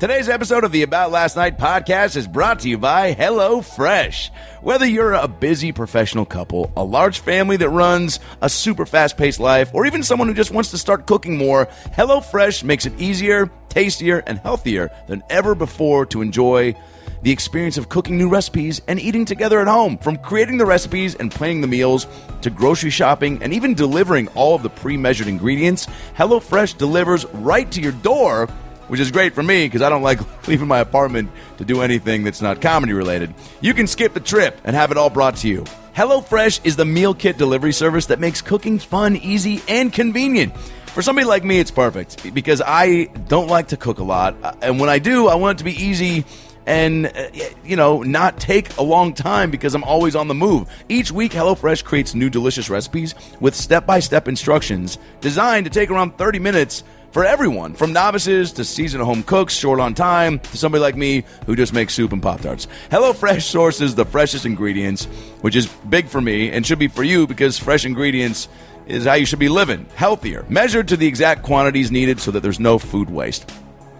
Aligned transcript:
Today's 0.00 0.30
episode 0.30 0.64
of 0.64 0.72
the 0.72 0.82
About 0.82 1.10
Last 1.10 1.36
Night 1.36 1.58
podcast 1.58 2.16
is 2.16 2.26
brought 2.26 2.60
to 2.60 2.70
you 2.70 2.78
by 2.78 3.12
HelloFresh. 3.12 4.30
Whether 4.62 4.86
you're 4.86 5.12
a 5.12 5.28
busy 5.28 5.72
professional 5.72 6.24
couple, 6.24 6.72
a 6.74 6.82
large 6.82 7.18
family 7.18 7.58
that 7.58 7.68
runs 7.68 8.18
a 8.40 8.48
super 8.48 8.86
fast 8.86 9.18
paced 9.18 9.40
life, 9.40 9.70
or 9.74 9.84
even 9.84 10.02
someone 10.02 10.26
who 10.26 10.32
just 10.32 10.52
wants 10.52 10.70
to 10.70 10.78
start 10.78 11.06
cooking 11.06 11.36
more, 11.36 11.66
HelloFresh 11.66 12.64
makes 12.64 12.86
it 12.86 12.98
easier, 12.98 13.50
tastier, 13.68 14.22
and 14.26 14.38
healthier 14.38 14.90
than 15.06 15.22
ever 15.28 15.54
before 15.54 16.06
to 16.06 16.22
enjoy 16.22 16.74
the 17.20 17.30
experience 17.30 17.76
of 17.76 17.90
cooking 17.90 18.16
new 18.16 18.30
recipes 18.30 18.80
and 18.88 18.98
eating 18.98 19.26
together 19.26 19.60
at 19.60 19.68
home. 19.68 19.98
From 19.98 20.16
creating 20.16 20.56
the 20.56 20.64
recipes 20.64 21.14
and 21.14 21.30
planning 21.30 21.60
the 21.60 21.66
meals 21.66 22.06
to 22.40 22.48
grocery 22.48 22.88
shopping 22.88 23.42
and 23.42 23.52
even 23.52 23.74
delivering 23.74 24.28
all 24.28 24.54
of 24.54 24.62
the 24.62 24.70
pre 24.70 24.96
measured 24.96 25.26
ingredients, 25.26 25.88
HelloFresh 26.16 26.78
delivers 26.78 27.26
right 27.34 27.70
to 27.70 27.82
your 27.82 27.92
door 27.92 28.48
which 28.90 29.00
is 29.00 29.10
great 29.12 29.34
for 29.34 29.42
me 29.42 29.66
because 29.66 29.82
I 29.82 29.88
don't 29.88 30.02
like 30.02 30.20
leaving 30.48 30.66
my 30.68 30.80
apartment 30.80 31.30
to 31.58 31.64
do 31.64 31.80
anything 31.80 32.24
that's 32.24 32.42
not 32.42 32.60
comedy 32.60 32.92
related. 32.92 33.32
You 33.60 33.72
can 33.72 33.86
skip 33.86 34.14
the 34.14 34.20
trip 34.20 34.60
and 34.64 34.74
have 34.74 34.90
it 34.90 34.96
all 34.96 35.10
brought 35.10 35.36
to 35.36 35.48
you. 35.48 35.64
HelloFresh 35.94 36.60
is 36.64 36.76
the 36.76 36.84
meal 36.84 37.14
kit 37.14 37.38
delivery 37.38 37.72
service 37.72 38.06
that 38.06 38.18
makes 38.18 38.42
cooking 38.42 38.78
fun, 38.78 39.16
easy, 39.16 39.62
and 39.68 39.92
convenient. 39.92 40.56
For 40.56 41.02
somebody 41.02 41.24
like 41.26 41.44
me, 41.44 41.60
it's 41.60 41.70
perfect 41.70 42.34
because 42.34 42.60
I 42.66 43.04
don't 43.28 43.46
like 43.48 43.68
to 43.68 43.76
cook 43.76 44.00
a 44.00 44.04
lot. 44.04 44.36
Uh, 44.42 44.54
And 44.60 44.80
when 44.80 44.90
I 44.90 44.98
do, 44.98 45.28
I 45.28 45.36
want 45.36 45.56
it 45.56 45.58
to 45.58 45.64
be 45.64 45.80
easy 45.80 46.24
and 46.66 47.06
uh, 47.06 47.28
you 47.64 47.74
know 47.74 48.02
not 48.02 48.38
take 48.38 48.76
a 48.76 48.82
long 48.82 49.14
time 49.14 49.50
because 49.50 49.74
I'm 49.74 49.84
always 49.84 50.14
on 50.16 50.28
the 50.28 50.34
move. 50.34 50.68
Each 50.88 51.10
week 51.10 51.32
HelloFresh 51.32 51.84
creates 51.84 52.14
new 52.14 52.28
delicious 52.28 52.68
recipes 52.68 53.14
with 53.40 53.54
step-by-step 53.54 54.28
instructions 54.28 54.98
designed 55.20 55.64
to 55.66 55.70
take 55.70 55.90
around 55.90 56.18
30 56.18 56.38
minutes 56.38 56.84
for 57.12 57.24
everyone, 57.24 57.74
from 57.74 57.92
novices 57.92 58.52
to 58.52 58.64
seasoned 58.64 59.02
home 59.02 59.22
cooks 59.22 59.54
short 59.54 59.80
on 59.80 59.94
time 59.94 60.38
to 60.38 60.56
somebody 60.56 60.80
like 60.80 60.96
me 60.96 61.24
who 61.46 61.56
just 61.56 61.72
makes 61.72 61.94
soup 61.94 62.12
and 62.12 62.22
Pop 62.22 62.40
Tarts. 62.40 62.68
HelloFresh 62.90 63.42
sources 63.42 63.94
the 63.94 64.04
freshest 64.04 64.46
ingredients, 64.46 65.06
which 65.40 65.56
is 65.56 65.66
big 65.88 66.06
for 66.06 66.20
me 66.20 66.50
and 66.50 66.66
should 66.66 66.78
be 66.78 66.88
for 66.88 67.02
you 67.02 67.26
because 67.26 67.58
fresh 67.58 67.84
ingredients 67.84 68.48
is 68.86 69.04
how 69.04 69.14
you 69.14 69.26
should 69.26 69.38
be 69.38 69.48
living, 69.48 69.86
healthier, 69.94 70.44
measured 70.48 70.88
to 70.88 70.96
the 70.96 71.06
exact 71.06 71.42
quantities 71.42 71.90
needed 71.90 72.20
so 72.20 72.30
that 72.30 72.40
there's 72.40 72.60
no 72.60 72.78
food 72.78 73.10
waste. 73.10 73.50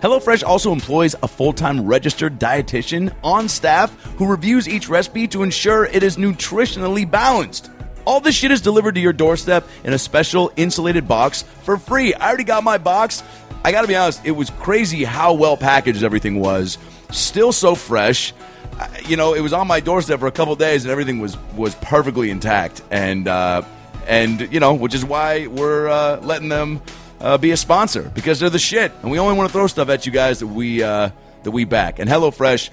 HelloFresh 0.03 0.43
also 0.43 0.73
employs 0.73 1.15
a 1.23 1.29
full 1.29 1.53
time 1.53 1.87
registered 1.87 2.39
dietitian 2.39 3.15
on 3.23 3.49
staff 3.49 3.93
who 4.17 4.27
reviews 4.27 4.69
each 4.69 4.89
recipe 4.89 5.29
to 5.29 5.43
ensure 5.43 5.85
it 5.85 6.03
is 6.03 6.17
nutritionally 6.17 7.09
balanced. 7.09 7.71
All 8.05 8.21
this 8.21 8.35
shit 8.35 8.51
is 8.51 8.61
delivered 8.61 8.95
to 8.95 9.01
your 9.01 9.13
doorstep 9.13 9.67
in 9.85 9.93
a 9.93 9.99
special 9.99 10.53
insulated 10.57 11.07
box 11.07 11.43
for 11.63 11.77
free. 11.77 12.15
I 12.15 12.29
already 12.29 12.45
got 12.45 12.65
my 12.65 12.79
box. 12.79 13.23
I 13.65 13.73
gotta 13.73 13.89
be 13.89 13.97
honest, 13.97 14.25
it 14.25 14.31
was 14.31 14.51
crazy 14.51 15.05
how 15.05 15.35
well 15.35 15.57
packaged 15.57 16.03
everything 16.03 16.41
was. 16.41 16.79
Still 17.11 17.53
so 17.53 17.75
fresh. 17.75 18.33
You 19.07 19.17
know, 19.17 19.35
it 19.35 19.41
was 19.41 19.53
on 19.53 19.67
my 19.67 19.81
doorstep 19.81 20.21
for 20.21 20.27
a 20.27 20.33
couple 20.33 20.57
days 20.57 20.85
and 20.85 20.93
everything 20.93 21.21
was 21.21 21.37
was 21.55 21.75
perfectly 21.77 22.31
intact. 22.31 22.83
And 22.91 23.29
uh, 23.29 23.63
and 24.07 24.53
you 24.53 24.61
know, 24.61 24.75
which 24.75 24.95
is 24.95 25.05
why 25.05 25.47
we're 25.47 25.89
uh, 25.89 26.21
letting 26.21 26.49
them 26.49 26.81
uh, 27.21 27.39
be 27.39 27.51
a 27.51 27.57
sponsor 27.57 28.11
because 28.15 28.41
they're 28.41 28.51
the 28.51 28.59
shit, 28.59 28.93
and 29.03 29.11
we 29.11 29.19
only 29.19 29.37
want 29.37 29.49
to 29.49 29.53
throw 29.53 29.67
stuff 29.67 29.89
at 29.89 30.07
you 30.07 30.13
guys 30.13 30.41
that 30.41 30.47
we 30.47 30.83
uh, 30.83 31.11
that 31.43 31.51
we 31.51 31.65
back. 31.65 31.99
And 31.99 32.09
HelloFresh 32.09 32.71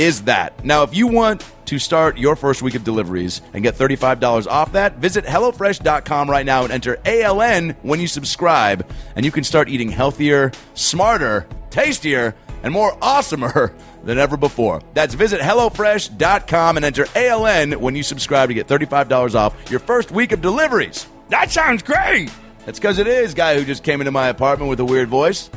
is 0.00 0.22
that. 0.22 0.64
Now, 0.64 0.82
if 0.82 0.96
you 0.96 1.06
want 1.06 1.44
to 1.66 1.78
start 1.78 2.16
your 2.16 2.34
first 2.34 2.62
week 2.62 2.74
of 2.74 2.82
deliveries 2.82 3.42
and 3.52 3.62
get 3.62 3.74
$35 3.76 4.46
off 4.46 4.72
that, 4.72 4.96
visit 4.96 5.26
HelloFresh.com 5.26 6.30
right 6.30 6.46
now 6.46 6.64
and 6.64 6.72
enter 6.72 6.96
ALN 7.04 7.76
when 7.82 8.00
you 8.00 8.06
subscribe, 8.06 8.90
and 9.14 9.26
you 9.26 9.30
can 9.30 9.44
start 9.44 9.68
eating 9.68 9.90
healthier, 9.90 10.52
smarter, 10.74 11.46
tastier, 11.68 12.34
and 12.62 12.72
more 12.72 12.92
awesomer 12.96 13.72
than 14.04 14.18
ever 14.18 14.38
before. 14.38 14.80
That's 14.94 15.12
visit 15.12 15.40
HelloFresh.com 15.40 16.76
and 16.76 16.86
enter 16.86 17.04
ALN 17.04 17.76
when 17.76 17.94
you 17.94 18.02
subscribe 18.02 18.48
to 18.48 18.54
get 18.54 18.66
$35 18.68 19.34
off 19.34 19.70
your 19.70 19.80
first 19.80 20.10
week 20.10 20.32
of 20.32 20.40
deliveries. 20.40 21.06
That 21.28 21.50
sounds 21.50 21.82
great! 21.82 22.30
That's 22.64 22.78
because 22.78 22.98
it 22.98 23.06
is, 23.06 23.34
guy 23.34 23.58
who 23.58 23.64
just 23.66 23.84
came 23.84 24.00
into 24.00 24.10
my 24.10 24.28
apartment 24.28 24.70
with 24.70 24.80
a 24.80 24.84
weird 24.84 25.08
voice. 25.08 25.50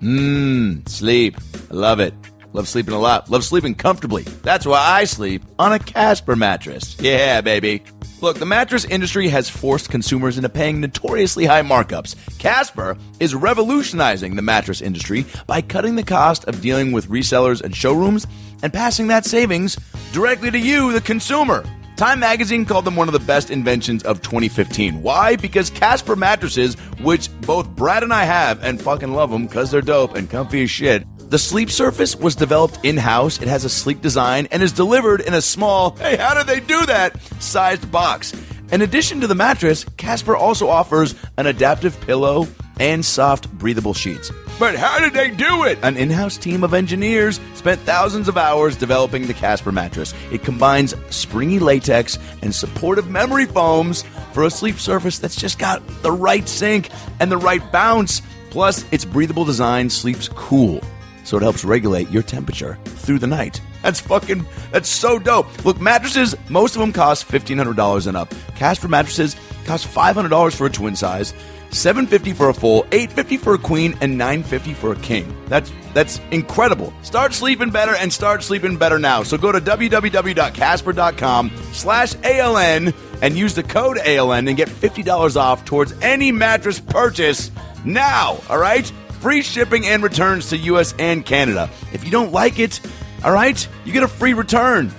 Mmm, 0.00 0.88
sleep. 0.88 1.36
I 1.70 1.74
love 1.74 2.00
it. 2.00 2.14
Love 2.52 2.66
sleeping 2.66 2.94
a 2.94 2.98
lot. 2.98 3.30
Love 3.30 3.44
sleeping 3.44 3.74
comfortably. 3.74 4.22
That's 4.22 4.64
why 4.66 4.78
I 4.78 5.04
sleep 5.04 5.42
on 5.58 5.72
a 5.72 5.78
Casper 5.78 6.34
mattress. 6.34 6.96
Yeah, 6.98 7.40
baby. 7.42 7.82
Look, 8.20 8.38
the 8.38 8.46
mattress 8.46 8.84
industry 8.84 9.28
has 9.28 9.50
forced 9.50 9.90
consumers 9.90 10.38
into 10.38 10.48
paying 10.48 10.80
notoriously 10.80 11.44
high 11.44 11.62
markups. 11.62 12.16
Casper 12.38 12.96
is 13.20 13.34
revolutionizing 13.34 14.34
the 14.34 14.42
mattress 14.42 14.80
industry 14.80 15.26
by 15.46 15.60
cutting 15.60 15.94
the 15.94 16.02
cost 16.02 16.44
of 16.46 16.60
dealing 16.60 16.90
with 16.90 17.08
resellers 17.08 17.60
and 17.60 17.76
showrooms 17.76 18.26
and 18.62 18.72
passing 18.72 19.08
that 19.08 19.24
savings 19.24 19.78
directly 20.12 20.50
to 20.50 20.58
you, 20.58 20.92
the 20.92 21.00
consumer. 21.00 21.64
Time 21.96 22.20
Magazine 22.20 22.64
called 22.64 22.84
them 22.84 22.96
one 22.96 23.08
of 23.08 23.12
the 23.12 23.18
best 23.18 23.50
inventions 23.50 24.04
of 24.04 24.22
2015. 24.22 25.02
Why? 25.02 25.36
Because 25.36 25.68
Casper 25.68 26.16
mattresses, 26.16 26.74
which 27.02 27.28
both 27.40 27.68
Brad 27.70 28.04
and 28.04 28.12
I 28.12 28.22
have 28.24 28.62
and 28.62 28.80
fucking 28.80 29.12
love 29.12 29.30
them 29.30 29.46
because 29.48 29.70
they're 29.70 29.80
dope 29.80 30.14
and 30.14 30.30
comfy 30.30 30.62
as 30.62 30.70
shit. 30.70 31.04
The 31.28 31.38
sleep 31.38 31.70
surface 31.70 32.16
was 32.16 32.34
developed 32.34 32.78
in 32.84 32.96
house. 32.96 33.42
It 33.42 33.48
has 33.48 33.66
a 33.66 33.68
sleek 33.68 34.00
design 34.00 34.48
and 34.50 34.62
is 34.62 34.72
delivered 34.72 35.20
in 35.20 35.34
a 35.34 35.42
small, 35.42 35.94
hey, 35.96 36.16
how 36.16 36.32
did 36.32 36.46
they 36.46 36.58
do 36.58 36.86
that? 36.86 37.20
sized 37.38 37.92
box. 37.92 38.32
In 38.72 38.80
addition 38.80 39.20
to 39.20 39.26
the 39.26 39.34
mattress, 39.34 39.84
Casper 39.98 40.34
also 40.34 40.68
offers 40.68 41.14
an 41.36 41.44
adaptive 41.44 42.00
pillow 42.00 42.48
and 42.80 43.04
soft, 43.04 43.52
breathable 43.52 43.92
sheets. 43.92 44.32
But 44.58 44.76
how 44.76 45.00
did 45.00 45.12
they 45.12 45.30
do 45.30 45.64
it? 45.64 45.78
An 45.82 45.98
in 45.98 46.08
house 46.08 46.38
team 46.38 46.64
of 46.64 46.72
engineers 46.72 47.40
spent 47.52 47.78
thousands 47.82 48.28
of 48.28 48.38
hours 48.38 48.74
developing 48.74 49.26
the 49.26 49.34
Casper 49.34 49.70
mattress. 49.70 50.14
It 50.32 50.44
combines 50.44 50.94
springy 51.10 51.58
latex 51.58 52.18
and 52.40 52.54
supportive 52.54 53.10
memory 53.10 53.44
foams 53.44 54.02
for 54.32 54.44
a 54.44 54.50
sleep 54.50 54.78
surface 54.78 55.18
that's 55.18 55.36
just 55.36 55.58
got 55.58 55.86
the 56.00 56.12
right 56.12 56.48
sink 56.48 56.88
and 57.20 57.30
the 57.30 57.36
right 57.36 57.70
bounce. 57.70 58.22
Plus, 58.48 58.90
its 58.90 59.04
breathable 59.04 59.44
design 59.44 59.90
sleeps 59.90 60.28
cool 60.28 60.80
so 61.28 61.36
it 61.36 61.42
helps 61.42 61.62
regulate 61.62 62.08
your 62.08 62.22
temperature 62.22 62.78
through 62.84 63.18
the 63.18 63.26
night. 63.26 63.60
That's 63.82 64.00
fucking, 64.00 64.46
that's 64.72 64.88
so 64.88 65.18
dope. 65.18 65.62
Look, 65.62 65.78
mattresses, 65.78 66.34
most 66.48 66.74
of 66.74 66.80
them 66.80 66.90
cost 66.90 67.28
$1,500 67.28 68.06
and 68.06 68.16
up. 68.16 68.32
Casper 68.56 68.88
mattresses 68.88 69.36
cost 69.66 69.86
$500 69.86 70.56
for 70.56 70.66
a 70.66 70.70
twin 70.70 70.96
size, 70.96 71.34
750 71.70 72.32
for 72.32 72.48
a 72.48 72.54
full, 72.54 72.86
850 72.92 73.36
for 73.36 73.52
a 73.52 73.58
queen, 73.58 73.94
and 74.00 74.16
950 74.16 74.72
for 74.72 74.92
a 74.92 74.96
king. 74.96 75.36
That's 75.48 75.70
that's 75.92 76.18
incredible. 76.30 76.94
Start 77.02 77.34
sleeping 77.34 77.70
better 77.70 77.94
and 77.94 78.10
start 78.10 78.42
sleeping 78.42 78.78
better 78.78 78.98
now. 78.98 79.22
So 79.22 79.36
go 79.36 79.52
to 79.52 79.60
www.casper.com 79.60 81.50
slash 81.72 82.14
ALN 82.14 82.94
and 83.20 83.36
use 83.36 83.54
the 83.54 83.62
code 83.62 83.98
ALN 83.98 84.48
and 84.48 84.56
get 84.56 84.68
$50 84.68 85.36
off 85.36 85.66
towards 85.66 85.92
any 86.00 86.32
mattress 86.32 86.80
purchase 86.80 87.50
now, 87.84 88.40
all 88.48 88.58
right? 88.58 88.90
Free 89.20 89.42
shipping 89.42 89.86
and 89.86 90.02
returns 90.02 90.50
to 90.50 90.56
US 90.56 90.94
and 90.98 91.24
Canada. 91.24 91.70
If 91.92 92.04
you 92.04 92.10
don't 92.10 92.32
like 92.32 92.58
it, 92.58 92.80
all 93.24 93.32
right, 93.32 93.68
you 93.84 93.92
get 93.92 94.02
a 94.02 94.08
free 94.08 94.32
return 94.32 94.92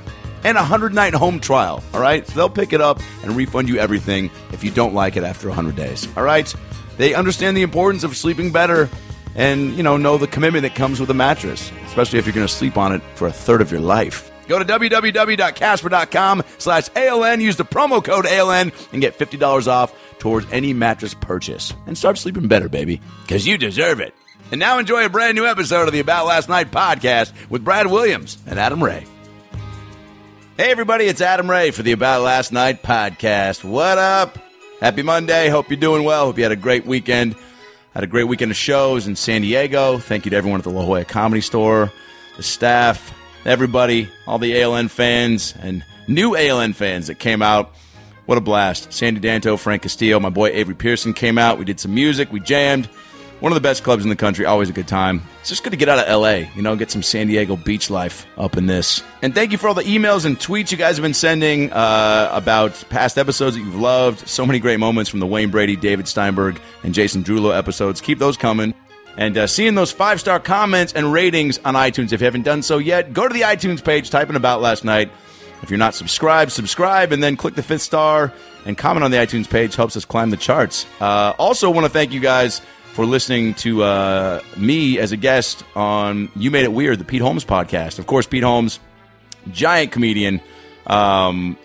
and 0.43 0.57
a 0.57 0.61
100 0.61 0.93
night 0.93 1.13
home 1.13 1.39
trial, 1.39 1.83
all 1.93 2.01
right? 2.01 2.25
So 2.27 2.33
they'll 2.33 2.49
pick 2.49 2.73
it 2.73 2.81
up 2.81 2.99
and 3.23 3.35
refund 3.35 3.69
you 3.69 3.77
everything 3.77 4.29
if 4.51 4.63
you 4.63 4.71
don't 4.71 4.93
like 4.93 5.15
it 5.15 5.23
after 5.23 5.47
100 5.47 5.75
days, 5.75 6.07
all 6.17 6.23
right? 6.23 6.53
They 6.97 7.13
understand 7.13 7.55
the 7.55 7.61
importance 7.61 8.03
of 8.03 8.17
sleeping 8.17 8.51
better 8.51 8.89
and, 9.35 9.73
you 9.77 9.83
know, 9.83 9.95
know 9.95 10.17
the 10.17 10.27
commitment 10.27 10.63
that 10.63 10.75
comes 10.75 10.99
with 10.99 11.09
a 11.09 11.13
mattress, 11.13 11.71
especially 11.85 12.19
if 12.19 12.25
you're 12.25 12.35
going 12.35 12.47
to 12.47 12.53
sleep 12.53 12.77
on 12.77 12.93
it 12.93 13.01
for 13.15 13.27
a 13.27 13.31
third 13.31 13.61
of 13.61 13.71
your 13.71 13.79
life. 13.81 14.31
Go 14.49 14.57
to 14.57 14.65
www.casper.com 14.65 16.43
slash 16.57 16.89
ALN, 16.89 17.39
use 17.39 17.55
the 17.55 17.63
promo 17.63 18.03
code 18.03 18.25
ALN, 18.25 18.73
and 18.91 18.99
get 18.99 19.17
$50 19.17 19.67
off 19.67 19.93
towards 20.17 20.51
any 20.51 20.73
mattress 20.73 21.13
purchase. 21.13 21.71
And 21.85 21.95
start 21.95 22.17
sleeping 22.17 22.47
better, 22.47 22.67
baby, 22.67 22.99
because 23.21 23.45
you 23.45 23.59
deserve 23.59 23.99
it. 23.99 24.15
And 24.51 24.59
now 24.59 24.79
enjoy 24.79 25.05
a 25.05 25.09
brand 25.09 25.35
new 25.35 25.45
episode 25.45 25.87
of 25.87 25.93
the 25.93 25.99
About 25.99 26.25
Last 26.25 26.49
Night 26.49 26.71
podcast 26.71 27.31
with 27.51 27.63
Brad 27.63 27.85
Williams 27.85 28.39
and 28.47 28.59
Adam 28.59 28.83
Ray. 28.83 29.05
Hey, 30.57 30.71
everybody, 30.71 31.05
it's 31.05 31.21
Adam 31.21 31.47
Ray 31.47 31.69
for 31.69 31.83
the 31.83 31.91
About 31.91 32.23
Last 32.23 32.51
Night 32.51 32.81
podcast. 32.81 33.63
What 33.63 33.99
up? 33.99 34.39
Happy 34.81 35.03
Monday. 35.03 35.49
Hope 35.49 35.69
you're 35.69 35.79
doing 35.79 36.03
well. 36.03 36.25
Hope 36.25 36.37
you 36.37 36.43
had 36.43 36.51
a 36.51 36.55
great 36.55 36.87
weekend. 36.87 37.35
Had 37.93 38.03
a 38.03 38.07
great 38.07 38.23
weekend 38.23 38.49
of 38.49 38.57
shows 38.57 39.05
in 39.05 39.15
San 39.15 39.41
Diego. 39.41 39.99
Thank 39.99 40.25
you 40.25 40.31
to 40.31 40.37
everyone 40.37 40.59
at 40.59 40.63
the 40.63 40.71
La 40.71 40.83
Jolla 40.83 41.05
Comedy 41.05 41.41
Store, 41.41 41.91
the 42.35 42.41
staff, 42.43 43.13
everybody, 43.45 44.09
all 44.27 44.39
the 44.39 44.53
ALN 44.53 44.89
fans 44.89 45.53
and 45.61 45.83
new 46.07 46.31
ALN 46.31 46.75
fans 46.75 47.07
that 47.07 47.19
came 47.19 47.41
out. 47.41 47.73
What 48.25 48.37
a 48.37 48.41
blast. 48.41 48.93
Sandy 48.93 49.19
Danto, 49.19 49.57
Frank 49.57 49.81
Castillo, 49.81 50.19
my 50.19 50.29
boy 50.29 50.49
Avery 50.49 50.75
Pearson 50.75 51.13
came 51.13 51.37
out. 51.37 51.57
We 51.57 51.65
did 51.65 51.79
some 51.79 51.93
music, 51.93 52.31
we 52.31 52.39
jammed. 52.39 52.87
One 53.39 53.53
of 53.53 53.55
the 53.55 53.61
best 53.61 53.85
clubs 53.85 54.03
in 54.03 54.09
the 54.09 54.17
country, 54.17 54.45
always 54.45 54.69
a 54.69 54.73
good 54.73 54.87
time. 54.87 55.21
It's 55.39 55.47
just 55.47 55.63
good 55.63 55.69
to 55.69 55.77
get 55.77 55.87
out 55.87 55.97
of 55.97 56.21
LA, 56.21 56.49
you 56.55 56.61
know, 56.61 56.75
get 56.75 56.91
some 56.91 57.01
San 57.01 57.27
Diego 57.27 57.55
beach 57.55 57.89
life 57.89 58.27
up 58.37 58.57
in 58.57 58.65
this. 58.67 59.01
And 59.21 59.33
thank 59.33 59.53
you 59.53 59.57
for 59.57 59.69
all 59.69 59.73
the 59.73 59.83
emails 59.83 60.25
and 60.25 60.37
tweets 60.37 60.73
you 60.73 60.77
guys 60.77 60.97
have 60.97 61.03
been 61.03 61.13
sending 61.13 61.71
uh, 61.71 62.29
about 62.33 62.83
past 62.89 63.17
episodes 63.17 63.55
that 63.55 63.61
you've 63.61 63.79
loved. 63.79 64.27
So 64.27 64.45
many 64.45 64.59
great 64.59 64.79
moments 64.79 65.09
from 65.09 65.21
the 65.21 65.27
Wayne 65.27 65.51
Brady, 65.51 65.77
David 65.77 66.07
Steinberg, 66.09 66.59
and 66.83 66.93
Jason 66.93 67.23
Derulo 67.23 67.57
episodes. 67.57 68.01
Keep 68.01 68.19
those 68.19 68.35
coming. 68.35 68.73
And 69.17 69.37
uh, 69.37 69.47
seeing 69.47 69.75
those 69.75 69.91
five 69.91 70.19
star 70.19 70.39
comments 70.39 70.93
and 70.93 71.11
ratings 71.11 71.57
on 71.59 71.73
iTunes. 71.73 72.13
If 72.13 72.21
you 72.21 72.25
haven't 72.25 72.43
done 72.43 72.61
so 72.61 72.77
yet, 72.77 73.13
go 73.13 73.27
to 73.27 73.33
the 73.33 73.41
iTunes 73.41 73.83
page, 73.83 74.09
type 74.09 74.29
in 74.29 74.35
about 74.35 74.61
last 74.61 74.85
night. 74.85 75.11
If 75.61 75.69
you're 75.69 75.79
not 75.79 75.93
subscribed, 75.93 76.51
subscribe, 76.51 77.11
and 77.11 77.21
then 77.21 77.35
click 77.35 77.55
the 77.55 77.63
fifth 77.63 77.81
star 77.81 78.33
and 78.65 78.77
comment 78.77 79.03
on 79.03 79.11
the 79.11 79.17
iTunes 79.17 79.49
page. 79.49 79.75
Helps 79.75 79.97
us 79.97 80.05
climb 80.05 80.29
the 80.29 80.37
charts. 80.37 80.85
Uh, 81.01 81.33
also, 81.37 81.69
want 81.69 81.85
to 81.85 81.91
thank 81.91 82.13
you 82.13 82.21
guys 82.21 82.61
for 82.93 83.05
listening 83.05 83.53
to 83.55 83.83
uh, 83.83 84.41
me 84.57 84.99
as 84.99 85.11
a 85.11 85.17
guest 85.17 85.63
on 85.75 86.29
You 86.35 86.49
Made 86.49 86.63
It 86.63 86.71
Weird, 86.71 86.99
the 86.99 87.05
Pete 87.05 87.21
Holmes 87.21 87.45
podcast. 87.45 87.99
Of 87.99 88.07
course, 88.07 88.25
Pete 88.25 88.43
Holmes, 88.43 88.79
giant 89.51 89.91
comedian, 89.91 90.41
um, 90.87 91.57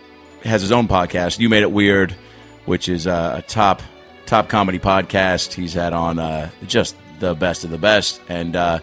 has 0.42 0.60
his 0.60 0.72
own 0.72 0.88
podcast, 0.88 1.38
You 1.38 1.48
Made 1.48 1.62
It 1.62 1.72
Weird, 1.72 2.12
which 2.66 2.88
is 2.88 3.06
uh, 3.06 3.36
a 3.38 3.42
top 3.42 3.80
top 4.26 4.48
comedy 4.48 4.78
podcast. 4.78 5.52
He's 5.52 5.74
had 5.74 5.92
on 5.92 6.18
uh, 6.18 6.50
just 6.66 6.96
the 7.20 7.34
best 7.34 7.64
of 7.64 7.70
the 7.70 7.78
best, 7.78 8.20
and 8.28 8.56
uh, 8.56 8.78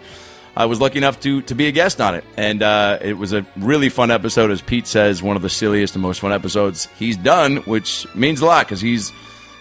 I 0.56 0.66
was 0.66 0.80
lucky 0.80 0.98
enough 0.98 1.20
to 1.20 1.42
to 1.42 1.54
be 1.54 1.66
a 1.66 1.72
guest 1.72 2.00
on 2.00 2.14
it, 2.14 2.24
and 2.36 2.62
uh, 2.62 2.98
it 3.00 3.14
was 3.14 3.32
a 3.32 3.46
really 3.56 3.88
fun 3.88 4.10
episode. 4.10 4.50
As 4.50 4.60
Pete 4.60 4.86
says, 4.86 5.22
one 5.22 5.36
of 5.36 5.42
the 5.42 5.48
silliest 5.50 5.94
and 5.94 6.02
most 6.02 6.20
fun 6.20 6.32
episodes 6.32 6.88
he's 6.98 7.16
done, 7.16 7.58
which 7.58 8.06
means 8.14 8.40
a 8.40 8.46
lot 8.46 8.66
because 8.66 8.80
he's 8.80 9.12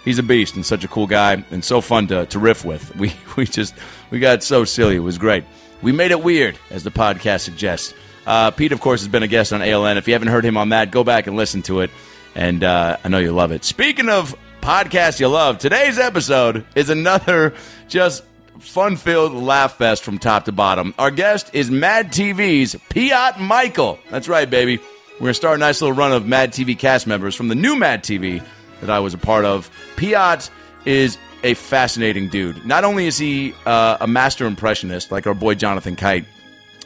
he's 0.04 0.20
a 0.20 0.24
beast 0.24 0.56
and 0.56 0.66
such 0.66 0.84
a 0.84 0.88
cool 0.88 1.08
guy 1.08 1.44
and 1.52 1.64
so 1.64 1.80
fun 1.80 2.08
to, 2.08 2.26
to 2.28 2.40
riff 2.40 2.66
with. 2.66 2.94
We 3.00 3.14
we 3.38 3.46
just 3.46 3.74
we 4.10 4.20
got 4.20 4.44
so 4.44 4.66
silly. 4.66 4.96
It 4.96 5.00
was 5.00 5.18
great. 5.18 5.46
We 5.82 5.92
made 5.92 6.12
it 6.12 6.22
weird, 6.22 6.60
as 6.70 6.84
the 6.84 6.92
podcast 6.92 7.42
suggests. 7.42 7.94
Uh, 8.28 8.52
Pete, 8.52 8.72
of 8.72 8.82
course, 8.82 9.02
has 9.02 9.08
been 9.08 9.24
a 9.24 9.28
guest 9.28 9.52
on 9.52 9.62
ALN. 9.62 9.98
If 9.98 10.08
you 10.08 10.14
haven't 10.14 10.28
heard 10.28 10.46
him 10.46 10.56
on 10.58 10.70
that, 10.70 10.92
go 10.92 11.04
back 11.04 11.26
and 11.26 11.36
listen 11.36 11.64
to 11.64 11.80
it, 11.80 11.90
and 12.36 12.64
uh, 12.64 12.98
I 13.04 13.08
know 13.08 13.18
you 13.18 13.32
love 13.32 13.52
it. 13.52 13.64
Speaking 13.64 14.10
of 14.10 14.36
podcasts 14.62 15.20
you 15.20 15.28
love, 15.28 15.58
today's 15.58 15.98
episode 15.98 16.66
is 16.76 16.90
another 16.92 17.56
just 17.88 18.24
fun 18.62 18.96
filled 18.96 19.34
laugh 19.34 19.78
fest 19.78 20.04
from 20.04 20.18
top 20.18 20.46
to 20.46 20.52
bottom. 20.52 20.94
Our 20.98 21.12
guest 21.12 21.50
is 21.54 21.70
Mad 21.70 22.08
TV's 22.12 22.76
Piot 22.90 23.40
Michael. 23.40 24.00
That's 24.10 24.28
right, 24.28 24.50
baby. 24.50 24.78
We're 25.14 25.20
going 25.20 25.30
to 25.32 25.34
start 25.36 25.56
a 25.56 25.60
nice 25.60 25.82
little 25.82 25.96
run 25.96 26.14
of 26.14 26.26
Mad 26.26 26.52
TV 26.52 26.78
cast 26.78 27.08
members 27.08 27.36
from 27.36 27.48
the 27.48 27.56
new 27.56 27.76
Mad 27.76 28.04
TV 28.04 28.44
that 28.80 28.90
I 28.90 29.00
was 29.00 29.14
a 29.14 29.18
part 29.18 29.46
of. 29.46 29.70
Piot 29.96 30.50
is 30.86 31.18
a 31.44 31.54
fascinating 31.56 32.30
dude. 32.30 32.66
Not 32.66 32.84
only 32.84 33.08
is 33.08 33.18
he 33.18 33.54
uh, 33.66 33.98
a 34.00 34.08
master 34.08 34.46
impressionist, 34.46 35.12
like 35.12 35.28
our 35.28 35.34
boy 35.34 35.56
Jonathan 35.56 35.96
Kite, 35.96 36.26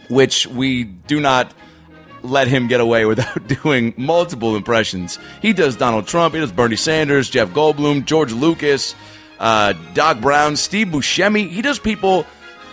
which 0.10 0.48
we 0.48 0.84
do 0.84 1.20
not 1.20 1.54
let 2.24 2.48
him 2.48 2.68
get 2.68 2.82
away 2.82 3.06
without 3.06 3.48
doing 3.48 3.94
multiple 3.98 4.56
impressions. 4.56 5.20
He 5.42 5.54
does 5.54 5.76
Donald 5.76 6.08
Trump, 6.08 6.34
he 6.34 6.40
does 6.40 6.52
Bernie 6.52 6.76
Sanders, 6.76 7.30
Jeff 7.30 7.50
Goldblum, 7.50 8.06
George 8.06 8.32
Lucas, 8.32 8.96
uh, 9.40 9.74
Doc 9.94 10.22
Brown, 10.22 10.56
Steve 10.56 10.88
Buscemi. 10.88 11.50
He 11.50 11.62
does 11.62 11.80
people 11.80 12.26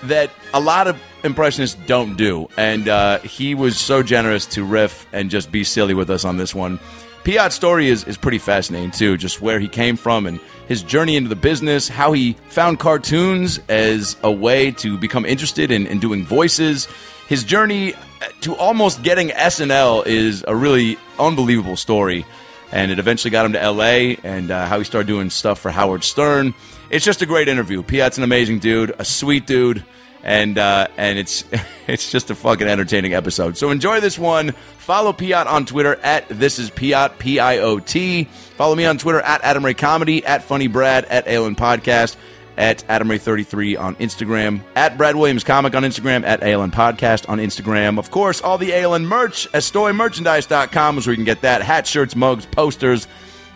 that 0.04 0.30
a 0.52 0.60
lot 0.60 0.88
of 0.88 1.00
impressionists 1.24 1.78
don't 1.86 2.16
do. 2.16 2.48
And 2.56 2.88
uh, 2.88 3.18
he 3.20 3.54
was 3.54 3.78
so 3.78 4.02
generous 4.02 4.46
to 4.46 4.64
riff 4.64 5.06
and 5.12 5.30
just 5.30 5.52
be 5.52 5.64
silly 5.64 5.94
with 5.94 6.10
us 6.10 6.24
on 6.24 6.36
this 6.36 6.54
one. 6.54 6.80
Piot's 7.24 7.54
story 7.54 7.88
is, 7.88 8.02
is 8.04 8.16
pretty 8.16 8.38
fascinating 8.38 8.90
too, 8.90 9.16
just 9.16 9.40
where 9.40 9.60
he 9.60 9.68
came 9.68 9.96
from 9.96 10.26
and 10.26 10.40
his 10.66 10.82
journey 10.82 11.16
into 11.16 11.28
the 11.28 11.36
business, 11.36 11.88
how 11.88 12.12
he 12.12 12.32
found 12.48 12.80
cartoons 12.80 13.60
as 13.68 14.16
a 14.24 14.32
way 14.32 14.72
to 14.72 14.98
become 14.98 15.24
interested 15.24 15.70
in, 15.70 15.86
in 15.86 16.00
doing 16.00 16.24
voices. 16.24 16.88
His 17.28 17.44
journey 17.44 17.94
to 18.40 18.56
almost 18.56 19.02
getting 19.02 19.28
SNL 19.28 20.06
is 20.06 20.44
a 20.48 20.56
really 20.56 20.98
unbelievable 21.18 21.76
story. 21.76 22.26
And 22.72 22.90
it 22.90 22.98
eventually 22.98 23.30
got 23.30 23.44
him 23.44 23.52
to 23.52 23.70
LA 23.70 24.16
and 24.24 24.50
uh, 24.50 24.66
how 24.66 24.78
he 24.78 24.84
started 24.84 25.06
doing 25.06 25.30
stuff 25.30 25.60
for 25.60 25.70
Howard 25.70 26.02
Stern. 26.04 26.54
It's 26.90 27.04
just 27.04 27.22
a 27.22 27.26
great 27.26 27.48
interview. 27.48 27.82
Piot's 27.82 28.18
an 28.18 28.24
amazing 28.24 28.58
dude, 28.58 28.94
a 28.98 29.04
sweet 29.04 29.46
dude 29.46 29.84
and 30.22 30.56
uh, 30.56 30.88
and 30.96 31.18
it's 31.18 31.44
it's 31.86 32.10
just 32.10 32.30
a 32.30 32.34
fucking 32.34 32.66
entertaining 32.66 33.14
episode. 33.14 33.56
So 33.56 33.70
enjoy 33.70 34.00
this 34.00 34.18
one. 34.18 34.52
Follow 34.78 35.12
Piot 35.12 35.46
on 35.46 35.66
Twitter 35.66 35.96
at 35.96 36.28
this 36.28 36.58
is 36.58 36.70
Piot 36.70 37.18
P 37.18 37.38
I 37.38 37.58
O 37.58 37.78
T. 37.78 38.24
Follow 38.24 38.74
me 38.74 38.84
on 38.84 38.98
Twitter 38.98 39.20
at 39.20 39.42
Adam 39.42 39.64
Ray 39.64 39.74
Comedy 39.74 40.24
at 40.24 40.44
Funny 40.44 40.68
Brad 40.68 41.04
at 41.06 41.26
ALN 41.26 41.56
Podcast 41.56 42.16
at 42.56 42.84
Adam 42.88 43.10
Ray 43.10 43.18
33 43.18 43.76
on 43.76 43.96
Instagram 43.96 44.60
at 44.76 44.96
Brad 44.98 45.16
Williams 45.16 45.44
Comic 45.44 45.74
on 45.74 45.82
Instagram 45.82 46.24
at 46.24 46.40
ALN 46.40 46.72
Podcast 46.72 47.28
on 47.28 47.38
Instagram. 47.38 47.98
Of 47.98 48.10
course, 48.10 48.40
all 48.40 48.58
the 48.58 48.70
ALN 48.70 49.04
merch 49.04 49.46
at 49.46 49.62
StoryMerchandise.com 49.62 50.98
is 50.98 51.06
where 51.06 51.12
you 51.12 51.16
can 51.16 51.24
get 51.24 51.42
that 51.42 51.62
hat, 51.62 51.86
shirts, 51.86 52.14
mugs, 52.14 52.46
posters. 52.46 53.08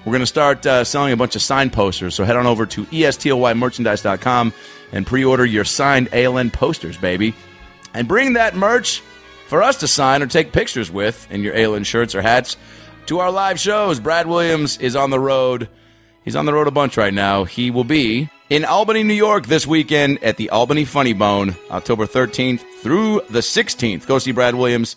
We're 0.05 0.13
going 0.13 0.21
to 0.21 0.27
start 0.27 0.65
uh, 0.65 0.85
selling 0.85 1.13
a 1.13 1.17
bunch 1.17 1.35
of 1.35 1.43
signed 1.43 1.73
posters, 1.73 2.15
so 2.15 2.25
head 2.25 2.37
on 2.37 2.47
over 2.47 2.65
to 2.67 2.85
ESTOYmerchandise.com 2.85 4.53
and 4.93 5.07
pre 5.07 5.25
order 5.25 5.45
your 5.45 5.65
signed 5.65 6.11
ALN 6.13 6.53
posters, 6.53 6.97
baby. 6.97 7.35
And 7.93 8.07
bring 8.07 8.35
that 8.35 8.55
merch 8.55 9.03
for 9.49 9.63
us 9.63 9.79
to 9.79 9.89
sign 9.89 10.23
or 10.23 10.27
take 10.27 10.53
pictures 10.53 10.91
with 10.91 11.27
in 11.31 11.43
your 11.43 11.55
ALN 11.55 11.85
shirts 11.85 12.15
or 12.15 12.23
hats 12.23 12.57
to 13.07 13.19
our 13.19 13.31
live 13.31 13.59
shows. 13.59 13.99
Brad 14.01 14.27
Williams 14.27 14.79
is 14.79 14.95
on 14.95 15.11
the 15.11 15.21
road. 15.21 15.69
He's 16.25 16.37
on 16.37 16.47
the 16.47 16.53
road 16.53 16.67
a 16.67 16.73
bunch 16.73 16.97
right 16.97 17.15
now. 17.15 17.45
He 17.45 17.71
will 17.71 17.85
be 17.85 18.29
in 18.49 18.65
Albany, 18.65 19.03
New 19.03 19.15
York 19.15 19.47
this 19.47 19.67
weekend 19.67 20.23
at 20.23 20.37
the 20.37 20.51
Albany 20.51 20.85
Funny 20.85 21.13
Bone, 21.13 21.57
October 21.71 22.07
13th 22.07 22.61
through 22.81 23.23
the 23.31 23.41
16th. 23.41 24.07
Go 24.07 24.19
see 24.19 24.33
Brad 24.33 24.55
Williams 24.55 24.97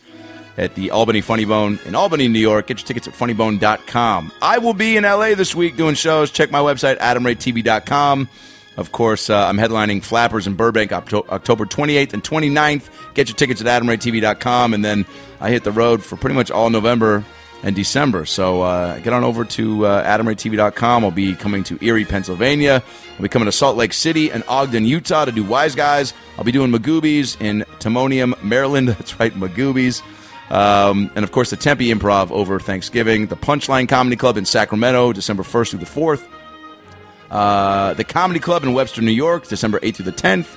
at 0.58 0.76
the 0.76 0.92
Albany 0.92 1.22
Funny 1.22 1.46
Bone 1.46 1.80
in 1.86 1.96
Albany, 1.96 2.28
New 2.28 2.40
York. 2.40 2.68
Get 2.68 2.80
your 2.80 2.86
tickets 2.88 3.08
at 3.08 3.14
funnybone.com. 3.14 4.32
I 4.42 4.58
will 4.60 4.74
be 4.74 4.98
in 4.98 5.04
LA 5.04 5.36
this 5.36 5.56
week 5.56 5.78
doing 5.78 5.96
shows. 5.96 6.32
Check 6.32 6.52
my 6.52 6.60
website, 6.60 6.98
adamraytv.com. 7.00 8.30
Of 8.78 8.92
course, 8.92 9.30
uh, 9.30 9.46
I'm 9.46 9.58
headlining 9.58 10.04
Flappers 10.04 10.48
in 10.48 10.56
Burbank 10.56 10.94
October 10.94 11.66
28th 11.66 12.14
and 12.14 12.24
29th. 12.24 12.90
Get 13.14 13.28
your 13.28 13.36
tickets 13.36 13.62
at 13.62 13.82
adamraytv.com, 13.82 14.74
and 14.74 14.86
then 14.86 15.06
I 15.42 15.50
hit 15.50 15.64
the 15.64 15.72
road 15.72 16.04
for 16.04 16.16
pretty 16.16 16.36
much 16.36 16.50
all 16.50 16.70
November 16.70 17.26
and 17.64 17.76
December. 17.76 18.26
So 18.26 18.62
uh, 18.62 19.00
get 19.00 19.14
on 19.14 19.24
over 19.24 19.46
to 19.46 19.86
uh, 19.86 20.04
adamraytv.com. 20.06 21.04
I'll 21.04 21.12
be 21.12 21.36
coming 21.36 21.64
to 21.66 21.84
Erie, 21.84 22.06
Pennsylvania. 22.06 22.84
I'll 23.16 23.22
be 23.22 23.30
coming 23.30 23.48
to 23.48 23.52
Salt 23.52 23.78
Lake 23.78 23.94
City 23.94 24.32
and 24.32 24.44
Ogden, 24.48 24.86
Utah 24.86 25.26
to 25.26 25.32
do 25.32 25.44
Wise 25.44 25.76
Guys. 25.76 26.14
I'll 26.38 26.44
be 26.44 26.52
doing 26.52 26.72
Magooby's 26.72 27.38
in 27.40 27.66
Timonium, 27.80 28.42
Maryland. 28.44 28.88
That's 28.90 29.20
right, 29.20 29.34
Magooby's. 29.34 30.02
Um, 30.50 31.12
and 31.16 31.24
of 31.24 31.32
course, 31.32 31.52
the 31.52 31.58
Tempe 31.58 31.88
Improv 31.88 32.32
over 32.32 32.60
Thanksgiving, 32.60 33.28
the 33.28 33.38
Punchline 33.38 33.88
Comedy 33.88 34.16
Club 34.16 34.36
in 34.36 34.46
Sacramento, 34.46 35.14
December 35.14 35.44
1st 35.44 35.70
through 35.72 35.80
the 35.80 35.86
4th, 35.86 36.26
uh, 37.30 37.94
the 37.94 38.04
Comedy 38.04 38.40
Club 38.40 38.64
in 38.64 38.74
Webster, 38.74 39.02
New 39.02 39.12
York, 39.12 39.48
December 39.48 39.80
8th 39.80 39.96
through 39.98 40.06
the 40.06 40.12
10th. 40.12 40.48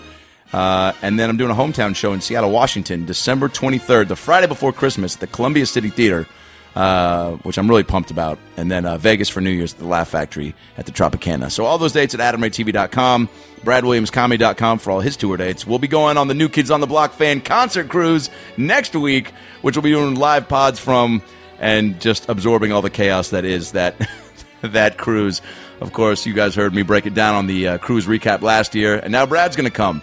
Uh, 0.53 0.93
and 1.03 1.19
then 1.19 1.31
I'm 1.31 1.37
doing 1.37 1.51
a 1.51 1.55
hometown 1.55 1.95
show 1.97 2.13
in 2.13 2.21
Seattle, 2.21 2.51
Washington, 2.51 3.05
December 3.07 3.49
23rd, 3.49 4.09
the 4.09 4.17
Friday 4.17 4.47
before 4.47 4.73
Christmas 4.73 5.15
at 5.15 5.21
the 5.21 5.27
Columbia 5.27 5.65
City 5.67 5.89
Theater, 5.89 6.27
uh, 6.75 7.33
which 7.43 7.59
I'm 7.59 7.69
really 7.69 7.83
pumped 7.83 8.11
about. 8.11 8.39
And 8.57 8.71
then 8.71 8.87
uh, 8.87 8.99
Vegas 8.99 9.29
for 9.29 9.41
New 9.41 9.51
Year's 9.51 9.75
at 9.75 9.81
the 9.81 9.87
Laugh 9.87 10.09
Factory 10.09 10.55
at 10.77 10.87
the 10.87 10.93
Tropicana. 10.93 11.51
So 11.51 11.65
all 11.65 11.79
those 11.79 11.93
dates 11.93 12.15
at 12.15 12.21
AdamRayTV.com, 12.21 13.29
BradWilliamsComedy.com 13.63 14.79
for 14.79 14.91
all 14.91 15.01
his 15.01 15.17
tour 15.17 15.37
dates. 15.37 15.67
We'll 15.67 15.79
be 15.79 15.89
going 15.89 16.17
on 16.17 16.29
the 16.29 16.35
New 16.35 16.49
Kids 16.49 16.71
on 16.71 16.81
the 16.81 16.87
Block 16.87 17.13
fan 17.13 17.41
concert 17.41 17.89
cruise 17.89 18.31
next 18.57 18.95
week, 18.95 19.33
which 19.63 19.77
we'll 19.77 19.83
be 19.83 19.91
doing 19.91 20.15
live 20.15 20.49
pods 20.49 20.79
from 20.79 21.23
and 21.59 22.01
just 22.01 22.29
absorbing 22.29 22.73
all 22.73 22.83
the 22.83 22.91
chaos 22.91 23.31
that 23.31 23.45
is 23.45 23.73
that 23.73 23.95
that 24.63 24.99
cruise. 24.99 25.43
Of 25.81 25.93
course, 25.93 26.27
you 26.27 26.33
guys 26.35 26.55
heard 26.55 26.75
me 26.75 26.83
break 26.83 27.07
it 27.07 27.15
down 27.15 27.35
on 27.35 27.47
the 27.47 27.69
uh, 27.69 27.79
cruise 27.79 28.07
recap 28.07 28.41
last 28.43 28.75
year, 28.75 28.97
and 28.97 29.11
now 29.11 29.27
Brad's 29.27 29.57
going 29.57 29.69
to 29.69 29.77
come. 29.77 30.03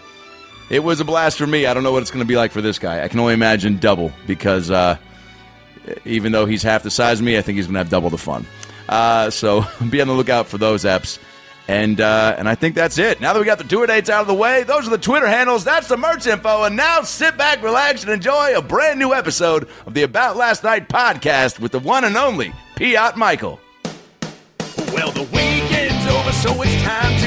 It 0.69 0.83
was 0.83 0.99
a 0.99 1.05
blast 1.05 1.37
for 1.37 1.47
me. 1.47 1.65
I 1.65 1.73
don't 1.73 1.83
know 1.83 1.91
what 1.91 2.01
it's 2.01 2.11
going 2.11 2.23
to 2.23 2.27
be 2.27 2.35
like 2.35 2.51
for 2.51 2.61
this 2.61 2.77
guy. 2.77 3.03
I 3.03 3.07
can 3.07 3.19
only 3.19 3.33
imagine 3.33 3.77
double 3.77 4.11
because 4.27 4.69
uh, 4.69 4.97
even 6.05 6.31
though 6.31 6.45
he's 6.45 6.63
half 6.63 6.83
the 6.83 6.91
size 6.91 7.19
of 7.19 7.25
me, 7.25 7.37
I 7.37 7.41
think 7.41 7.57
he's 7.57 7.65
going 7.65 7.73
to 7.73 7.79
have 7.79 7.89
double 7.89 8.09
the 8.09 8.17
fun. 8.17 8.45
Uh, 8.87 9.29
so 9.29 9.65
be 9.89 10.01
on 10.01 10.07
the 10.07 10.13
lookout 10.13 10.47
for 10.47 10.57
those 10.57 10.83
apps. 10.83 11.19
And 11.67 12.01
uh, 12.01 12.35
and 12.35 12.49
I 12.49 12.55
think 12.55 12.73
that's 12.73 12.97
it. 12.97 13.21
Now 13.21 13.33
that 13.33 13.39
we 13.39 13.45
got 13.45 13.59
the 13.59 13.63
tour 13.63 13.85
dates 13.85 14.09
out 14.09 14.21
of 14.21 14.27
the 14.27 14.33
way, 14.33 14.63
those 14.63 14.87
are 14.87 14.89
the 14.89 14.97
Twitter 14.97 15.27
handles. 15.27 15.63
That's 15.63 15.87
the 15.87 15.97
merch 15.97 16.25
info. 16.25 16.63
And 16.63 16.75
now 16.75 17.03
sit 17.03 17.37
back, 17.37 17.61
relax, 17.61 18.01
and 18.01 18.11
enjoy 18.11 18.57
a 18.57 18.61
brand 18.63 18.97
new 18.97 19.13
episode 19.13 19.69
of 19.85 19.93
the 19.93 20.01
About 20.01 20.35
Last 20.35 20.63
Night 20.63 20.89
podcast 20.89 21.59
with 21.59 21.71
the 21.71 21.77
one 21.79 22.05
and 22.05 22.17
only 22.17 22.53
Piot 22.75 23.17
Michael. 23.17 23.59
Well, 24.91 25.11
the 25.11 25.21
weekend's 25.31 26.07
over, 26.07 26.31
so 26.31 26.59
it's 26.63 26.81
time 26.81 27.18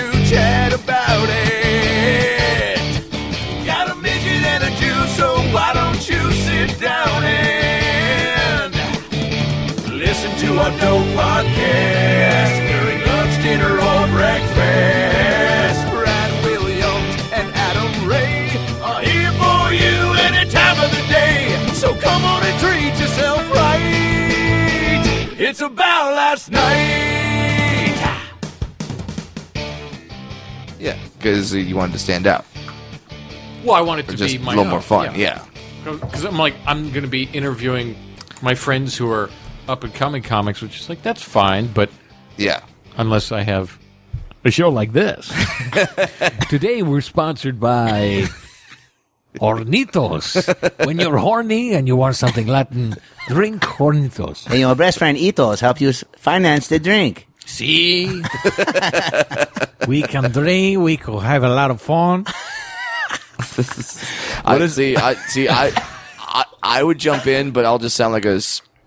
to 10.53 10.59
our 10.59 10.71
dope 10.79 11.07
podcast 11.17 12.55
during 12.69 13.01
lunch, 13.07 13.43
dinner, 13.43 13.73
or 13.73 14.07
breakfast. 14.09 15.81
Brad 15.91 16.45
Williams 16.45 17.15
and 17.33 17.49
Adam 17.55 18.09
Ray 18.09 18.51
are 18.83 19.01
here 19.01 19.33
for 19.33 19.73
you 19.73 20.13
any 20.21 20.51
time 20.51 20.79
of 20.85 20.91
the 20.91 21.05
day. 21.09 21.57
So 21.73 21.95
come 21.95 22.25
on 22.25 22.43
and 22.45 22.61
treat 22.61 23.01
yourself 23.01 23.51
right. 23.53 25.39
It's 25.39 25.61
about 25.61 26.15
last 26.15 26.51
night. 26.51 27.99
Yeah, 30.79 30.99
because 31.17 31.55
you 31.55 31.77
wanted 31.77 31.93
to 31.93 31.99
stand 31.99 32.27
out. 32.27 32.45
Well, 33.65 33.77
I 33.77 33.81
want 33.81 34.01
it 34.01 34.09
to 34.09 34.17
Just 34.17 34.37
be 34.37 34.43
a 34.43 34.47
little 34.47 34.65
own, 34.65 34.71
more 34.71 34.83
fun. 34.83 35.15
Yeah. 35.15 35.45
Because 35.85 36.25
I'm 36.25 36.37
like, 36.37 36.55
I'm 36.67 36.91
going 36.91 37.05
to 37.05 37.11
be 37.11 37.25
interviewing 37.33 37.97
my 38.43 38.55
friends 38.55 38.97
who 38.97 39.11
are 39.11 39.31
up 39.69 39.85
and 39.85 39.95
coming 39.95 40.23
comics, 40.23 40.61
which 40.63 40.81
is 40.81 40.89
like, 40.89 41.03
that's 41.03 41.23
fine, 41.23 41.67
but 41.69 41.91
Yeah. 42.37 42.61
unless 42.97 43.33
I 43.33 43.43
have 43.43 43.79
a 44.45 44.51
show 44.51 44.69
like 44.71 44.93
this. 44.93 45.33
Today 46.51 46.83
we're 46.83 47.01
sponsored 47.01 47.61
by 47.61 48.25
Hornitos. 49.37 50.85
when 50.85 50.99
you're 50.99 51.17
horny 51.17 51.75
and 51.75 51.87
you 51.87 51.97
want 51.97 52.17
something 52.17 52.47
Latin, 52.47 52.95
drink 53.29 53.63
Hornitos. 53.63 54.47
And 54.51 54.59
your 54.61 54.75
best 54.75 54.99
friend 54.99 55.17
Itos 55.17 55.61
help 55.61 55.81
you 55.81 55.93
finance 56.19 56.69
the 56.69 56.79
drink. 56.79 57.29
See? 57.45 58.23
we 59.89 60.03
can 60.03 60.31
drink, 60.33 60.81
we 60.81 60.97
can 60.97 61.19
have 61.21 61.45
a 61.45 61.49
lot 61.49 61.71
of 61.71 61.81
fun. 61.81 62.27
I 64.45 64.67
see. 64.67 64.97
I 64.97 65.15
see. 65.15 65.49
I, 65.49 65.73
I 66.19 66.45
I 66.63 66.83
would 66.83 66.99
jump 66.99 67.27
in, 67.27 67.51
but 67.51 67.65
I'll 67.65 67.79
just 67.79 67.97
sound 67.97 68.13
like 68.13 68.25
a 68.25 68.41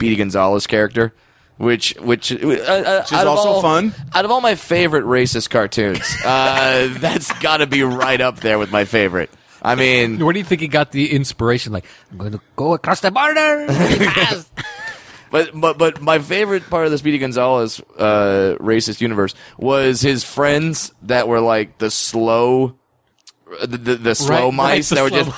Speedy 0.06 0.16
Gonzalez 0.18 0.68
character, 0.68 1.14
which 1.58 1.96
which 2.00 2.32
uh, 2.32 2.36
uh, 2.36 2.40
is 2.40 3.12
out 3.12 3.26
of 3.26 3.28
also 3.28 3.50
all- 3.50 3.62
fun. 3.62 3.94
Out 4.14 4.24
of 4.24 4.30
all 4.30 4.40
my 4.40 4.54
favorite 4.54 5.04
racist 5.04 5.50
cartoons, 5.50 6.00
uh, 6.24 6.94
that's 7.00 7.32
got 7.40 7.58
to 7.58 7.66
be 7.68 7.82
right 7.82 8.22
up 8.22 8.40
there 8.42 8.60
with 8.60 8.72
my 8.72 8.86
favorite. 8.86 9.32
I 9.64 9.74
mean, 9.74 10.20
Where 10.24 10.32
do 10.32 10.38
you 10.38 10.46
think 10.46 10.62
he 10.62 10.68
got 10.68 10.92
the 10.92 11.12
inspiration? 11.12 11.74
Like, 11.74 11.86
I'm 12.12 12.20
going 12.20 12.34
to 12.34 12.42
go 12.56 12.76
across 12.76 13.00
the 13.00 13.10
border 13.10 13.66
but 15.32 15.60
but 15.60 15.80
but 15.80 16.02
my 16.04 16.20
favorite 16.20 16.70
part 16.70 16.86
of 16.86 16.92
the 16.92 17.00
Speedy 17.00 17.18
Gonzalez 17.18 17.82
uh, 17.98 18.58
racist 18.60 19.02
universe 19.02 19.34
was 19.58 20.02
his 20.02 20.24
friends 20.24 20.94
that 21.02 21.28
were 21.28 21.40
like 21.40 21.80
the 21.80 21.90
slow. 21.90 22.76
The, 23.62 23.68
the, 23.78 23.96
the 23.96 24.16
slow 24.16 24.30
Right, 24.36 24.44
right, 24.44 24.54
mice 24.54 24.90
the 24.90 24.96
that 24.96 25.04
were 25.04 25.10
just 25.10 25.32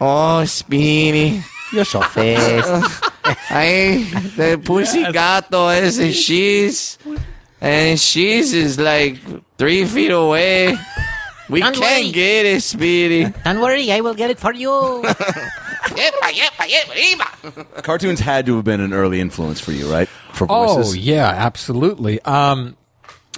oh 0.00 0.44
Speedy 0.44 1.42
You're 1.72 1.84
so 1.84 2.00
fast. 2.00 3.04
I 3.50 4.06
the 4.36 4.60
pussy 4.64 5.02
gato 5.12 5.68
is 5.68 5.98
a 5.98 6.12
she's 6.12 6.98
and 7.60 7.98
she's 8.00 8.52
is 8.52 8.78
like 8.78 9.18
three 9.58 9.84
feet 9.84 10.10
away. 10.10 10.76
We 11.50 11.60
Don't 11.60 11.74
can't 11.74 12.04
worry. 12.04 12.12
get 12.12 12.46
it, 12.46 12.62
Speedy. 12.62 13.32
Don't 13.44 13.60
worry, 13.60 13.90
I 13.90 14.00
will 14.00 14.14
get 14.14 14.30
it 14.30 14.38
for 14.38 14.52
you. 14.52 14.70
Cartoons 17.82 18.20
had 18.20 18.46
to 18.46 18.56
have 18.56 18.64
been 18.64 18.80
an 18.80 18.92
early 18.92 19.20
influence 19.20 19.60
for 19.60 19.72
you, 19.72 19.90
right? 19.90 20.08
For 20.32 20.46
voices. 20.46 20.92
Oh 20.92 20.94
yeah, 20.94 21.28
absolutely. 21.28 22.20
Um, 22.22 22.76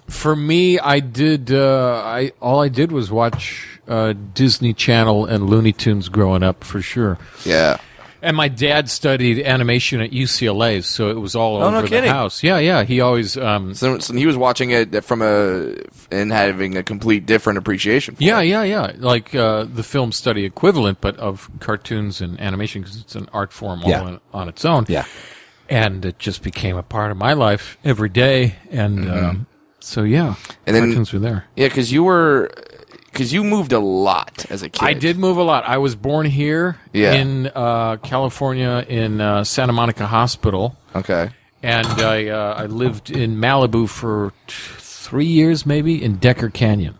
for 0.08 0.34
me, 0.34 0.78
I 0.78 1.00
did. 1.00 1.52
Uh, 1.52 2.02
I 2.04 2.32
all 2.40 2.60
I 2.60 2.68
did 2.68 2.92
was 2.92 3.10
watch 3.10 3.80
uh, 3.88 4.14
Disney 4.34 4.74
Channel 4.74 5.26
and 5.26 5.48
Looney 5.48 5.72
Tunes 5.72 6.08
growing 6.08 6.42
up 6.42 6.64
for 6.64 6.82
sure. 6.82 7.18
Yeah. 7.44 7.78
And 8.22 8.36
my 8.36 8.48
dad 8.48 8.90
studied 8.90 9.38
animation 9.46 10.00
at 10.00 10.10
UCLA, 10.10 10.82
so 10.84 11.08
it 11.10 11.18
was 11.20 11.34
all 11.34 11.56
Oh, 11.62 11.70
no 11.70 11.78
over 11.78 11.82
the 11.82 11.88
kidding. 11.88 12.10
house. 12.10 12.42
Yeah, 12.42 12.58
yeah. 12.58 12.84
He 12.84 13.00
always. 13.00 13.36
Um, 13.36 13.72
So, 13.74 13.98
so 13.98 14.12
he 14.14 14.26
was 14.26 14.36
watching 14.36 14.70
it 14.70 15.02
from 15.04 15.22
a 15.22 15.74
and 16.10 16.30
having 16.30 16.76
a 16.76 16.82
complete 16.82 17.24
different 17.26 17.58
appreciation. 17.58 18.16
For 18.16 18.22
yeah, 18.22 18.40
it. 18.40 18.48
yeah, 18.48 18.62
yeah. 18.64 18.92
Like 18.98 19.34
uh, 19.34 19.64
the 19.64 19.82
film 19.82 20.12
study 20.12 20.44
equivalent, 20.44 21.00
but 21.00 21.16
of 21.18 21.48
cartoons 21.60 22.20
and 22.20 22.38
animation 22.40 22.82
because 22.82 22.96
it's 23.00 23.14
an 23.14 23.28
art 23.32 23.52
form 23.52 23.82
all 23.84 23.90
Yeah. 23.90 24.02
on, 24.02 24.20
on 24.34 24.48
its 24.48 24.64
own. 24.64 24.84
Yeah. 24.88 25.04
and 25.68 26.04
it 26.04 26.18
just 26.18 26.42
became 26.42 26.76
a 26.76 26.82
part 26.82 27.10
of 27.12 27.16
my 27.16 27.32
life 27.32 27.78
every 27.84 28.08
day. 28.08 28.56
And 28.72 29.08
um, 29.10 29.46
so, 29.78 30.02
yeah, 30.02 30.34
Mm-hmm. 30.34 30.52
And 30.66 30.76
then- 30.76 30.84
cartoons 30.86 31.12
were 31.12 31.20
there. 31.20 31.44
Yeah, 31.56 31.68
because 31.68 31.90
you 31.92 32.02
were 32.04 32.50
because 33.12 33.32
you 33.32 33.42
moved 33.44 33.72
a 33.72 33.78
lot 33.80 34.46
as 34.50 34.62
a 34.62 34.68
kid. 34.68 34.84
I 34.86 34.92
did 34.94 35.18
move 35.18 35.36
a 35.36 35.42
lot. 35.42 35.64
I 35.66 35.78
was 35.78 35.94
born 35.96 36.26
here 36.26 36.78
Yeah. 36.92 37.12
in 37.14 37.50
uh, 37.54 37.96
California 38.02 38.84
in 38.88 39.20
uh, 39.20 39.44
Santa 39.44 39.72
Monica 39.72 40.06
Hospital, 40.06 40.76
Okay. 40.94 41.30
and 41.62 41.86
I 41.86 42.28
uh, 42.28 42.54
I 42.56 42.66
lived 42.66 43.10
in 43.10 43.36
Malibu 43.36 43.88
for 43.88 44.32
t- 44.46 44.54
three 44.78 45.26
years, 45.26 45.66
maybe 45.66 46.02
in 46.02 46.16
Decker 46.16 46.50
Canyon. 46.50 46.96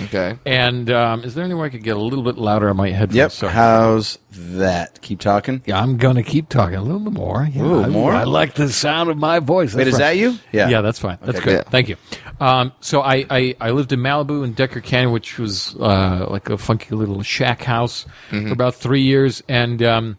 Okay. 0.00 0.38
And 0.46 0.90
um, 0.90 1.22
is 1.22 1.34
there 1.34 1.44
any 1.44 1.52
way 1.52 1.66
I 1.66 1.68
could 1.68 1.82
get 1.82 1.96
a 1.96 2.00
little 2.00 2.24
bit 2.24 2.38
louder 2.38 2.70
on 2.70 2.76
my 2.78 2.88
headphones? 2.90 3.14
Yep. 3.16 3.30
Sorry. 3.32 3.52
How's 3.52 4.18
that? 4.30 5.02
Keep 5.02 5.20
talking. 5.20 5.60
yeah, 5.66 5.78
I'm 5.78 5.98
gonna 5.98 6.22
keep 6.22 6.48
talking 6.48 6.76
a 6.76 6.82
little 6.82 6.98
bit 7.00 7.12
more. 7.12 7.46
Yeah, 7.52 7.62
Ooh, 7.62 7.82
I, 7.82 7.88
more? 7.88 8.12
I 8.12 8.24
like 8.24 8.54
the 8.54 8.70
sound 8.72 9.10
of 9.10 9.18
my 9.18 9.38
voice. 9.38 9.74
Wait, 9.74 9.84
That's 9.84 9.94
is 9.96 9.98
that 9.98 10.16
you? 10.16 10.38
Yeah. 10.50 10.70
Yeah, 10.70 10.80
that's 10.80 10.98
fine. 10.98 11.18
That's 11.20 11.38
Okay, 11.38 11.44
good. 11.44 11.64
good. 11.64 11.70
Thank 11.70 11.88
you. 11.90 11.96
Um, 12.42 12.72
so 12.80 13.02
I, 13.02 13.24
I, 13.30 13.54
I 13.60 13.70
lived 13.70 13.92
in 13.92 14.00
Malibu 14.00 14.42
in 14.44 14.52
Decker 14.52 14.80
Canyon, 14.80 15.12
which 15.12 15.38
was 15.38 15.76
uh, 15.78 16.26
like 16.28 16.50
a 16.50 16.58
funky 16.58 16.94
little 16.94 17.22
shack 17.22 17.62
house 17.62 18.04
Mm-hmm. 18.30 18.48
for 18.48 18.52
about 18.52 18.74
three 18.74 19.02
years. 19.02 19.42
And 19.48 19.82
um, 19.82 20.18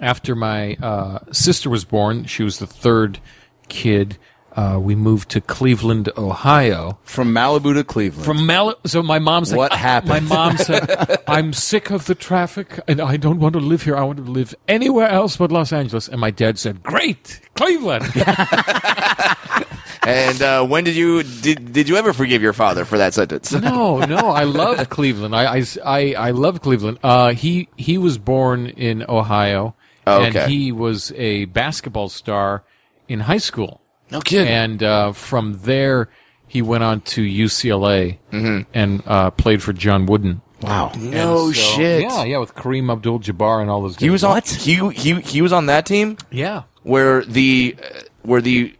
after 0.00 0.34
my 0.34 0.74
uh, 0.76 1.18
sister 1.30 1.68
was 1.68 1.84
born, 1.84 2.24
she 2.24 2.42
was 2.42 2.58
the 2.58 2.66
third 2.66 3.20
kid. 3.68 4.16
Uh, 4.54 4.78
we 4.80 4.94
moved 4.94 5.30
to 5.30 5.40
Cleveland, 5.40 6.10
Ohio. 6.16 6.98
From 7.04 7.32
Malibu 7.34 7.74
to 7.74 7.84
Cleveland. 7.84 8.24
From 8.24 8.44
Mal- 8.46 8.76
so 8.84 9.02
my 9.02 9.18
mom's 9.18 9.50
like, 9.50 9.58
What 9.58 9.72
"Ah," 9.72 9.76
happened? 9.76 10.28
My 10.28 10.36
mom 10.36 10.58
said, 10.58 11.18
"I'm 11.26 11.52
sick 11.54 11.90
of 11.90 12.04
the 12.04 12.14
traffic, 12.14 12.78
and 12.86 13.00
I 13.00 13.16
don't 13.16 13.40
want 13.40 13.54
to 13.54 13.60
live 13.60 13.82
here. 13.84 13.96
I 13.96 14.02
want 14.04 14.18
to 14.18 14.30
live 14.30 14.54
anywhere 14.68 15.08
else 15.08 15.38
but 15.38 15.50
Los 15.52 15.72
Angeles." 15.72 16.06
And 16.06 16.20
my 16.20 16.30
dad 16.30 16.58
said, 16.58 16.82
"Great, 16.82 17.40
Cleveland." 17.56 18.04
And 20.06 20.42
uh, 20.42 20.66
when 20.66 20.84
did 20.84 20.96
you 20.96 21.22
did 21.22 21.72
did 21.72 21.88
you 21.88 21.96
ever 21.96 22.12
forgive 22.12 22.42
your 22.42 22.52
father 22.52 22.84
for 22.84 22.98
that 22.98 23.14
sentence? 23.14 23.52
no, 23.52 23.98
no, 24.00 24.16
I 24.16 24.44
love 24.44 24.88
Cleveland. 24.90 25.34
I, 25.36 25.58
I, 25.58 25.64
I, 25.84 26.14
I 26.14 26.30
love 26.32 26.60
Cleveland. 26.60 26.98
Uh, 27.04 27.32
he 27.34 27.68
he 27.76 27.98
was 27.98 28.18
born 28.18 28.66
in 28.66 29.04
Ohio, 29.08 29.74
Oh, 30.06 30.22
and 30.22 30.34
he 30.50 30.72
was 30.72 31.12
a 31.12 31.44
basketball 31.46 32.08
star 32.08 32.64
in 33.08 33.20
high 33.20 33.38
school. 33.38 33.80
No 34.10 34.20
kidding. 34.20 34.48
And 34.48 34.82
uh, 34.82 35.12
from 35.12 35.60
there, 35.62 36.08
he 36.48 36.60
went 36.62 36.82
on 36.82 37.00
to 37.02 37.22
UCLA 37.22 38.18
Mm-hmm. 38.32 38.68
and 38.74 39.02
uh, 39.06 39.30
played 39.30 39.62
for 39.62 39.72
John 39.72 40.06
Wooden. 40.06 40.42
wow. 40.62 40.90
no 40.96 41.52
so- 41.52 41.76
shit. 41.76 42.02
Yeah, 42.02 42.24
yeah, 42.24 42.38
with 42.38 42.54
Kareem 42.56 42.90
Abdul-Jabbar 42.92 43.60
and 43.62 43.70
all 43.70 43.82
those. 43.82 43.94
Guys. 43.94 44.02
He 44.02 44.10
was 44.10 44.24
on. 44.24 44.42
He 44.42 44.88
he 44.90 45.20
he 45.20 45.42
was 45.42 45.52
on 45.52 45.66
that 45.66 45.86
team 45.86 46.16
Yeah. 46.32 46.64
where 46.82 47.24
the 47.24 47.76
uh, 47.80 48.00
where 48.22 48.40
the 48.40 48.74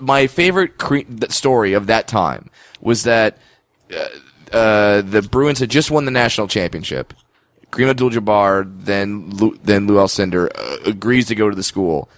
my 0.00 0.26
favorite 0.26 0.78
cre- 0.78 1.00
story 1.28 1.72
of 1.72 1.86
that 1.86 2.06
time 2.08 2.50
was 2.80 3.04
that 3.04 3.38
uh, 3.94 4.06
uh, 4.56 5.02
the 5.02 5.22
Bruins 5.22 5.58
had 5.58 5.70
just 5.70 5.90
won 5.90 6.04
the 6.04 6.10
national 6.10 6.48
championship. 6.48 7.14
Kareem 7.70 7.88
Abdul-Jabbar, 7.88 8.84
then 8.84 9.30
Lou, 9.30 9.56
then 9.62 9.86
Lou 9.86 9.94
Alcindor 9.96 10.48
uh, 10.54 10.76
agrees 10.90 11.26
to 11.28 11.34
go 11.34 11.48
to 11.48 11.54
the 11.56 11.62
school 11.62 12.08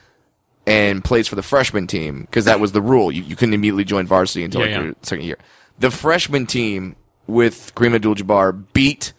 and 0.66 1.04
plays 1.04 1.28
for 1.28 1.34
the 1.34 1.42
freshman 1.42 1.86
team 1.86 2.22
because 2.22 2.46
that 2.46 2.58
was 2.60 2.72
the 2.72 2.80
rule. 2.80 3.12
You, 3.12 3.22
you 3.22 3.36
couldn't 3.36 3.52
immediately 3.54 3.84
join 3.84 4.06
varsity 4.06 4.44
until 4.44 4.60
Yeah, 4.62 4.66
like 4.66 4.76
yeah. 4.76 4.84
your 4.84 4.94
second 5.02 5.24
year. 5.26 5.38
The 5.78 5.90
freshman 5.90 6.46
team 6.46 6.96
with 7.26 7.72
Kareem 7.74 7.94
Abdul-Jabbar 7.94 8.64
beat 8.72 9.12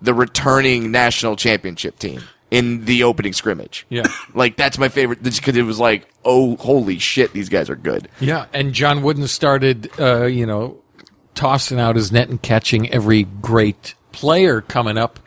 the 0.00 0.14
returning 0.14 0.90
national 0.90 1.36
championship 1.36 1.98
team 1.98 2.22
in 2.50 2.84
the 2.84 3.04
opening 3.04 3.32
scrimmage. 3.32 3.86
Yeah. 3.88 4.04
like 4.34 4.56
that's 4.56 4.78
my 4.78 4.88
favorite 4.88 5.22
because 5.22 5.56
it 5.56 5.62
was 5.62 5.78
like, 5.78 6.08
oh, 6.24 6.56
holy 6.56 6.98
shit, 6.98 7.32
these 7.32 7.48
guys 7.48 7.70
are 7.70 7.76
good. 7.76 8.08
Yeah, 8.20 8.46
and 8.52 8.72
John 8.72 9.02
Wooden 9.02 9.26
started, 9.28 9.90
uh, 9.98 10.24
you 10.26 10.46
know, 10.46 10.78
tossing 11.34 11.78
out 11.80 11.96
his 11.96 12.10
net 12.12 12.28
and 12.28 12.40
catching 12.42 12.90
every 12.92 13.22
great 13.24 13.94
player 14.12 14.60
coming 14.60 14.98
up, 14.98 15.20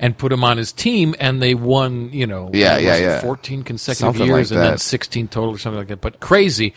and 0.00 0.16
put 0.18 0.32
him 0.32 0.42
on 0.42 0.56
his 0.56 0.72
team, 0.72 1.14
and 1.20 1.40
they 1.42 1.54
won. 1.54 2.10
You 2.12 2.26
know, 2.26 2.50
Yeah, 2.52 2.78
yeah, 2.78 2.96
yeah. 2.96 3.20
fourteen 3.20 3.62
consecutive 3.62 4.16
Something 4.16 4.26
years, 4.26 4.50
like 4.50 4.58
and 4.58 4.66
then 4.70 4.78
sixteen 4.78 5.28
total 5.28 5.50
or 5.54 5.58
something 5.58 5.78
like 5.78 5.88
that. 5.88 6.00
But 6.00 6.20
crazy. 6.20 6.74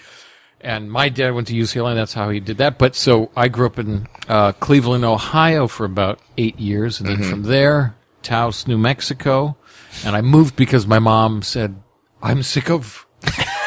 And 0.61 0.91
my 0.91 1.09
dad 1.09 1.35
went 1.35 1.47
to 1.49 1.53
UCLA, 1.53 1.89
and 1.91 1.97
that's 1.99 2.13
how 2.13 2.29
he 2.31 2.39
did 2.39 2.57
that. 2.57 2.79
But 2.79 2.95
so 2.95 3.29
I 3.35 3.49
grew 3.49 3.67
up 3.67 3.77
in 3.77 4.07
uh, 4.27 4.51
Cleveland, 4.53 5.05
Ohio, 5.05 5.67
for 5.67 5.85
about 5.85 6.19
eight 6.39 6.59
years, 6.59 6.99
and 6.99 7.07
then 7.07 7.17
Mm-hmm. 7.17 7.29
from 7.29 7.43
there, 7.43 7.95
Taos, 8.23 8.65
New 8.65 8.77
Mexico, 8.77 9.57
and 10.05 10.15
I 10.15 10.21
moved 10.21 10.55
because 10.55 10.87
my 10.87 10.99
mom 10.99 11.41
said, 11.41 11.75
"I'm 12.21 12.43
sick 12.43 12.69
of." 12.69 13.05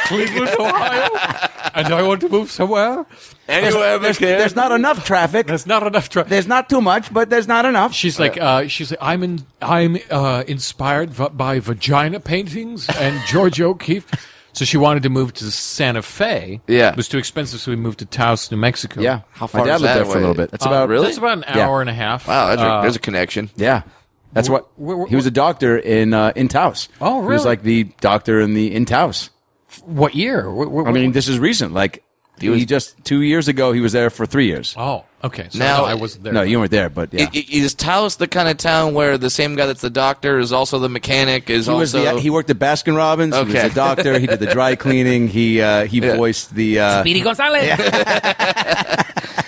Cleveland, 0.06 0.49
Ohio, 0.58 1.08
and 1.75 1.92
I 1.92 2.02
want 2.02 2.23
to 2.23 2.28
move 2.30 2.50
somewhere. 2.50 3.04
Anywhere 3.47 3.99
There's, 3.99 4.18
there's 4.18 4.56
not 4.56 4.73
enough 4.73 5.04
traffic. 5.04 5.47
There's 5.47 5.66
not 5.66 5.87
enough 5.87 6.08
traffic. 6.08 6.30
There's 6.30 6.47
not 6.47 6.70
too 6.70 6.80
much, 6.80 7.12
but 7.12 7.28
there's 7.28 7.47
not 7.49 7.64
enough. 7.66 7.92
She's 7.92 8.18
like, 8.18 8.38
uh, 8.40 8.68
she's 8.68 8.90
like, 8.90 9.00
I'm 9.02 9.23
in, 9.23 9.47
I'm 9.61 9.99
uh, 10.11 10.44
inspired 10.47 11.11
v- 11.11 11.28
by 11.35 11.58
vagina 11.61 12.20
paintings 12.20 12.88
and 12.88 13.20
George 13.26 13.61
O'Keeffe. 13.61 14.06
So 14.54 14.64
she 14.64 14.76
wanted 14.78 15.02
to 15.04 15.11
move 15.11 15.35
to 15.35 15.50
Santa 15.50 16.00
Fe. 16.02 16.61
Yeah. 16.66 16.90
It 16.90 16.97
was 16.97 17.06
too 17.08 17.18
expensive, 17.18 17.61
so 17.61 17.70
we 17.70 17.76
moved 17.76 17.99
to 18.00 18.06
Taos, 18.06 18.50
New 18.50 18.56
Mexico. 18.56 19.00
Yeah, 19.02 19.20
How 19.30 19.47
far 19.47 19.61
My 19.61 19.66
dad 19.66 19.75
is 19.76 19.82
lived 19.82 19.90
that 19.90 19.94
there 19.97 20.04
for 20.04 20.11
a 20.11 20.12
away? 20.14 20.20
little 20.20 20.35
bit. 20.35 20.50
That's 20.50 20.64
Uh, 20.66 20.70
about 20.70 20.88
really? 20.88 21.04
That's 21.06 21.18
about 21.18 21.38
an 21.38 21.44
Yeah. 21.54 21.66
hour 21.68 21.80
and 21.82 21.90
a 21.90 21.94
half. 21.94 22.26
Wow, 22.26 22.49
that's 22.49 22.62
a, 22.62 22.64
Uh, 22.66 22.80
there's 22.82 22.97
a 22.97 23.00
connection. 23.00 23.50
Yeah. 23.56 23.82
That's 24.32 24.49
what 24.49 24.68
where- 24.78 24.97
where- 24.97 25.06
he 25.08 25.16
was 25.16 25.26
a 25.26 25.30
doctor 25.30 25.76
in 25.78 26.12
uh, 26.14 26.32
in 26.37 26.49
Taos. 26.49 26.88
Oh, 27.00 27.18
really? 27.20 27.23
He 27.23 27.32
was 27.35 27.44
like 27.44 27.62
the 27.62 27.85
doctor 28.00 28.40
in 28.40 28.54
the 28.54 28.75
in 28.75 28.85
Taos. 28.85 29.30
what 29.85 30.14
year? 30.14 30.42
Wh- 30.50 30.85
wh- 30.85 30.88
I 30.88 30.92
mean, 30.92 31.12
this 31.12 31.28
is 31.28 31.38
recent. 31.38 31.73
Like 31.75 32.02
he, 32.40 32.49
was- 32.49 32.64
just 32.66 32.94
two 33.04 33.23
years 33.23 33.49
ago, 33.49 33.73
he 33.73 33.80
was 33.80 33.92
there 33.92 34.11
for 34.11 34.25
three 34.26 34.47
years. 34.47 34.75
oh, 34.78 35.04
okay. 35.25 35.49
So 35.50 35.58
Now- 35.58 35.78
no, 35.78 35.85
I 35.87 35.94
wasn't 35.94 36.23
there. 36.25 36.32
No, 36.32 36.42
you 36.42 36.58
weren't 36.61 36.70
there, 36.70 36.88
but 36.88 37.12
yeah, 37.12 37.25
I- 37.25 37.30
I- 37.38 37.47
Is 37.50 37.75
Taos 37.75 38.16
the 38.16 38.28
kind 38.28 38.49
of 38.49 38.56
town 38.58 38.94
where 38.94 39.18
the 39.18 39.28
same 39.30 39.56
guy 39.56 39.66
that's 39.66 39.80
the 39.80 39.90
doctor 39.90 40.38
is 40.38 40.52
also 40.52 40.78
the 40.78 40.88
mechanic? 40.88 41.50
Is 41.50 41.66
he 41.66 41.73
was 41.73 41.94
also 41.94 42.14
the 42.14 42.20
he 42.20 42.30
worked 42.30 42.49
at 42.50 42.58
Baskin 42.58 42.97
Robbins. 42.97 43.35
Okay. 43.35 43.50
He 43.50 43.56
Okay. 43.56 43.64
was 43.64 43.73
a 43.73 43.75
doctor. 43.75 44.18
He 44.20 44.26
did 44.28 44.38
the 44.40 44.47
dry 44.47 44.76
cleaning. 44.76 45.26
He 45.28 45.61
uh, 45.61 45.87
he 45.87 45.99
Yeah. 46.02 46.16
voiced 46.16 46.54
the. 46.54 46.78
Uh, 46.80 47.00
Speedy 47.00 47.23
Gonzalez. 47.23 47.64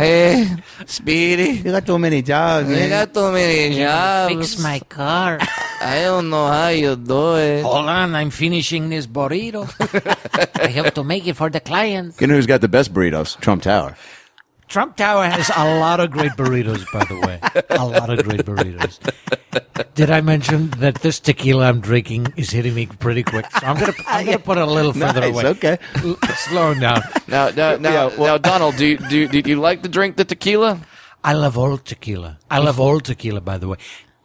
Hey, 0.00 0.48
Speedy, 0.86 1.60
You 1.60 1.72
got 1.76 1.84
too 1.84 1.98
many 1.98 2.22
jobs, 2.22 2.70
you 2.70 2.74
man. 2.74 2.88
got 2.88 3.12
too 3.12 3.30
many 3.32 3.76
jobs. 3.76 4.32
Fix 4.32 4.62
my 4.62 4.78
car. 4.88 5.36
I 5.82 6.00
don't 6.08 6.30
know 6.30 6.46
how 6.48 6.68
you 6.68 6.96
do 6.96 7.36
it. 7.36 7.60
Hold 7.62 7.84
on, 7.84 8.14
I'm 8.14 8.30
finishing 8.30 8.88
this 8.88 9.06
burrito. 9.06 9.68
I 10.60 10.68
have 10.68 10.94
to 10.94 11.04
make 11.04 11.26
it 11.26 11.34
for 11.36 11.50
the 11.50 11.60
clients. 11.60 12.18
you 12.18 12.26
know 12.28 12.34
who's 12.34 12.46
got 12.46 12.62
the 12.62 12.68
best 12.68 12.94
burritos? 12.94 13.38
Trump 13.40 13.62
Tower. 13.62 13.94
Trump 14.70 14.96
Tower 14.96 15.26
has 15.26 15.50
a 15.54 15.78
lot 15.78 15.98
of 16.00 16.10
great 16.10 16.32
burritos, 16.32 16.86
by 16.92 17.04
the 17.04 17.18
way. 17.26 17.40
A 17.70 17.84
lot 17.84 18.08
of 18.08 18.22
great 18.24 18.40
burritos. 18.46 18.98
Did 19.94 20.10
I 20.10 20.20
mention 20.20 20.70
that 20.78 20.94
this 21.02 21.18
tequila 21.18 21.66
I'm 21.66 21.80
drinking 21.80 22.32
is 22.36 22.50
hitting 22.50 22.74
me 22.74 22.86
pretty 22.86 23.22
quick? 23.24 23.44
So 23.50 23.66
I'm 23.66 23.78
gonna 23.78 23.92
I'm 24.06 24.24
gonna 24.26 24.38
put 24.38 24.58
it 24.58 24.62
a 24.62 24.70
little 24.70 24.92
further 25.02 25.20
Nice, 25.20 25.34
away. 25.34 25.44
okay. 25.58 25.78
L- 26.04 26.16
Slow 26.48 26.74
down. 26.74 27.02
Now, 27.28 27.50
now, 27.50 27.76
now, 27.76 27.90
Yeah, 27.92 28.16
well- 28.16 28.26
now 28.34 28.38
Donald, 28.38 28.76
do 28.76 28.86
you, 28.86 28.96
do, 28.98 29.18
you- 29.18 29.28
do 29.42 29.50
you 29.50 29.60
like 29.60 29.82
to 29.82 29.88
drink 29.88 30.16
the 30.16 30.24
tequila? 30.24 30.80
I 31.24 31.34
love 31.34 31.58
all 31.58 31.76
tequila. 31.76 32.38
I 32.50 32.58
love 32.60 32.78
all 32.80 33.00
tequila, 33.00 33.40
by 33.42 33.58
the 33.58 33.68
way. 33.68 33.76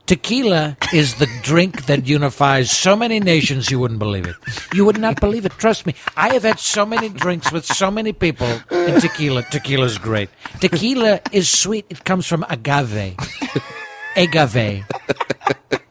Tequila 0.06 0.78
is 0.94 1.16
the 1.16 1.28
drink 1.42 1.88
that 1.88 2.06
unifies 2.06 2.70
so 2.70 2.96
many 2.96 3.20
nations 3.20 3.72
you 3.72 3.80
wouldn't 3.80 4.00
believe 4.00 4.28
it. 4.28 4.36
You 4.72 4.86
would 4.86 5.00
not 5.00 5.20
believe 5.20 5.46
it. 5.46 5.54
Trust 5.54 5.88
me. 5.88 5.96
I 6.16 6.32
have 6.34 6.44
had 6.44 6.60
so 6.60 6.86
many 6.86 7.10
drinks 7.10 7.52
with 7.52 7.66
so 7.66 7.90
many 7.90 8.14
people, 8.14 8.62
and 8.70 9.02
tequila. 9.02 9.42
tequila 9.44 9.86
is 9.86 9.98
great. 9.98 10.30
Tequila 10.60 11.22
is 11.32 11.50
sweet. 11.50 11.88
It 11.90 12.04
comes 12.04 12.28
from 12.28 12.46
agave. 12.50 13.16
Agave. 14.16 14.86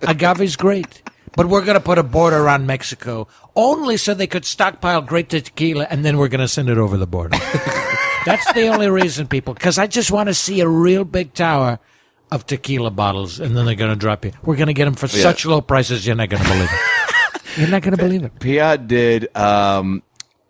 Agave 0.03 0.41
is 0.43 0.55
great. 0.55 1.03
But 1.37 1.47
we're 1.47 1.65
going 1.65 1.75
to 1.75 1.85
put 1.85 1.99
a 1.99 2.05
border 2.05 2.39
around 2.39 2.69
Mexico 2.69 3.27
only 3.57 3.97
so 3.97 4.15
they 4.15 4.29
could 4.29 4.45
stockpile 4.45 5.03
great 5.03 5.29
tequila, 5.29 5.89
and 5.91 6.05
then 6.05 6.19
we're 6.19 6.29
going 6.29 6.41
to 6.41 6.47
send 6.47 6.69
it 6.69 6.79
over 6.79 6.97
the 6.97 7.09
border. 7.09 7.37
That's 8.25 8.53
the 8.53 8.69
only 8.69 8.89
reason, 8.89 9.27
people, 9.27 9.55
because 9.55 9.77
I 9.77 9.89
just 9.89 10.13
want 10.13 10.29
to 10.29 10.35
see 10.35 10.61
a 10.61 10.69
real 10.69 11.03
big 11.05 11.35
tower 11.35 11.81
of 12.31 12.47
tequila 12.47 12.91
bottles, 12.91 13.39
and 13.41 13.57
then 13.57 13.65
they're 13.67 13.75
going 13.75 13.91
to 13.91 13.97
drop 13.97 14.25
you. 14.25 14.33
We're 14.43 14.57
going 14.57 14.67
to 14.69 14.75
get 14.75 14.87
them 14.87 14.95
for 14.95 15.07
such 15.09 15.47
low 15.47 15.61
prices, 15.61 16.07
you're 16.07 16.17
not 16.17 16.29
going 16.31 16.43
to 16.43 16.49
believe 16.49 16.69
it. 16.73 16.81
You're 17.57 17.69
not 17.69 17.83
going 17.83 17.97
to 17.97 18.03
believe 18.03 18.25
it. 18.25 18.35
Piot 18.41 18.89
did. 18.89 19.37
Um, 19.37 20.03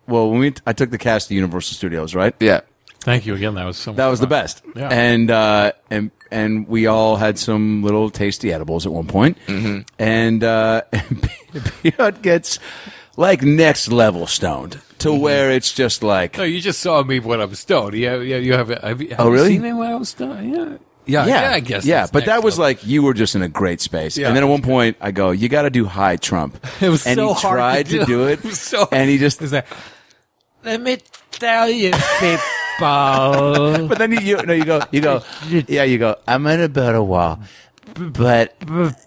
well, 0.06 0.30
when 0.30 0.40
we 0.40 0.54
I 0.66 0.72
took 0.72 0.88
the 0.90 0.96
cast 0.96 1.28
to 1.28 1.34
Universal 1.34 1.74
Studios, 1.74 2.14
right? 2.14 2.34
Yeah. 2.40 2.62
Thank 3.00 3.26
you 3.26 3.34
again. 3.34 3.56
That 3.56 3.66
was 3.66 3.76
so. 3.76 3.92
That 3.92 4.06
was 4.06 4.20
the 4.20 4.26
best. 4.26 4.62
Yeah. 4.74 4.88
And 4.88 5.30
uh, 5.30 5.72
and 5.90 6.10
and 6.30 6.66
we 6.66 6.86
all 6.86 7.16
had 7.16 7.38
some 7.38 7.82
little 7.82 8.08
tasty 8.08 8.54
edibles 8.54 8.86
at 8.86 8.92
one 8.92 9.06
point. 9.06 9.36
Mm-hmm. 9.48 9.80
And 9.98 10.42
uh, 10.44 10.80
Piot 11.52 12.22
gets 12.22 12.58
like 13.18 13.42
next 13.42 13.88
level 13.92 14.26
stoned 14.26 14.80
to 15.00 15.08
Mm-hmm. 15.10 15.20
where 15.20 15.50
it's 15.50 15.74
just 15.74 16.02
like 16.02 16.38
No, 16.38 16.44
you 16.44 16.60
just 16.62 16.80
saw 16.80 17.02
me 17.02 17.20
when 17.20 17.38
I'm 17.40 17.54
stoned. 17.54 17.94
Yeah, 17.94 18.16
yeah. 18.20 18.38
You 18.38 18.54
have. 18.54 18.68
Have, 18.68 19.02
you, 19.02 19.10
have 19.10 19.20
Oh, 19.20 19.26
you 19.26 19.32
really? 19.34 19.48
seen 19.50 19.62
me 19.62 19.72
when 19.74 19.90
I 19.90 19.94
was 19.96 20.08
stoned? 20.08 20.50
Yeah. 20.50 20.76
Yeah, 21.06 21.26
yeah, 21.26 21.50
I 21.52 21.60
guess. 21.60 21.84
Yeah, 21.84 22.06
but 22.10 22.24
that 22.26 22.42
was 22.42 22.54
level. 22.58 22.64
like 22.70 22.86
you 22.86 23.02
were 23.02 23.14
just 23.14 23.34
in 23.34 23.42
a 23.42 23.48
great 23.48 23.80
space. 23.80 24.16
Yeah. 24.16 24.28
and 24.28 24.36
then 24.36 24.42
at 24.42 24.48
one 24.48 24.62
point, 24.62 24.96
I 25.00 25.10
go, 25.10 25.30
"You 25.32 25.48
got 25.48 25.62
to 25.62 25.70
do 25.70 25.84
high 25.84 26.16
Trump." 26.16 26.56
It 26.80 26.88
was 26.88 27.06
and 27.06 27.16
so 27.16 27.28
he 27.28 27.34
hard 27.34 27.42
to 27.42 27.48
tried 27.56 27.86
do. 27.88 27.98
to 28.00 28.04
do 28.06 28.26
it, 28.28 28.44
It 28.44 28.54
so- 28.54 28.88
and 28.90 29.10
he 29.10 29.18
just. 29.18 29.42
Is 29.42 29.50
that? 29.52 29.66
Let 30.64 30.80
me 30.80 30.98
tell 31.30 31.68
you, 31.68 31.92
people. 32.20 32.40
But 33.88 33.98
then 33.98 34.10
you, 34.10 34.18
you 34.18 34.36
no, 34.42 34.52
you 34.52 34.64
go, 34.64 34.82
you 34.90 35.00
go, 35.00 35.22
yeah, 35.68 35.84
you 35.84 35.96
go. 35.98 36.16
I'm 36.26 36.42
build 36.68 36.94
a 36.96 37.02
wall, 37.04 37.38
but 37.96 38.54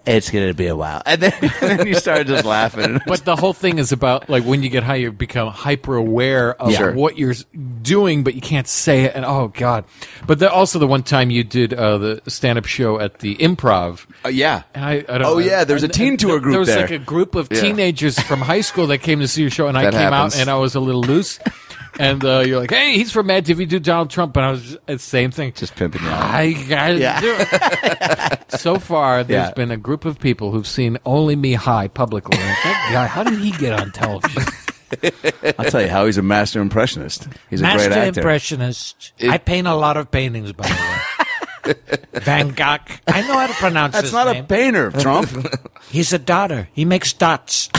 it's 0.06 0.30
gonna 0.30 0.54
be 0.54 0.66
a 0.66 0.76
while, 0.76 1.02
and 1.04 1.20
then, 1.20 1.32
and 1.42 1.78
then 1.80 1.86
you 1.86 1.94
start 1.94 2.26
just 2.26 2.44
laughing. 2.44 3.00
But 3.06 3.24
the 3.24 3.36
whole 3.36 3.52
thing 3.52 3.78
is 3.78 3.92
about 3.92 4.28
like 4.30 4.44
when 4.44 4.62
you 4.62 4.68
get 4.68 4.82
high, 4.82 4.96
you 4.96 5.12
become 5.12 5.48
hyper 5.52 5.96
aware 5.96 6.54
of 6.60 6.94
what 6.94 7.18
you're 7.18 7.32
s- 7.32 7.44
doing, 7.82 8.22
but 8.24 8.34
you 8.34 8.40
can't 8.40 8.66
say 8.66 9.04
it. 9.04 9.14
And 9.14 9.24
oh 9.24 9.48
god! 9.48 9.84
But 10.26 10.38
the, 10.38 10.50
also 10.50 10.78
the 10.78 10.86
one 10.86 11.02
time 11.02 11.30
you 11.30 11.44
did 11.44 11.74
uh, 11.74 11.98
the 11.98 12.22
stand-up 12.28 12.66
show 12.66 12.98
at 13.00 13.18
the 13.20 13.36
Improv. 13.36 14.06
Uh, 14.24 14.28
yeah, 14.28 14.62
And 14.74 14.84
I, 14.84 14.92
I 15.08 15.18
don't 15.18 15.22
Oh, 15.24 15.34
know. 15.34 15.38
yeah, 15.38 15.64
there's 15.64 15.82
a 15.82 15.86
And- 15.86 15.94
teen 15.94 16.08
and 16.10 16.20
tour 16.20 16.40
group 16.40 16.52
There 16.52 16.60
was 16.60 16.68
there. 16.68 16.80
like 16.82 16.90
a 16.90 16.98
group 16.98 17.34
of 17.34 17.48
Yeah. 17.50 17.60
teenagers 17.60 18.18
from 18.20 18.40
high 18.40 18.60
school 18.62 18.86
that 18.88 18.98
came 18.98 19.20
to 19.20 19.28
see 19.28 19.42
your 19.42 19.50
show, 19.50 19.68
and 19.68 19.76
I 19.78 19.84
That 19.84 19.92
came 19.92 20.00
happens. 20.12 20.34
out 20.36 20.40
and 20.40 20.50
I 20.50 20.56
was 20.56 20.74
a 20.74 20.80
little 20.80 21.02
loose. 21.02 21.38
And 21.98 22.24
uh, 22.24 22.40
you're 22.46 22.60
like, 22.60 22.70
"Hey, 22.70 22.92
he's 22.94 23.10
from 23.10 23.26
Mad 23.26 23.44
TV. 23.44 23.68
Do 23.68 23.78
Donald 23.80 24.10
Trump?" 24.10 24.36
And 24.36 24.46
I 24.46 24.50
was 24.52 24.62
just, 24.62 24.74
it's 24.86 25.04
the 25.04 25.10
same 25.10 25.30
thing. 25.32 25.52
just 25.52 25.74
pimping 25.74 26.02
you. 26.02 26.08
out. 26.08 26.22
I 26.34 26.52
gotta 26.52 26.94
Yeah. 26.98 27.20
do 27.20 27.36
it. 27.38 28.44
so 28.60 28.78
far, 28.78 29.24
there's 29.24 29.48
Yeah. 29.48 29.54
been 29.54 29.70
a 29.70 29.76
group 29.76 30.04
of 30.04 30.18
people 30.20 30.52
who've 30.52 30.66
seen 30.66 30.98
only 31.04 31.34
me 31.36 31.54
high 31.54 31.88
publicly. 31.88 32.38
And 32.38 32.48
that 32.48 32.90
guy, 32.92 33.06
how 33.06 33.24
did 33.24 33.38
he 33.40 33.50
get 33.50 33.72
on 33.78 33.90
television? 33.92 34.42
I'll 35.58 35.66
tell 35.66 35.82
you 35.82 35.88
how 35.88 36.06
he's 36.06 36.16
a 36.18 36.22
master 36.22 36.60
impressionist. 36.60 37.28
He's 37.50 37.60
a 37.60 37.64
Master 37.64 37.88
great 37.88 37.96
actor. 37.98 38.06
Master 38.06 38.20
impressionist. 38.20 39.12
It- 39.18 39.30
I 39.30 39.38
paint 39.38 39.66
a 39.66 39.74
lot 39.74 39.96
of 39.96 40.10
paintings, 40.10 40.52
by 40.52 40.66
the 40.68 40.74
way. 40.74 41.74
Van 42.22 42.48
Gogh. 42.50 42.78
I 43.06 43.20
know 43.22 43.34
how 43.38 43.46
to 43.48 43.52
pronounce 43.54 43.92
that. 43.92 43.98
That's 43.98 44.04
his 44.06 44.12
not 44.14 44.28
name. 44.32 44.44
a 44.44 44.46
painter, 44.46 44.90
Trump. 44.92 45.28
He's 45.90 46.12
a 46.14 46.18
daughter. 46.18 46.68
He 46.72 46.84
makes 46.86 47.12
dots. 47.12 47.68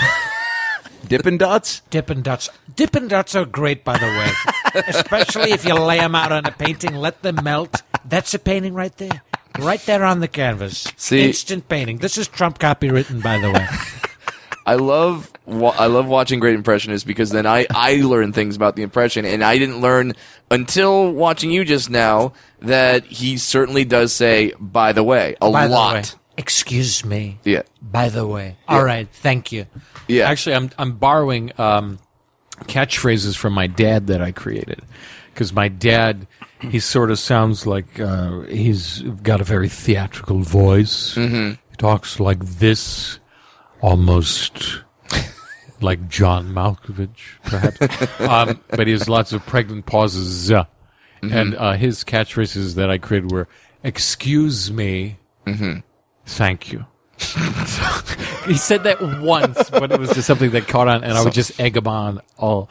Dippin' 1.09 1.37
Dots. 1.37 1.81
Dippin' 1.89 2.21
dots. 2.21 2.49
Dippin' 2.75 3.07
dots 3.07 3.35
are 3.35 3.43
great, 3.45 3.83
by 3.83 3.97
the 3.97 4.05
way. 4.05 4.81
Especially 4.87 5.51
if 5.51 5.65
you 5.65 5.73
lay 5.73 5.97
them 5.97 6.13
out 6.13 6.31
on 6.31 6.45
a 6.45 6.51
painting, 6.51 6.95
let 6.95 7.21
them 7.23 7.39
melt. 7.43 7.81
That's 8.05 8.33
a 8.35 8.39
painting 8.39 8.75
right 8.75 8.95
there. 8.97 9.23
Right 9.57 9.81
there 9.87 10.05
on 10.05 10.19
the 10.19 10.27
canvas. 10.27 10.87
See- 10.97 11.25
Instant 11.25 11.67
painting. 11.67 11.97
This 11.97 12.17
is 12.17 12.27
Trump 12.27 12.59
copywritten, 12.59 13.21
by 13.23 13.39
the 13.39 13.51
way. 13.51 13.67
I 14.67 14.75
love 14.75 15.31
I 15.47 15.87
love 15.87 16.05
watching 16.05 16.39
Great 16.39 16.53
Impressionists 16.53 17.03
because 17.03 17.31
then 17.31 17.47
I 17.47 17.65
I 17.71 17.95
learn 18.03 18.33
things 18.33 18.55
about 18.55 18.75
the 18.75 18.83
impression, 18.83 19.25
and 19.25 19.43
I 19.43 19.57
didn't 19.57 19.81
learn 19.81 20.13
until 20.51 21.11
watching 21.11 21.49
you 21.49 21.65
just 21.65 21.89
now 21.89 22.33
that 22.59 23.03
he 23.05 23.37
certainly 23.39 23.83
does 23.83 24.13
say 24.13 24.53
"by 24.59 24.93
the 24.93 25.03
way" 25.03 25.35
a 25.41 25.49
By 25.49 25.65
lot. 25.65 26.15
The 26.39 26.45
way. 26.45 26.45
Excuse 26.45 27.05
me. 27.05 27.39
Yeah, 27.43 27.61
By 27.81 28.09
the 28.09 28.25
way. 28.27 28.57
All 28.67 28.83
right. 28.83 29.07
Thank 29.11 29.51
you. 29.51 29.65
yeah. 30.07 30.29
Actually, 30.29 30.55
I'm 30.55 30.69
I'm 30.77 30.93
borrowing 30.93 31.51
um, 31.59 31.99
catchphrases 32.63 33.35
from 33.37 33.53
my 33.53 33.67
dad 33.67 34.07
that 34.07 34.21
I 34.21 34.31
created 34.31 34.81
because 35.33 35.53
my 35.53 35.67
dad 35.67 36.27
he 36.61 36.79
sort 36.79 37.09
of 37.11 37.19
sounds 37.19 37.65
like 37.65 37.99
uh, 37.99 38.41
he's 38.41 39.01
got 39.23 39.39
a 39.39 39.43
very 39.45 39.69
theatrical 39.69 40.39
voice. 40.39 41.15
Mm-hmm. 41.15 41.51
He 41.69 41.75
talks 41.77 42.19
like 42.19 42.39
this, 42.43 43.19
almost 43.81 44.81
like 45.81 46.09
John 46.09 46.49
Malkovich, 46.51 47.39
perhaps. 47.43 48.19
um, 48.19 48.59
but 48.69 48.87
he 48.87 48.93
has 48.93 49.07
lots 49.07 49.31
of 49.31 49.45
pregnant 49.45 49.85
pauses. 49.85 50.51
uh, 50.51 50.65
And 51.21 51.55
uh, 51.55 51.73
his 51.73 52.03
catchphrases 52.03 52.75
that 52.75 52.89
I 52.89 52.97
created 52.97 53.31
were 53.31 53.47
"Excuse 53.83 54.69
me, 54.71 55.17
thank 56.29 56.71
you." 56.71 56.85
he 58.45 58.55
said 58.55 58.83
that 58.83 59.01
once, 59.21 59.69
but 59.69 59.91
it 59.91 59.99
was 59.99 60.11
just 60.13 60.25
something 60.25 60.51
that 60.51 60.67
caught 60.67 60.87
on, 60.87 61.03
and 61.03 61.13
I 61.13 61.23
would 61.23 61.33
just 61.33 61.59
egg 61.59 61.75
him 61.75 61.87
on 61.87 62.21
all, 62.37 62.69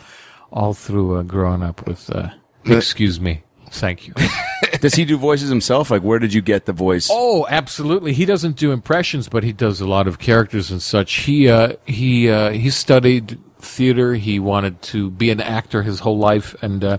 all 0.51 0.73
through 0.75 1.17
uh, 1.17 1.23
growing 1.23 1.63
up 1.63 1.87
with. 1.87 2.11
Uh, 2.11 2.31
Excuse 2.65 3.21
me, 3.21 3.43
thank 3.71 4.07
you. 4.07 4.15
Does 4.81 4.95
he 4.95 5.05
do 5.05 5.17
voices 5.17 5.49
himself? 5.49 5.91
Like, 5.91 6.03
where 6.03 6.19
did 6.19 6.33
you 6.35 6.43
get 6.43 6.67
the 6.67 6.73
voice? 6.73 7.09
Oh, 7.11 7.47
absolutely. 7.49 8.13
He 8.13 8.25
doesn't 8.25 8.57
do 8.57 8.73
impressions, 8.73 9.29
but 9.29 9.43
he 9.43 9.53
does 9.53 9.81
a 9.81 9.87
lot 9.87 10.07
of 10.07 10.19
characters 10.19 10.71
and 10.71 10.83
such. 10.83 11.13
He 11.21 11.49
uh, 11.49 11.75
he 11.87 12.29
uh, 12.29 12.51
he 12.51 12.71
studied 12.71 13.39
theater. 13.59 14.15
He 14.15 14.39
wanted 14.39 14.83
to 14.83 15.11
be 15.11 15.31
an 15.31 15.41
actor 15.41 15.83
his 15.83 16.01
whole 16.01 16.19
life, 16.19 16.55
and 16.63 16.85
uh, 16.85 16.99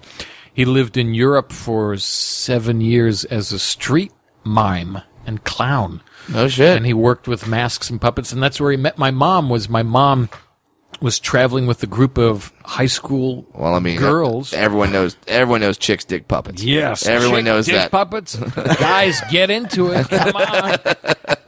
he 0.54 0.66
lived 0.66 0.98
in 0.98 1.14
Europe 1.14 1.52
for 1.52 1.98
seven 1.98 2.82
years 2.82 3.26
as 3.26 3.52
a 3.52 3.60
street 3.60 4.12
mime 4.44 5.02
and 5.30 5.44
clown. 5.46 6.02
Oh 6.34 6.48
shit. 6.50 6.76
and 6.76 6.86
he 6.86 6.94
worked 6.94 7.28
with 7.28 7.48
masks 7.48 7.90
and 7.90 8.00
puppets 8.02 8.32
and 8.34 8.44
that's 8.44 8.60
where 8.60 8.70
he 8.72 8.78
met 8.78 8.98
my 8.98 9.10
mom 9.12 9.50
was 9.50 9.68
my 9.70 9.82
mom 9.84 10.30
was 11.02 11.18
traveling 11.18 11.66
with 11.66 11.82
a 11.82 11.88
group 11.88 12.18
of 12.20 12.52
high 12.66 12.86
school 12.86 13.48
well, 13.54 13.74
I 13.74 13.80
mean, 13.80 13.98
girls 13.98 14.54
Everyone 14.54 14.92
knows. 14.92 15.16
Everyone 15.28 15.62
knows 15.62 15.78
chicks 15.78 16.04
dig 16.06 16.28
puppets. 16.28 16.62
yes 16.62 17.08
everyone 17.08 17.38
Chick 17.40 17.46
knows 17.46 17.66
dick 17.66 17.76
that. 17.76 17.92
puppets 17.92 18.36
guys 18.36 19.22
get 19.32 19.50
into 19.50 19.92
it 19.92 20.08
come 20.10 20.36
on 20.36 20.78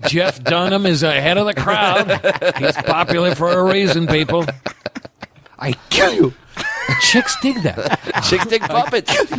jeff 0.07 0.41
dunham 0.43 0.85
is 0.87 1.03
ahead 1.03 1.37
of 1.37 1.45
the 1.45 1.53
crowd 1.53 2.09
he's 2.57 2.77
popular 2.77 3.35
for 3.35 3.51
a 3.51 3.63
reason 3.63 4.07
people 4.07 4.45
I 5.59 5.73
kill 5.91 6.13
you. 6.13 6.33
Chicks 7.01 7.35
dig 7.41 7.61
that. 7.63 7.99
Chicks 8.29 8.45
dig 8.45 8.61
puppets. 8.61 9.11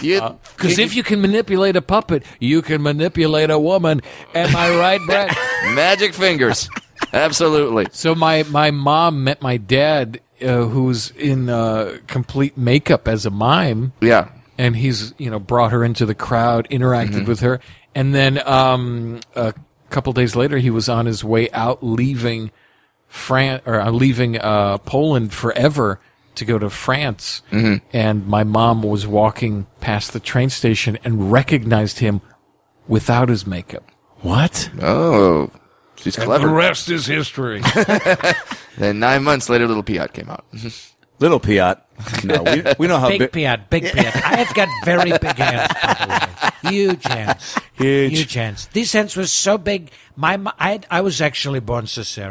Because 0.00 0.78
if 0.78 0.94
you 0.94 1.02
can 1.02 1.20
manipulate 1.20 1.76
a 1.76 1.82
puppet, 1.82 2.24
you 2.40 2.62
can 2.62 2.82
manipulate 2.82 3.50
a 3.50 3.58
woman. 3.58 4.00
Am 4.34 4.54
I 4.56 4.76
right, 4.76 5.00
Brett? 5.06 5.36
magic 5.74 6.14
fingers. 6.14 6.68
Absolutely. 7.12 7.86
So 7.92 8.14
my 8.14 8.42
my 8.44 8.70
mom 8.70 9.24
met 9.24 9.40
my 9.42 9.56
dad, 9.56 10.20
uh, 10.42 10.64
who's 10.66 11.10
in 11.12 11.48
uh, 11.48 11.98
complete 12.06 12.56
makeup 12.56 13.08
as 13.08 13.24
a 13.26 13.30
mime, 13.30 13.92
Yeah. 14.00 14.28
and 14.56 14.76
he's 14.76 15.14
you 15.18 15.30
know 15.30 15.38
brought 15.38 15.72
her 15.72 15.84
into 15.84 16.06
the 16.06 16.14
crowd, 16.14 16.68
interacted 16.70 17.26
with 17.26 17.40
her, 17.40 17.60
and 17.94 18.14
then 18.14 18.46
um, 18.46 19.20
a 19.34 19.54
couple 19.90 20.12
days 20.12 20.34
later, 20.36 20.58
he 20.58 20.70
was 20.70 20.88
on 20.88 21.06
his 21.06 21.22
way 21.24 21.50
out, 21.52 21.82
leaving 21.82 22.50
France 23.08 23.62
or 23.66 23.80
uh, 23.80 23.90
leaving 23.90 24.38
uh, 24.38 24.78
Poland 24.78 25.32
forever 25.32 26.00
to 26.36 26.44
go 26.44 26.58
to 26.58 26.70
France, 26.70 27.42
and 27.92 28.26
my 28.28 28.44
mom 28.44 28.82
was 28.82 29.06
walking 29.06 29.66
past 29.80 30.12
the 30.12 30.20
train 30.20 30.50
station 30.50 30.96
and 31.02 31.32
recognized 31.32 31.98
him 31.98 32.20
without 32.86 33.28
his 33.28 33.44
makeup. 33.46 33.90
What? 34.20 34.70
Oh, 34.80 35.50
she's 35.96 36.14
clever. 36.16 36.46
The 36.46 36.54
rest 36.54 36.90
is 36.90 37.06
history. 37.06 37.62
Then 38.78 39.00
nine 39.00 39.24
months 39.24 39.48
later, 39.48 39.66
Little 39.66 39.82
Piot 39.82 40.12
came 40.12 40.28
out. 40.30 40.44
Little 41.20 41.40
Piot. 41.40 41.80
No, 42.22 42.44
we, 42.44 42.62
we 42.78 42.86
know 42.86 42.98
how 42.98 43.08
Big 43.08 43.18
big. 43.18 43.32
Piot, 43.32 43.68
big 43.70 43.82
Piot. 43.84 44.22
I 44.24 44.36
have 44.36 44.54
got 44.54 44.68
very 44.84 45.10
big 45.10 45.22
hands, 45.36 45.72
by 45.82 45.94
the 45.94 46.08
way. 46.68 46.70
Huge 46.70 47.04
hands. 47.04 47.58
Huge. 47.74 48.12
Huge 48.18 48.34
hands. 48.34 48.68
These 48.72 48.92
hands 48.92 49.16
were 49.16 49.26
so 49.26 49.58
big. 49.58 49.90
My, 50.14 50.38
I, 50.60 50.70
had- 50.72 50.86
I 50.92 51.00
was 51.00 51.20
actually 51.20 51.58
born 51.58 51.86
cesarean. 51.86 52.30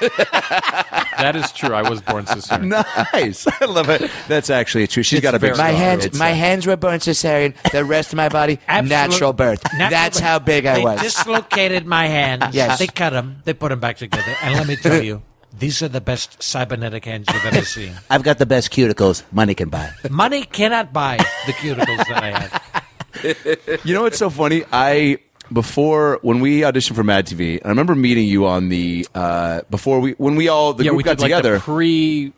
that 1.18 1.36
is 1.36 1.50
true. 1.52 1.74
I 1.74 1.88
was 1.88 2.00
born 2.02 2.26
cesarean. 2.26 2.68
Nice. 3.14 3.46
I 3.60 3.64
love 3.64 3.88
it. 3.88 4.10
That's 4.28 4.50
actually 4.50 4.86
true. 4.88 5.02
She's 5.02 5.20
got 5.20 5.34
a 5.34 5.38
big. 5.38 5.54
very- 5.56 5.58
My 5.58 5.70
hands- 5.70 6.04
It's, 6.04 6.18
my 6.18 6.32
uh, 6.32 6.34
hands 6.34 6.66
were 6.66 6.76
born 6.76 6.98
cesarean. 7.00 7.54
The 7.72 7.84
rest 7.86 8.12
of 8.12 8.18
my 8.18 8.28
body, 8.28 8.58
Absolute- 8.68 8.88
natural 8.90 9.32
birth. 9.32 9.62
Natural 9.72 9.90
That's 9.90 10.18
birth. 10.18 10.26
how 10.26 10.38
big 10.38 10.66
I 10.66 10.74
they 10.76 10.84
was. 10.84 11.00
dislocated 11.00 11.86
my 11.86 12.06
hands. 12.06 12.54
Yes. 12.54 12.78
They 12.78 12.86
cut 12.88 13.10
them. 13.10 13.40
They 13.44 13.54
put 13.54 13.70
them 13.70 13.80
back 13.80 13.96
together. 13.96 14.34
And 14.42 14.54
let 14.54 14.66
me 14.66 14.76
tell 14.76 15.02
you, 15.02 15.22
these 15.58 15.82
are 15.82 15.88
the 15.88 16.00
best 16.00 16.42
cybernetic 16.42 17.04
hands 17.04 17.26
you've 17.32 17.44
ever 17.44 17.64
seen. 17.64 17.92
I've 18.10 18.22
got 18.22 18.38
the 18.38 18.46
best 18.46 18.70
cuticles 18.70 19.22
money 19.32 19.54
can 19.54 19.68
buy. 19.68 19.90
Money 20.08 20.44
cannot 20.44 20.92
buy 20.92 21.18
the 21.46 21.52
cuticles 21.52 22.06
that 22.08 22.22
I 22.22 22.38
have. 22.38 22.62
You 23.84 23.94
know 23.94 24.02
what's 24.02 24.18
so 24.18 24.30
funny? 24.30 24.62
I 24.70 25.18
before 25.52 26.20
when 26.22 26.38
we 26.38 26.60
auditioned 26.60 26.94
for 26.94 27.02
Mad 27.02 27.26
TV, 27.26 27.60
I 27.64 27.68
remember 27.68 27.96
meeting 27.96 28.28
you 28.28 28.46
on 28.46 28.68
the 28.68 29.08
uh, 29.12 29.62
before 29.70 29.98
we 29.98 30.12
when 30.12 30.36
we 30.36 30.46
all 30.48 30.72
the 30.72 30.84
yeah, 30.84 30.90
group 30.90 30.98
we 30.98 31.02
got 31.02 31.18
did 31.18 31.22
like 31.22 31.30
together. 31.30 31.54
the 31.54 31.60
pre, 31.60 32.32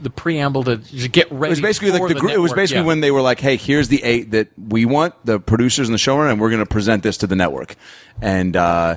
the 0.00 0.10
preamble 0.10 0.64
to 0.64 0.78
just 0.78 1.12
get 1.12 1.30
ready. 1.30 1.46
it 1.46 1.50
was 1.50 1.60
basically 1.60 1.92
like 1.92 2.02
for 2.02 2.08
the, 2.08 2.14
group. 2.14 2.32
It 2.32 2.38
was 2.38 2.52
basically 2.52 2.82
yeah. 2.82 2.86
when 2.86 3.00
they 3.00 3.12
were 3.12 3.20
like, 3.20 3.38
"Hey, 3.38 3.56
here's 3.56 3.86
the 3.86 4.02
eight 4.02 4.32
that 4.32 4.48
we 4.58 4.84
want, 4.84 5.14
the 5.24 5.38
producers 5.38 5.88
and 5.88 5.94
the 5.94 5.98
showrunner, 5.98 6.32
and 6.32 6.40
we're 6.40 6.50
going 6.50 6.64
to 6.64 6.66
present 6.66 7.04
this 7.04 7.18
to 7.18 7.28
the 7.28 7.36
network." 7.36 7.76
And 8.20 8.56
uh, 8.56 8.96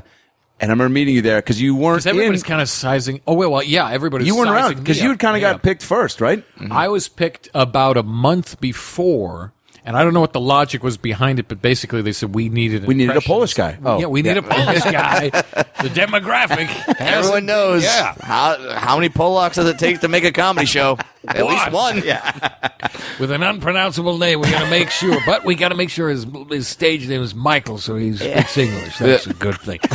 and 0.60 0.70
I 0.72 0.74
remember 0.74 0.90
meeting 0.90 1.16
you 1.16 1.22
there 1.22 1.40
because 1.40 1.62
you 1.62 1.76
weren't 1.76 1.98
Because 2.04 2.08
everybody's 2.08 2.44
kind 2.44 2.62
of 2.62 2.70
sizing. 2.70 3.22
Oh 3.28 3.34
well, 3.34 3.52
well, 3.52 3.64
yeah, 3.64 3.90
everybody's. 3.90 4.28
You 4.28 4.36
weren't 4.38 4.50
around 4.52 4.76
because 4.78 5.02
you 5.02 5.12
up. 5.12 5.20
kind 5.20 5.36
of 5.36 5.42
Yeah. 5.42 5.54
got 5.54 5.64
picked 5.64 5.84
first, 5.84 6.22
right? 6.22 6.40
Mm-hmm. 6.58 6.72
I 6.72 6.88
was 6.88 7.08
picked 7.08 7.50
about 7.54 7.98
a 7.98 8.04
month 8.04 8.60
before, 8.60 9.54
and 9.86 9.96
I 9.98 10.04
don't 10.04 10.14
know 10.14 10.20
what 10.22 10.34
the 10.34 10.42
logic 10.42 10.84
was 10.84 10.98
behind 10.98 11.40
it, 11.40 11.48
but 11.48 11.62
basically 11.62 12.02
they 12.02 12.12
said 12.12 12.36
we 12.36 12.50
needed. 12.50 12.86
We 12.86 12.94
needed 12.94 13.16
a. 13.16 13.22
Polish 13.22 13.54
guy. 13.54 13.78
Oh, 13.84 14.00
yeah, 14.00 14.08
we 14.08 14.22
need 14.22 14.38
a 14.38 14.42
Polish 14.42 14.84
guy. 14.84 15.30
The 15.30 15.90
demographic. 15.90 16.70
Everyone 17.00 17.46
knows 17.46 17.84
Yeah. 17.84 18.14
how 18.22 18.58
how 18.76 18.96
many 18.98 19.10
Polacks 19.10 19.56
does 19.56 19.68
it 19.70 19.80
take 19.80 20.02
to 20.02 20.08
make 20.08 20.24
a 20.26 20.32
comedy 20.32 20.66
show? 20.66 20.98
At 21.28 21.46
least 21.46 21.72
one. 21.72 22.02
Yeah. 22.04 22.32
with 23.20 23.30
an 23.32 23.44
unpronounceable 23.44 24.18
name. 24.18 24.40
We 24.42 24.50
got 24.52 24.64
to 24.64 24.70
make 24.70 24.90
sure, 24.90 25.18
but 25.26 25.44
we 25.46 25.56
got 25.56 25.70
to 25.70 25.76
make 25.76 25.90
sure 25.90 26.10
his 26.10 26.26
his 26.50 26.68
stage 26.68 27.08
name 27.08 27.22
is 27.22 27.34
Michael, 27.36 27.78
so 27.78 27.96
he 27.96 28.16
speaks 28.16 28.58
English. 28.58 28.98
That's 28.98 29.28
a 29.28 29.34
good 29.34 29.58
thing. 29.60 29.80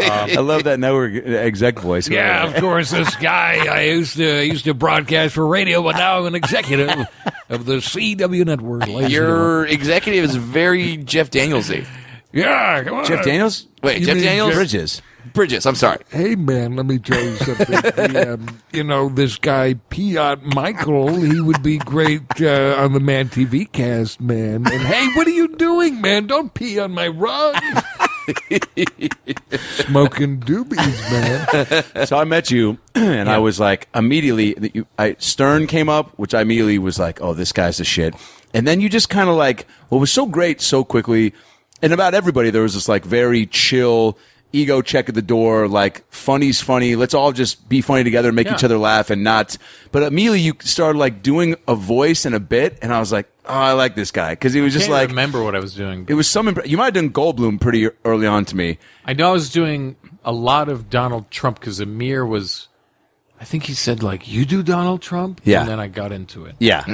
I 0.00 0.36
love 0.40 0.64
that 0.64 0.78
network 0.80 1.14
exec 1.26 1.78
voice. 1.78 2.08
Yeah, 2.08 2.46
of 2.46 2.60
course. 2.60 2.90
This 2.90 3.14
guy 3.16 3.66
I 3.70 3.82
used 3.84 4.16
to 4.16 4.38
I 4.38 4.42
used 4.42 4.64
to 4.64 4.74
broadcast 4.74 5.34
for 5.34 5.46
radio, 5.46 5.82
but 5.82 5.96
now 5.96 6.18
I'm 6.18 6.26
an 6.26 6.34
executive 6.34 6.90
of 7.48 7.64
the 7.66 7.76
CW 7.76 8.44
network. 8.46 8.82
ladies 8.86 8.94
and 9.04 9.10
gentlemen. 9.10 9.10
Your 9.10 9.66
executive 9.66 10.24
is 10.24 10.36
very 10.36 10.96
Jeff 10.98 11.30
Danielsy. 11.30 11.86
yeah, 12.32 12.84
come 12.84 12.98
on. 12.98 13.04
Jeff 13.04 13.24
Daniels. 13.24 13.66
Wait, 13.82 14.00
You 14.00 14.06
Jeff 14.06 14.14
mean 14.16 14.24
Daniels? 14.24 14.54
Bridges. 14.54 15.02
Bridges. 15.34 15.66
I'm 15.66 15.74
sorry. 15.74 15.98
Hey 16.10 16.36
man, 16.36 16.74
let 16.76 16.86
me 16.86 16.98
tell 16.98 17.22
you 17.22 17.36
something. 17.36 17.66
The, 18.08 18.34
um, 18.34 18.60
you 18.72 18.82
know 18.82 19.08
this 19.08 19.36
guy 19.36 19.74
Piot 19.90 20.42
Michael. 20.54 21.16
He 21.20 21.40
would 21.40 21.62
be 21.62 21.78
great 21.78 22.22
uh, 22.40 22.76
on 22.78 22.92
the 22.92 23.00
Man 23.00 23.28
TV 23.28 23.70
cast, 23.70 24.20
man. 24.20 24.66
And 24.66 24.82
hey, 24.82 25.06
what 25.14 25.26
are 25.26 25.30
you 25.32 25.48
doing, 25.56 26.00
man? 26.00 26.26
Don't 26.26 26.52
pee 26.54 26.78
on 26.78 26.92
my 26.92 27.08
rug. 27.08 27.56
Smoking 29.60 30.40
doobies, 30.40 31.94
man. 31.96 32.06
so 32.06 32.18
I 32.18 32.24
met 32.24 32.50
you, 32.50 32.78
and 32.94 33.28
I 33.28 33.38
was 33.38 33.58
like, 33.58 33.88
immediately, 33.94 34.84
I, 34.98 35.16
Stern 35.18 35.66
came 35.66 35.88
up, 35.88 36.12
which 36.18 36.34
I 36.34 36.42
immediately 36.42 36.78
was 36.78 36.98
like, 36.98 37.20
oh, 37.20 37.34
this 37.34 37.52
guy's 37.52 37.78
the 37.78 37.84
shit. 37.84 38.14
And 38.54 38.66
then 38.66 38.80
you 38.80 38.88
just 38.88 39.08
kind 39.08 39.28
of 39.28 39.36
like, 39.36 39.66
what 39.88 39.98
was 39.98 40.12
so 40.12 40.26
great 40.26 40.60
so 40.60 40.84
quickly, 40.84 41.34
and 41.82 41.92
about 41.92 42.14
everybody, 42.14 42.50
there 42.50 42.62
was 42.62 42.74
this 42.74 42.88
like 42.88 43.04
very 43.04 43.46
chill, 43.46 44.18
ego 44.52 44.80
check 44.82 45.08
at 45.08 45.14
the 45.14 45.22
door, 45.22 45.68
like 45.68 46.04
funny's 46.12 46.60
funny. 46.60 46.96
Let's 46.96 47.14
all 47.14 47.32
just 47.32 47.68
be 47.68 47.80
funny 47.80 48.04
together, 48.04 48.32
make 48.32 48.46
Yeah. 48.46 48.54
each 48.54 48.64
other 48.64 48.78
laugh, 48.78 49.10
and 49.10 49.22
not. 49.22 49.56
But 49.92 50.02
immediately 50.04 50.40
you 50.40 50.54
started 50.60 50.98
like 50.98 51.22
doing 51.22 51.56
a 51.66 51.74
voice 51.74 52.24
and 52.24 52.34
a 52.34 52.40
bit, 52.40 52.78
and 52.82 52.92
I 52.92 52.98
was 53.00 53.12
like, 53.12 53.28
oh, 53.46 53.52
I 53.54 53.72
like 53.72 53.94
this 53.94 54.10
guy 54.10 54.30
because 54.32 54.52
he 54.54 54.60
was 54.60 54.72
just 54.72 54.86
Can't 54.86 54.92
like. 55.00 55.08
remember 55.10 55.42
what 55.42 55.54
I 55.54 55.60
was 55.60 55.74
doing. 55.74 56.06
It 56.08 56.14
was 56.14 56.28
some. 56.28 56.46
Impre- 56.46 56.66
you 56.66 56.76
might 56.76 56.86
have 56.86 56.94
done 56.94 57.10
Goldblum 57.10 57.60
pretty 57.60 57.88
early 58.04 58.26
on 58.26 58.44
to 58.46 58.56
me. 58.56 58.78
I 59.04 59.12
know 59.12 59.28
I 59.30 59.32
was 59.32 59.50
doing 59.50 59.96
a 60.24 60.32
lot 60.32 60.68
of 60.68 60.88
Donald 60.90 61.30
Trump 61.30 61.60
because 61.60 61.80
Amir 61.80 62.24
was. 62.24 62.68
I 63.40 63.44
think 63.44 63.64
he 63.64 63.74
said 63.74 64.02
like 64.02 64.26
you 64.26 64.44
do 64.44 64.62
Donald 64.64 65.00
Trump, 65.00 65.40
Yeah. 65.44 65.60
and 65.60 65.68
then 65.68 65.78
I 65.78 65.86
got 65.86 66.10
into 66.10 66.44
it. 66.46 66.56
Yeah, 66.58 66.84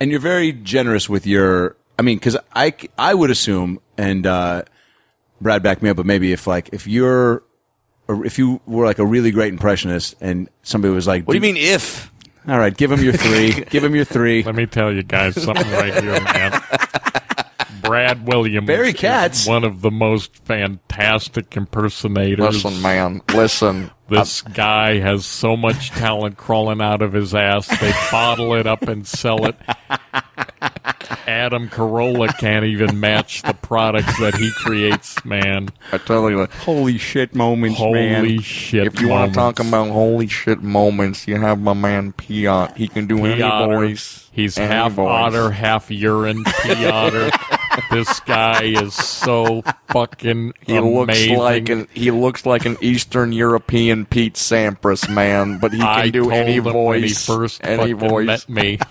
and 0.00 0.10
you're 0.10 0.18
very 0.20 0.52
generous 0.52 1.08
with 1.08 1.26
your. 1.26 1.76
I 1.98 2.02
mean, 2.02 2.16
because 2.16 2.38
I 2.54 2.72
I 2.96 3.12
would 3.12 3.30
assume, 3.30 3.80
and 3.98 4.26
uh, 4.26 4.62
Brad 5.40 5.62
back 5.62 5.82
me 5.82 5.90
up, 5.90 5.96
but 5.96 6.06
maybe 6.06 6.32
if 6.32 6.46
like 6.46 6.68
if 6.72 6.86
you're, 6.86 7.42
if 8.08 8.38
you 8.38 8.60
were 8.66 8.84
like 8.84 8.98
a 8.98 9.06
really 9.06 9.30
great 9.30 9.52
impressionist, 9.52 10.14
and 10.20 10.48
somebody 10.62 10.92
was 10.92 11.06
like, 11.06 11.24
What 11.24 11.32
do 11.32 11.36
you 11.36 11.40
mean 11.40 11.56
if? 11.56 12.10
All 12.48 12.58
right, 12.58 12.74
give 12.76 12.90
him 12.90 13.00
your 13.02 13.12
three. 13.12 13.52
give 13.70 13.84
him 13.84 13.94
your 13.94 14.04
three. 14.04 14.42
Let 14.42 14.54
me 14.54 14.66
tell 14.66 14.92
you 14.92 15.02
guys 15.02 15.40
something 15.40 15.70
right 15.72 16.02
here, 16.02 16.20
man. 16.20 16.62
Brad 17.82 18.26
Williams, 18.26 18.66
Barry 18.66 18.90
is 18.90 18.94
Katz. 18.94 19.46
one 19.46 19.64
of 19.64 19.80
the 19.80 19.90
most 19.90 20.36
fantastic 20.44 21.56
impersonators. 21.56 22.64
Listen, 22.64 22.82
man. 22.82 23.20
Listen. 23.32 23.90
This 24.08 24.42
guy 24.42 24.98
has 25.00 25.24
so 25.26 25.56
much 25.56 25.90
talent 25.90 26.36
crawling 26.36 26.80
out 26.80 27.02
of 27.02 27.12
his 27.12 27.34
ass. 27.34 27.66
They 27.80 27.92
bottle 28.10 28.54
it 28.54 28.66
up 28.66 28.82
and 28.82 29.06
sell 29.06 29.46
it. 29.46 29.56
Adam 31.26 31.68
Carolla 31.68 32.36
can't 32.38 32.64
even 32.64 32.98
match 33.00 33.42
the 33.42 33.54
products 33.54 34.18
that 34.20 34.34
he 34.34 34.50
creates, 34.56 35.24
man. 35.24 35.68
I 35.92 35.98
tell 35.98 36.30
you, 36.30 36.46
Holy 36.46 36.98
shit 36.98 37.34
moments, 37.34 37.80
man. 37.80 38.24
Holy 38.24 38.42
shit. 38.42 38.86
if 38.86 39.00
you 39.00 39.08
want 39.08 39.32
to 39.32 39.34
talk 39.34 39.60
about 39.60 39.90
holy 39.90 40.26
shit 40.26 40.62
moments, 40.62 41.26
you 41.28 41.36
have 41.40 41.60
my 41.60 41.74
man 41.74 42.12
Piot. 42.12 42.76
He 42.76 42.88
can 42.88 43.06
do 43.06 43.24
any 43.24 43.40
voice. 43.42 44.28
He's 44.32 44.56
any 44.58 44.72
half 44.72 44.92
voice. 44.92 45.08
otter, 45.08 45.50
half 45.50 45.90
urine. 45.90 46.44
Piotr. 46.44 47.30
this 47.90 48.20
guy 48.20 48.62
is 48.64 48.94
so 48.94 49.62
fucking 49.88 50.52
He 50.66 50.78
looks 50.78 51.28
like 51.28 51.68
an 51.68 51.88
he 51.92 52.10
looks 52.10 52.46
like 52.46 52.64
an 52.64 52.76
Eastern 52.80 53.32
European 53.32 54.06
Pete 54.06 54.34
Sampras 54.34 55.12
man, 55.12 55.58
but 55.58 55.72
he 55.72 55.78
can 55.80 55.86
I 55.88 56.10
do 56.10 56.22
told 56.22 56.32
any 56.34 56.54
him 56.54 56.64
when 56.64 57.02
he 57.02 57.08
voice. 57.08 57.26
first 57.26 57.60
any 57.64 57.92
voice. 57.92 58.26
met 58.26 58.48
me. 58.48 58.78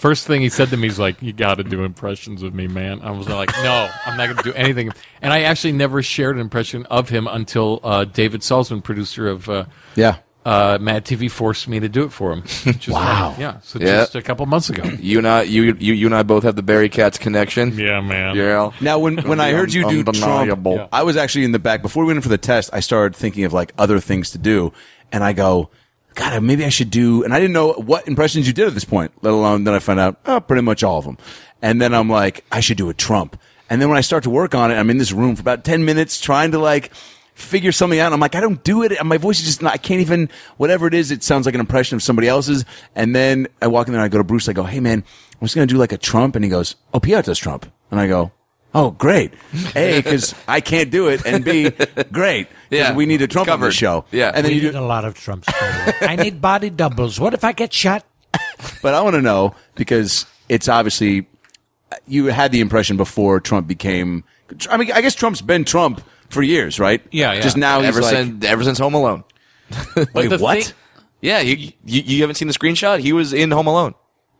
First 0.00 0.26
thing 0.26 0.40
he 0.40 0.48
said 0.48 0.70
to 0.70 0.78
me 0.78 0.88
is 0.88 0.98
like, 0.98 1.20
"You 1.22 1.34
got 1.34 1.56
to 1.56 1.62
do 1.62 1.84
impressions 1.84 2.42
of 2.42 2.54
me, 2.54 2.66
man." 2.66 3.02
I 3.02 3.10
was 3.10 3.28
like, 3.28 3.50
"No, 3.62 3.86
I'm 4.06 4.16
not 4.16 4.26
going 4.28 4.38
to 4.38 4.42
do 4.42 4.54
anything." 4.54 4.90
And 5.20 5.30
I 5.30 5.42
actually 5.42 5.72
never 5.72 6.02
shared 6.02 6.36
an 6.36 6.40
impression 6.40 6.86
of 6.86 7.10
him 7.10 7.26
until 7.26 7.80
uh, 7.84 8.04
David 8.06 8.40
Salzman, 8.40 8.82
producer 8.82 9.28
of 9.28 9.46
uh, 9.50 9.66
Yeah. 9.96 10.16
uh, 10.46 10.78
Mad 10.80 11.04
TV, 11.04 11.30
forced 11.30 11.68
me 11.68 11.80
to 11.80 11.88
do 11.90 12.04
it 12.04 12.12
for 12.12 12.32
him. 12.32 12.40
Which 12.64 12.88
is 12.88 12.94
wow! 12.94 13.34
yeah, 13.38 13.60
so 13.60 13.78
Yeah. 13.78 13.86
just 14.00 14.14
a 14.14 14.22
couple 14.22 14.46
months 14.46 14.70
ago. 14.70 14.84
You 14.98 15.18
and 15.18 15.28
I, 15.28 15.42
you, 15.42 15.76
you, 15.78 15.92
you 15.92 16.06
and 16.06 16.14
I 16.14 16.22
both 16.22 16.44
have 16.44 16.56
the 16.56 16.62
Barry 16.62 16.88
Katz 16.88 17.18
connection. 17.18 17.76
Yeah, 17.78 18.00
man. 18.00 18.36
Yeah. 18.36 18.70
Now, 18.80 18.98
when 19.00 19.18
when 19.28 19.38
I 19.38 19.52
heard 19.52 19.70
you 19.74 19.82
do 19.86 19.98
Undeniable. 19.98 20.76
Trump, 20.76 20.88
I 20.94 21.02
was 21.02 21.18
actually 21.18 21.44
in 21.44 21.52
the 21.52 21.58
back 21.58 21.82
before 21.82 22.04
we 22.04 22.06
went 22.06 22.16
in 22.16 22.22
for 22.22 22.30
the 22.30 22.38
test. 22.38 22.70
I 22.72 22.80
started 22.80 23.14
thinking 23.14 23.44
of 23.44 23.52
like 23.52 23.74
other 23.76 24.00
things 24.00 24.30
to 24.30 24.38
do, 24.38 24.72
and 25.12 25.22
I 25.22 25.34
go, 25.34 25.68
God, 26.14 26.42
maybe 26.42 26.64
I 26.64 26.68
should 26.68 26.90
do. 26.90 27.24
And 27.24 27.32
I 27.32 27.38
didn't 27.38 27.52
know 27.52 27.72
what 27.72 28.06
impressions 28.08 28.46
you 28.46 28.52
did 28.52 28.66
at 28.66 28.74
this 28.74 28.84
point, 28.84 29.12
let 29.22 29.32
alone 29.32 29.64
then 29.64 29.74
I 29.74 29.78
found 29.78 30.00
out 30.00 30.20
oh, 30.26 30.40
pretty 30.40 30.62
much 30.62 30.82
all 30.82 30.98
of 30.98 31.04
them. 31.04 31.18
And 31.62 31.80
then 31.80 31.94
I'm 31.94 32.08
like, 32.08 32.44
I 32.50 32.60
should 32.60 32.76
do 32.76 32.88
a 32.88 32.94
Trump. 32.94 33.40
And 33.68 33.80
then 33.80 33.88
when 33.88 33.98
I 33.98 34.02
start 34.02 34.24
to 34.24 34.30
work 34.30 34.54
on 34.54 34.70
it, 34.70 34.74
I'm 34.74 34.90
in 34.90 34.98
this 34.98 35.12
room 35.12 35.36
for 35.36 35.42
about 35.42 35.64
ten 35.64 35.84
minutes 35.84 36.20
trying 36.20 36.50
to 36.52 36.58
like 36.58 36.92
figure 37.34 37.72
something 37.72 37.98
out. 37.98 38.12
I'm 38.12 38.20
like, 38.20 38.34
I 38.34 38.40
don't 38.40 38.62
do 38.64 38.82
it. 38.82 38.92
My 39.04 39.16
voice 39.16 39.40
is 39.40 39.46
just 39.46 39.62
not, 39.62 39.72
I 39.72 39.78
can't 39.78 40.00
even, 40.00 40.28
whatever 40.56 40.86
it 40.86 40.94
is, 40.94 41.10
it 41.10 41.22
sounds 41.22 41.46
like 41.46 41.54
an 41.54 41.60
impression 41.60 41.96
of 41.96 42.02
somebody 42.02 42.28
else's. 42.28 42.64
And 42.94 43.14
then 43.14 43.46
I 43.62 43.68
walk 43.68 43.86
in 43.86 43.92
there 43.92 44.02
and 44.02 44.04
I 44.04 44.08
go 44.08 44.18
to 44.18 44.24
Bruce, 44.24 44.48
I 44.48 44.52
go, 44.52 44.64
hey 44.64 44.80
man, 44.80 45.04
I'm 45.32 45.40
just 45.40 45.54
going 45.54 45.66
to 45.66 45.72
do 45.72 45.78
like 45.78 45.92
a 45.92 45.98
Trump. 45.98 46.36
And 46.36 46.44
he 46.44 46.50
goes, 46.50 46.76
oh, 46.92 47.00
Pierre 47.00 47.22
does 47.22 47.38
Trump. 47.38 47.70
And 47.90 47.98
I 47.98 48.08
go, 48.08 48.32
oh, 48.74 48.90
great. 48.92 49.32
A, 49.74 50.00
because 50.00 50.34
I 50.48 50.60
can't 50.60 50.90
do 50.90 51.08
it. 51.08 51.24
And 51.26 51.44
B, 51.44 51.70
great. 52.12 52.48
Yeah, 52.70 52.94
We 52.94 53.06
need 53.06 53.22
a 53.22 53.26
Trump 53.26 53.48
on 53.50 53.60
the 53.60 53.70
show. 53.72 54.04
Yeah. 54.12 54.30
And 54.34 54.44
then 54.44 54.52
we 54.52 54.56
you 54.58 54.62
need 54.66 54.72
do, 54.72 54.78
a 54.78 54.80
lot 54.80 55.04
of 55.04 55.14
Trumps. 55.14 55.46
by 55.46 55.94
the. 56.00 56.10
I 56.10 56.16
need 56.16 56.40
body 56.40 56.70
doubles. 56.70 57.18
What 57.18 57.34
if 57.34 57.44
I 57.44 57.52
get 57.52 57.72
shot? 57.72 58.04
But 58.82 58.94
I 58.94 59.00
want 59.02 59.14
to 59.14 59.22
know 59.22 59.54
because 59.74 60.26
it's 60.48 60.68
obviously 60.68 61.26
you 62.06 62.26
had 62.26 62.52
the 62.52 62.60
impression 62.60 62.96
before 62.96 63.40
Trump 63.40 63.66
became. 63.66 64.22
I 64.70 64.76
mean, 64.76 64.92
I 64.92 65.00
guess 65.00 65.14
Trump's 65.14 65.40
been 65.42 65.64
Trump 65.64 66.02
for 66.28 66.42
years, 66.42 66.78
right? 66.78 67.02
Yeah, 67.10 67.32
yeah. 67.32 67.40
Just 67.40 67.56
now 67.56 67.80
he's 67.80 67.88
ever 67.88 68.00
like, 68.02 68.10
since 68.14 68.44
ever 68.44 68.62
since 68.62 68.78
Home 68.78 68.94
Alone. 68.94 69.24
wait, 70.14 70.38
what? 70.40 70.62
thing- 70.64 70.74
Yeah, 71.22 71.40
you, 71.40 71.72
you 71.84 72.02
you 72.02 72.20
haven't 72.22 72.36
seen 72.36 72.48
the 72.48 72.54
screenshot? 72.54 73.00
He 73.00 73.12
was 73.12 73.32
in 73.32 73.50
Home 73.50 73.66
Alone. 73.66 73.94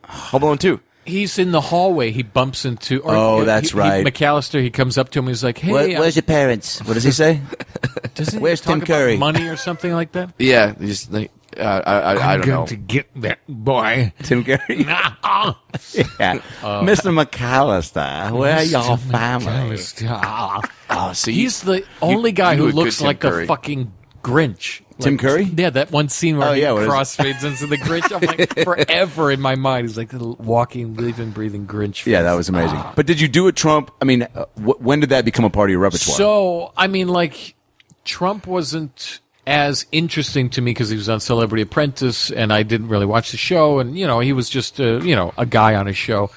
Home 0.05 0.43
Alone 0.43 0.59
two. 0.59 0.81
He's 1.07 1.39
in 1.39 1.51
the 1.53 1.61
hallway. 1.61 2.11
He 2.11 2.23
bumps 2.23 2.65
into. 2.65 3.01
Or, 3.01 3.15
Oh, 3.15 3.39
he- 3.41 3.47
that's 3.47 3.71
he- 3.73 3.79
right. 3.79 4.05
McAllister. 4.05 4.63
He 4.63 4.71
comes 4.71 4.99
up 4.99 5.11
to 5.11 5.19
him. 5.19 5.27
He's 5.29 5.43
like, 5.43 5.59
"Hey, 5.59 5.73
Where, 5.73 5.97
uh, 5.97 6.01
where's 6.01 6.15
your 6.17 6.23
parents? 6.23 6.79
what 6.85 6.95
does 6.95 7.05
he 7.05 7.11
say? 7.13 7.41
doesn't 8.15 8.39
he 8.39 8.43
where's 8.43 8.61
talk 8.61 8.69
Tim 8.75 8.79
about 8.79 8.87
Curry? 8.87 9.17
money 9.17 9.49
or 9.49 9.57
something 9.57 9.93
like 9.93 10.13
that?" 10.13 10.33
Yeah, 10.39 10.75
just 10.79 11.11
like 11.13 11.31
uh, 11.59 11.63
I 11.85 11.93
I, 11.93 12.33
I 12.33 12.37
don't 12.37 12.47
know. 12.49 12.67
To 12.67 12.77
get 12.77 13.09
that 13.23 13.39
boy. 13.49 14.13
Tim 14.23 14.45
Curry. 14.45 14.87
Ah, 14.89 15.59
yeah. 15.95 16.39
Mr. 16.63 17.11
McAllister, 17.15 18.33
where 18.37 18.57
are 18.59 18.63
your 18.63 18.97
family? 18.99 19.79
Oh, 20.91 21.13
see, 21.15 21.33
He's 21.33 21.63
the 21.63 21.85
only 22.03 22.33
guy 22.33 22.53
you 22.53 22.59
who 22.59 22.65
a 22.65 22.67
good 22.73 22.75
looks 22.77 22.99
Tim 22.99 23.07
like 23.07 23.21
Curry. 23.21 23.45
a 23.45 23.47
fucking 23.47 23.93
Grinch. 24.23 24.83
Tim 25.01 25.15
Like, 25.15 25.21
Curry? 25.21 25.45
Yeah, 25.45 25.71
that 25.71 25.91
one 25.91 26.09
scene 26.09 26.37
where 26.39 26.49
Oh, 26.49 26.53
he 26.53 26.63
yeah, 26.63 26.73
what 26.73 26.83
is 26.85 26.89
crossfades 26.89 27.45
into 27.45 27.67
the 27.67 27.77
Grinch. 27.77 28.13
I'm 28.15 28.21
like, 28.27 28.65
forever 28.65 29.31
in 29.31 29.41
my 29.41 29.55
mind, 29.57 29.89
he's 29.89 29.97
like 29.97 30.11
the 30.11 30.19
walking, 30.25 30.97
living, 30.97 31.31
breathing 31.31 31.67
Grinch. 31.67 32.07
Yeah, 32.07 32.23
that 32.23 32.35
was 32.35 32.49
amazing. 32.49 32.81
But 32.97 33.07
did 33.07 33.21
you 33.21 33.29
do 33.29 33.49
it, 33.49 33.57
Trump? 33.57 33.91
I 34.01 34.05
mean, 34.05 34.23
uh, 34.23 34.45
wh- 34.57 34.81
when 34.81 35.01
did 35.01 35.11
that 35.11 35.25
become 35.25 35.45
a 35.45 35.51
part 35.51 35.71
of 35.71 35.73
your 35.73 35.81
repertoire? 35.81 36.17
So, 36.17 36.73
I 36.77 36.87
mean, 36.87 37.09
like, 37.09 37.55
Trump 38.05 38.47
wasn't 38.47 39.21
as 39.47 39.87
interesting 39.91 40.51
to 40.51 40.61
me 40.61 40.71
because 40.71 40.91
he 40.91 40.97
was 40.97 41.09
on 41.09 41.19
Celebrity 41.21 41.63
Apprentice, 41.63 42.31
and 42.31 42.53
I 42.53 42.63
didn't 42.63 42.89
really 42.89 43.07
watch 43.07 43.31
the 43.31 43.37
show. 43.37 43.79
And 43.79 43.99
you 43.99 44.07
know, 44.07 44.21
he 44.21 44.33
was 44.33 44.49
just 44.49 44.79
a, 44.81 45.01
you 45.03 45.17
know 45.17 45.33
a 45.39 45.47
guy 45.47 45.75
on 45.75 45.89
a 45.89 45.93
show. 45.93 46.31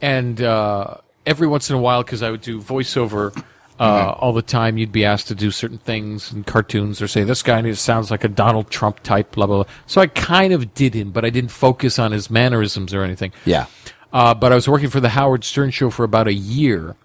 And 0.00 0.40
uh, 0.42 0.96
every 1.26 1.46
once 1.46 1.70
in 1.70 1.76
a 1.76 1.78
while, 1.80 2.02
because 2.02 2.22
I 2.22 2.30
would 2.30 2.40
do 2.42 2.60
voiceover 2.60 3.32
uh, 3.78 4.14
all 4.18 4.32
the 4.32 4.42
time, 4.42 4.78
you'd 4.78 4.92
be 4.92 5.04
asked 5.04 5.28
to 5.28 5.34
do 5.34 5.50
certain 5.50 5.78
things 5.78 6.32
in 6.32 6.44
cartoons, 6.44 7.02
or 7.02 7.08
say 7.08 7.24
this 7.24 7.42
guy 7.42 7.70
sounds 7.72 8.10
like 8.10 8.24
a 8.24 8.28
Donald 8.28 8.70
Trump 8.70 9.00
type, 9.00 9.32
blah 9.32 9.46
blah. 9.46 9.64
blah. 9.64 9.72
So 9.86 10.00
I 10.00 10.06
kind 10.06 10.52
of 10.52 10.74
did 10.74 10.94
him, 10.94 11.10
but 11.10 11.24
I 11.24 11.30
didn't 11.30 11.50
focus 11.50 11.98
on 11.98 12.12
his 12.12 12.30
mannerisms 12.30 12.94
or 12.94 13.02
anything. 13.02 13.32
yeah. 13.44 13.66
Uh, 14.12 14.34
but 14.34 14.52
I 14.52 14.54
was 14.54 14.68
working 14.68 14.90
for 14.90 15.00
the 15.00 15.08
Howard 15.08 15.42
Stern 15.42 15.70
show 15.70 15.88
for 15.88 16.04
about 16.04 16.28
a 16.28 16.34
year, 16.34 16.96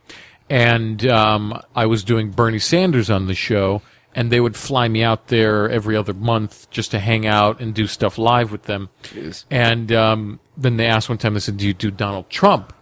and 0.50 1.06
um, 1.08 1.62
I 1.74 1.86
was 1.86 2.04
doing 2.04 2.32
Bernie 2.32 2.60
Sanders 2.60 3.10
on 3.10 3.28
the 3.28 3.34
show, 3.34 3.82
and 4.14 4.30
they 4.30 4.42
would 4.42 4.58
fly 4.58 4.90
me 4.90 5.04
out 5.04 5.28
there 5.28 5.70
every 5.70 5.96
other 5.96 6.14
month 6.14 6.70
just 6.70 6.92
to 6.92 7.00
hang 7.00 7.26
out 7.26 7.62
and 7.62 7.74
do 7.74 7.88
stuff 7.88 8.18
live 8.18 8.52
with 8.52 8.64
them. 8.64 8.90
And 9.50 9.90
um, 9.94 10.42
then 10.58 10.76
they 10.76 10.86
asked 10.86 11.08
one 11.08 11.18
time, 11.18 11.34
they 11.34 11.40
said, 11.40 11.56
"Do 11.58 11.66
you 11.66 11.74
do 11.74 11.92
Donald 11.92 12.30
Trump?" 12.30 12.74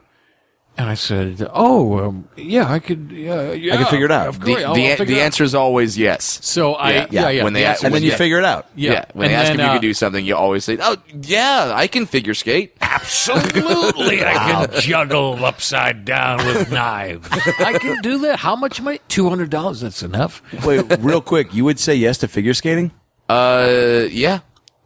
And 0.78 0.90
I 0.90 0.96
said, 0.96 1.48
"Oh, 1.54 2.00
um, 2.00 2.28
yeah, 2.36 2.70
I 2.70 2.80
could. 2.80 3.10
Yeah, 3.10 3.54
yeah, 3.54 3.76
I 3.76 3.78
could 3.78 3.88
figure 3.88 4.08
it 4.08 4.12
out. 4.12 4.28
of 4.28 4.40
the 4.42 4.46
course, 4.48 4.60
I'll- 4.64 4.70
I'll 4.72 4.76
the, 4.76 4.90
figure 4.90 5.06
the 5.06 5.14
it 5.14 5.22
out." 5.22 5.26
answer 5.26 5.44
is 5.46 5.56
always 5.56 5.98
yes. 5.98 6.40
So 6.44 6.74
I, 6.74 6.92
yeah, 6.92 7.08
yeah, 7.12 7.30
yeah, 7.30 7.44
when 7.46 7.54
they 7.54 7.62
the 7.62 7.66
ask- 7.68 7.76
answer 7.78 7.86
And 7.88 7.96
then 7.96 8.04
you 8.04 8.10
yes. 8.10 8.18
figure 8.18 8.40
it 8.40 8.44
out. 8.44 8.68
Yeah, 8.76 9.06
when 9.14 9.28
And 9.28 9.32
they 9.32 9.36
ask 9.38 9.48
then, 9.48 9.60
if 9.62 9.64
you 9.64 9.70
uh, 9.70 9.74
could 9.76 9.82
do 9.82 9.94
something, 9.94 10.26
you 10.26 10.36
always 10.36 10.66
say, 10.66 10.78
"Oh, 10.82 10.98
yeah, 11.22 11.72
I 11.74 11.88
can 11.88 12.06
figure 12.06 12.34
skate." 12.34 12.76
Absolutely, 12.82 14.24
I 14.26 14.34
can 14.68 14.82
juggle 14.82 15.44
upside 15.46 16.04
down 16.06 16.46
with 16.46 16.70
knives. 16.74 17.28
I 17.32 17.78
can 17.80 18.02
do 18.02 18.18
that. 18.20 18.40
How 18.40 18.56
much 18.58 18.82
money? 18.82 19.00
Two 19.08 19.30
hundred 19.30 19.50
dollars. 19.50 19.80
That's 19.82 20.04
enough. 20.04 20.42
Wait, 20.66 20.84
real 21.00 21.22
quick, 21.22 21.54
you 21.54 21.64
would 21.64 21.80
say 21.80 21.96
yes 21.96 22.18
to 22.20 22.28
figure 22.28 22.54
skating? 22.54 22.92
Uh, 23.30 24.08
yeah. 24.12 24.40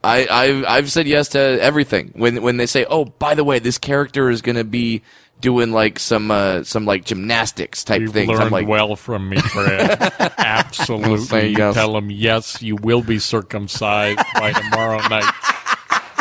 I, 0.04 0.28
I've 0.32 0.66
I've 0.66 0.92
said 0.92 1.08
yes 1.08 1.30
to 1.30 1.40
everything. 1.40 2.12
When 2.16 2.42
when 2.42 2.58
they 2.58 2.68
say, 2.68 2.86
"Oh, 2.90 3.04
by 3.06 3.36
the 3.36 3.44
way, 3.44 3.60
this 3.60 3.78
character 3.78 4.30
is 4.30 4.42
gonna 4.42 4.64
be 4.64 5.02
doing 5.42 5.72
like 5.72 6.00
some 6.00 6.32
uh, 6.32 6.64
some 6.64 6.86
like 6.86 7.06
gymnastics 7.06 7.84
type 7.84 8.02
You've 8.02 8.14
things," 8.14 8.30
learned 8.30 8.44
I'm 8.44 8.52
like, 8.52 8.68
well 8.68 8.96
from 8.96 9.30
me, 9.30 9.38
Fred. 9.40 10.12
Absolutely. 10.38 11.50
You 11.50 11.58
yes. 11.58 11.74
tell 11.76 11.96
him, 11.98 12.10
yes, 12.10 12.62
you 12.62 12.76
will 12.76 13.02
be 13.02 13.20
circumcised 13.20 14.20
by 14.36 14.52
tomorrow 14.52 15.00
night. 15.08 15.32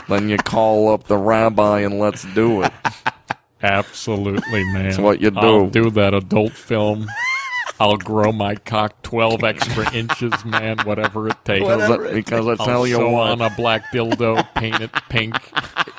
then 0.08 0.28
you 0.28 0.36
call 0.38 0.92
up 0.92 1.04
the 1.04 1.16
rabbi 1.18 1.80
and 1.80 1.98
let's 1.98 2.24
do 2.34 2.62
it. 2.62 2.72
Absolutely, 3.62 4.64
man. 4.72 4.84
That's 4.84 4.98
what 4.98 5.20
you 5.20 5.32
I'll 5.34 5.66
do. 5.66 5.84
do 5.84 5.90
that 5.90 6.14
adult 6.14 6.52
film. 6.52 7.08
I'll 7.80 7.96
grow 7.96 8.32
my 8.32 8.54
cock 8.56 9.02
12 9.02 9.44
extra 9.44 9.92
inches, 9.94 10.44
man, 10.44 10.78
whatever 10.80 11.28
it 11.28 11.36
takes. 11.44 11.64
Because 11.64 11.90
I- 11.90 12.12
because 12.12 12.46
I 12.46 12.50
I'll 12.50 12.56
tell 12.66 12.86
you 12.86 12.96
sew 12.96 13.10
what, 13.10 13.30
on 13.30 13.40
a 13.40 13.50
black 13.50 13.84
dildo, 13.92 14.46
paint 14.54 14.80
it 14.80 14.90
pink. 15.08 15.36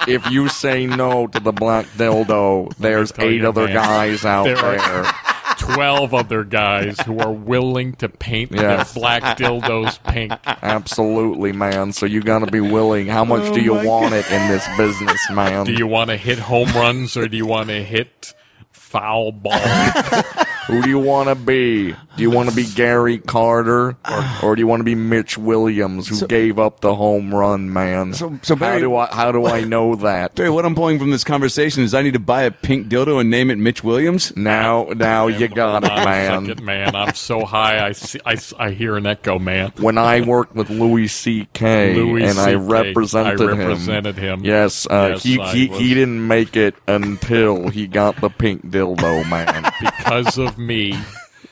if 0.07 0.29
you 0.29 0.49
say 0.49 0.85
no 0.85 1.27
to 1.27 1.39
the 1.39 1.51
black 1.53 1.85
dildo, 1.97 2.75
there's 2.77 3.13
eight 3.19 3.41
you, 3.41 3.47
other 3.47 3.65
man, 3.65 3.75
guys 3.75 4.25
out 4.25 4.43
there 4.43 4.55
there. 4.55 5.05
12 5.59 6.13
other 6.13 6.45
guys 6.45 6.97
who 7.01 7.19
are 7.19 7.33
willing 7.33 7.93
to 7.93 8.07
paint 8.07 8.51
Yes. 8.53 8.93
their 8.93 9.01
black 9.01 9.37
dildos 9.37 10.01
pink. 10.05 10.31
Absolutely, 10.45 11.51
man. 11.51 11.91
So 11.91 12.05
you 12.05 12.21
gotta 12.21 12.47
be 12.47 12.61
willing. 12.61 13.07
How 13.07 13.25
much 13.25 13.53
do 13.53 13.59
you 13.61 13.73
want 13.73 14.13
it 14.13 14.29
in 14.31 14.47
this 14.47 14.65
business, 14.77 15.19
man? 15.31 15.65
Do 15.65 15.73
you 15.73 15.85
want 15.85 16.11
to 16.11 16.17
hit 16.17 16.39
home 16.39 16.69
runs 16.69 17.17
or 17.17 17.27
do 17.27 17.35
you 17.35 17.45
want 17.45 17.67
to 17.69 17.83
hit 17.83 18.33
foul 18.71 19.31
ball? 19.33 19.59
Who 20.69 20.81
do 20.83 20.89
you 20.89 20.99
want 20.99 21.29
to 21.29 21.35
be? 21.35 21.91
Do 21.91 22.23
you 22.23 22.29
want 22.31 22.49
to 22.49 22.55
be 22.55 22.65
Gary 22.65 23.17
Carter, 23.17 23.95
or, 24.09 24.25
or 24.43 24.55
do 24.55 24.59
you 24.61 24.67
want 24.67 24.81
to 24.81 24.83
be 24.83 24.93
Mitch 24.93 25.37
Williams, 25.37 26.07
who 26.09 26.27
gave 26.27 26.59
up 26.59 26.81
the 26.81 26.93
home 26.93 27.33
run, 27.33 27.71
man? 27.73 28.13
So- 28.13 28.37
so 28.43 28.55
how 28.55 28.77
do 28.77 28.95
I 28.95 29.07
how 29.07 29.31
do 29.31 29.45
I 29.45 29.61
know 29.63 29.95
that? 29.95 30.35
Barry, 30.35 30.49
what 30.49 30.65
I'm 30.65 30.75
pulling 30.75 30.99
from 30.99 31.11
this 31.11 31.23
conversation 31.23 31.81
is 31.83 31.93
I 31.93 32.01
need 32.01 32.13
to 32.13 32.19
buy 32.19 32.43
a 32.43 32.51
pink 32.51 32.87
dildo 32.87 33.19
and 33.21 33.29
name 33.29 33.49
it 33.49 33.57
Mitch 33.57 33.83
Williams. 33.83 34.35
Now, 34.35 34.89
now 34.95 35.27
you 35.27 35.47
got 35.47 35.83
it, 35.83 35.87
man. 35.87 36.45
second, 36.47 36.63
man. 36.65 36.95
I'm 36.95 37.13
so 37.15 37.45
high, 37.45 37.85
I, 37.87 37.91
see, 37.93 38.19
I, 38.25 38.33
s- 38.33 38.53
I 38.59 38.71
hear 38.71 38.95
an 38.97 39.05
echo, 39.07 39.39
man. 39.39 39.71
When 39.77 39.97
I 39.97 40.21
worked 40.21 40.55
with 40.55 40.69
Louis 40.69 41.07
C.K. 41.07 41.95
Louis 41.95 42.23
and 42.25 42.37
I 42.37 42.53
CK, 42.55 42.69
represented, 42.69 43.41
I 43.41 43.45
represented 43.45 44.17
him. 44.17 44.43
Yes, 44.45 44.85
uh, 44.87 45.11
Yes, 45.13 45.23
he 45.23 45.39
I 45.39 45.51
he, 45.53 45.67
was- 45.69 45.79
he 45.79 45.93
didn't 45.93 46.27
make 46.27 46.55
it 46.57 46.75
until 46.87 47.69
he 47.69 47.87
got 47.87 48.19
the 48.21 48.29
pink 48.29 48.67
dildo, 48.69 49.27
man. 49.29 49.71
Because 49.99 50.37
of 50.37 50.57
me, 50.59 50.97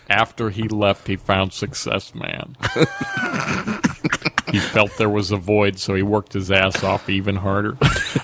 after 0.10 0.50
he 0.50 0.68
left, 0.68 1.08
he 1.08 1.16
found 1.16 1.54
success, 1.54 2.14
man. 2.14 2.56
he 4.52 4.60
felt 4.60 4.92
there 4.98 5.10
was 5.10 5.32
a 5.32 5.38
void, 5.38 5.80
so 5.80 5.94
he 5.96 6.02
worked 6.04 6.34
his 6.34 6.52
ass 6.52 6.84
off 6.84 7.10
even 7.10 7.36
harder. 7.36 7.78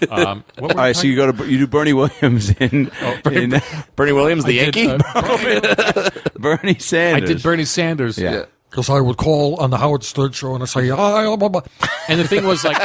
Um, 0.09 0.43
what 0.59 0.73
were 0.73 0.79
All 0.79 0.85
right, 0.85 0.95
so 0.95 1.07
you 1.07 1.15
go 1.15 1.31
to 1.31 1.49
you 1.49 1.57
do 1.59 1.67
Bernie 1.67 1.93
Williams 1.93 2.49
in, 2.51 2.91
in 3.31 3.61
Bernie 3.95 4.11
Williams, 4.13 4.45
the 4.45 4.61
I 4.61 4.71
did, 4.71 4.75
Yankee. 4.75 5.03
uh, 5.05 6.09
Bernie 6.39 6.75
I 6.75 6.77
Sanders. 6.79 7.29
I 7.29 7.33
did 7.33 7.43
Bernie 7.43 7.65
Sanders. 7.65 8.17
Yeah. 8.17 8.45
Because 8.69 8.89
I 8.89 8.99
would 8.99 9.17
call 9.17 9.57
on 9.61 9.69
the 9.69 9.77
Howard 9.77 10.03
Stern 10.03 10.31
show 10.31 10.55
and 10.55 10.63
I 10.63 10.65
say, 10.65 10.89
"Ah, 10.89 11.35
blah, 11.35 11.47
blah." 11.47 11.61
And 12.07 12.19
the 12.19 12.27
thing 12.27 12.43
was 12.43 12.63
like, 12.63 12.75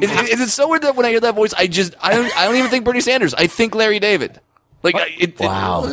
Is, 0.00 0.10
is- 0.12 0.28
is 0.34 0.40
it 0.40 0.48
so 0.50 0.68
weird 0.68 0.82
that 0.82 0.94
when 0.94 1.04
I 1.04 1.08
hear 1.10 1.18
that 1.18 1.34
voice, 1.34 1.52
I 1.54 1.66
just 1.66 1.94
I 2.00 2.14
don't 2.14 2.36
I 2.38 2.44
don't 2.46 2.54
even 2.54 2.70
think 2.70 2.84
Bernie 2.84 3.00
Sanders. 3.00 3.34
I 3.34 3.48
think 3.48 3.74
Larry 3.74 3.98
David. 3.98 4.38
Like 4.84 4.94
I- 4.94 5.12
it, 5.18 5.40
Wow. 5.40 5.86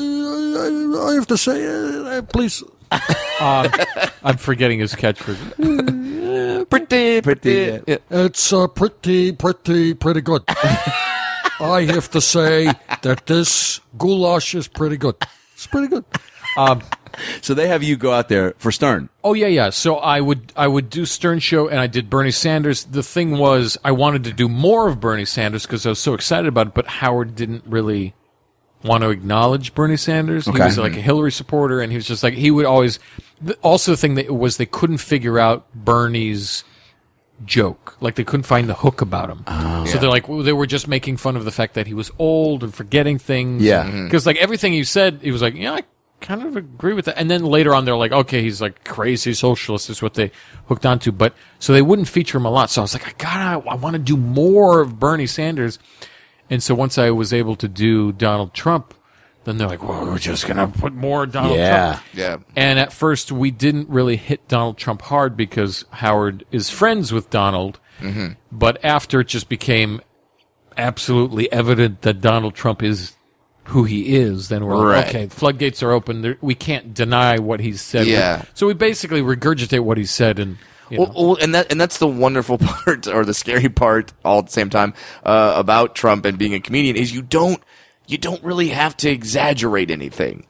I 0.58 1.14
have 1.16 1.28
to 1.28 1.38
say, 1.38 1.66
uh, 1.66 2.22
please. 2.24 2.64
I'm 2.92 4.38
forgetting 4.38 4.80
his 4.80 4.94
catchphrase. 4.94 6.70
pretty 6.70 7.22
pretty. 7.22 7.82
yeah. 7.88 7.98
It's 8.10 8.54
uh, 8.54 8.68
pretty, 8.68 9.34
pretty, 9.34 9.94
pretty 9.94 10.22
good. 10.22 10.44
I 11.60 11.88
have 11.90 12.10
to 12.12 12.22
say 12.22 12.72
that 13.02 13.26
this 13.26 13.82
goulash 13.98 14.56
is 14.56 14.68
pretty 14.68 14.98
good. 14.98 15.16
It's 15.54 15.68
pretty 15.68 15.88
good. 15.88 16.06
So 17.42 17.54
they 17.54 17.68
have 17.68 17.84
you 17.84 17.98
go 17.98 18.14
out 18.14 18.30
there 18.30 18.54
for 18.58 18.72
Stern. 18.72 19.10
Oh 19.24 19.34
yeah, 19.34 19.48
yeah. 19.48 19.70
So 19.70 19.96
I 19.98 20.22
would 20.22 20.54
I 20.56 20.68
would 20.68 20.90
do 20.90 21.06
Stern 21.06 21.40
show 21.40 21.68
and 21.68 21.80
I 21.80 21.88
did 21.88 22.10
Bernie 22.10 22.32
Sanders. 22.32 22.86
The 22.86 23.04
thing 23.04 23.38
was 23.38 23.78
I 23.84 23.92
wanted 23.92 24.24
to 24.26 24.34
do 24.34 24.48
more 24.48 24.88
of 24.88 25.00
Bernie 25.00 25.26
Sanders 25.26 25.66
because 25.66 25.86
I 25.86 25.90
was 25.90 26.00
so 26.00 26.14
excited 26.14 26.48
about 26.48 26.68
it, 26.68 26.74
but 26.74 26.88
Howard 26.88 27.36
didn't 27.36 27.64
really 27.66 28.14
want 28.88 29.04
to 29.04 29.10
acknowledge 29.10 29.74
Bernie 29.76 29.98
Sanders. 29.98 30.46
He 30.46 30.52
was 30.52 30.78
like 30.78 30.96
a 30.96 31.02
Hillary 31.02 31.32
supporter, 31.32 31.82
and 31.82 31.92
he 31.92 31.98
was 31.98 32.08
just 32.08 32.24
like 32.24 32.34
he 32.34 32.50
would 32.52 32.66
always. 32.66 33.00
Also, 33.62 33.92
the 33.92 33.98
thing 33.98 34.16
that 34.16 34.32
was 34.34 34.58
they 34.58 34.66
couldn't 34.66 34.98
figure 34.98 35.38
out 35.38 35.66
Bernie's 35.76 36.64
joke. 37.46 37.96
Like 38.02 38.16
they 38.16 38.24
couldn't 38.24 38.46
find 38.48 38.68
the 38.68 38.74
hook 38.74 39.02
about 39.02 39.30
him. 39.30 39.44
so 39.86 39.98
they're 40.00 40.10
like 40.10 40.26
they 40.28 40.54
were 40.54 40.66
just 40.66 40.88
making 40.88 41.18
fun 41.18 41.36
of 41.36 41.46
the 41.46 41.52
fact 41.52 41.76
that 41.76 41.86
he 41.88 41.94
was 41.94 42.10
old 42.18 42.64
and 42.64 42.74
forgetting 42.74 43.20
things. 43.20 43.62
Yeah. 43.62 43.84
Mhm. 43.84 44.06
because 44.08 44.26
like 44.26 44.38
everything 44.38 44.74
he 44.74 44.84
said, 44.84 45.20
he 45.22 45.32
was 45.32 45.42
like, 45.42 45.54
yeah, 45.56 45.74
I 45.74 45.84
kind 46.20 46.42
of 46.42 46.56
agree 46.58 46.94
with 46.94 47.06
that. 47.06 47.18
And 47.20 47.30
then 47.30 47.44
later 47.46 47.76
on, 47.76 47.86
they're 47.86 47.96
like, 47.96 48.12
okay, 48.12 48.42
he's 48.42 48.60
like 48.60 48.84
crazy 48.84 49.34
socialist 49.36 49.88
is 49.92 50.02
what 50.02 50.16
they 50.16 50.32
hooked 50.68 50.86
onto. 50.86 51.12
But 51.12 51.36
so 51.60 51.74
they 51.74 51.82
wouldn't 51.84 52.08
feature 52.08 52.40
him 52.40 52.46
a 52.46 52.50
lot. 52.50 52.72
So 52.72 52.82
I 52.82 52.84
was 52.84 52.94
like, 52.94 53.08
I 53.08 53.14
gotta, 53.24 53.70
I 53.70 53.76
want 53.76 53.94
to 53.94 54.00
do 54.00 54.18
more 54.18 54.82
of 54.82 55.00
Bernie 55.00 55.28
Sanders. 55.28 55.78
And 56.50 56.62
so 56.64 56.74
once 56.76 56.98
I 56.98 57.12
was 57.12 57.34
able 57.34 57.56
to 57.58 57.68
do 57.68 58.12
Donald 58.12 58.54
Trump, 58.54 58.94
then 59.44 59.58
they're 59.58 59.68
like, 59.68 59.82
well, 59.84 60.06
we're 60.06 60.18
just 60.18 60.46
gonna 60.48 60.68
put 60.68 60.94
more 60.94 61.26
Donald 61.26 61.58
Yeah. 61.58 61.92
Trump. 61.94 62.04
Yeah. 62.14 62.38
And 62.56 62.80
at 62.80 62.92
first, 62.92 63.32
we 63.32 63.50
didn't 63.52 63.90
really 63.90 64.18
hit 64.18 64.48
Donald 64.48 64.78
Trump 64.78 65.02
hard 65.04 65.38
because 65.38 65.86
Howard 65.92 66.46
is 66.52 66.70
friends 66.70 67.12
with 67.14 67.30
Donald. 67.30 67.80
Mm-hmm. 68.02 68.34
But 68.52 68.84
after 68.84 69.22
it 69.22 69.28
just 69.28 69.50
became 69.50 70.02
absolutely 70.78 71.52
evident 71.52 72.02
that 72.04 72.22
Donald 72.22 72.56
Trump 72.56 72.84
is 72.84 73.14
who 73.66 73.84
he 73.84 74.16
is, 74.16 74.50
then 74.50 74.66
we're 74.66 74.86
Right. 74.92 74.98
like, 75.06 75.08
okay, 75.08 75.28
floodgates 75.28 75.82
are 75.84 75.92
open. 75.92 76.38
We 76.42 76.56
can't 76.56 76.94
deny 76.94 77.38
what 77.40 77.60
he's 77.60 77.82
said. 77.82 78.08
Yeah. 78.08 78.44
So 78.54 78.68
we 78.68 78.74
basically 78.74 79.22
regurgitate 79.22 79.80
what 79.82 79.98
he 79.98 80.06
said, 80.06 80.40
and 80.40 80.52
you 80.52 80.56
know. 80.56 80.58
Well, 80.92 81.12
well, 81.16 81.38
and 81.42 81.54
that 81.56 81.72
and 81.72 81.80
that's 81.80 81.98
the 81.98 82.08
wonderful 82.08 82.58
part, 82.62 83.08
or 83.08 83.26
the 83.26 83.34
scary 83.34 83.70
part, 83.70 84.14
all 84.24 84.40
at 84.40 84.48
the 84.48 84.52
same 84.52 84.70
time, 84.70 84.94
uh, 85.24 85.54
about 85.56 85.96
Trump 85.96 86.26
and 86.26 86.38
being 86.38 86.54
a 86.54 86.60
comedian 86.60 86.96
is 86.96 87.14
you 87.14 87.22
don't 87.22 87.62
you 88.08 88.18
don't 88.18 88.44
really 88.44 88.70
have 88.70 88.96
to 88.98 89.10
exaggerate 89.10 89.92
anything. 89.92 90.46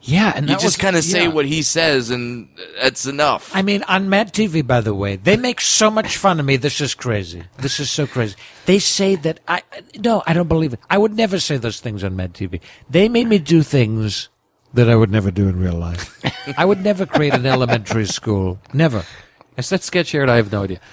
Yeah, 0.00 0.32
and 0.34 0.48
You 0.48 0.56
just 0.56 0.78
kind 0.78 0.96
of 0.96 1.02
say 1.02 1.24
yeah. 1.24 1.28
what 1.28 1.44
he 1.44 1.62
says, 1.62 2.10
and 2.10 2.48
that's 2.80 3.04
enough. 3.06 3.50
I 3.52 3.62
mean, 3.62 3.82
on 3.84 4.08
Mad 4.08 4.32
TV, 4.32 4.64
by 4.64 4.80
the 4.80 4.94
way, 4.94 5.16
they 5.16 5.36
make 5.36 5.60
so 5.60 5.90
much 5.90 6.16
fun 6.16 6.38
of 6.38 6.46
me. 6.46 6.56
This 6.56 6.80
is 6.80 6.94
crazy. 6.94 7.42
This 7.58 7.80
is 7.80 7.90
so 7.90 8.06
crazy. 8.06 8.36
They 8.66 8.78
say 8.78 9.16
that 9.16 9.40
I 9.48 9.62
no, 9.98 10.22
I 10.26 10.34
don't 10.34 10.48
believe 10.48 10.72
it. 10.72 10.80
I 10.88 10.98
would 10.98 11.14
never 11.16 11.40
say 11.40 11.56
those 11.56 11.80
things 11.80 12.04
on 12.04 12.14
Mad 12.14 12.32
TV. 12.32 12.60
They 12.88 13.08
made 13.08 13.26
me 13.26 13.38
do 13.38 13.62
things 13.62 14.28
that 14.74 14.88
I 14.88 14.94
would 14.94 15.10
never 15.10 15.30
do 15.30 15.48
in 15.48 15.58
real 15.58 15.74
life. 15.74 16.20
I 16.58 16.64
would 16.64 16.84
never 16.84 17.04
create 17.04 17.34
an 17.34 17.46
elementary 17.46 18.06
school. 18.06 18.60
Never. 18.72 19.04
Is 19.58 19.68
that 19.70 19.82
sketch 19.82 20.14
aired? 20.14 20.28
I 20.30 20.36
have 20.36 20.50
no 20.52 20.62
idea. 20.64 20.80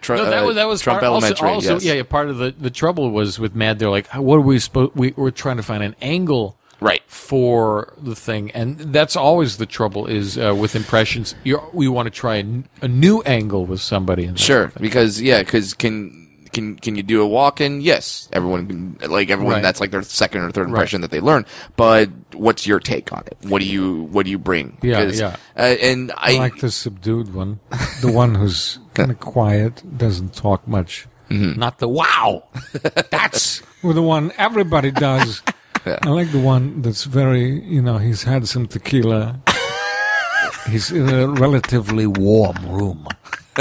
Tru- 0.00 0.16
No, 0.16 0.24
that 0.26 0.42
uh, 0.42 0.46
was 0.46 0.54
that 0.56 0.68
was 0.68 0.80
Trump 0.80 1.00
part, 1.00 1.10
Elementary. 1.10 1.48
also 1.48 1.74
yes. 1.74 1.84
yeah, 1.84 1.94
yeah. 1.94 2.02
Part 2.02 2.28
of 2.28 2.38
the 2.38 2.50
the 2.58 2.70
trouble 2.70 3.10
was 3.10 3.38
with 3.38 3.54
Mad. 3.54 3.78
They're 3.78 3.90
like, 3.90 4.06
what 4.14 4.36
are 4.36 4.40
we 4.40 4.58
supposed? 4.58 4.94
We 4.94 5.12
we're 5.16 5.30
trying 5.30 5.56
to 5.56 5.62
find 5.62 5.82
an 5.82 5.96
angle 6.00 6.56
Right. 6.80 7.02
for 7.08 7.92
the 8.00 8.14
thing, 8.14 8.50
and 8.52 8.78
that's 8.78 9.16
always 9.16 9.56
the 9.56 9.66
trouble. 9.66 10.06
Is 10.06 10.38
uh, 10.38 10.54
with 10.54 10.76
impressions, 10.76 11.34
you 11.42 11.60
we 11.72 11.88
want 11.88 12.06
to 12.06 12.10
try 12.10 12.36
a, 12.36 12.40
n- 12.40 12.68
a 12.82 12.86
new 12.88 13.20
angle 13.22 13.66
with 13.66 13.80
somebody. 13.80 14.24
And 14.26 14.38
Sure, 14.38 14.56
sort 14.56 14.66
of 14.66 14.72
thing. 14.74 14.82
because 14.82 15.20
yeah, 15.20 15.40
because 15.42 15.74
can 15.74 16.27
can 16.58 16.76
can 16.76 16.96
you 16.96 17.02
do 17.02 17.22
a 17.24 17.28
Walken? 17.28 17.78
Yes, 17.82 18.28
everyone 18.32 18.66
can. 18.66 19.10
Like 19.10 19.30
everyone, 19.30 19.54
Right. 19.54 19.62
that's 19.62 19.80
like 19.80 19.90
their 19.92 20.02
second 20.02 20.42
or 20.42 20.50
third 20.50 20.68
impression 20.68 21.00
that 21.02 21.10
they 21.10 21.20
learn. 21.20 21.46
But 21.76 22.10
what's 22.34 22.66
your 22.66 22.80
take 22.80 23.12
on 23.12 23.22
it? 23.26 23.38
What 23.48 23.60
do 23.62 23.66
you 23.66 24.04
what 24.10 24.24
do 24.26 24.30
you 24.30 24.38
bring? 24.38 24.76
Yeah, 24.82 25.02
yeah. 25.04 25.36
Uh, 25.56 25.76
and 25.80 26.10
I, 26.16 26.34
I 26.34 26.38
like 26.38 26.58
the 26.58 26.70
subdued 26.70 27.32
one, 27.32 27.60
the 28.02 28.10
one 28.10 28.34
who's 28.34 28.78
kind 28.94 29.10
of 29.10 29.20
quiet, 29.20 29.82
doesn't 29.96 30.34
talk 30.34 30.66
much. 30.66 31.06
not 31.30 31.78
the 31.78 31.88
wow. 31.88 32.42
That's 33.10 33.62
the 33.82 34.02
one 34.02 34.32
everybody 34.38 34.90
does. 34.90 35.42
I 35.86 36.08
like 36.08 36.32
the 36.32 36.40
one 36.40 36.82
that's 36.82 37.04
very, 37.04 37.60
you 37.64 37.80
know, 37.80 37.98
he's 37.98 38.24
had 38.24 38.48
some 38.48 38.66
tequila. 38.66 39.40
He's 40.68 40.90
in 40.90 41.08
a 41.08 41.28
relatively 41.28 42.06
warm 42.06 42.56
room. 42.68 43.06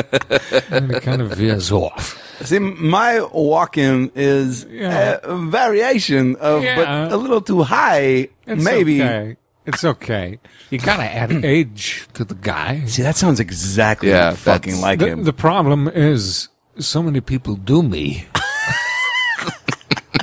and 0.72 0.92
it 0.92 1.04
kind 1.04 1.22
of 1.22 1.32
veers 1.38 1.72
off. 1.72 2.22
See, 2.43 2.60
my 2.60 3.13
Walken 3.34 4.12
is 4.15 4.65
Yeah. 4.69 5.17
a 5.23 5.36
variation 5.36 6.36
of, 6.38 6.63
Yeah. 6.63 6.76
but 6.76 7.12
a 7.13 7.17
little 7.17 7.41
too 7.41 7.63
high. 7.63 8.30
It's 8.45 8.63
maybe. 8.63 9.02
okay. 9.02 9.38
It's 9.65 9.84
okay. 9.84 10.39
You 10.69 10.78
gotta 10.80 11.04
add 11.04 11.32
age 11.43 12.08
to 12.13 12.23
the 12.23 12.36
guy. 12.36 12.86
See, 12.86 13.02
that 13.04 13.15
sounds 13.17 13.39
exactly 13.39 14.10
Yeah, 14.10 14.32
fucking 14.34 14.80
like 14.80 15.00
The, 15.00 15.08
him. 15.08 15.23
the 15.23 15.34
problem 15.34 15.88
is 15.89 16.47
so 16.80 17.02
many 17.04 17.19
people 17.21 17.56
do 17.56 17.82
me. 17.84 18.28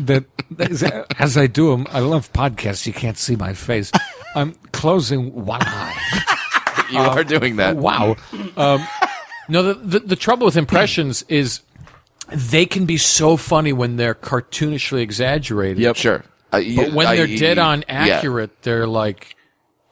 that 0.03 0.24
as 1.18 1.37
I 1.37 1.46
do 1.46 1.70
them, 1.70 1.87
I 1.90 2.00
love 2.00 2.33
podcasts. 2.33 2.87
You 2.87 2.92
can't 2.92 3.18
see 3.18 3.37
my 3.37 3.55
face. 3.55 3.90
I'm 4.35 4.55
closing 4.72 5.33
one 5.44 5.62
eye. 5.62 6.87
you 6.90 6.98
are 6.98 7.24
doing 7.24 7.57
that. 7.57 7.77
Wow. 7.77 8.16
Um, 8.57 8.87
no, 9.48 9.62
the, 9.62 9.74
the 9.74 10.00
the 10.00 10.16
trouble 10.16 10.46
with 10.46 10.57
impressions 10.57 11.22
is 11.29 11.61
they 12.33 12.67
can 12.67 12.87
be 12.87 12.97
so 12.97 13.37
funny 13.37 13.73
when 13.73 13.97
they're 13.97 14.15
cartoonishly 14.15 15.01
exaggerated. 15.01 15.79
Yep, 15.79 15.97
sure. 15.97 16.25
Uh, 16.53 16.59
you- 16.59 16.77
But 16.77 16.93
when 16.93 17.07
I- 17.07 17.17
they're 17.17 17.27
dead 17.37 17.59
on 17.59 17.81
yeah. 17.89 18.17
accurate, 18.17 18.63
they're 18.63 18.87
like 18.87 19.37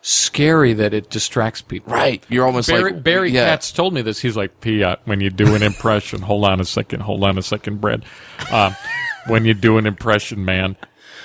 scary 0.05 0.73
that 0.75 0.93
it 0.93 1.09
distracts 1.11 1.63
people. 1.63 1.93
right? 1.93 2.23
You're 2.29 2.45
almost 2.45 2.69
Barry, 2.69 2.93
like 2.93 3.05
Barry 3.05 3.31
yeah. 3.31 3.47
Katz 3.51 3.71
told 3.71 3.95
me 3.95 4.03
this. 4.03 4.21
He's 4.21 4.37
like, 4.37 4.61
Piot, 4.61 4.99
when 5.05 5.21
you 5.21 5.31
do 5.31 5.55
an 5.55 5.63
impression, 5.63 6.23
hold 6.23 6.45
on 6.45 6.61
a 6.61 6.65
second, 6.65 7.01
hold 7.01 7.23
on 7.23 7.39
a 7.39 7.43
second, 7.43 7.81
Brad. 7.81 8.05
Um, 8.51 8.75
when 9.29 9.45
you 9.45 9.55
do 9.55 9.79
an 9.79 9.87
impression, 9.87 10.45
man, 10.45 10.77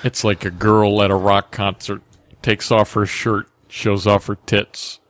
it's 0.04 0.22
like 0.22 0.44
a 0.44 0.50
girl 0.50 1.02
at 1.02 1.10
a 1.10 1.16
rock 1.16 1.50
concert 1.50 2.02
takes 2.40 2.70
off 2.70 2.92
her 2.92 3.04
shirt, 3.04 3.48
shows 3.68 4.06
off 4.06 4.26
her 4.28 4.36
tits. 4.46 5.00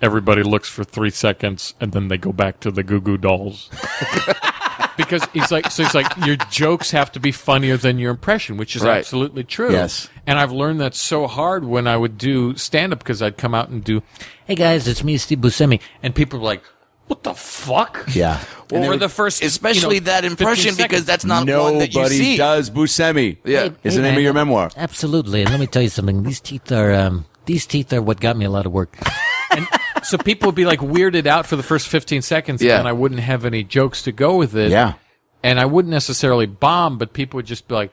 Everybody 0.00 0.42
looks 0.42 0.70
for 0.70 0.82
three 0.82 1.10
seconds, 1.10 1.74
and 1.78 1.92
then 1.92 2.08
they 2.08 2.16
go 2.16 2.32
back 2.32 2.58
to 2.60 2.70
the 2.70 2.82
Goo 2.82 3.02
Goo 3.02 3.18
Dolls. 3.18 3.68
because 4.96 5.24
he's 5.32 5.50
like, 5.50 5.70
so 5.70 5.82
he's 5.84 5.94
like, 5.94 6.06
your 6.24 6.36
jokes 6.36 6.90
have 6.90 7.10
to 7.12 7.20
be 7.20 7.32
funnier 7.32 7.76
than 7.76 7.98
your 7.98 8.10
impression, 8.10 8.56
which 8.56 8.76
is 8.76 8.82
Right. 8.82 8.98
absolutely 8.98 9.44
true. 9.44 9.72
Yes. 9.72 10.08
And 10.26 10.38
I've 10.38 10.52
learned 10.52 10.80
that 10.80 10.94
so 10.94 11.26
hard 11.26 11.64
when 11.64 11.86
I 11.86 11.96
would 11.96 12.18
do 12.18 12.56
stand 12.56 12.92
up 12.92 12.98
because 13.00 13.22
I'd 13.22 13.36
come 13.36 13.54
out 13.54 13.68
and 13.68 13.82
do, 13.82 14.02
Hey 14.46 14.54
guys, 14.54 14.86
it's 14.88 15.02
me, 15.04 15.16
Steve 15.16 15.38
Buscemi. 15.38 15.80
and 16.02 16.14
people 16.14 16.38
were 16.38 16.44
like, 16.44 16.62
what 17.06 17.24
the 17.24 17.34
fuck? 17.34 18.04
Yeah. 18.14 18.38
Well, 18.70 18.84
for 18.92 18.96
the 18.96 19.08
first, 19.08 19.42
especially 19.42 19.96
you 19.96 20.00
know, 20.02 20.04
that 20.12 20.24
impression 20.24 20.76
because 20.76 21.04
that's 21.04 21.24
not 21.24 21.44
one 21.48 21.78
that 21.78 21.92
you 21.92 22.00
Nobody 22.00 22.16
see. 22.18 22.36
does 22.36 22.70
Buscemi. 22.70 23.38
Yeah. 23.44 23.70
It's 23.82 23.96
the 23.96 24.02
name 24.02 24.16
of 24.16 24.22
your 24.22 24.32
memoir. 24.32 24.70
Absolutely. 24.76 25.40
And 25.42 25.50
let 25.50 25.58
me 25.58 25.66
tell 25.66 25.82
you 25.82 25.88
something. 25.88 26.22
These 26.22 26.38
teeth 26.40 26.70
are 26.70 26.94
um, 26.94 27.24
these 27.46 27.66
teeth 27.66 27.92
are 27.92 28.00
what 28.00 28.20
got 28.20 28.36
me 28.36 28.44
a 28.44 28.50
lot 28.50 28.64
of 28.66 28.70
work. 28.72 28.96
so 30.10 30.18
people 30.18 30.46
would 30.48 30.54
be 30.54 30.64
like 30.64 30.80
weirded 30.80 31.26
out 31.26 31.46
for 31.46 31.56
the 31.56 31.62
first 31.62 31.88
15 31.88 32.22
seconds 32.22 32.60
Yeah. 32.62 32.78
and 32.78 32.88
I 32.88 32.92
wouldn't 32.92 33.20
have 33.20 33.44
any 33.44 33.62
jokes 33.64 34.02
to 34.02 34.12
go 34.12 34.36
with 34.36 34.56
it. 34.56 34.70
Yeah. 34.70 34.94
And 35.42 35.58
I 35.60 35.64
wouldn't 35.66 35.90
necessarily 35.90 36.46
bomb, 36.46 36.98
but 36.98 37.12
people 37.12 37.38
would 37.38 37.46
just 37.46 37.66
be 37.68 37.74
like, 37.74 37.92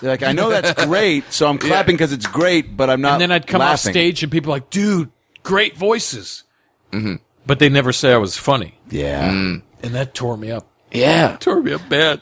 They're 0.00 0.10
like, 0.10 0.22
I 0.22 0.32
know 0.32 0.50
that's 0.50 0.84
great, 0.86 1.32
so 1.32 1.46
I'm 1.48 1.58
clapping 1.58 1.94
because 1.94 2.12
it's 2.12 2.26
great, 2.26 2.76
but 2.76 2.90
I'm 2.90 3.00
not. 3.00 3.12
and 3.14 3.20
then 3.22 3.32
I'd 3.32 3.46
come 3.46 3.60
off 3.62 3.78
stage 3.78 4.22
and 4.22 4.30
people 4.32 4.50
were 4.50 4.56
like, 4.56 4.68
dude, 4.70 5.10
great 5.42 5.76
voices. 5.76 6.44
Mm-hmm. 6.90 7.16
But 7.46 7.58
they 7.58 7.68
never 7.68 7.92
say 7.92 8.12
I 8.12 8.18
was 8.18 8.36
funny. 8.36 8.78
Yeah. 8.90 9.30
And 9.30 9.62
that 9.94 10.14
tore 10.14 10.36
me 10.36 10.50
up. 10.50 10.66
Yeah. 10.92 11.36
Tore 11.40 11.62
me 11.62 11.72
up 11.72 11.88
bad. 11.88 12.20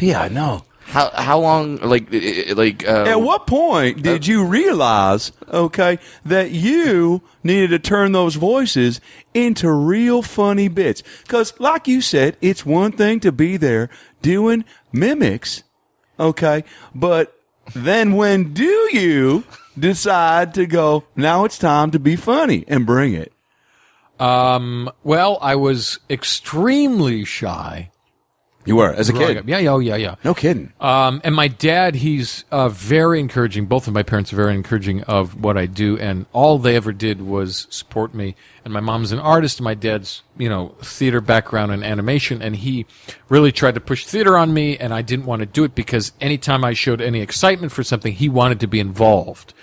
Yeah, 0.00 0.20
I 0.22 0.28
know. 0.28 0.64
How 0.90 1.10
how 1.14 1.38
long 1.38 1.76
like 1.78 2.12
i- 2.12 2.46
i- 2.50 2.52
like 2.52 2.86
uh, 2.86 3.04
At 3.06 3.20
what 3.22 3.46
point 3.46 4.02
did 4.02 4.26
you 4.26 4.44
realize, 4.44 5.30
okay, 5.52 5.98
that 6.24 6.50
you 6.50 7.22
needed 7.44 7.70
to 7.70 7.78
turn 7.78 8.12
those 8.12 8.34
voices 8.34 9.00
into 9.32 9.70
real 9.70 10.20
funny 10.22 10.68
bits? 10.68 11.02
Because, 11.22 11.54
like 11.60 11.86
you 11.86 12.00
said, 12.00 12.36
it's 12.40 12.66
one 12.66 12.92
thing 12.92 13.20
to 13.20 13.30
be 13.32 13.56
there 13.56 13.88
doing 14.20 14.64
mimics, 14.92 15.62
okay, 16.18 16.64
but 16.94 17.36
then 17.74 18.14
when 18.16 18.52
do 18.52 18.88
you 18.92 19.44
decide 19.78 20.52
to 20.54 20.66
go, 20.66 21.04
now 21.14 21.44
it's 21.44 21.56
time 21.58 21.92
to 21.92 21.98
be 22.00 22.16
funny 22.16 22.64
and 22.66 22.84
bring 22.84 23.14
it? 23.14 23.32
Um, 24.18 24.90
well, 25.04 25.38
I 25.40 25.54
was 25.54 25.98
extremely 26.10 27.24
shy. 27.24 27.90
You 28.66 28.76
were, 28.76 28.92
as 28.92 29.08
a 29.08 29.14
kid. 29.14 29.38
up. 29.38 29.48
Yeah, 29.48 29.58
yeah, 29.58 29.70
oh, 29.70 29.78
yeah, 29.78 29.96
yeah. 29.96 30.16
No 30.22 30.34
kidding. 30.34 30.72
Um, 30.80 31.22
and 31.24 31.34
my 31.34 31.48
dad, 31.48 31.94
he's 31.94 32.44
uh, 32.50 32.68
very 32.68 33.18
encouraging. 33.18 33.64
Both 33.64 33.88
of 33.88 33.94
my 33.94 34.02
parents 34.02 34.34
are 34.34 34.36
very 34.36 34.54
encouraging 34.54 35.02
of 35.04 35.42
what 35.42 35.56
I 35.56 35.64
do, 35.64 35.96
and 35.98 36.26
all 36.32 36.58
they 36.58 36.76
ever 36.76 36.92
did 36.92 37.22
was 37.22 37.66
support 37.70 38.14
me. 38.14 38.36
And 38.62 38.74
my 38.74 38.80
mom's 38.80 39.12
an 39.12 39.18
artist, 39.18 39.60
and 39.60 39.64
my 39.64 39.72
dad's, 39.72 40.22
you 40.36 40.50
know, 40.50 40.74
theater 40.82 41.22
background 41.22 41.72
and 41.72 41.82
animation, 41.82 42.42
and 42.42 42.54
he 42.54 42.84
really 43.30 43.50
tried 43.50 43.76
to 43.76 43.80
push 43.80 44.04
theater 44.04 44.36
on 44.36 44.52
me, 44.52 44.76
and 44.76 44.92
I 44.92 45.00
didn't 45.00 45.24
want 45.24 45.40
to 45.40 45.46
do 45.46 45.64
it 45.64 45.74
because 45.74 46.12
anytime 46.20 46.62
I 46.62 46.74
showed 46.74 47.00
any 47.00 47.22
excitement 47.22 47.72
for 47.72 47.82
something, 47.82 48.12
he 48.12 48.28
wanted 48.28 48.60
to 48.60 48.66
be 48.66 48.78
involved. 48.78 49.54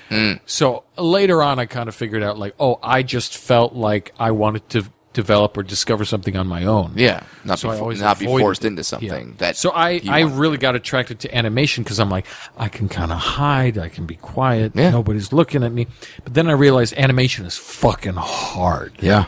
So 0.45 0.85
later 0.97 1.43
on, 1.43 1.59
I 1.59 1.65
kind 1.65 1.87
of 1.89 1.93
figured 1.95 2.23
out, 2.23 2.39
like, 2.39 2.55
oh, 2.59 2.79
I 2.81 3.03
just 3.03 3.37
felt 3.37 3.73
like 3.73 4.13
I 4.17 4.31
wanted 4.31 4.69
to 4.69 4.85
develop 5.21 5.57
or 5.57 5.63
discover 5.63 6.05
something 6.05 6.35
on 6.37 6.47
my 6.47 6.63
own. 6.65 6.93
yeah, 6.95 7.23
not 7.43 7.57
So 7.59 7.71
be, 7.71 7.77
always 7.77 7.99
not 8.01 8.19
be 8.19 8.25
avoided- 8.25 8.43
forced 8.43 8.63
into 8.65 8.83
something 8.83 9.27
yeah. 9.29 9.35
that 9.39 9.57
So 9.57 9.71
I, 9.71 9.99
I 10.07 10.21
really 10.21 10.57
got 10.57 10.75
attracted 10.75 11.19
to 11.21 11.35
animation 11.35 11.83
because 11.83 11.99
I'm 11.99 12.09
like, 12.09 12.25
I 12.57 12.67
can 12.69 12.87
kind 12.87 13.11
of 13.11 13.17
hide, 13.17 13.77
I 13.77 13.89
can 13.89 14.05
be 14.05 14.15
quiet, 14.15 14.73
Yeah. 14.75 14.91
nobody's 14.91 15.33
looking 15.33 15.63
at 15.63 15.71
me. 15.71 15.87
But 16.23 16.33
then 16.35 16.47
I 16.47 16.53
realized 16.53 16.93
animation 16.97 17.45
is 17.45 17.57
fucking 17.57 18.13
hard. 18.15 18.93
Yeah. 19.01 19.25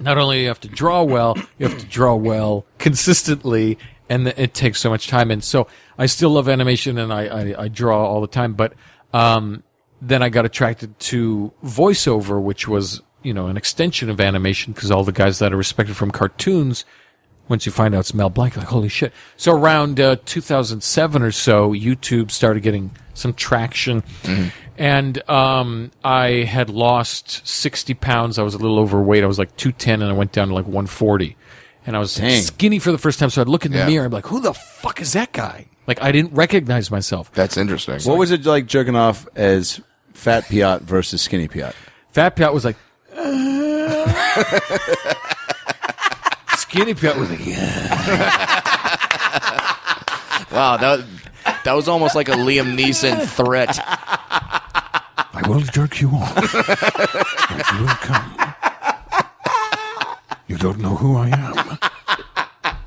Not 0.00 0.16
only 0.18 0.36
do 0.36 0.42
you 0.42 0.48
have 0.48 0.60
to 0.60 0.68
draw 0.68 1.02
well, 1.02 1.36
you 1.58 1.66
have 1.68 1.78
to 1.78 1.86
draw 1.86 2.14
well 2.14 2.64
consistently, 2.78 3.78
and 4.08 4.26
th- 4.26 4.38
it 4.38 4.54
takes 4.54 4.78
so 4.80 4.90
much 4.90 5.08
time. 5.08 5.30
And 5.30 5.42
so 5.42 5.66
I 5.98 6.06
still 6.06 6.30
love 6.30 6.48
animation 6.48 6.98
and 6.98 7.12
I, 7.12 7.22
I, 7.26 7.62
I 7.64 7.68
draw 7.68 8.04
all 8.06 8.20
the 8.20 8.26
time, 8.40 8.52
but 8.54 8.74
Um, 9.14 9.62
then 10.00 10.22
I 10.22 10.28
got 10.28 10.44
attracted 10.44 10.96
to 11.10 11.52
voiceover, 11.64 12.40
which 12.40 12.68
was 12.68 13.02
you 13.22 13.34
know 13.34 13.46
an 13.48 13.56
extension 13.56 14.08
of 14.10 14.20
animation 14.20 14.72
because 14.72 14.90
all 14.90 15.04
the 15.04 15.12
guys 15.12 15.38
that 15.40 15.52
are 15.52 15.56
respected 15.56 15.96
from 15.96 16.10
cartoons. 16.10 16.84
Once 17.48 17.64
you 17.64 17.72
find 17.72 17.94
out 17.94 18.00
it's 18.00 18.12
Mel 18.12 18.28
Blanc, 18.28 18.56
like 18.58 18.66
holy 18.66 18.90
shit! 18.90 19.10
So 19.38 19.52
around 19.52 19.98
uh, 19.98 20.16
2007 20.26 21.22
or 21.22 21.30
so, 21.32 21.72
YouTube 21.72 22.30
started 22.30 22.62
getting 22.62 22.90
some 23.14 23.32
traction, 23.32 24.02
and 24.76 25.30
um, 25.30 25.90
I 26.04 26.44
had 26.44 26.70
lost 26.70 27.46
60 27.46 27.94
pounds. 27.94 28.38
I 28.38 28.42
was 28.42 28.52
a 28.54 28.58
little 28.58 28.78
overweight. 28.78 29.24
I 29.24 29.26
was 29.26 29.38
like 29.38 29.56
210, 29.56 30.02
and 30.02 30.10
I 30.10 30.14
went 30.14 30.32
down 30.32 30.48
to 30.48 30.54
like 30.54 30.66
140, 30.66 31.36
and 31.86 31.96
I 31.96 31.98
was 31.98 32.14
Dang. 32.16 32.42
skinny 32.42 32.78
for 32.78 32.92
the 32.92 32.98
first 32.98 33.18
time. 33.18 33.30
So 33.30 33.40
I'd 33.40 33.48
look 33.48 33.64
in 33.64 33.72
the 33.72 33.78
Yeah. 33.78 33.86
mirror 33.86 34.04
and 34.04 34.10
be 34.10 34.16
like, 34.16 34.26
"Who 34.26 34.40
the 34.40 34.52
fuck 34.52 35.00
is 35.00 35.14
that 35.14 35.32
guy?" 35.32 35.66
Like 35.86 36.02
I 36.02 36.12
didn't 36.12 36.34
recognize 36.34 36.90
myself. 36.90 37.32
That's 37.32 37.56
interesting. 37.56 37.98
What 38.02 38.18
was 38.18 38.30
it 38.30 38.44
like 38.44 38.66
jerking 38.66 38.94
off 38.94 39.26
as 39.34 39.80
fat 40.12 40.44
Piot 40.44 40.82
versus 40.82 41.22
skinny 41.22 41.48
Piot? 41.48 41.72
Fat 42.10 42.36
Piot 42.36 42.52
was 42.52 42.66
like, 42.66 42.76
Skinny 46.56 46.94
Piot 46.94 47.16
was 47.18 47.30
like, 47.30 47.44
yeah. 47.44 47.88
Wow, 50.52 50.76
that 50.76 51.04
that 51.64 51.72
was 51.72 51.88
almost 51.88 52.14
like 52.14 52.28
a 52.28 52.32
Liam 52.32 52.76
Neeson 52.76 53.26
threat. 53.26 53.78
I 53.84 55.42
will 55.48 55.60
jerk 55.60 56.00
you 56.00 56.10
off. 56.10 56.34
but 56.34 57.72
you 57.72 57.80
will 57.80 57.98
come. 58.00 58.54
You 60.48 60.56
don't 60.56 60.78
know 60.78 60.96
who 60.96 61.16
I 61.16 61.28
am. 61.28 61.78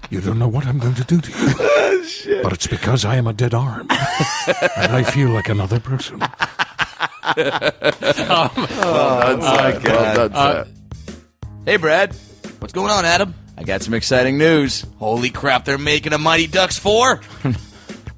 You 0.09 0.19
don't 0.21 0.39
know 0.39 0.47
what 0.47 0.65
I'm 0.65 0.79
going 0.79 0.95
to 0.95 1.03
do 1.03 1.21
to 1.21 1.29
you. 1.31 1.53
Oh, 1.59 2.43
but 2.43 2.53
it's 2.53 2.67
because 2.67 3.05
I 3.05 3.15
am 3.15 3.27
a 3.27 3.33
dead 3.33 3.53
arm. 3.53 3.87
and 3.89 4.91
I 4.91 5.03
feel 5.03 5.29
like 5.29 5.47
another 5.49 5.79
person 5.79 6.19
hey, 11.65 11.77
Brad. 11.77 12.15
What's 12.59 12.73
going 12.73 12.91
on, 12.91 13.05
Adam? 13.05 13.33
I 13.57 13.63
got 13.63 13.81
some 13.83 13.93
exciting 13.93 14.37
news. 14.37 14.85
Holy 14.97 15.29
crap, 15.29 15.65
they're 15.65 15.77
making 15.77 16.13
a 16.13 16.17
Mighty 16.17 16.47
Ducks 16.47 16.79
4? 16.79 17.21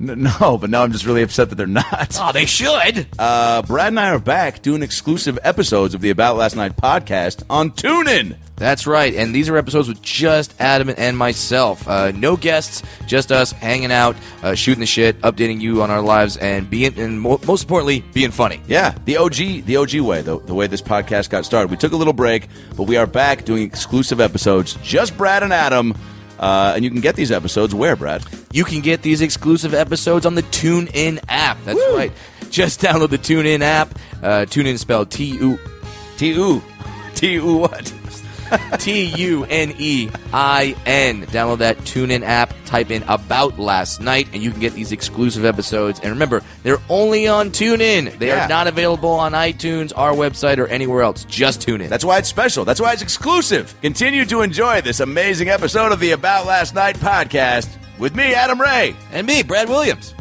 no, 0.39 0.58
but 0.58 0.70
now 0.70 0.84
I'm 0.84 0.91
just 0.91 1.06
really 1.06 1.22
upset 1.22 1.49
that 1.49 1.56
they're 1.56 1.66
not. 1.68 2.18
Oh, 2.20 2.32
they 2.34 2.45
should. 2.45 3.08
Uh, 3.18 3.62
Brad 3.62 3.88
and 3.88 3.99
I 3.99 4.10
are 4.10 4.20
back 4.20 4.62
doing 4.62 4.84
exclusive 4.84 5.39
episodes 5.43 5.93
of 5.93 6.01
the 6.01 6.10
About 6.10 6.36
Last 6.36 6.56
Night 6.56 6.76
podcast 6.76 7.43
on 7.49 7.72
TuneIn. 7.72 8.38
That's 8.56 8.86
right, 8.86 9.14
and 9.16 9.34
these 9.34 9.49
are 9.49 9.58
episodes 9.58 9.88
with 9.88 10.01
just 10.01 10.54
Adam 10.60 10.93
and 10.95 11.18
myself. 11.18 11.88
Uh, 11.88 12.12
no 12.12 12.38
guests, 12.38 12.84
just 13.08 13.32
us 13.32 13.51
hanging 13.51 13.91
out, 13.91 14.16
uh, 14.43 14.56
shooting 14.56 14.82
the 14.82 14.86
shit, 14.86 15.20
updating 15.22 15.60
you 15.60 15.82
on 15.82 15.89
our 15.89 16.01
lives, 16.01 16.38
and 16.38 16.70
being, 16.70 16.97
and 16.99 17.20
mo- 17.20 17.39
most 17.47 17.64
importantly, 17.64 18.04
being 18.14 18.32
funny. 18.32 18.62
Yeah, 18.68 18.95
the 19.06 19.18
OG, 19.18 19.66
the 19.66 19.78
OG 19.78 19.95
way, 20.01 20.22
the, 20.22 20.39
the 20.39 20.54
way 20.54 20.68
this 20.68 20.82
podcast 20.82 21.30
got 21.30 21.45
started. 21.45 21.72
We 21.72 21.78
took 21.78 21.93
a 21.93 21.97
little 21.97 22.14
break, 22.14 22.47
but 22.78 22.84
we 22.84 22.97
are 22.97 23.08
back 23.08 23.43
doing 23.43 23.64
exclusive 23.64 24.22
episodes, 24.22 24.76
just 24.84 25.18
Brad 25.18 25.43
and 25.43 25.54
Adam. 25.54 25.95
Uh, 26.44 26.74
and 26.76 26.84
you 26.84 26.91
can 26.91 27.00
get 27.00 27.16
these 27.16 27.32
episodes 27.32 27.74
where, 27.74 27.96
Brad? 27.96 28.22
You 28.52 28.66
can 28.66 28.82
get 28.82 29.02
these 29.02 29.22
exclusive 29.22 29.74
episodes 29.74 30.26
on 30.26 30.36
the 30.36 30.44
TuneIn 30.44 31.24
app. 31.30 31.58
That's 31.64 31.80
right. 31.94 32.12
Just 32.50 32.82
download 32.82 33.12
the 33.12 33.18
TuneIn 33.18 33.62
app. 33.62 33.98
Uh, 34.22 34.44
TuneIn 34.46 34.78
spelled 34.78 35.10
T 35.10 35.24
U 35.24 35.58
T 36.18 36.34
U. 36.34 36.62
T 37.16 37.36
U 37.36 37.56
what? 37.56 37.94
T 38.80 39.06
U 39.06 39.45
N 39.45 39.74
E 39.78 40.10
I 40.34 40.76
N. 40.86 41.26
Download 41.28 41.60
that 41.60 41.78
TuneIn 41.80 42.24
app. 42.24 42.54
Type 42.66 42.89
in 42.91 43.04
"About 43.08 43.60
Last 43.60 44.01
Night" 44.01 44.28
and 44.34 44.41
you 44.41 44.49
can 44.51 44.60
get 44.60 44.74
these 44.74 44.91
exclusive 44.91 45.45
episodes. 45.45 45.99
And 45.99 46.10
remember, 46.12 46.41
they're 46.64 46.82
only 46.89 47.28
on 47.28 47.51
TuneIn. 47.51 48.18
They 48.18 48.28
Yeah. 48.28 48.45
are 48.45 48.49
not 48.49 48.68
available 48.68 49.12
on 49.12 49.34
iTunes, 49.34 49.91
our 49.95 50.12
website, 50.14 50.58
or 50.58 50.68
anywhere 50.68 51.04
else. 51.04 51.24
Just 51.26 51.62
TuneIn. 51.62 51.89
That's 51.89 52.06
why 52.06 52.18
it's 52.18 52.30
special. 52.30 52.66
That's 52.66 52.82
why 52.82 52.93
it's 52.93 53.01
exclusive. 53.01 53.76
Continue 53.82 54.26
to 54.26 54.41
enjoy 54.41 54.82
this 54.82 54.99
amazing 54.99 55.49
episode 55.49 55.91
of 55.91 55.99
the 55.99 56.12
About 56.12 56.45
Last 56.47 56.74
Night 56.74 56.97
podcast 56.97 57.68
with 57.99 58.16
me, 58.16 58.34
Adam 58.34 58.60
Ray. 58.60 58.95
and 59.12 59.28
me, 59.28 59.43
Brad 59.43 59.70
Williams. 59.70 60.14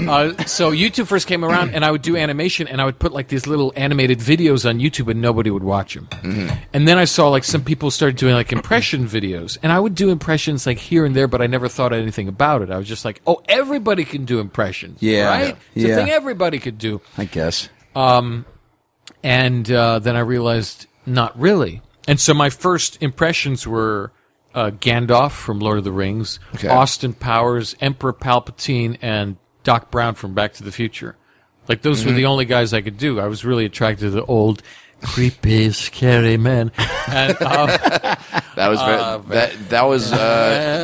Uh, 0.00 0.32
so 0.44 0.70
YouTube 0.70 1.06
first 1.08 1.26
came 1.26 1.44
around, 1.44 1.74
and 1.74 1.84
I 1.84 1.90
would 1.90 2.02
do 2.02 2.16
animation, 2.16 2.68
and 2.68 2.80
I 2.80 2.84
would 2.84 2.98
put 2.98 3.12
like 3.12 3.28
these 3.28 3.46
little 3.46 3.72
animated 3.76 4.18
videos 4.20 4.68
on 4.68 4.78
YouTube, 4.78 5.10
and 5.10 5.20
nobody 5.20 5.50
would 5.50 5.64
watch 5.64 5.94
them. 5.94 6.08
And 6.72 6.86
then 6.86 6.98
I 6.98 7.04
saw 7.04 7.28
like 7.30 7.44
some 7.44 7.64
people 7.64 7.90
started 7.90 8.16
doing 8.16 8.34
like 8.34 8.52
impression 8.52 9.06
videos, 9.06 9.58
and 9.62 9.72
I 9.72 9.80
would 9.80 9.94
do 9.94 10.10
impressions 10.10 10.66
like 10.66 10.78
here 10.78 11.04
and 11.04 11.16
there, 11.16 11.26
but 11.26 11.42
I 11.42 11.46
never 11.46 11.68
thought 11.68 11.92
anything 11.92 12.28
about 12.28 12.62
it. 12.62 12.70
I 12.70 12.78
was 12.78 12.86
just 12.86 13.04
like, 13.04 13.20
oh, 13.26 13.42
everybody 13.48 14.04
can 14.04 14.24
do 14.24 14.38
impressions, 14.38 15.02
Yeah. 15.02 15.28
right? 15.28 15.56
It's 15.74 15.84
Yeah. 15.86 15.94
a 15.94 15.96
thing 15.96 16.10
everybody 16.10 16.58
could 16.58 16.78
do. 16.78 17.00
I 17.16 17.24
guess. 17.24 17.68
And 19.22 19.70
uh, 19.70 19.98
then 19.98 20.16
I 20.16 20.20
realized 20.20 20.86
not 21.06 21.38
really. 21.38 21.82
And 22.06 22.20
so 22.20 22.34
my 22.34 22.50
first 22.50 23.02
impressions 23.02 23.66
were 23.66 24.12
uh, 24.54 24.70
Gandalf 24.70 25.32
from 25.32 25.58
Lord 25.58 25.78
of 25.78 25.84
the 25.84 25.92
Rings, 25.92 26.38
Okay. 26.54 26.68
Austin 26.68 27.12
Powers, 27.12 27.74
Emperor 27.80 28.12
Palpatine, 28.12 28.96
and 29.02 29.36
Doc 29.68 29.90
Brown 29.90 30.14
from 30.14 30.32
Back 30.32 30.54
to 30.54 30.64
the 30.64 30.72
Future. 30.72 31.14
Like 31.68 31.82
those 31.82 32.02
were 32.02 32.12
the 32.12 32.24
only 32.24 32.46
guys 32.46 32.72
I 32.72 32.80
could 32.80 32.96
do. 32.96 33.20
I 33.20 33.26
was 33.26 33.44
really 33.44 33.66
attracted 33.66 34.06
to 34.06 34.10
the 34.10 34.24
old, 34.24 34.62
creepy, 35.02 35.70
scary 35.72 36.38
men. 36.38 36.72
And 37.06 37.42
um, 37.42 37.68
That 38.58 38.68
was 38.68 38.80
very, 38.82 38.98
that. 39.36 39.68
That 39.70 39.82
was 39.84 40.12
uh, 40.12 40.16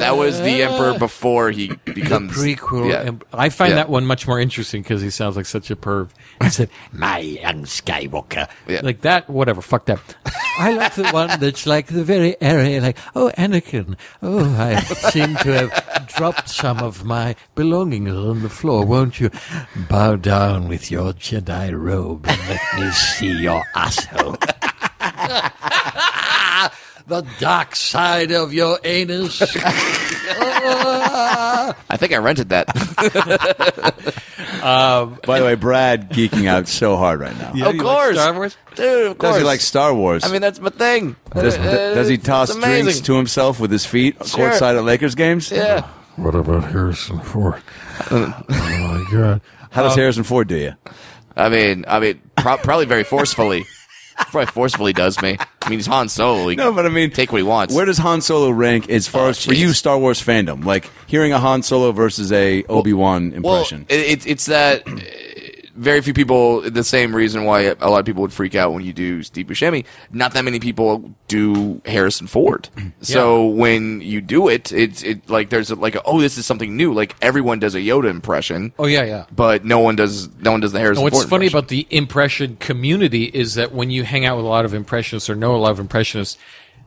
that 0.00 0.16
was 0.16 0.38
the 0.40 0.62
Emperor 0.62 0.96
before 1.08 1.50
he 1.50 1.74
becomes 1.84 2.32
prequel. 2.32 2.88
Yeah. 2.88 3.02
and 3.02 3.24
I 3.32 3.48
find 3.48 3.70
Yeah. 3.70 3.76
that 3.76 3.88
one 3.88 4.06
much 4.06 4.28
more 4.28 4.38
interesting 4.38 4.82
because 4.82 5.02
he 5.02 5.10
sounds 5.10 5.36
like 5.36 5.46
such 5.46 5.70
a 5.72 5.76
perv. 5.76 6.10
He 6.42 6.50
said, 6.50 6.70
My 6.92 7.18
young 7.18 7.64
Skywalker. 7.64 8.48
Yeah. 8.68 8.80
like 8.84 9.00
that, 9.00 9.28
whatever, 9.28 9.60
fuck 9.60 9.86
that. 9.86 9.98
I 10.58 10.72
like 10.72 10.94
the 10.94 11.08
one 11.10 11.40
that's 11.40 11.66
like 11.66 11.88
the 11.88 12.04
very 12.04 12.36
airy, 12.40 12.78
like, 12.78 12.96
oh, 13.16 13.32
Anakin, 13.36 13.96
oh, 14.22 14.44
I 14.56 14.80
seem 15.10 15.34
to 15.38 15.52
have 15.68 16.06
dropped 16.14 16.48
some 16.48 16.78
of 16.78 17.04
my 17.04 17.34
belongings 17.56 18.10
on 18.12 18.42
the 18.42 18.48
floor. 18.48 18.86
Won't 18.86 19.18
you 19.18 19.30
bow 19.88 20.14
down 20.14 20.68
with 20.68 20.92
your 20.92 21.12
Jedi 21.12 21.76
robe 21.76 22.24
and 22.28 22.40
let 22.48 22.60
me 22.78 22.90
see 22.92 23.32
your 23.42 23.64
asshole? 23.74 24.36
the 27.06 27.22
dark 27.38 27.76
side 27.76 28.32
of 28.32 28.52
your 28.52 28.78
anus. 28.84 29.42
Ah. 30.66 31.76
I 31.90 31.96
think 31.98 32.12
I 32.12 32.16
rented 32.16 32.48
that. 32.50 32.68
Um, 34.64 35.18
By 35.26 35.40
the 35.40 35.44
way, 35.44 35.56
Brad 35.56 36.08
geeking 36.10 36.46
out 36.46 36.68
so 36.68 36.96
hard 36.96 37.20
right 37.20 37.36
now. 37.36 37.68
of 37.68 37.76
course, 37.76 38.16
Star 38.16 38.32
Wars? 38.32 38.56
dude. 38.74 39.10
Of 39.10 39.18
course, 39.18 39.32
Does 39.34 39.42
he 39.42 39.46
like 39.46 39.60
Star 39.60 39.92
Wars? 39.94 40.24
I 40.24 40.32
mean, 40.32 40.40
that's 40.40 40.58
my 40.58 40.70
thing. 40.70 41.16
does, 41.34 41.58
Uh, 41.58 41.92
does 41.94 42.08
he 42.08 42.16
toss 42.16 42.54
drinks 42.56 43.00
to 43.00 43.14
himself 43.14 43.60
with 43.60 43.70
his 43.70 43.84
feet 43.84 44.16
Sure. 44.26 44.48
courtside 44.50 44.78
at 44.78 44.84
Lakers 44.84 45.14
games? 45.14 45.50
Yeah. 45.50 45.62
Uh, 45.62 45.82
what 46.16 46.34
about 46.34 46.64
Harrison 46.64 47.20
Ford? 47.20 47.62
Uh, 48.10 48.32
oh 48.48 48.48
my 48.48 49.04
god. 49.12 49.42
How 49.70 49.82
does 49.82 49.92
um, 49.92 49.98
Harrison 49.98 50.24
Ford 50.24 50.48
do 50.48 50.56
you? 50.56 50.72
I 51.36 51.50
mean, 51.50 51.84
I 51.86 52.00
mean, 52.00 52.22
pro- 52.36 52.56
probably 52.56 52.86
very 52.86 53.04
forcefully. 53.04 53.66
probably 54.16 54.46
forcefully 54.46 54.92
does 54.92 55.20
me. 55.22 55.36
I 55.62 55.68
mean, 55.70 55.78
he's 55.78 55.86
Han 55.86 56.08
Solo. 56.08 56.48
He 56.48 56.56
No, 56.56 56.72
but 56.72 56.86
I 56.86 56.88
mean, 56.88 57.10
take 57.10 57.32
what 57.32 57.38
he 57.38 57.42
wants. 57.42 57.74
Where 57.74 57.84
does 57.86 57.98
Han 57.98 58.20
Solo 58.20 58.50
rank 58.50 58.90
as 58.90 59.08
far 59.08 59.26
Oh, 59.26 59.28
as 59.30 59.44
for 59.44 59.54
you. 59.54 59.72
Star 59.72 59.98
Wars 59.98 60.22
fandom? 60.22 60.64
Like 60.64 60.90
hearing 61.06 61.32
a 61.32 61.38
Han 61.38 61.62
Solo 61.62 61.92
versus 61.92 62.30
a 62.32 62.64
Obi 62.64 62.92
Wan 62.92 63.32
impression. 63.32 63.86
Well, 63.88 63.98
it, 63.98 64.02
it's 64.02 64.26
it's 64.26 64.46
that 64.46 64.86
very 65.74 66.00
few 66.00 66.14
people. 66.14 66.60
The 66.60 66.84
same 66.84 67.14
reason 67.14 67.44
why 67.44 67.62
a 67.80 67.90
lot 67.90 67.98
of 67.98 68.06
people 68.06 68.22
would 68.22 68.32
freak 68.32 68.54
out 68.54 68.72
when 68.72 68.84
you 68.84 68.92
do 68.92 69.22
Steve 69.22 69.46
Buscemi. 69.46 69.84
Not 70.12 70.32
that 70.34 70.44
many 70.44 70.60
people 70.60 71.14
do 71.28 71.80
Harrison 71.84 72.26
Ford. 72.26 72.68
So 73.00 73.46
when 73.46 74.00
you 74.00 74.20
do 74.20 74.48
it, 74.48 74.72
it's 74.72 75.02
it 75.02 75.28
like 75.28 75.50
there's 75.50 75.70
a, 75.70 75.74
like 75.74 75.94
a, 75.94 76.02
oh 76.04 76.20
this 76.20 76.38
is 76.38 76.46
something 76.46 76.74
new. 76.76 76.94
Like 76.94 77.14
everyone 77.20 77.58
does 77.58 77.74
a 77.74 77.80
Yoda 77.80 78.08
impression, 78.08 78.72
Oh 78.78 78.86
yeah, 78.86 79.04
yeah. 79.04 79.26
but 79.34 79.64
no 79.64 79.78
one 79.78 79.94
does 79.94 80.28
no 80.40 80.52
one 80.52 80.60
does 80.60 80.72
the 80.72 80.78
Harrison. 80.78 81.02
And 81.02 81.12
what's 81.12 81.24
Ford 81.24 81.30
funny 81.30 81.46
impression. 81.46 81.58
about 81.58 81.68
the 81.68 81.86
impression 81.90 82.56
community 82.56 83.24
is 83.24 83.54
that 83.54 83.72
when 83.72 83.90
you 83.90 84.04
hang 84.04 84.24
out 84.24 84.36
with 84.36 84.46
a 84.46 84.48
lot 84.48 84.64
of 84.64 84.72
impressionists 84.74 85.28
or 85.28 85.34
know 85.34 85.54
a 85.54 85.58
lot 85.58 85.70
of 85.72 85.80
impressionists, 85.80 86.38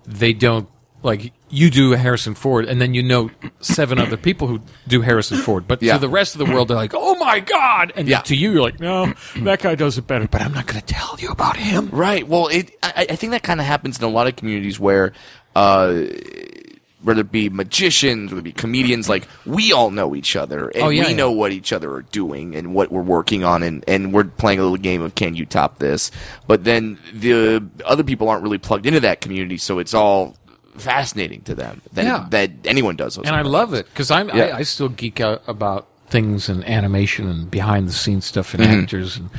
they 0.05 0.33
don't 0.33 0.67
like 1.03 1.31
you 1.49 1.69
do 1.69 1.91
Harrison 1.91 2.33
Ford, 2.35 2.65
and 2.65 2.81
then 2.81 2.93
you 2.93 3.03
know 3.03 3.29
seven 3.61 3.99
other 3.99 4.17
people 4.17 4.47
who 4.47 4.61
do 4.87 5.01
Harrison 5.01 5.37
Ford. 5.37 5.67
But 5.67 5.81
Yeah. 5.81 5.93
to 5.93 5.99
the 5.99 6.09
rest 6.09 6.35
of 6.35 6.39
the 6.39 6.51
world, 6.51 6.67
they're 6.67 6.75
like, 6.75 6.93
"Oh 6.95 7.15
my 7.15 7.39
god!" 7.39 7.93
And 7.95 8.07
Yeah. 8.07 8.21
to 8.21 8.35
you, 8.35 8.51
you're 8.51 8.61
like, 8.61 8.79
"No, 8.79 9.13
that 9.37 9.61
guy 9.61 9.75
does 9.75 9.97
it 9.97 10.07
better." 10.07 10.27
But 10.27 10.41
I'm 10.41 10.53
not 10.53 10.65
going 10.65 10.81
to 10.81 10.85
tell 10.93 11.15
you 11.19 11.29
about 11.29 11.55
him. 11.57 11.89
Right. 11.91 12.27
Well, 12.27 12.47
it. 12.47 12.71
I, 12.83 13.05
I 13.11 13.15
think 13.15 13.31
that 13.31 13.43
kind 13.43 13.59
of 13.59 13.65
happens 13.67 13.97
in 13.99 14.03
a 14.05 14.09
lot 14.09 14.27
of 14.27 14.35
communities 14.35 14.79
where, 14.79 15.13
uh, 15.55 16.03
whether 17.03 17.21
it 17.21 17.31
be 17.31 17.47
magicians, 17.47 18.31
whether 18.31 18.39
it 18.39 18.43
be 18.43 18.51
comedians, 18.51 19.07
like 19.07 19.27
we 19.45 19.71
all 19.71 19.91
know 19.91 20.15
each 20.15 20.35
other 20.35 20.69
and 20.69 20.83
Oh, 20.83 20.89
yeah, 20.89 21.03
we 21.03 21.09
yeah. 21.11 21.15
know 21.15 21.31
what 21.31 21.51
each 21.51 21.71
other 21.71 21.93
are 21.93 22.01
doing 22.01 22.55
and 22.55 22.73
what 22.73 22.91
we're 22.91 23.01
working 23.03 23.43
on, 23.43 23.61
and 23.63 23.83
and 23.87 24.11
we're 24.13 24.23
playing 24.25 24.59
a 24.59 24.63
little 24.63 24.77
game 24.77 25.01
of 25.03 25.13
can 25.15 25.35
you 25.35 25.45
top 25.45 25.77
this? 25.79 26.09
But 26.47 26.63
then 26.63 26.97
the 27.13 27.63
other 27.85 28.03
people 28.03 28.27
aren't 28.29 28.41
really 28.43 28.57
plugged 28.57 28.87
into 28.87 28.99
that 29.01 29.21
community, 29.21 29.57
so 29.57 29.77
it's 29.79 29.93
all 29.93 30.35
fascinating 30.77 31.41
to 31.41 31.55
them 31.55 31.81
that 31.93 32.05
Yeah. 32.05 32.25
that 32.29 32.51
anyone 32.65 32.95
does. 32.95 33.17
And 33.17 33.29
I 33.29 33.41
love 33.41 33.73
it 33.73 33.85
because 33.87 34.11
I'm 34.11 34.29
Yeah. 34.29 34.45
I, 34.55 34.57
I 34.57 34.61
still 34.63 34.89
geek 34.89 35.19
out 35.19 35.41
about 35.47 35.87
things 36.09 36.47
and 36.49 36.63
animation 36.67 37.29
and 37.29 37.51
behind 37.51 37.87
the 37.87 37.93
scenes 37.93 38.25
stuff 38.25 38.53
and 38.53 38.63
Mm-hmm. 38.63 38.81
actors. 38.83 39.17
And, 39.17 39.29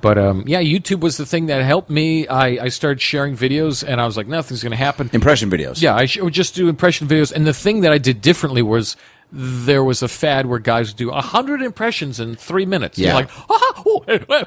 but 0.00 0.18
um, 0.18 0.44
yeah, 0.46 0.60
YouTube 0.62 1.00
was 1.00 1.16
the 1.16 1.26
thing 1.26 1.46
that 1.46 1.62
helped 1.62 1.90
me. 1.90 2.28
I, 2.28 2.64
I 2.64 2.68
started 2.68 3.00
sharing 3.00 3.36
videos, 3.36 3.82
and 3.86 4.00
I 4.00 4.06
was 4.06 4.16
like, 4.16 4.28
nothing's 4.28 4.62
going 4.62 4.70
to 4.70 4.76
happen. 4.76 5.10
Impression 5.12 5.50
videos. 5.50 5.80
Yeah, 5.82 5.94
I 5.96 6.06
sh- 6.06 6.18
would 6.20 6.34
just 6.34 6.54
do 6.54 6.68
impression 6.68 7.08
videos. 7.08 7.32
And 7.32 7.46
the 7.46 7.54
thing 7.54 7.80
that 7.80 7.92
I 7.92 7.98
did 7.98 8.20
differently 8.20 8.62
was 8.62 8.96
there 9.32 9.82
was 9.82 10.02
a 10.02 10.08
fad 10.08 10.46
where 10.46 10.58
guys 10.60 10.90
would 10.90 10.96
do 10.98 11.10
a 11.10 11.20
hundred 11.20 11.60
impressions 11.62 12.20
in 12.20 12.36
three 12.36 12.66
minutes. 12.66 12.98
Yeah. 12.98 13.14
Like, 13.14 13.30
ah, 13.50 13.82
oh, 13.84 14.04
eh, 14.06 14.18
eh," 14.30 14.44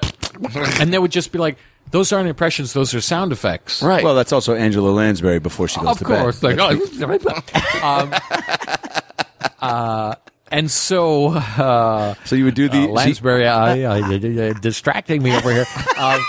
and 0.80 0.94
they 0.94 1.00
would 1.00 1.12
just 1.12 1.32
be 1.32 1.40
like, 1.40 1.58
those 1.92 2.12
aren't 2.12 2.30
impressions; 2.30 2.74
those 2.74 2.94
are 2.94 3.02
sound 3.02 3.32
effects. 3.32 3.82
Right. 3.82 4.04
Well, 4.04 4.16
that's 4.16 4.32
also 4.32 4.56
Angela 4.56 4.90
Lansbury 4.90 5.40
before 5.40 5.68
she 5.68 5.80
goes 5.80 5.90
Of 5.90 5.98
to 6.00 6.06
course, 6.06 6.40
bed. 6.40 6.58
like, 6.58 7.22
oh, 7.84 7.84
um, 7.84 8.14
uh, 9.62 10.16
and 10.52 10.70
so 10.72 11.30
uh, 11.34 12.16
so 12.26 12.36
you 12.36 12.46
would 12.46 12.56
do 12.56 12.70
the 12.70 12.84
uh, 12.84 12.88
Lansbury, 12.88 13.48
I, 13.48 13.82
I, 13.84 13.98
I, 14.16 14.54
distracting 14.54 15.22
me 15.24 15.36
over 15.36 15.52
here. 15.52 15.66
Um, 15.98 16.22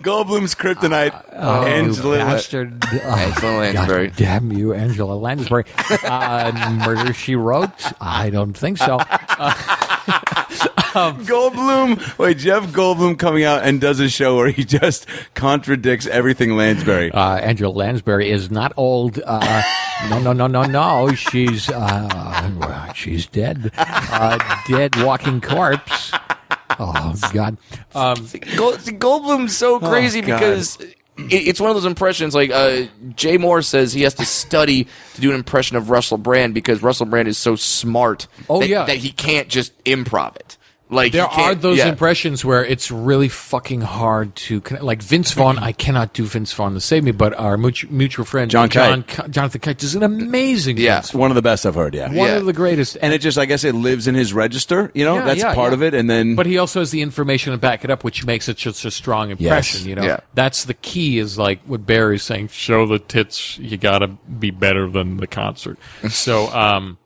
Goldblum's 0.00 0.54
kryptonite. 0.54 1.12
oh, 1.32 1.64
Angela. 1.64 2.18
bastard! 2.18 2.84
Oh, 2.92 2.96
Angela 3.16 3.58
Lansbury. 3.58 4.06
God 4.08 4.16
damn 4.16 4.52
you, 4.52 4.72
Angela 4.72 5.14
Lansbury! 5.14 5.64
Uh, 6.04 6.78
murder 6.86 7.12
she 7.12 7.34
wrote? 7.36 7.70
I 8.00 8.30
don't 8.30 8.54
think 8.56 8.78
so. 8.78 8.98
Goldblum. 11.26 12.18
Wait, 12.18 12.38
Jeff 12.38 12.64
Goldblum 12.68 13.18
coming 13.18 13.44
out 13.44 13.64
and 13.64 13.80
does 13.80 14.00
a 14.00 14.08
show 14.08 14.36
where 14.36 14.48
he 14.48 14.64
just 14.64 15.06
contradicts 15.34 16.06
everything 16.06 16.56
Lansbury. 16.56 17.12
Uh, 17.12 17.36
Angela 17.36 17.70
Lansbury 17.70 18.30
is 18.30 18.50
not 18.50 18.72
old. 18.78 19.20
Uh, 19.22 19.62
no, 20.08 20.18
no, 20.20 20.32
no, 20.32 20.46
no, 20.46 20.64
no. 20.64 21.12
She's 21.14 21.68
uh, 21.68 22.92
she's 22.94 23.26
dead. 23.26 23.72
Uh, 23.76 24.38
dead 24.68 24.96
walking 25.02 25.42
corpse. 25.42 26.12
Oh 26.78 27.14
God. 27.30 27.58
Um, 27.94 28.16
Gold, 28.56 28.78
Goldblum's 28.78 29.54
so 29.54 29.78
crazy 29.78 30.22
God. 30.22 30.38
because 30.38 30.78
it's 31.18 31.60
one 31.60 31.68
of 31.68 31.76
those 31.76 31.84
impressions. 31.84 32.34
Like 32.34 32.50
uh, 32.50 32.86
Jay 33.14 33.36
Mohr 33.36 33.62
says, 33.62 33.92
he 33.92 34.02
has 34.02 34.14
to 34.14 34.24
study 34.24 34.86
to 35.14 35.20
do 35.20 35.28
an 35.28 35.36
impression 35.36 35.76
of 35.76 35.90
Russell 35.90 36.18
Brand 36.18 36.54
because 36.54 36.82
Russell 36.82 37.06
Brand 37.06 37.28
is 37.28 37.36
so 37.36 37.54
smart. 37.54 38.28
Oh, 38.48 38.60
that, 38.60 38.68
yeah. 38.68 38.84
that 38.84 38.96
he 38.96 39.12
can't 39.12 39.48
just 39.48 39.76
improv 39.84 40.36
it. 40.36 40.56
Like 40.88 41.12
there 41.12 41.26
are 41.26 41.54
those 41.56 41.78
yeah. 41.78 41.88
impressions 41.88 42.44
where 42.44 42.64
it's 42.64 42.92
really 42.92 43.28
fucking 43.28 43.80
hard 43.80 44.36
to 44.36 44.60
connect. 44.60 44.84
Like 44.84 45.02
Vince 45.02 45.32
Vaughn, 45.32 45.58
I 45.60 45.72
cannot 45.72 46.12
do 46.12 46.24
Vince 46.24 46.52
Vaughn 46.52 46.74
to 46.74 46.80
save 46.80 47.02
me, 47.02 47.10
but 47.10 47.34
our 47.34 47.56
mutual, 47.56 47.92
mutual 47.92 48.24
friend 48.24 48.48
John 48.50 48.68
John 48.68 49.02
Ki- 49.02 49.22
Jonathan 49.30 49.60
Kite 49.60 49.82
is 49.82 49.96
an 49.96 50.04
amazing. 50.04 50.76
Yeah. 50.78 51.00
Vince 51.00 51.12
one 51.14 51.30
of 51.30 51.34
the 51.34 51.42
best 51.42 51.66
I've 51.66 51.74
heard, 51.74 51.94
yeah. 51.94 52.06
One 52.06 52.14
Yeah. 52.16 52.36
of 52.36 52.46
the 52.46 52.52
greatest. 52.52 52.96
And 53.02 53.12
it 53.12 53.20
just, 53.20 53.36
I 53.36 53.46
guess 53.46 53.64
it 53.64 53.74
lives 53.74 54.06
in 54.06 54.14
his 54.14 54.32
register, 54.32 54.92
you 54.94 55.04
know? 55.04 55.16
Yeah, 55.16 55.24
That's 55.24 55.40
yeah, 55.40 55.54
part 55.54 55.70
yeah. 55.72 55.74
of 55.74 55.82
it. 55.82 55.94
And 55.94 56.08
then. 56.08 56.36
But 56.36 56.46
he 56.46 56.56
also 56.58 56.78
has 56.80 56.92
the 56.92 57.02
information 57.02 57.52
to 57.52 57.58
back 57.58 57.82
it 57.84 57.90
up, 57.90 58.04
which 58.04 58.24
makes 58.24 58.48
it 58.48 58.56
just 58.56 58.84
a 58.84 58.90
strong 58.92 59.30
impression. 59.30 59.80
Yes. 59.80 59.86
You 59.86 59.94
know, 59.96 60.04
Yeah. 60.04 60.20
that's 60.34 60.64
the 60.66 60.74
key. 60.74 61.18
Is 61.18 61.36
like 61.36 61.60
what 61.64 61.84
Barry's 61.84 62.22
saying. 62.22 62.48
Show 62.48 62.86
the 62.86 62.98
tits. 63.00 63.58
You 63.58 63.76
got 63.76 63.98
to 63.98 64.08
be 64.08 64.50
better 64.52 64.88
than 64.88 65.16
the 65.16 65.26
concert. 65.26 65.78
So, 66.10 66.46
um, 66.54 66.98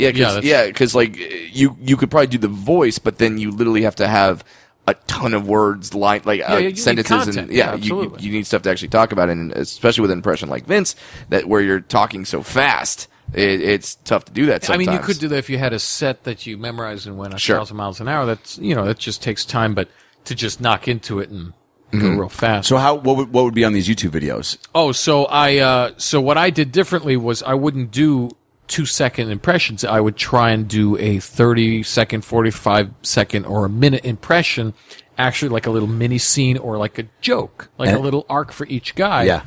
Yeah, 0.00 0.40
Yeah, 0.42 0.66
because 0.66 0.94
yeah, 0.94 0.98
like 0.98 1.16
you 1.54 1.76
you 1.80 1.96
could 1.96 2.10
probably 2.10 2.26
do 2.28 2.38
the 2.38 2.48
voice, 2.48 2.98
but 2.98 3.18
then 3.18 3.38
you 3.38 3.50
literally 3.50 3.82
have 3.82 3.96
to 3.96 4.08
have 4.08 4.44
a 4.86 4.94
ton 5.06 5.34
of 5.34 5.46
words, 5.46 5.94
line 5.94 6.22
like 6.24 6.40
Yeah, 6.40 6.54
uh, 6.54 6.58
you 6.58 6.76
sentences, 6.76 7.10
content. 7.24 7.38
and 7.38 7.52
Yeah, 7.52 7.74
yeah, 7.74 7.76
you, 7.76 8.16
you 8.18 8.32
need 8.32 8.46
stuff 8.46 8.62
to 8.62 8.70
actually 8.70 8.88
talk 8.88 9.12
about, 9.12 9.28
it, 9.28 9.32
and 9.32 9.52
especially 9.52 10.02
with 10.02 10.10
an 10.10 10.18
impression 10.18 10.48
like 10.48 10.64
Vince, 10.64 10.96
that 11.28 11.46
where 11.46 11.60
you're 11.60 11.80
talking 11.80 12.24
so 12.24 12.42
fast, 12.42 13.06
it, 13.34 13.60
it's 13.60 13.96
tough 13.96 14.24
to 14.24 14.32
do 14.32 14.46
that. 14.46 14.64
Sometimes. 14.64 14.88
I 14.88 14.90
mean, 14.92 14.98
you 15.00 15.04
could 15.06 15.18
do 15.18 15.28
that 15.28 15.36
if 15.36 15.50
you 15.50 15.58
had 15.58 15.72
a 15.72 15.78
set 15.78 16.24
that 16.24 16.46
you 16.46 16.56
memorized 16.58 17.06
and 17.06 17.18
went 17.18 17.34
a 17.34 17.38
Sure. 17.38 17.58
thousand 17.58 17.76
miles 17.76 18.00
an 18.00 18.08
hour. 18.08 18.24
That's 18.26 18.58
you 18.58 18.74
know 18.74 18.84
that 18.86 18.98
just 18.98 19.22
takes 19.22 19.44
time, 19.44 19.74
but 19.74 19.88
to 20.24 20.34
just 20.34 20.60
knock 20.60 20.88
into 20.88 21.18
it 21.20 21.30
and 21.30 21.52
Mm-hmm. 21.92 22.12
go 22.14 22.20
real 22.20 22.28
fast. 22.28 22.68
so 22.68 22.76
how, 22.76 22.94
what 22.94 23.16
would, 23.16 23.32
what 23.32 23.42
would 23.42 23.54
be 23.54 23.64
on 23.64 23.72
these 23.72 23.88
YouTube 23.88 24.10
videos? 24.10 24.56
Oh, 24.76 24.92
so 24.92 25.24
I 25.24 25.56
uh, 25.58 25.90
so 25.96 26.20
what 26.20 26.38
I 26.38 26.50
did 26.50 26.70
differently 26.70 27.16
was 27.16 27.42
I 27.42 27.54
wouldn't 27.54 27.90
do 27.90 28.30
two 28.70 28.86
second 28.86 29.30
impressions. 29.30 29.84
I 29.84 30.00
would 30.00 30.16
try 30.16 30.50
and 30.52 30.66
do 30.66 30.96
a 30.96 31.18
thirty 31.20 31.82
second, 31.82 32.24
forty 32.24 32.50
five 32.50 32.90
second, 33.02 33.44
or 33.44 33.66
a 33.66 33.68
minute 33.68 34.04
impression, 34.06 34.72
actually 35.18 35.50
like 35.50 35.66
a 35.66 35.70
little 35.70 35.88
mini 35.88 36.16
scene 36.18 36.56
or 36.56 36.78
like 36.78 36.98
a 36.98 37.04
joke, 37.20 37.68
like 37.76 37.90
a 37.94 37.98
little 37.98 38.24
arc 38.30 38.52
for 38.52 38.66
each 38.68 38.94
guy. 38.94 39.24
Yeah. 39.24 39.42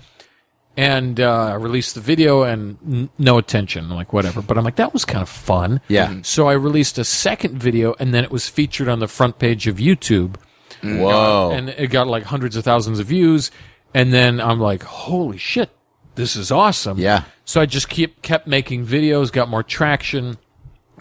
And 0.76 1.20
uh, 1.20 1.46
I 1.50 1.54
released 1.54 1.94
the 1.96 2.02
video 2.02 2.42
and 2.44 2.78
n- 2.84 3.10
no 3.20 3.38
attention, 3.38 3.90
like 3.90 4.12
whatever. 4.12 4.42
But 4.42 4.58
I'm 4.58 4.64
like, 4.64 4.78
that 4.78 4.92
was 4.92 5.06
kind 5.06 5.22
of 5.22 5.30
fun. 5.30 5.82
Yeah. 5.88 6.08
Mhm. 6.10 6.26
So 6.26 6.48
I 6.48 6.54
released 6.54 6.98
a 6.98 7.04
second 7.04 7.60
video, 7.62 7.96
and 8.00 8.14
then 8.14 8.24
it 8.24 8.32
was 8.32 8.50
featured 8.50 8.88
on 8.90 9.00
the 9.00 9.08
front 9.08 9.38
page 9.40 9.68
of 9.68 9.78
YouTube 9.78 10.36
Whoa. 10.84 11.52
and 11.54 11.70
it 11.70 11.88
got 11.92 12.08
like 12.08 12.24
hundreds 12.24 12.56
of 12.56 12.64
thousands 12.64 13.00
of 13.00 13.06
views. 13.08 13.52
And 13.94 14.12
then 14.12 14.42
I'm 14.42 14.60
like, 14.60 14.82
holy 14.84 15.38
shit, 15.38 15.70
this 16.16 16.36
is 16.36 16.52
awesome. 16.52 16.98
Yeah. 17.00 17.24
So 17.46 17.62
I 17.62 17.66
just 17.66 17.90
keep 17.90 18.22
kept 18.22 18.48
making 18.48 18.86
videos, 18.86 19.32
got 19.32 19.50
more 19.50 19.64
traction, 19.64 20.38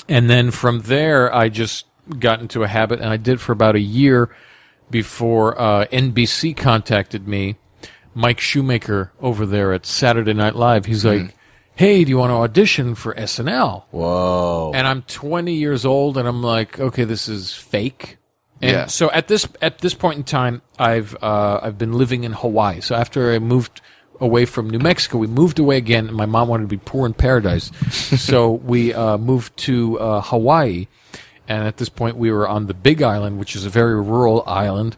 and 0.08 0.28
then 0.30 0.50
from 0.50 0.80
there 0.80 1.32
I 1.34 1.48
just 1.48 1.86
got 2.18 2.40
into 2.40 2.62
a 2.62 2.68
habit, 2.68 3.00
and 3.00 3.08
I 3.08 3.16
did 3.16 3.40
for 3.40 3.52
about 3.52 3.76
a 3.76 3.80
year 3.80 4.34
before 4.90 5.58
uh, 5.60 5.86
NBC 5.86 6.56
contacted 6.56 7.26
me. 7.26 7.56
Mike 8.14 8.40
Shoemaker 8.40 9.10
over 9.20 9.46
there 9.46 9.72
at 9.72 9.86
Saturday 9.86 10.34
Night 10.34 10.54
Live. 10.54 10.84
He's 10.84 11.02
like, 11.04 11.34
"Hey, 11.76 12.04
do 12.04 12.10
you 12.10 12.18
want 12.18 12.30
to 12.30 12.34
audition 12.34 12.94
for 12.94 13.14
SNL?" 13.14 13.84
Whoa. 13.90 14.72
and 14.74 14.86
I'm 14.86 15.02
20 15.02 15.54
years 15.54 15.86
old, 15.86 16.18
and 16.18 16.28
I'm 16.28 16.42
like, 16.42 16.78
okay, 16.78 17.04
this 17.04 17.26
is 17.28 17.54
fake. 17.54 18.18
And 18.60 18.70
Yeah. 18.70 18.86
so 18.86 19.10
at 19.12 19.28
this 19.28 19.48
at 19.62 19.78
this 19.78 19.94
point 19.94 20.18
in 20.18 20.24
time, 20.24 20.60
I've 20.78 21.16
uh, 21.22 21.60
I've 21.62 21.78
been 21.78 21.94
living 21.94 22.24
in 22.24 22.32
Hawaii. 22.32 22.80
So 22.82 22.94
after 22.94 23.32
I 23.32 23.38
moved 23.38 23.80
away 24.22 24.46
from 24.46 24.70
New 24.70 24.78
Mexico, 24.78 25.18
we 25.18 25.26
moved 25.26 25.58
away 25.58 25.76
again. 25.76 26.06
And 26.08 26.16
my 26.16 26.26
mom 26.26 26.48
wanted 26.48 26.62
to 26.64 26.68
be 26.68 26.78
poor 26.82 27.04
in 27.06 27.12
paradise, 27.14 27.70
so 27.90 28.52
we 28.52 28.94
uh, 28.94 29.18
moved 29.18 29.54
to 29.58 29.98
uh, 30.00 30.20
Hawaii. 30.22 30.86
And 31.48 31.66
at 31.66 31.76
this 31.76 31.88
point, 31.90 32.16
we 32.16 32.30
were 32.30 32.48
on 32.48 32.66
the 32.66 32.74
Big 32.74 33.02
Island, 33.02 33.38
which 33.38 33.54
is 33.56 33.66
a 33.66 33.68
very 33.70 34.00
rural 34.00 34.42
island. 34.46 34.96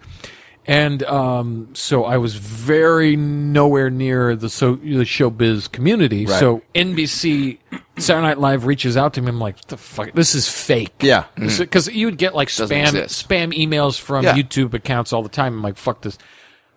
And 0.66 1.02
um, 1.02 1.70
so 1.74 2.04
I 2.04 2.16
was 2.16 2.36
very 2.36 3.16
nowhere 3.16 3.90
near 3.90 4.34
the 4.34 4.48
so 4.48 4.76
the 4.76 5.04
showbiz 5.04 5.70
community. 5.70 6.24
Right. 6.24 6.40
So 6.40 6.62
NBC 6.74 7.58
Saturday 7.98 8.26
Night 8.28 8.38
Live 8.38 8.64
reaches 8.64 8.96
out 8.96 9.12
to 9.14 9.20
me. 9.22 9.28
I'm 9.28 9.38
like, 9.40 9.56
what 9.56 9.68
the 9.68 9.76
fuck? 9.76 10.12
This 10.12 10.34
is 10.34 10.48
fake. 10.48 10.94
Yeah. 11.00 11.24
Because 11.36 11.88
you 11.88 12.06
would 12.06 12.16
get 12.16 12.34
like 12.34 12.48
Doesn't 12.48 12.74
spam 12.74 12.88
exist. 12.94 13.28
spam 13.28 13.52
emails 13.54 14.00
from 14.00 14.24
Yeah. 14.24 14.34
YouTube 14.34 14.72
accounts 14.72 15.12
all 15.12 15.22
the 15.22 15.28
time. 15.28 15.54
I'm 15.54 15.62
like, 15.62 15.76
fuck 15.76 16.00
this. 16.00 16.16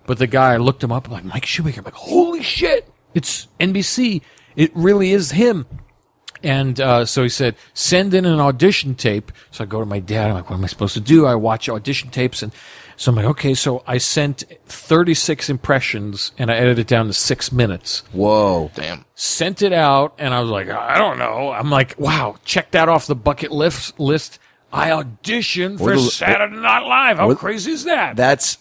But 0.07 0.17
the 0.17 0.25
guy, 0.25 0.53
I 0.53 0.57
looked 0.57 0.83
him 0.83 0.91
up. 0.91 1.05
I'm 1.07 1.13
like, 1.13 1.23
Mike 1.25 1.45
Shoemaker. 1.45 1.81
I'm 1.81 1.85
like, 1.85 1.93
holy 1.93 2.41
shit. 2.41 2.91
It's 3.13 3.47
NBC. 3.59 4.21
It 4.55 4.71
really 4.75 5.11
is 5.11 5.31
him. 5.31 5.67
And 6.43 6.79
uh, 6.79 7.05
so 7.05 7.23
he 7.23 7.29
said, 7.29 7.55
send 7.73 8.13
in 8.13 8.23
an 8.25 8.39
audition 8.39 8.95
tape. 8.95 9.31
So 9.51 9.63
I 9.63 9.67
go 9.67 9.79
to 9.79 9.85
my 9.85 9.99
dad. 9.99 10.29
I'm 10.29 10.35
like, 10.35 10.49
what 10.49 10.55
am 10.57 10.63
I 10.63 10.67
supposed 10.67 10.93
to 10.93 10.99
do? 10.99 11.25
I 11.25 11.35
watch 11.35 11.67
audition 11.67 12.09
tapes. 12.09 12.41
And 12.43 12.51
so 12.95 13.11
I'm 13.11 13.15
like, 13.15 13.25
okay. 13.25 13.53
So 13.55 13.83
I 13.87 13.97
sent 13.97 14.43
36 14.67 15.49
impressions 15.49 16.31
and 16.37 16.51
I 16.51 16.55
edited 16.55 16.79
it 16.79 16.87
down 16.87 17.07
to 17.07 17.13
six 17.13 17.51
minutes. 17.51 18.03
Whoa. 18.11 18.71
damn. 18.75 19.05
Sent 19.15 19.61
it 19.63 19.73
out. 19.73 20.13
And 20.19 20.33
I 20.33 20.39
was 20.41 20.49
like, 20.51 20.69
I 20.69 20.97
don't 20.99 21.17
know. 21.17 21.51
I'm 21.51 21.69
like, 21.71 21.95
wow, 21.99 22.35
check 22.45 22.71
that 22.71 22.87
off 22.87 23.07
the 23.07 23.15
bucket 23.15 23.51
list. 23.51 23.99
list. 23.99 24.39
I 24.71 24.89
auditioned 24.91 25.79
for 25.79 25.85
What 25.85 25.95
a- 25.95 25.99
Saturday 26.01 26.55
Night 26.55 26.85
Live. 26.85 27.17
How 27.17 27.27
what- 27.27 27.37
crazy 27.39 27.71
is 27.71 27.85
that? 27.85 28.15
That's, 28.15 28.57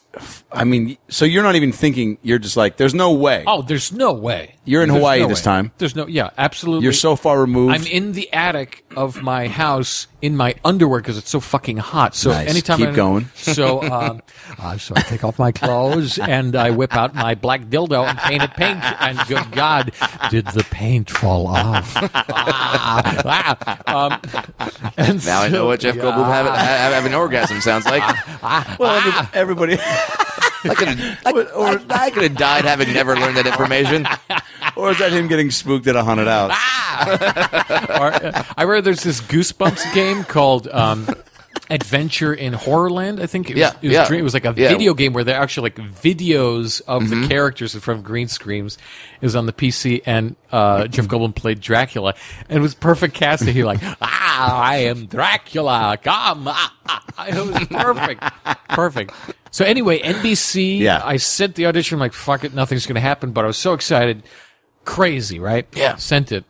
I 0.52 0.64
mean, 0.64 0.96
so 1.08 1.24
you're 1.24 1.42
not 1.42 1.56
even 1.56 1.72
thinking, 1.72 2.18
you're 2.22 2.38
just 2.38 2.56
like, 2.56 2.76
there's 2.76 2.94
no 2.94 3.12
way. 3.12 3.44
oh, 3.46 3.62
there's 3.62 3.92
no 3.92 4.12
way. 4.12 4.55
You're 4.66 4.82
in 4.82 4.88
There's 4.88 4.98
Hawaii 4.98 5.20
no 5.20 5.28
this 5.28 5.38
way. 5.40 5.44
time. 5.44 5.72
There's 5.78 5.94
no, 5.96 6.06
yeah, 6.06 6.30
absolutely. 6.36 6.82
You're 6.84 6.92
so 6.92 7.14
far 7.16 7.40
removed. 7.40 7.72
I'm 7.74 7.86
in 7.86 8.12
the 8.12 8.30
attic 8.32 8.84
of 8.96 9.22
my 9.22 9.46
house 9.48 10.08
in 10.20 10.36
my 10.36 10.56
underwear 10.64 11.00
because 11.00 11.16
it's 11.16 11.30
so 11.30 11.38
fucking 11.38 11.76
hot. 11.76 12.14
So 12.16 12.30
Nice. 12.32 12.48
anytime 12.50 12.78
Keep 12.78 12.88
I, 12.88 12.92
going. 12.92 13.28
So, 13.36 13.80
um, 13.82 14.22
uh, 14.58 14.76
so 14.76 14.94
I 14.96 15.02
take 15.02 15.22
off 15.22 15.38
my 15.38 15.52
clothes 15.52 16.18
and 16.18 16.56
I 16.56 16.70
whip 16.70 16.96
out 16.96 17.14
my 17.14 17.36
black 17.36 17.62
dildo 17.66 18.04
and 18.06 18.18
paint 18.18 18.42
it 18.42 18.50
pink. 18.54 18.78
And 19.00 19.18
good 19.28 19.52
God, 19.52 19.92
did 20.30 20.46
the 20.48 20.64
paint 20.70 21.10
fall 21.10 21.46
off? 21.46 21.94
Ah, 22.28 23.56
ah. 23.86 24.06
Um, 24.06 24.20
and 24.96 25.24
Now 25.24 25.42
I 25.42 25.48
know 25.48 25.58
so- 25.58 25.66
what 25.66 25.80
Jeff 25.80 25.96
Goldblum 25.96 26.26
having 26.26 26.52
have, 26.52 26.92
have 26.92 27.06
an 27.06 27.14
orgasm 27.14 27.60
sounds 27.60 27.84
like. 27.86 28.02
well, 28.78 28.96
every- 28.96 29.28
everybody, 29.40 29.74
I 29.78 30.74
could 30.74 30.88
have 30.88 31.18
I, 31.24 31.84
I 31.90 32.10
could 32.10 32.22
have 32.24 32.36
died 32.36 32.64
having 32.64 32.92
never 32.92 33.16
learned 33.16 33.36
that 33.36 33.46
information. 33.46 34.06
or 34.76 34.90
is 34.90 34.98
that 34.98 35.12
him 35.12 35.28
getting 35.28 35.50
spooked 35.50 35.86
at 35.86 35.96
a 35.96 36.02
haunted 36.04 36.26
house? 36.28 36.50
or, 37.90 38.12
uh, 38.12 38.44
I 38.56 38.62
remember 38.62 38.80
there's 38.82 39.02
this 39.02 39.20
Goosebumps 39.20 39.92
game 39.94 40.24
called 40.24 40.68
um, 40.68 41.06
Adventure 41.70 42.32
in 42.32 42.52
Horrorland. 42.52 43.20
I 43.20 43.26
think 43.26 43.50
it 43.50 43.54
was, 43.54 43.60
Yeah, 43.60 43.72
it 43.82 43.86
was, 43.88 43.92
yeah. 43.92 44.06
dream- 44.06 44.20
it 44.20 44.24
was 44.24 44.34
like 44.34 44.44
a 44.44 44.54
Yeah. 44.56 44.68
video 44.68 44.94
game 44.94 45.12
where 45.12 45.24
they're 45.24 45.40
actually 45.40 45.70
like 45.70 45.76
videos 45.76 46.80
of 46.86 47.02
Mm-hmm. 47.04 47.22
the 47.22 47.28
characters 47.28 47.74
in 47.74 47.80
front 47.80 47.98
of 47.98 48.04
green 48.04 48.28
screens. 48.28 48.78
It 49.20 49.24
was 49.26 49.34
on 49.36 49.46
the 49.46 49.52
PC, 49.52 50.02
and 50.06 50.36
uh, 50.52 50.86
Jeff 50.86 51.06
Goldblum 51.06 51.34
played 51.34 51.60
Dracula, 51.60 52.14
and 52.48 52.58
it 52.58 52.60
was 52.62 52.74
perfect 52.74 53.14
casting. 53.14 53.52
He 53.54 53.64
like 53.64 53.80
ah 54.00 54.60
I 54.62 54.76
am 54.78 55.06
Dracula. 55.06 55.98
Come. 56.02 56.46
Ah, 56.48 56.74
ah, 56.88 57.04
ah. 57.18 57.26
It 57.26 57.34
was 57.34 57.66
perfect. 57.68 58.22
perfect. 58.68 59.12
So 59.50 59.64
anyway, 59.64 60.00
NBC, 60.00 60.78
Yeah. 60.80 61.00
I 61.02 61.16
sent 61.16 61.54
the 61.54 61.64
audition, 61.66 61.98
like, 61.98 62.12
fuck 62.12 62.44
it, 62.44 62.52
nothing's 62.52 62.84
going 62.86 62.96
to 62.96 63.00
happen, 63.00 63.32
but 63.32 63.44
I 63.44 63.46
was 63.46 63.56
so 63.56 63.72
excited. 63.72 64.22
Crazy, 64.86 65.38
right? 65.38 65.66
Yeah. 65.74 65.96
Sent 65.96 66.32
it. 66.32 66.44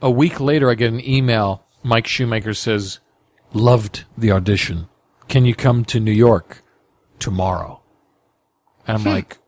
A 0.00 0.10
week 0.10 0.38
later, 0.38 0.70
I 0.70 0.74
get 0.74 0.92
an 0.92 1.04
email. 1.04 1.64
Mike 1.82 2.06
Shoemaker 2.06 2.54
says, 2.54 3.00
loved 3.52 4.04
the 4.16 4.30
audition. 4.30 4.88
Can 5.28 5.44
you 5.44 5.54
come 5.54 5.84
to 5.86 5.98
New 5.98 6.12
York 6.12 6.62
tomorrow? 7.18 7.80
And 8.86 8.96
I'm 8.98 9.02
hmm. 9.02 9.08
like, 9.08 9.38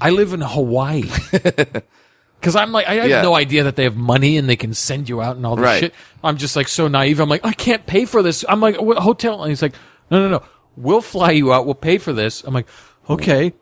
I 0.00 0.10
live 0.10 0.32
in 0.32 0.40
Hawaii. 0.40 1.04
Cause 2.42 2.56
I'm 2.56 2.72
like, 2.72 2.86
I 2.86 2.94
have 2.96 3.08
Yeah. 3.08 3.22
no 3.22 3.34
idea 3.34 3.64
that 3.64 3.76
they 3.76 3.84
have 3.84 3.96
money 3.96 4.36
and 4.36 4.48
they 4.48 4.56
can 4.56 4.74
send 4.74 5.08
you 5.08 5.22
out 5.22 5.36
and 5.36 5.46
all 5.46 5.56
this 5.56 5.64
Right. 5.64 5.80
shit. 5.80 5.94
I'm 6.22 6.36
just 6.36 6.56
like 6.56 6.68
so 6.68 6.88
naive. 6.88 7.20
I'm 7.20 7.28
like, 7.28 7.44
I 7.44 7.52
can't 7.52 7.86
pay 7.86 8.04
for 8.04 8.22
this. 8.22 8.44
I'm 8.48 8.60
like, 8.60 8.78
what 8.80 8.98
hotel? 8.98 9.42
And 9.42 9.50
he's 9.50 9.62
like, 9.62 9.74
no, 10.10 10.18
no, 10.20 10.28
no. 10.28 10.42
We'll 10.76 11.00
fly 11.00 11.30
you 11.30 11.54
out. 11.54 11.64
We'll 11.64 11.74
pay 11.74 11.96
for 11.96 12.12
this. 12.12 12.42
I'm 12.44 12.52
like, 12.52 12.66
okay. 13.08 13.54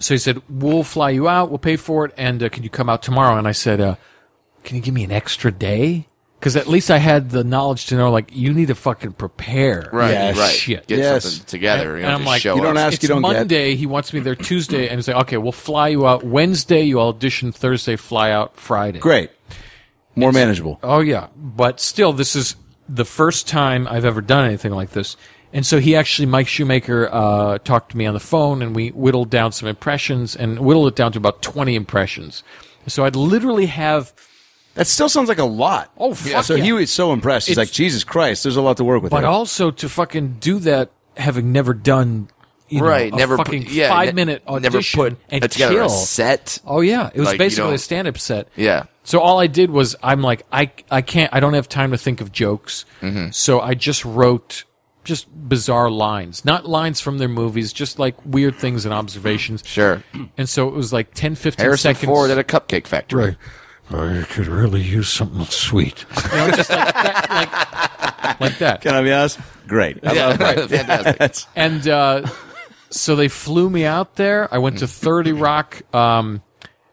So 0.00 0.14
he 0.14 0.18
said, 0.18 0.42
we'll 0.48 0.82
fly 0.82 1.10
you 1.10 1.28
out. 1.28 1.50
We'll 1.50 1.58
pay 1.58 1.76
for 1.76 2.04
it. 2.06 2.12
And 2.16 2.42
uh, 2.42 2.48
can 2.48 2.62
you 2.64 2.70
come 2.70 2.88
out 2.88 3.02
tomorrow? 3.02 3.36
And 3.38 3.46
I 3.46 3.52
said, 3.52 3.80
uh, 3.80 3.96
can 4.64 4.76
you 4.76 4.82
give 4.82 4.94
me 4.94 5.04
an 5.04 5.12
extra 5.12 5.52
day? 5.52 6.06
Cause 6.40 6.56
at 6.56 6.66
least 6.66 6.90
I 6.90 6.96
had 6.96 7.28
the 7.28 7.44
knowledge 7.44 7.84
to 7.88 7.96
know, 7.96 8.10
like, 8.10 8.34
you 8.34 8.54
need 8.54 8.68
to 8.68 8.74
fucking 8.74 9.12
prepare. 9.12 9.90
Right, 9.92 10.12
Yes. 10.12 10.38
right. 10.38 10.50
Shit. 10.50 10.86
Get 10.86 10.98
Yes. 11.00 11.24
something 11.24 11.44
together. 11.46 11.96
And- 11.96 12.00
you 12.00 12.04
and 12.06 12.14
I'm 12.14 12.20
just 12.20 12.26
like, 12.28 12.40
show 12.40 12.54
You 12.56 12.62
don't 12.62 12.78
up. 12.78 12.84
ask, 12.86 12.94
it's 12.94 13.02
you 13.02 13.08
don't 13.10 13.20
get. 13.20 13.32
Monday. 13.34 13.74
He 13.76 13.84
wants 13.84 14.10
me 14.14 14.20
there 14.20 14.34
Tuesday, 14.34 14.88
and 14.88 14.96
he's 14.96 15.06
like, 15.06 15.18
"Okay, 15.26 15.36
we'll 15.36 15.52
fly 15.52 15.88
you 15.88 16.06
out 16.08 16.24
Wednesday. 16.24 16.80
You 16.80 16.98
audition 17.02 17.52
Thursday, 17.52 17.96
fly 17.96 18.30
out 18.30 18.56
Friday." 18.56 19.00
Great. 19.00 19.30
More 20.16 20.32
manageable. 20.32 20.78
Oh 20.82 21.00
yeah, 21.00 21.26
but 21.36 21.78
still, 21.78 22.14
this 22.14 22.34
is 22.34 22.56
the 22.88 23.04
first 23.04 23.46
time 23.46 23.86
I've 23.86 24.06
ever 24.06 24.22
done 24.22 24.46
anything 24.46 24.72
like 24.72 24.92
this. 24.92 25.18
And 25.52 25.66
so 25.66 25.80
he 25.80 25.96
actually, 25.96 26.26
Mike 26.26 26.46
Shoemaker, 26.46 27.08
uh, 27.12 27.58
talked 27.58 27.90
to 27.90 27.96
me 27.96 28.06
on 28.06 28.14
the 28.14 28.20
phone, 28.20 28.62
and 28.62 28.74
we 28.74 28.90
whittled 28.90 29.30
down 29.30 29.50
some 29.52 29.68
impressions, 29.68 30.36
and 30.36 30.60
whittled 30.60 30.88
it 30.88 30.96
down 30.96 31.12
to 31.12 31.18
about 31.18 31.42
twenty 31.42 31.74
impressions. 31.74 32.42
So 32.86 33.04
I'd 33.04 33.16
literally 33.16 33.66
have. 33.66 34.12
That 34.74 34.86
still 34.86 35.08
sounds 35.08 35.28
like 35.28 35.38
a 35.38 35.44
lot. 35.44 35.90
Oh, 35.98 36.14
fuck 36.14 36.44
So 36.44 36.54
yeah. 36.54 36.62
he 36.64 36.72
was 36.72 36.92
so 36.92 37.12
impressed. 37.12 37.48
He's 37.48 37.58
It's- 37.58 37.68
like, 37.68 37.74
Jesus 37.74 38.04
Christ, 38.04 38.44
there's 38.44 38.54
a 38.56 38.62
lot 38.62 38.76
to 38.76 38.84
work 38.84 39.02
with. 39.02 39.10
But 39.10 39.20
here. 39.20 39.26
also 39.28 39.72
to 39.72 39.88
fucking 39.88 40.36
do 40.38 40.60
that, 40.60 40.90
having 41.16 41.50
never 41.52 41.74
done, 41.74 42.28
you 42.68 42.80
know, 42.80 42.86
right. 42.86 43.12
a 43.12 43.16
Never 43.16 43.36
fucking 43.36 43.64
put, 43.64 43.72
yeah, 43.72 43.88
five 43.88 44.06
ne- 44.06 44.12
minute 44.12 44.42
audition 44.46 44.72
Never 44.72 45.10
put 45.10 45.18
and 45.28 45.42
together 45.50 45.74
kill. 45.74 45.86
a 45.86 45.90
set. 45.90 46.60
Oh 46.64 46.80
yeah, 46.82 47.10
it 47.12 47.18
was 47.18 47.30
Like, 47.30 47.38
basically 47.38 47.74
a 47.74 47.78
stand-up 47.78 48.16
set. 48.18 48.46
Yeah. 48.54 48.84
So 49.02 49.18
all 49.18 49.40
I 49.40 49.48
did 49.48 49.70
was 49.72 49.96
I'm 50.04 50.22
like 50.22 50.46
I 50.52 50.70
I 50.88 51.02
can't 51.02 51.34
I 51.34 51.40
don't 51.40 51.54
have 51.54 51.68
time 51.68 51.90
to 51.90 51.98
think 51.98 52.20
of 52.20 52.30
jokes. 52.30 52.84
Mm-hmm. 53.02 53.30
So 53.32 53.60
I 53.60 53.74
just 53.74 54.04
wrote 54.04 54.62
just 55.04 55.28
bizarre 55.48 55.90
lines, 55.90 56.44
not 56.44 56.68
lines 56.68 57.00
from 57.00 57.18
their 57.18 57.28
movies, 57.28 57.72
just 57.72 57.98
like 57.98 58.14
weird 58.24 58.56
things 58.56 58.84
and 58.84 58.92
observations. 58.94 59.62
Sure. 59.66 60.02
And 60.36 60.48
so 60.48 60.68
it 60.68 60.74
was 60.74 60.92
like 60.92 61.14
10 61.14 61.34
15 61.34 61.64
Harrison 61.64 61.94
seconds. 61.94 62.06
Ford 62.08 62.30
at 62.30 62.38
a 62.38 62.44
cupcake 62.44 62.86
factory. 62.86 63.36
Right. 63.90 64.20
I 64.22 64.22
could 64.28 64.46
really 64.46 64.82
use 64.82 65.08
something 65.08 65.44
sweet. 65.46 66.04
you 66.30 66.36
know, 66.38 66.50
just 66.52 66.70
like 66.70 66.94
that, 66.94 67.26
like, 67.28 68.40
like 68.40 68.58
that. 68.58 68.80
Can 68.82 68.94
I 68.94 69.02
be 69.02 69.12
honest? 69.12 69.40
Great. 69.66 69.98
I 70.06 70.12
Yeah, 70.12 70.26
love 70.28 70.38
that. 70.38 70.70
fantastic. 70.70 71.48
And 71.56 71.88
uh, 71.88 72.26
so 72.90 73.16
they 73.16 73.26
flew 73.26 73.68
me 73.68 73.84
out 73.84 74.14
there. 74.14 74.52
I 74.54 74.58
went 74.58 74.78
to 74.78 74.86
30 74.86 75.32
Rock. 75.32 75.82
Um, 75.94 76.40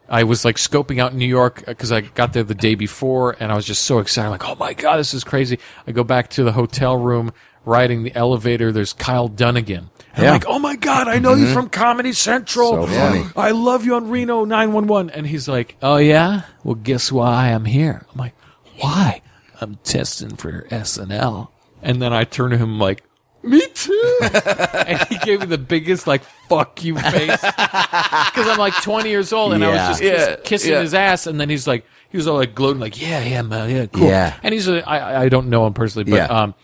I 0.08 0.24
was 0.24 0.44
like 0.44 0.56
scoping 0.56 1.00
out 1.00 1.14
New 1.14 1.26
York 1.26 1.64
because 1.66 1.92
I 1.92 2.00
got 2.00 2.32
there 2.32 2.42
the 2.42 2.54
day 2.54 2.74
before, 2.74 3.36
and 3.38 3.52
I 3.52 3.54
was 3.54 3.66
just 3.66 3.82
so 3.82 3.98
excited. 3.98 4.30
Like, 4.30 4.48
oh 4.48 4.54
my 4.56 4.72
god, 4.72 4.96
this 4.96 5.12
is 5.12 5.22
crazy! 5.22 5.58
I 5.86 5.92
go 5.92 6.02
back 6.02 6.30
to 6.30 6.44
the 6.44 6.52
hotel 6.52 6.96
room, 6.96 7.30
riding 7.68 8.02
the 8.02 8.14
elevator. 8.14 8.72
There's 8.72 8.92
Kyle 8.92 9.28
Dunnigan. 9.28 9.90
And 10.14 10.22
Yeah. 10.24 10.28
I'm 10.30 10.34
like, 10.34 10.46
oh 10.48 10.58
my 10.58 10.74
god, 10.76 11.06
I 11.06 11.18
know 11.18 11.34
you 11.34 11.52
from 11.52 11.68
Comedy 11.68 12.12
Central. 12.12 12.72
So 12.72 12.86
funny. 12.86 13.24
I 13.36 13.52
love 13.52 13.84
you 13.84 13.94
on 13.94 14.08
Reno 14.10 14.44
911. 14.44 15.10
And 15.10 15.26
he's 15.26 15.46
like, 15.48 15.76
oh 15.82 15.98
yeah, 15.98 16.42
well 16.64 16.74
guess 16.74 17.12
why 17.12 17.52
I'm 17.52 17.64
here? 17.66 18.04
I'm 18.10 18.18
like, 18.18 18.34
why? 18.78 19.22
I'm 19.60 19.76
testing 19.84 20.36
for 20.36 20.62
SNL. 20.70 21.48
And 21.82 22.02
then 22.02 22.12
I 22.12 22.24
turn 22.24 22.50
to 22.50 22.58
him 22.58 22.78
like, 22.80 23.04
me 23.42 23.64
too. 23.68 24.18
and 24.34 25.00
he 25.08 25.18
gave 25.18 25.40
me 25.40 25.46
the 25.46 25.58
biggest 25.58 26.06
like 26.08 26.22
fuck 26.48 26.82
you 26.82 26.96
face 26.98 27.40
because 27.40 28.48
I'm 28.48 28.58
like 28.58 28.74
20 28.82 29.08
years 29.08 29.32
old 29.32 29.52
and 29.52 29.64
I 29.64 29.68
was 29.68 29.76
just 29.78 30.00
kiss- 30.00 30.28
Yeah, 30.28 30.36
kissing 30.44 30.72
yeah. 30.72 30.80
his 30.80 30.92
ass, 30.94 31.26
and 31.28 31.40
then 31.40 31.48
he's 31.48 31.66
like, 31.66 31.86
he 32.10 32.16
was 32.16 32.26
all 32.26 32.36
like 32.36 32.54
gloating, 32.54 32.80
like, 32.80 33.00
yeah, 33.00 33.22
yeah, 33.22 33.42
man, 33.42 33.70
yeah, 33.70 33.86
cool. 33.86 34.08
Yeah. 34.08 34.34
And 34.42 34.52
he's 34.52 34.68
I 34.68 35.22
I 35.24 35.28
don't 35.28 35.50
know 35.50 35.66
him 35.66 35.72
personally, 35.74 36.10
but 36.10 36.16
Yeah. 36.16 36.24
um, 36.26 36.54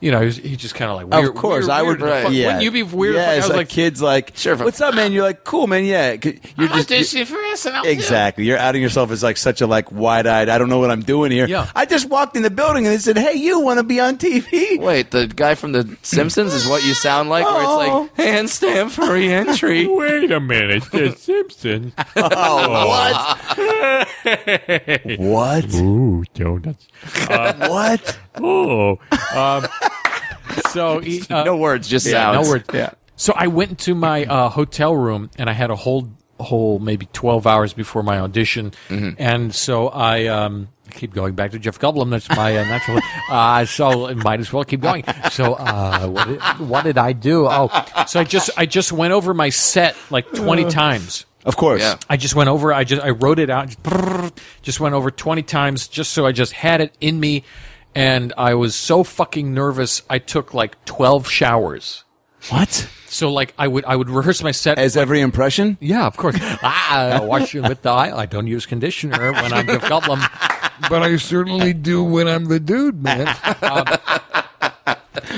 you 0.00 0.10
know, 0.10 0.20
he, 0.20 0.26
was, 0.26 0.36
he 0.36 0.56
just 0.56 0.74
kind 0.74 0.90
of 0.90 0.96
like, 0.98 1.06
weird, 1.06 1.30
of 1.34 1.40
course, 1.40 1.64
weird, 1.64 1.70
I 1.70 1.82
weird. 1.82 2.00
would. 2.02 2.10
Fuck, 2.10 2.32
Yeah, 2.32 2.46
Wouldn't 2.46 2.62
you 2.64 2.70
be 2.70 2.82
weird? 2.82 3.14
Yeah, 3.16 3.30
I 3.30 3.36
was 3.36 3.48
like, 3.48 3.56
like, 3.56 3.68
kids 3.70 4.02
like, 4.02 4.32
Sure, 4.36 4.54
what's 4.56 4.80
up, 4.80 4.94
man? 4.94 5.12
You're 5.12 5.22
like, 5.22 5.42
cool, 5.44 5.66
man. 5.66 5.84
Yeah, 5.86 6.12
you're 6.56 6.68
just 6.84 7.12
you're- 7.14 7.24
for 7.24 7.36
SNL. 7.36 7.86
exactly. 7.86 8.44
You're 8.44 8.58
outing 8.58 8.82
yourself 8.82 9.10
as 9.10 9.22
like 9.22 9.36
such 9.38 9.62
a 9.62 9.66
like 9.66 9.90
wide-eyed. 9.90 10.48
I 10.50 10.58
don't 10.58 10.68
know 10.68 10.78
what 10.78 10.90
I'm 10.90 11.02
doing 11.02 11.32
here. 11.32 11.46
Yeah. 11.48 11.70
I 11.74 11.86
just 11.86 12.10
walked 12.10 12.36
in 12.36 12.42
the 12.42 12.50
building 12.50 12.84
and 12.86 12.94
they 12.94 12.98
said, 12.98 13.16
"Hey, 13.16 13.34
you 13.38 13.60
want 13.60 13.78
to 13.78 13.84
be 13.84 13.98
on 13.98 14.18
TV?" 14.18 14.78
Wait, 14.78 15.10
the 15.12 15.26
guy 15.28 15.54
from 15.54 15.72
The 15.72 15.96
Simpsons 16.02 16.52
is 16.52 16.66
what 16.68 16.84
you 16.84 16.92
sound 16.92 17.30
like, 17.30 17.44
where 17.46 17.62
it's 17.62 17.66
Oh. 17.70 17.76
like 17.78 18.14
handstand 18.16 18.90
for 18.90 19.10
re-entry. 19.12 19.86
Wait 19.90 20.30
a 20.30 20.40
minute, 20.40 20.84
The 20.92 21.12
Simpsons. 21.16 21.92
Oh, 22.16 22.86
what? 22.88 24.08
what? 25.18 25.74
Ooh, 25.74 26.24
donuts. 26.34 26.86
What? 27.28 28.18
Oh, 28.36 28.98
um, 29.34 29.66
so 30.70 30.98
he, 31.00 31.22
uh, 31.30 31.44
no 31.44 31.56
words, 31.56 31.88
just 31.88 32.06
yeah, 32.06 32.32
sounds. 32.32 32.46
no 32.46 32.52
words. 32.52 32.68
Yeah. 32.72 32.90
So 33.16 33.32
I 33.34 33.46
went 33.46 33.70
into 33.70 33.94
my 33.94 34.24
uh, 34.24 34.48
hotel 34.50 34.94
room 34.94 35.30
and 35.38 35.48
I 35.48 35.52
had 35.52 35.70
a 35.70 35.76
whole 35.76 36.10
whole 36.38 36.78
maybe 36.78 37.08
twelve 37.12 37.46
hours 37.46 37.72
before 37.72 38.02
my 38.02 38.18
audition, 38.18 38.72
and 38.90 39.54
so 39.54 39.88
I 39.88 40.26
um, 40.26 40.68
keep 40.90 41.14
going 41.14 41.34
back 41.34 41.52
to 41.52 41.58
Jeff 41.58 41.78
Goldblum. 41.78 42.10
That's 42.10 42.28
my 42.28 42.56
uh, 42.56 42.64
natural. 42.64 43.00
Uh, 43.30 43.64
so 43.64 44.06
it 44.06 44.16
might 44.16 44.40
as 44.40 44.52
well 44.52 44.64
keep 44.64 44.80
going. 44.80 45.04
So 45.30 45.54
uh, 45.54 46.06
what, 46.06 46.26
did, 46.28 46.68
what 46.68 46.84
did 46.84 46.98
I 46.98 47.12
do? 47.12 47.46
Oh, 47.46 47.68
so 48.06 48.20
I 48.20 48.24
just 48.24 48.50
I 48.56 48.66
just 48.66 48.92
went 48.92 49.12
over 49.12 49.32
my 49.34 49.48
set 49.48 49.96
like 50.10 50.30
twenty 50.32 50.64
times. 50.64 51.24
Of 51.44 51.56
course. 51.56 51.80
Yeah. 51.80 51.96
I 52.10 52.16
just 52.16 52.34
went 52.34 52.48
over. 52.48 52.72
I 52.72 52.84
just 52.84 53.02
I 53.02 53.10
wrote 53.10 53.38
it 53.38 53.50
out. 53.50 53.68
Just, 53.68 54.42
just 54.62 54.80
went 54.80 54.94
over 54.94 55.10
twenty 55.10 55.42
times, 55.42 55.86
just 55.88 56.12
so 56.12 56.26
I 56.26 56.32
just 56.32 56.52
had 56.52 56.80
it 56.80 56.94
in 57.00 57.20
me. 57.20 57.44
And 57.96 58.32
I 58.36 58.54
was 58.54 58.74
so 58.74 59.02
fucking 59.02 59.54
nervous. 59.54 60.02
I 60.08 60.18
took 60.18 60.52
like 60.54 60.84
twelve 60.84 61.28
showers. 61.28 62.04
What? 62.50 62.88
So 63.06 63.32
like 63.32 63.54
I 63.58 63.66
would 63.68 63.84
I 63.86 63.96
would 63.96 64.10
rehearse 64.10 64.42
my 64.42 64.50
set. 64.50 64.78
As 64.78 64.96
every 64.96 65.20
impression? 65.20 65.78
yeah, 65.80 66.06
of 66.06 66.16
course. 66.16 66.36
ah, 66.40 67.20
I 67.20 67.20
wash 67.20 67.54
you 67.54 67.62
with 67.62 67.82
the 67.82 67.90
eye. 67.90 68.16
I 68.16 68.26
don't 68.26 68.46
use 68.46 68.66
conditioner 68.66 69.32
when 69.32 69.52
I'm 69.52 69.66
Jeff 69.66 69.82
Goldblum. 69.82 70.20
But 70.90 71.02
I 71.02 71.16
certainly 71.16 71.72
do 71.72 72.04
when 72.04 72.28
I'm 72.28 72.44
the 72.46 72.60
dude, 72.60 73.02
man. 73.02 73.34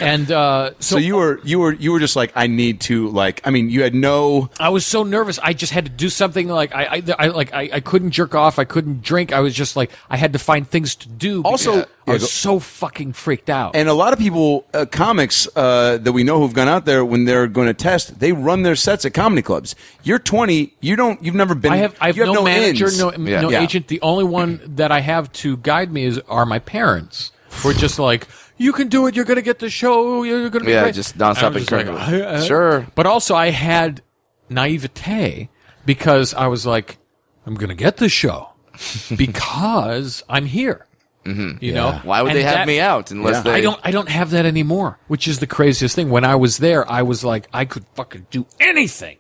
And 0.01 0.31
uh, 0.31 0.71
so, 0.81 0.97
So 0.97 0.99
you 0.99 1.17
were 1.17 1.41
you 1.45 1.59
were 1.61 1.73
you 1.73 1.93
were 1.93 2.01
just 2.01 2.17
like 2.17 2.33
I 2.35 2.47
need 2.47 2.81
to 2.83 3.09
like 3.09 3.41
I 3.45 3.51
mean 3.51 3.71
you 3.71 3.83
had 3.83 3.95
no 3.95 4.51
I 4.61 4.69
was 4.71 4.87
so 4.87 5.03
nervous. 5.03 5.39
I 5.43 5.53
just 5.53 5.73
had 5.73 5.85
to 5.87 5.91
do 5.91 6.09
something. 6.09 6.49
Like 6.49 6.75
I, 6.75 6.85
I, 6.97 7.03
I 7.19 7.27
like 7.29 7.53
I, 7.53 7.71
I 7.75 7.81
couldn't 7.81 8.11
jerk 8.11 8.35
off. 8.35 8.59
I 8.59 8.65
couldn't 8.65 9.03
drink. 9.03 9.33
I 9.33 9.41
was 9.41 9.55
just 9.55 9.77
like 9.77 9.91
I 10.11 10.17
had 10.17 10.33
to 10.35 10.39
find 10.39 10.67
things 10.69 10.95
to 10.97 11.09
do. 11.09 11.43
because 11.43 11.67
Also- 11.67 11.87
I 12.07 12.13
was 12.13 12.33
so 12.33 12.59
fucking 12.59 13.13
freaked 13.13 13.51
out. 13.51 13.77
and 13.77 13.87
a 13.87 13.93
lot 13.93 14.15
of 14.15 14.19
people 14.19 14.65
uh, 14.73 14.87
comics 14.87 15.47
uh, 15.55 15.99
that 15.99 16.13
we 16.13 16.25
know 16.25 16.39
who've 16.41 16.55
gone 16.55 16.67
out 16.67 16.87
there 16.87 17.05
when 17.05 17.27
they're 17.27 17.47
going 17.47 17.67
to 17.67 17.75
test 17.75 18.19
they 18.19 18.33
run 18.33 18.63
their 18.63 18.77
sets 18.77 19.05
at 19.05 19.13
comedy 19.13 19.43
clubs. 19.43 19.75
You're 20.05 20.19
20. 20.19 20.73
You 20.81 20.97
don't. 20.97 21.23
You've 21.23 21.35
never 21.35 21.55
been. 21.55 21.71
I 21.71 21.77
have 21.77 21.95
I 22.01 22.07
have, 22.07 22.17
you 22.17 22.25
no, 22.25 22.43
manager, 22.45 22.87
ins. 22.87 22.99
no 22.99 23.13
Yeah. 23.13 23.43
no 23.43 23.51
Yeah. 23.51 23.61
agent. 23.61 23.89
The 23.89 24.01
only 24.01 24.25
one 24.25 24.59
that 24.77 24.91
I 24.91 25.01
have 25.01 25.31
to 25.45 25.59
guide 25.59 25.93
me 25.93 26.05
is 26.05 26.19
are 26.31 26.47
my 26.47 26.61
parents. 26.61 27.31
we're 27.63 27.75
just 27.75 27.99
like 27.99 28.27
you 28.59 28.73
can 28.73 28.89
do 28.89 29.07
it. 29.07 29.17
You're 29.17 29.25
gonna 29.25 29.43
get 29.43 29.59
the 29.61 29.71
show. 29.71 30.23
You're 30.25 30.51
gonna 30.51 30.65
be 30.67 30.73
Yeah, 30.73 30.83
great." 30.83 30.95
just 30.95 31.17
nonstop 31.17 31.57
And 31.57 31.89
I'm 31.89 31.95
like, 31.95 32.13
"Uh, 32.13 32.25
uh." 32.27 32.43
Sure. 32.43 32.87
But 32.95 33.07
also 33.07 33.35
I 33.35 33.51
had 33.51 34.03
naivete 34.51 35.49
because 35.87 36.35
I 36.35 36.47
was 36.49 36.67
like, 36.67 36.99
I'm 37.47 37.55
gonna 37.55 37.75
get 37.75 37.97
the 37.99 38.09
show 38.09 38.51
because 39.17 40.23
I'm 40.29 40.47
here. 40.47 40.85
Mm-hmm. 41.25 41.63
You 41.63 41.75
know 41.75 42.01
Why 42.05 42.23
would 42.23 42.31
And 42.31 42.39
they 42.39 42.43
have 42.43 42.55
that- 42.55 42.67
me 42.67 42.81
out 42.81 43.11
unless 43.11 43.37
Yeah. 43.37 43.43
they? 43.43 43.53
I 43.55 43.61
don't 43.61 43.81
I 43.85 43.91
don't 43.91 44.09
have 44.09 44.31
that 44.31 44.47
anymore, 44.47 44.99
which 45.09 45.29
is 45.29 45.41
the 45.41 45.47
craziest 45.47 45.95
thing. 45.95 46.11
When 46.11 46.25
I 46.25 46.37
was 46.37 46.59
there, 46.59 46.91
I 46.91 47.03
was 47.03 47.23
like 47.25 47.49
I 47.53 47.65
could 47.65 47.85
fucking 47.95 48.27
do 48.31 48.47
anything. 48.61 49.17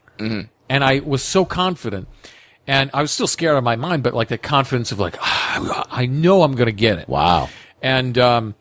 And 0.70 0.84
I 0.84 0.99
was 1.01 1.22
so 1.22 1.45
confident. 1.45 2.09
And 2.66 2.91
I 2.93 3.01
was 3.03 3.11
still 3.12 3.26
scared 3.28 3.55
out 3.55 3.59
of 3.59 3.64
my 3.64 3.76
mind, 3.76 4.03
but 4.03 4.12
like 4.14 4.28
the 4.28 4.36
confidence 4.39 4.91
of 4.93 4.99
like 4.99 5.16
"Ah, 5.20 5.84
I 5.91 6.07
know 6.07 6.43
I'm 6.43 6.55
going 6.55 6.66
to 6.66 6.72
get 6.72 6.99
it. 6.99 7.09
Wow. 7.09 7.49
And 7.82 8.16
um 8.18 8.55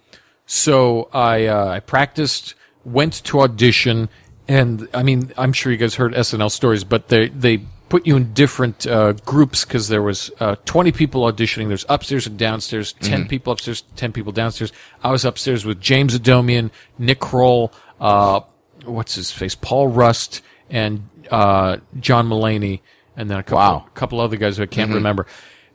so 0.47 1.09
I 1.13 1.45
uh, 1.45 1.67
I 1.67 1.79
practiced, 1.79 2.55
went 2.83 3.13
to 3.25 3.41
audition 3.41 4.09
and 4.47 4.87
I 4.93 5.03
mean, 5.03 5.33
I'm 5.37 5.51
sure 5.53 5.71
you 5.71 5.77
guys 5.77 5.95
heard 5.95 6.13
SNL 6.13 6.49
stories, 6.51 6.83
but 6.85 7.09
they 7.09 7.27
they 7.27 7.59
put 7.89 8.07
you 8.07 8.15
in 8.15 8.33
different 8.33 8.87
uh, 8.87 9.11
groups 9.25 9.63
because 9.65 9.87
there 9.89 10.01
was 10.01 10.31
uh, 10.39 10.55
20 10.65 10.91
people 10.93 11.21
auditioning. 11.23 11.67
There's 11.69 11.85
upstairs 11.87 12.27
and 12.27 12.37
downstairs, 12.37 12.91
10 12.93 13.27
people 13.29 13.53
upstairs, 13.53 13.83
10 13.95 14.11
people 14.11 14.33
downstairs. 14.33 14.73
I 15.03 15.11
was 15.11 15.23
upstairs 15.23 15.63
with 15.65 15.79
James 15.79 16.17
Adomian, 16.17 16.69
Nick 16.97 17.19
Kroll, 17.21 17.71
uh, 18.01 18.41
what's 18.83 19.15
his 19.15 19.31
face, 19.31 19.55
Paul 19.55 19.87
Rust, 19.87 20.41
and 20.69 21.07
uh, 21.31 21.77
John 21.99 22.27
Mulaney, 22.27 22.81
and 23.15 23.29
then 23.29 23.39
a 23.39 23.43
couple, 23.43 23.57
Wow. 23.57 23.85
couple 23.93 24.19
other 24.19 24.35
guys 24.35 24.57
who 24.57 24.63
I 24.63 24.67
can't 24.67 24.91
remember. 24.93 25.25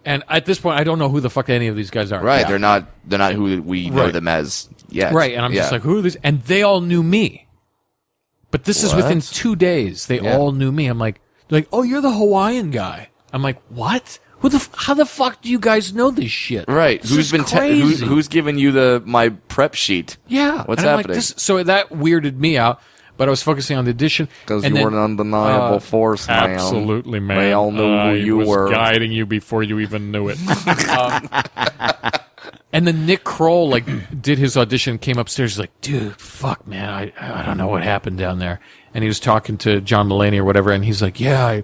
And 0.05 0.25
at 0.29 0.47
this 0.47 0.59
point, 0.59 0.79
I 0.81 0.85
don't 0.85 0.99
know 0.99 1.09
who 1.09 1.21
the 1.21 1.31
fuck 1.31 1.49
any 1.49 1.69
of 1.69 1.77
these 1.77 1.91
guys 1.91 2.11
are. 2.13 2.23
Right. 2.23 2.47
They're 2.47 2.59
not. 2.59 2.87
They're 3.05 3.19
not 3.19 3.35
who 3.35 3.63
we 3.63 3.89
know 3.91 4.05
Right. 4.05 4.13
them 4.13 4.27
as 4.29 4.69
yet. 4.89 5.13
Right, 5.13 5.35
and 5.35 5.45
I'm 5.45 5.53
just 5.53 5.71
Yeah. 5.71 5.77
like, 5.77 5.83
who 5.83 5.99
are 5.99 6.03
these? 6.03 6.17
And 6.23 6.43
they 6.43 6.63
all 6.63 6.81
knew 6.81 7.03
me. 7.03 7.47
But 8.51 8.65
this 8.65 8.83
is 8.83 8.95
within 8.95 9.21
two 9.21 9.57
days. 9.57 10.07
They 10.07 10.21
Yeah. 10.21 10.37
all 10.37 10.53
knew 10.53 10.73
me. 10.73 10.87
I'm 10.87 10.99
like, 10.99 11.21
they're 11.49 11.61
like, 11.61 11.69
oh, 11.73 11.83
you're 11.83 12.01
the 12.03 12.13
Hawaiian 12.13 12.71
guy. 12.71 13.09
I'm 13.33 13.43
like, 13.43 13.59
what? 13.71 14.19
Who 14.41 14.49
the? 14.49 14.57
F- 14.57 14.71
how 14.75 14.95
the 14.95 15.07
fuck 15.07 15.41
do 15.41 15.49
you 15.49 15.59
guys 15.61 15.95
know 15.95 16.11
this 16.11 16.31
shit? 16.31 16.65
Right. 16.69 17.01
This 17.01 17.11
who's 17.13 17.27
is 17.27 17.33
been 17.33 17.45
te- 17.45 17.81
who, 17.81 17.87
crazy. 17.89 18.05
who's 18.07 18.29
given 18.29 18.59
you 18.59 18.73
the 18.73 19.01
my 19.07 19.29
prep 19.31 19.75
sheet? 19.75 20.17
Yeah. 20.27 20.65
What's 20.65 20.83
and 20.83 20.91
I'm 20.91 20.99
happening? 20.99 21.15
Like, 21.15 21.15
this, 21.15 21.35
so 21.37 21.63
that 21.63 21.91
weirded 21.91 22.37
me 22.37 22.59
out. 22.59 22.81
But 23.23 23.29
I 23.29 23.31
was 23.31 23.41
focusing 23.45 23.77
on 23.79 23.85
the 23.85 23.93
audition 23.93 24.27
Because 24.41 24.65
you 24.65 24.71
then, 24.71 24.83
were 24.83 24.89
an 24.89 24.97
undeniable 24.97 25.77
uh, 25.77 25.79
force, 25.79 26.27
man. 26.27 26.51
Absolutely, 26.51 27.21
man. 27.21 27.39
They 27.39 27.53
all 27.53 27.71
knew 27.71 27.95
I 27.95 28.11
who 28.11 28.17
you 28.17 28.37
was 28.39 28.49
were. 28.49 28.69
guiding 28.69 29.13
you 29.13 29.27
before 29.27 29.63
you 29.63 29.79
even 29.79 30.11
knew 30.11 30.29
it. 30.29 30.39
Um, 30.91 31.29
And 32.73 32.85
then 32.85 33.07
Nick 33.07 33.23
Kroll 33.23 33.69
like 33.69 33.85
did 34.21 34.39
his 34.39 34.57
audition, 34.57 34.99
came 34.99 35.19
upstairs, 35.19 35.53
he's 35.53 35.61
like, 35.61 35.81
dude, 35.83 36.21
fuck 36.21 36.67
man, 36.67 36.89
I 36.91 37.13
I 37.21 37.45
don't 37.47 37.59
know 37.59 37.69
what 37.69 37.85
happened 37.85 38.19
down 38.19 38.41
there. 38.41 38.59
And 38.93 39.05
he 39.05 39.09
was 39.09 39.21
talking 39.21 39.57
to 39.59 39.81
John 39.81 40.09
Mulaney 40.09 40.39
or 40.39 40.45
whatever, 40.45 40.73
and 40.73 40.85
he's 40.85 41.01
like, 41.01 41.21
Yeah, 41.21 41.47
I 41.47 41.63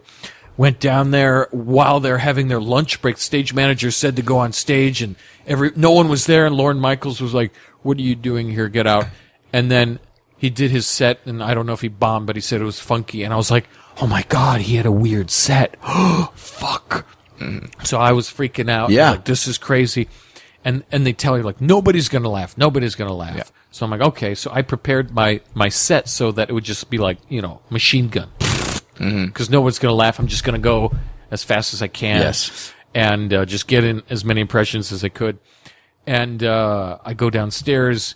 went 0.56 0.78
down 0.78 1.10
there 1.10 1.48
while 1.50 1.98
they're 1.98 2.18
having 2.18 2.46
their 2.46 2.60
lunch 2.60 3.02
break. 3.02 3.18
Stage 3.18 3.52
manager 3.52 3.90
said 3.90 4.14
to 4.14 4.22
go 4.22 4.38
on 4.38 4.52
stage 4.52 5.02
and 5.02 5.16
every 5.44 5.72
no 5.74 5.90
one 5.90 6.08
was 6.08 6.26
there 6.26 6.46
and 6.46 6.54
Lorne 6.54 6.78
Michaels 6.78 7.20
was 7.20 7.34
like, 7.34 7.52
What 7.82 7.98
are 7.98 8.02
you 8.02 8.14
doing 8.14 8.48
here? 8.48 8.68
Get 8.68 8.86
out. 8.86 9.06
And 9.52 9.72
then 9.72 9.98
he 10.38 10.50
did 10.50 10.70
his 10.70 10.86
set 10.86 11.20
and 11.26 11.42
I 11.42 11.52
don't 11.52 11.66
know 11.66 11.72
if 11.74 11.80
he 11.82 11.88
bombed, 11.88 12.26
but 12.26 12.36
he 12.36 12.40
said 12.40 12.60
it 12.60 12.64
was 12.64 12.80
funky 12.80 13.22
and 13.24 13.34
I 13.34 13.36
was 13.36 13.50
like, 13.50 13.66
Oh 14.00 14.06
my 14.06 14.22
god, 14.28 14.60
he 14.60 14.76
had 14.76 14.86
a 14.86 14.92
weird 14.92 15.30
set. 15.30 15.76
fuck. 16.34 17.06
So 17.84 17.98
I 17.98 18.12
was 18.12 18.28
freaking 18.28 18.70
out. 18.70 18.90
Yeah. 18.90 19.12
Like, 19.12 19.24
this 19.24 19.46
is 19.46 19.58
crazy. 19.58 20.08
And 20.64 20.84
and 20.90 21.06
they 21.06 21.12
tell 21.12 21.36
you 21.36 21.44
like 21.44 21.60
nobody's 21.60 22.08
gonna 22.08 22.28
laugh. 22.28 22.56
Nobody's 22.56 22.94
gonna 22.94 23.14
laugh. 23.14 23.52
So 23.70 23.84
I'm 23.84 23.90
like, 23.90 24.00
okay. 24.00 24.34
So 24.34 24.50
I 24.52 24.62
prepared 24.62 25.10
my 25.12 25.40
my 25.54 25.68
set 25.68 26.08
so 26.08 26.32
that 26.32 26.48
it 26.48 26.52
would 26.52 26.64
just 26.64 26.90
be 26.90 26.98
like, 26.98 27.18
you 27.28 27.42
know, 27.42 27.60
machine 27.70 28.08
gun. 28.08 28.30
Because 28.98 29.50
no 29.50 29.60
one's 29.60 29.78
gonna 29.78 29.94
laugh. 29.94 30.18
I'm 30.18 30.26
just 30.26 30.44
gonna 30.44 30.58
go 30.58 30.92
as 31.30 31.44
fast 31.44 31.74
as 31.74 31.82
I 31.82 31.88
can. 31.88 32.20
Yes. 32.20 32.72
And 32.94 33.32
uh, 33.32 33.44
just 33.44 33.68
get 33.68 33.84
in 33.84 34.02
as 34.10 34.24
many 34.24 34.40
impressions 34.40 34.90
as 34.92 35.04
I 35.04 35.08
could. 35.08 35.38
And 36.06 36.42
uh, 36.42 36.98
I 37.04 37.14
go 37.14 37.30
downstairs. 37.30 38.14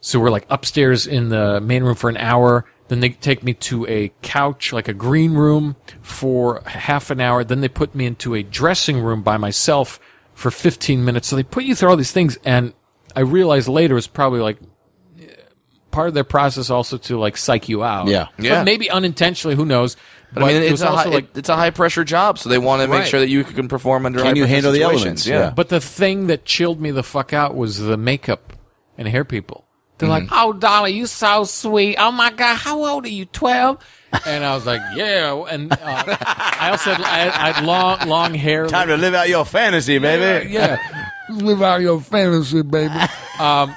So 0.00 0.18
we're 0.18 0.30
like 0.30 0.46
upstairs 0.48 1.06
in 1.06 1.28
the 1.28 1.60
main 1.60 1.82
room 1.84 1.94
for 1.94 2.08
an 2.08 2.16
hour. 2.16 2.64
Then 2.88 3.00
they 3.00 3.10
take 3.10 3.42
me 3.44 3.54
to 3.54 3.86
a 3.86 4.10
couch, 4.22 4.72
like 4.72 4.88
a 4.88 4.94
green 4.94 5.34
room, 5.34 5.76
for 6.02 6.62
half 6.66 7.10
an 7.10 7.20
hour. 7.20 7.44
Then 7.44 7.60
they 7.60 7.68
put 7.68 7.94
me 7.94 8.06
into 8.06 8.34
a 8.34 8.42
dressing 8.42 9.00
room 9.00 9.22
by 9.22 9.36
myself 9.36 10.00
for 10.34 10.50
15 10.50 11.04
minutes. 11.04 11.28
So 11.28 11.36
they 11.36 11.42
put 11.42 11.64
you 11.64 11.74
through 11.74 11.90
all 11.90 11.96
these 11.96 12.12
things. 12.12 12.38
And 12.44 12.72
I 13.14 13.20
realized 13.20 13.68
later 13.68 13.96
it's 13.96 14.06
probably 14.06 14.40
like 14.40 14.58
part 15.90 16.08
of 16.08 16.14
their 16.14 16.24
process 16.24 16.70
also 16.70 16.96
to 16.98 17.18
like 17.18 17.36
psych 17.36 17.68
you 17.68 17.82
out. 17.84 18.08
Yeah. 18.08 18.28
Yeah. 18.38 18.60
But 18.60 18.64
maybe 18.64 18.90
unintentionally, 18.90 19.56
who 19.56 19.64
knows? 19.66 19.96
But, 20.32 20.44
I 20.44 20.46
mean, 20.48 20.62
it's 20.62 20.70
was 20.72 20.82
a, 20.82 20.88
also 20.90 21.08
high, 21.08 21.14
like 21.14 21.24
it- 21.34 21.38
it's 21.38 21.48
a 21.48 21.56
high 21.56 21.70
pressure 21.70 22.04
job, 22.04 22.38
so 22.38 22.48
they 22.48 22.58
want 22.58 22.82
to 22.82 22.88
make 22.88 23.00
Right. 23.00 23.08
sure 23.08 23.18
that 23.20 23.28
you 23.28 23.42
can 23.42 23.66
perform 23.68 24.06
under. 24.06 24.20
Can 24.22 24.36
you 24.36 24.42
pressure 24.44 24.54
handle 24.54 24.72
the 24.72 24.82
elements? 24.82 25.26
Yeah. 25.26 25.38
Yeah. 25.38 25.50
But 25.50 25.68
the 25.68 25.80
thing 25.80 26.28
that 26.28 26.44
chilled 26.44 26.80
me 26.80 26.90
the 26.92 27.02
fuck 27.02 27.32
out 27.32 27.56
was 27.56 27.78
the 27.78 27.96
makeup 27.96 28.52
and 28.96 29.08
hair 29.08 29.24
people. 29.24 29.66
They're 30.00 30.08
like, 30.08 30.24
Mm-hmm. 30.24 30.34
Oh, 30.36 30.52
Dolly, 30.52 30.92
you 30.92 31.06
so 31.06 31.44
sweet. 31.44 31.96
Oh 31.98 32.10
my 32.10 32.30
God, 32.32 32.56
how 32.56 32.84
old 32.84 33.04
are 33.06 33.08
you? 33.08 33.24
Twelve? 33.26 33.78
and 34.26 34.44
I 34.44 34.54
was 34.56 34.66
like, 34.66 34.80
yeah. 34.96 35.44
And 35.48 35.72
uh, 35.72 35.76
I 35.80 36.70
also 36.72 36.92
had, 36.94 37.00
I 37.04 37.18
had, 37.18 37.28
I 37.32 37.52
had 37.52 37.64
long, 37.64 38.08
long 38.08 38.34
hair. 38.34 38.66
Time 38.66 38.88
to 38.88 38.96
live 38.96 39.14
out 39.14 39.28
your 39.28 39.44
fantasy, 39.44 39.98
baby. 39.98 40.50
yeah, 40.50 40.78
live 41.30 41.62
out 41.62 41.80
your 41.80 42.00
fantasy, 42.00 42.62
baby. 42.62 42.92
Um, 43.38 43.74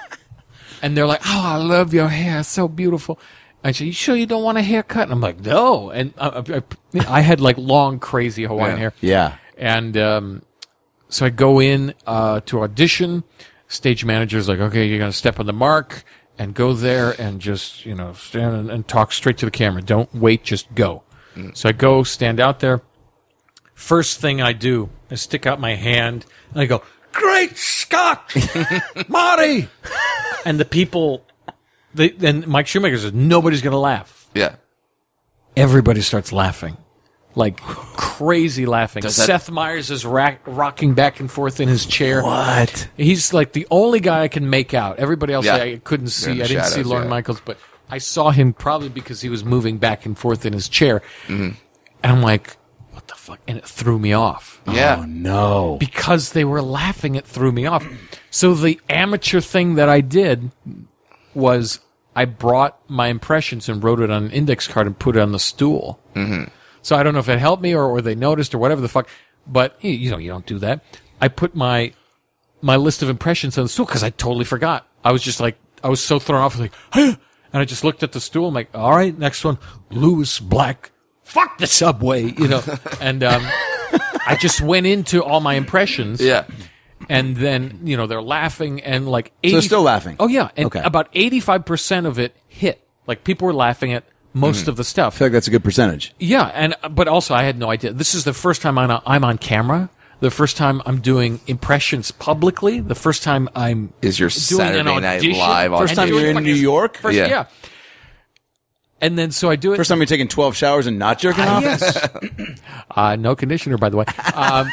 and 0.82 0.98
they're 0.98 1.06
like, 1.06 1.22
oh, 1.26 1.42
I 1.46 1.58
love 1.58 1.94
your 1.94 2.08
hair, 2.08 2.40
it's 2.40 2.50
so 2.50 2.68
beautiful. 2.68 3.20
I 3.64 3.72
said, 3.74 3.86
you 3.88 3.94
sure 3.94 4.16
you 4.16 4.26
don't 4.26 4.44
want 4.44 4.58
a 4.58 4.62
haircut? 4.64 5.04
And 5.04 5.12
I'm 5.14 5.22
like, 5.22 5.40
no. 5.40 5.90
And 5.92 6.14
uh, 6.18 6.42
I, 6.50 6.56
I, 7.00 7.18
I 7.18 7.22
had 7.22 7.40
like 7.40 7.58
long, 7.58 8.00
crazy 8.00 8.44
Hawaiian 8.44 8.72
Yeah. 8.72 8.78
hair. 8.78 8.94
Yeah. 9.02 9.36
And 9.58 9.96
um, 9.98 10.42
so 11.10 11.28
I 11.28 11.30
go 11.30 11.62
in 11.62 11.94
uh, 12.08 12.42
to 12.48 12.64
audition. 12.64 13.24
Stage 13.74 14.06
manager's 14.06 14.48
like, 14.48 14.60
okay, 14.60 14.86
you're 14.86 15.00
going 15.00 15.12
to 15.12 15.18
step 15.18 15.40
on 15.40 15.46
the 15.46 15.54
mark 15.54 16.04
and 16.38 16.54
go 16.54 16.74
there 16.74 17.20
and 17.20 17.40
just, 17.40 17.86
you 17.86 17.96
know, 17.96 18.14
stand 18.14 18.56
and, 18.56 18.72
and 18.72 18.88
talk 18.88 19.12
straight 19.12 19.38
to 19.40 19.46
the 19.46 19.52
camera. 19.52 19.82
Don't 19.82 20.14
wait, 20.14 20.44
just 20.44 20.74
go. 20.76 21.04
Mm. 21.36 21.56
So 21.56 21.70
I 21.70 21.72
go, 21.72 22.04
stand 22.04 22.40
out 22.40 22.60
there. 22.60 22.82
First 23.74 24.20
thing 24.20 24.42
I 24.42 24.54
do 24.54 24.90
is 25.10 25.22
stick 25.22 25.46
out 25.46 25.60
my 25.60 25.76
hand 25.76 26.26
and 26.52 26.62
I 26.62 26.66
go, 26.66 26.84
Great 27.12 27.58
Scott! 27.58 28.34
Marty! 29.08 29.68
and 30.46 30.60
the 30.60 30.66
people, 30.66 31.26
they, 31.94 32.10
then 32.10 32.44
Mike 32.48 32.68
Shoemaker 32.68 32.98
says, 32.98 33.14
nobody's 33.14 33.62
going 33.62 33.74
to 33.74 33.78
laugh 33.80 34.24
yeah. 34.34 34.56
everybody 35.56 36.02
starts 36.02 36.32
laughing. 36.32 36.78
Like 37.36 37.58
crazy 37.62 38.66
laughing. 38.66 39.02
Does 39.02 39.16
that- 39.16 39.26
Seth 39.26 39.50
Meyers 39.52 39.90
is 39.90 40.06
rack, 40.06 40.42
rocking 40.46 40.94
back 40.94 41.20
and 41.20 41.30
forth 41.32 41.60
in 41.60 41.68
his 41.68 41.86
chair. 41.86 42.22
What? 42.24 42.88
He's 42.96 43.34
like 43.34 43.54
the 43.54 43.66
only 43.72 44.00
guy 44.00 44.22
I 44.22 44.28
can 44.28 44.50
make 44.50 44.74
out. 44.74 45.00
Everybody 45.00 45.34
else 45.34 45.46
Yeah. 45.46 45.56
I 45.56 45.82
couldn't 45.84 46.08
see. 46.10 46.32
in 46.32 46.38
the 46.38 46.44
I 46.44 46.48
didn't 46.48 46.64
see 46.66 46.72
shadows, 46.76 46.86
Lorne 46.88 47.04
yeah. 47.04 47.10
Michaels, 47.10 47.42
but 47.44 47.58
I 47.90 47.98
saw 47.98 48.30
him 48.32 48.54
probably 48.54 48.90
because 48.90 49.22
he 49.22 49.30
was 49.30 49.44
moving 49.44 49.78
back 49.78 50.06
and 50.06 50.18
forth 50.18 50.46
in 50.46 50.54
his 50.54 50.68
chair. 50.70 51.02
Mm-hmm. 51.28 51.50
And 52.04 52.12
I'm 52.12 52.22
like, 52.22 52.58
what 52.92 53.08
the 53.08 53.16
fuck? 53.16 53.40
And 53.48 53.58
it 53.58 53.66
threw 53.68 53.98
me 53.98 54.14
off. 54.14 54.62
Yeah. 54.68 54.98
Oh 55.00 55.06
no. 55.06 55.78
Because 55.80 56.34
they 56.34 56.46
were 56.46 56.62
laughing, 56.62 57.16
it 57.16 57.26
threw 57.26 57.52
me 57.52 57.66
off. 57.66 57.86
So 58.30 58.54
the 58.54 58.80
amateur 58.90 59.42
thing 59.42 59.76
that 59.76 59.90
I 59.90 60.02
did 60.02 60.52
was 61.34 61.80
I 62.16 62.26
brought 62.26 62.80
my 62.90 63.08
impressions 63.08 63.68
and 63.70 63.84
wrote 63.84 64.00
it 64.00 64.12
on 64.12 64.26
an 64.26 64.32
index 64.32 64.68
card 64.68 64.86
and 64.86 64.98
put 64.98 65.16
it 65.16 65.20
on 65.20 65.32
the 65.32 65.40
stool. 65.40 66.00
Mm-hmm. 66.16 66.44
So 66.84 66.96
I 66.96 67.02
don't 67.02 67.14
know 67.14 67.20
if 67.20 67.30
it 67.30 67.40
helped 67.40 67.64
me 67.64 67.74
or, 67.74 67.84
or 67.86 68.02
they 68.02 68.14
noticed 68.14 68.54
or 68.54 68.60
whatever 68.60 68.82
the 68.82 68.88
fuck. 68.90 69.08
But 69.48 69.84
you 69.84 70.12
know, 70.12 70.18
you 70.20 70.30
don't 70.30 70.46
do 70.46 70.60
that. 70.60 70.84
I 71.20 71.28
put 71.30 71.56
my 71.56 71.94
my 72.62 72.76
list 72.76 73.02
of 73.02 73.10
impressions 73.10 73.58
on 73.58 73.66
the 73.66 73.70
stool 73.70 73.86
because 73.86 74.04
I 74.04 74.10
totally 74.12 74.46
forgot. 74.46 74.88
I 75.04 75.12
was 75.12 75.22
just 75.22 75.40
like, 75.42 75.58
I 75.84 75.90
was 75.90 76.02
so 76.02 76.20
thrown 76.20 76.42
off. 76.42 76.58
Like, 76.58 76.72
and 76.94 77.18
I 77.52 77.66
just 77.66 77.84
looked 77.84 78.04
at 78.04 78.12
the 78.14 78.22
stool. 78.22 78.48
I'm 78.50 78.54
like, 78.54 78.70
all 78.74 78.92
right, 78.96 79.18
next 79.18 79.44
one, 79.44 79.58
Lewis 79.90 80.40
Black. 80.40 80.92
Fuck 81.24 81.58
the 81.58 81.68
subway, 81.68 82.24
you 82.24 82.48
know. 82.48 82.62
and 83.02 83.24
um, 83.24 83.44
I 84.28 84.38
just 84.40 84.62
went 84.62 84.86
into 84.86 85.24
all 85.24 85.40
my 85.40 85.56
impressions. 85.56 86.22
Yeah. 86.22 86.46
And 87.10 87.36
then 87.36 87.82
you 87.84 87.98
know 87.98 88.08
they're 88.08 88.22
laughing 88.22 88.82
and 88.82 89.10
like 89.10 89.34
80, 89.44 89.52
they're 89.54 89.62
still 89.62 89.82
laughing? 89.82 90.16
Oh 90.20 90.28
yeah, 90.28 90.52
and 90.56 90.68
Okay. 90.68 90.82
about 90.82 91.10
eighty 91.14 91.42
five 91.42 91.66
percent 91.66 92.06
of 92.06 92.18
it 92.18 92.34
hit. 92.48 92.82
Like 93.08 93.26
people 93.26 93.46
were 93.46 93.54
laughing 93.54 93.92
at 93.92 94.06
most 94.34 94.68
of 94.68 94.76
the 94.76 94.84
stuff. 94.84 95.16
I 95.16 95.18
feel 95.20 95.26
like 95.28 95.34
that's 95.34 95.48
a 95.48 95.52
good 95.52 95.64
percentage. 95.64 96.14
Yeah, 96.20 96.52
and 96.54 96.76
but 96.92 97.08
also 97.08 97.34
I 97.34 97.44
had 97.44 97.58
no 97.58 97.70
idea. 97.70 97.94
This 97.94 98.16
is 98.16 98.24
the 98.24 98.34
first 98.34 98.62
time 98.62 98.78
I'm 98.78 98.90
on, 98.90 99.02
I'm 99.06 99.24
on 99.24 99.38
camera. 99.38 99.90
The 100.20 100.32
first 100.32 100.56
time 100.56 100.82
I'm 100.86 101.02
doing 101.02 101.42
impressions 101.48 102.12
publicly. 102.12 102.80
The 102.80 102.96
first 102.96 103.24
time 103.24 103.50
I'm 103.56 103.94
Is 104.02 104.20
your 104.20 104.30
Saturday 104.30 104.82
Night. 104.84 105.22
Live 105.22 105.72
First 105.72 105.82
First 105.82 105.96
time 105.96 106.08
you're 106.10 106.30
in 106.32 106.44
New 106.44 106.54
York? 106.54 106.98
First, 106.98 107.18
Yeah. 107.18 107.28
yeah. 107.28 107.46
And 109.02 109.20
then 109.20 109.32
so 109.32 109.50
I 109.50 109.58
do 109.58 109.74
it. 109.74 109.76
First 109.76 109.90
time 109.90 109.98
you're 110.00 110.06
taking 110.06 110.30
12 110.30 110.56
showers 110.56 110.88
and 110.88 110.98
not 110.98 111.20
jerking 111.20 111.44
off? 111.44 111.62
Yes. 111.62 112.08
uh, 112.92 113.18
no 113.18 113.36
conditioner, 113.36 113.78
by 113.78 113.90
the 113.90 113.98
way. 113.98 114.06
Um, 114.34 114.70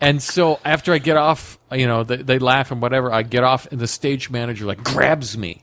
and 0.00 0.20
so 0.20 0.58
after 0.64 0.92
I 0.92 0.98
get 0.98 1.16
off, 1.16 1.56
you 1.70 1.86
know, 1.86 2.02
they, 2.02 2.16
they 2.16 2.38
laugh 2.40 2.72
and 2.72 2.82
whatever. 2.82 3.12
I 3.12 3.22
get 3.22 3.44
off, 3.44 3.70
and 3.70 3.80
the 3.80 3.86
stage 3.86 4.28
manager 4.28 4.64
like 4.64 4.82
grabs 4.82 5.38
me, 5.38 5.62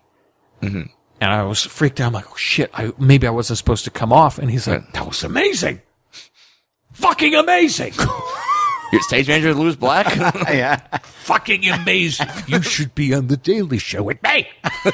and 1.22 1.32
I 1.32 1.44
was 1.44 1.64
freaked 1.64 2.00
out. 2.00 2.08
I'm 2.08 2.14
like, 2.14 2.30
oh 2.30 2.36
shit! 2.36 2.70
I 2.74 2.92
maybe 3.00 3.28
I 3.28 3.32
wasn't 3.32 3.58
supposed 3.58 3.86
to 3.86 3.92
come 3.92 4.14
off. 4.14 4.40
And 4.40 4.52
he's 4.52 4.68
like, 4.68 4.92
that 4.94 5.08
was 5.08 5.24
amazing, 5.24 5.82
fucking 6.94 7.36
amazing, 7.36 7.94
Your 8.92 9.02
stage 9.02 9.28
manager 9.28 9.50
is 9.50 9.58
Lewis 9.58 9.76
Black. 9.76 10.16
yeah. 10.16 10.78
fucking 11.02 11.68
amazing. 11.68 12.28
You 12.48 12.62
should 12.62 12.94
be 12.96 13.14
on 13.14 13.28
the 13.28 13.38
Daily 13.38 13.78
Show 13.78 14.04
with 14.04 14.22
me. 14.24 14.48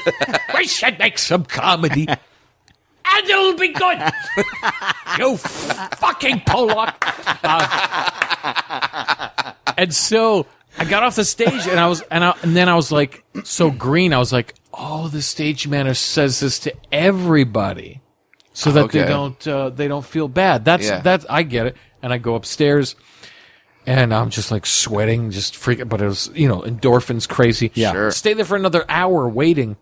we 0.56 0.66
should 0.66 0.98
make 0.98 1.18
some 1.18 1.44
comedy. 1.44 2.06
And 2.08 3.28
it'll 3.28 3.54
be 3.54 3.68
good. 3.68 3.98
you 5.18 5.36
fucking 5.36 6.40
Pollock. 6.40 7.04
Uh, 7.44 9.52
and 9.76 9.94
so 9.94 10.46
I 10.78 10.84
got 10.84 11.02
off 11.02 11.16
the 11.16 11.24
stage 11.24 11.66
and 11.66 11.78
I 11.78 11.86
was, 11.86 12.02
and, 12.10 12.24
I, 12.24 12.34
and 12.42 12.56
then 12.56 12.68
I 12.68 12.74
was 12.74 12.90
like, 12.90 13.24
so 13.44 13.70
green. 13.70 14.12
I 14.12 14.18
was 14.18 14.32
like, 14.32 14.54
oh, 14.74 15.08
the 15.08 15.22
stage 15.22 15.66
manager 15.68 15.94
says 15.94 16.40
this 16.40 16.58
to 16.60 16.74
everybody. 16.92 18.00
so 18.54 18.70
that 18.72 18.90
they 18.92 19.04
don't 19.06 19.46
uh, 19.48 19.70
they 19.70 19.88
don't 19.88 20.04
feel 20.04 20.28
bad. 20.28 20.64
That's 20.64 20.86
Yeah. 20.86 21.00
that's 21.00 21.24
I 21.28 21.42
get 21.42 21.66
it. 21.66 21.76
And 22.02 22.12
I 22.12 22.18
go 22.18 22.34
upstairs, 22.34 22.96
and 23.86 24.12
I'm 24.12 24.30
just 24.30 24.50
like 24.50 24.66
sweating, 24.66 25.30
just 25.30 25.54
freaking. 25.54 25.88
But 25.88 26.02
it 26.02 26.06
was 26.06 26.30
you 26.34 26.48
know 26.48 26.60
endorphins 26.62 27.28
crazy. 27.28 27.70
Yeah. 27.74 27.92
Sure. 27.92 28.10
Stay 28.10 28.34
there 28.34 28.44
for 28.44 28.56
another 28.56 28.84
hour 28.88 29.28
waiting. 29.28 29.76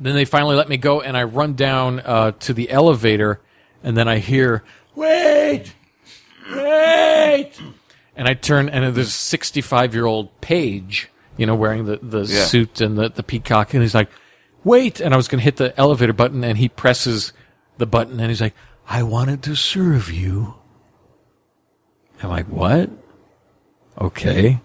Then 0.00 0.14
they 0.14 0.24
finally 0.24 0.56
let 0.56 0.68
me 0.68 0.76
go, 0.76 1.00
and 1.02 1.16
I 1.16 1.22
run 1.24 1.54
down 1.54 2.00
uh, 2.00 2.32
to 2.40 2.52
the 2.52 2.68
elevator, 2.70 3.40
and 3.84 3.96
then 3.96 4.08
I 4.08 4.18
hear, 4.18 4.64
"Wait, 4.96 5.72
wait!" 6.52 7.52
And 8.16 8.26
I 8.28 8.34
turn, 8.34 8.68
and 8.68 8.94
there's 8.96 9.08
a 9.08 9.10
65 9.10 9.94
year 9.94 10.06
old 10.06 10.40
page, 10.40 11.10
you 11.36 11.46
know, 11.46 11.54
wearing 11.54 11.84
the 11.86 11.98
the 12.02 12.22
Yeah. 12.24 12.44
suit 12.44 12.80
and 12.80 12.96
the 12.98 13.08
the 13.10 13.22
peacock, 13.22 13.74
and 13.74 13.82
he's 13.82 13.94
like, 13.94 14.08
"Wait!" 14.64 15.00
And 15.00 15.12
I 15.14 15.16
was 15.16 15.28
going 15.28 15.38
to 15.40 15.44
hit 15.44 15.56
the 15.56 15.78
elevator 15.78 16.12
button, 16.12 16.42
and 16.44 16.58
he 16.58 16.68
presses 16.68 17.32
the 17.78 17.86
button, 17.86 18.20
and 18.20 18.28
he's 18.30 18.40
like, 18.40 18.54
"I 18.88 19.02
wanted 19.02 19.42
to 19.44 19.54
serve 19.54 20.10
you." 20.12 20.54
I'm 22.22 22.30
like, 22.30 22.46
"What?" 22.46 22.90
Okay. 24.00 24.60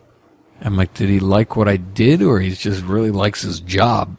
I'm 0.62 0.76
like, 0.76 0.94
did 0.94 1.08
he 1.08 1.20
like 1.20 1.56
what 1.56 1.70
I 1.70 1.78
did, 1.78 2.22
or 2.22 2.40
he 2.42 2.52
just 2.52 2.84
really 2.84 3.12
likes 3.12 3.44
his 3.44 3.62
job? 3.62 4.18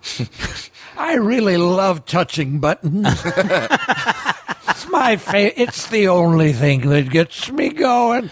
I 0.96 1.14
really 1.16 1.58
love 1.58 2.06
touching 2.06 2.60
buttons. 2.60 3.06
it's 3.26 4.88
my 4.88 5.16
favorite. 5.16 5.54
It's 5.58 5.88
the 5.88 6.08
only 6.08 6.52
thing 6.54 6.88
that 6.88 7.10
gets 7.10 7.50
me 7.52 7.68
going. 7.70 8.30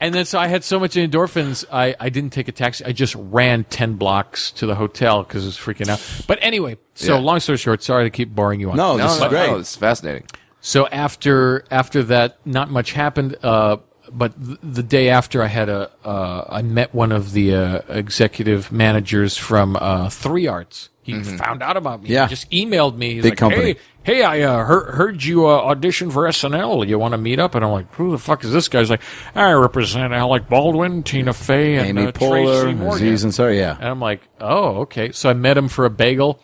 And 0.00 0.14
then 0.14 0.24
so 0.24 0.38
I 0.38 0.48
had 0.48 0.64
so 0.64 0.78
much 0.80 0.94
endorphins, 0.94 1.64
I, 1.72 1.94
I 1.98 2.08
didn't 2.08 2.32
take 2.32 2.48
a 2.48 2.52
taxi. 2.52 2.84
I 2.84 2.92
just 2.92 3.14
ran 3.14 3.64
10 3.64 3.94
blocks 3.94 4.50
to 4.52 4.66
the 4.66 4.74
hotel 4.74 5.22
because 5.22 5.44
I 5.44 5.46
was 5.46 5.56
freaking 5.56 5.88
out. 5.88 6.00
But 6.26 6.38
anyway, 6.42 6.76
so 6.94 7.14
Yeah. 7.14 7.20
long 7.20 7.40
story 7.40 7.58
short, 7.58 7.82
sorry 7.82 8.04
to 8.04 8.10
keep 8.10 8.34
boring 8.34 8.60
you 8.60 8.70
on. 8.70 8.76
No, 8.76 8.96
No, 8.96 9.08
this 9.08 9.18
no, 9.20 9.26
is 9.26 9.30
great. 9.30 9.50
no, 9.50 9.58
it's 9.58 9.76
fascinating. 9.76 10.24
So 10.60 10.86
after 10.88 11.64
after 11.70 12.02
that, 12.04 12.38
not 12.46 12.70
much 12.70 12.92
happened. 12.92 13.36
Uh, 13.42 13.78
but 14.12 14.32
th- 14.44 14.58
the 14.62 14.82
day 14.82 15.08
after, 15.10 15.42
I 15.42 15.46
had 15.46 15.68
a 15.68 15.90
uh, 16.04 16.44
I 16.48 16.62
met 16.62 16.94
one 16.94 17.12
of 17.12 17.32
the 17.32 17.54
uh, 17.54 17.80
executive 17.88 18.70
managers 18.72 19.36
from 19.36 19.76
uh, 19.76 20.08
Three 20.10 20.46
Arts. 20.46 20.88
He 21.04 21.22
found 21.22 21.62
out 21.62 21.76
about 21.76 22.02
me. 22.02 22.08
Yeah. 22.10 22.26
He 22.26 22.30
just 22.30 22.50
emailed 22.50 22.96
me. 22.96 23.14
He's 23.14 23.22
Big 23.22 23.32
like, 23.32 23.38
company. 23.38 23.76
Hey, 24.02 24.16
hey, 24.16 24.22
I 24.22 24.40
uh, 24.40 24.64
heard, 24.64 24.94
heard 24.94 25.24
you 25.24 25.46
uh, 25.46 25.50
audition 25.50 26.10
for 26.10 26.24
SNL. 26.24 26.88
You 26.88 26.98
want 26.98 27.12
to 27.12 27.18
meet 27.18 27.38
up? 27.38 27.54
And 27.54 27.64
I'm 27.64 27.72
like, 27.72 27.92
who 27.94 28.10
the 28.10 28.18
fuck 28.18 28.42
is 28.42 28.52
this 28.52 28.68
guy? 28.68 28.80
He's 28.80 28.90
like, 28.90 29.02
I 29.34 29.52
represent 29.52 30.12
Alec 30.14 30.48
Baldwin, 30.48 31.02
Tina 31.02 31.34
Fey, 31.34 31.76
and 31.76 31.98
Amy 31.98 32.06
uh, 32.08 32.12
Poehler, 32.12 32.62
Tracy 32.62 32.74
Morgan. 32.78 33.08
Aziz 33.08 33.24
Ansari, 33.24 33.58
yeah. 33.58 33.76
And 33.76 33.88
I'm 33.88 34.00
like, 34.00 34.22
oh, 34.40 34.80
okay. 34.82 35.12
So 35.12 35.28
I 35.28 35.34
met 35.34 35.58
him 35.58 35.68
for 35.68 35.84
a 35.84 35.90
bagel 35.90 36.40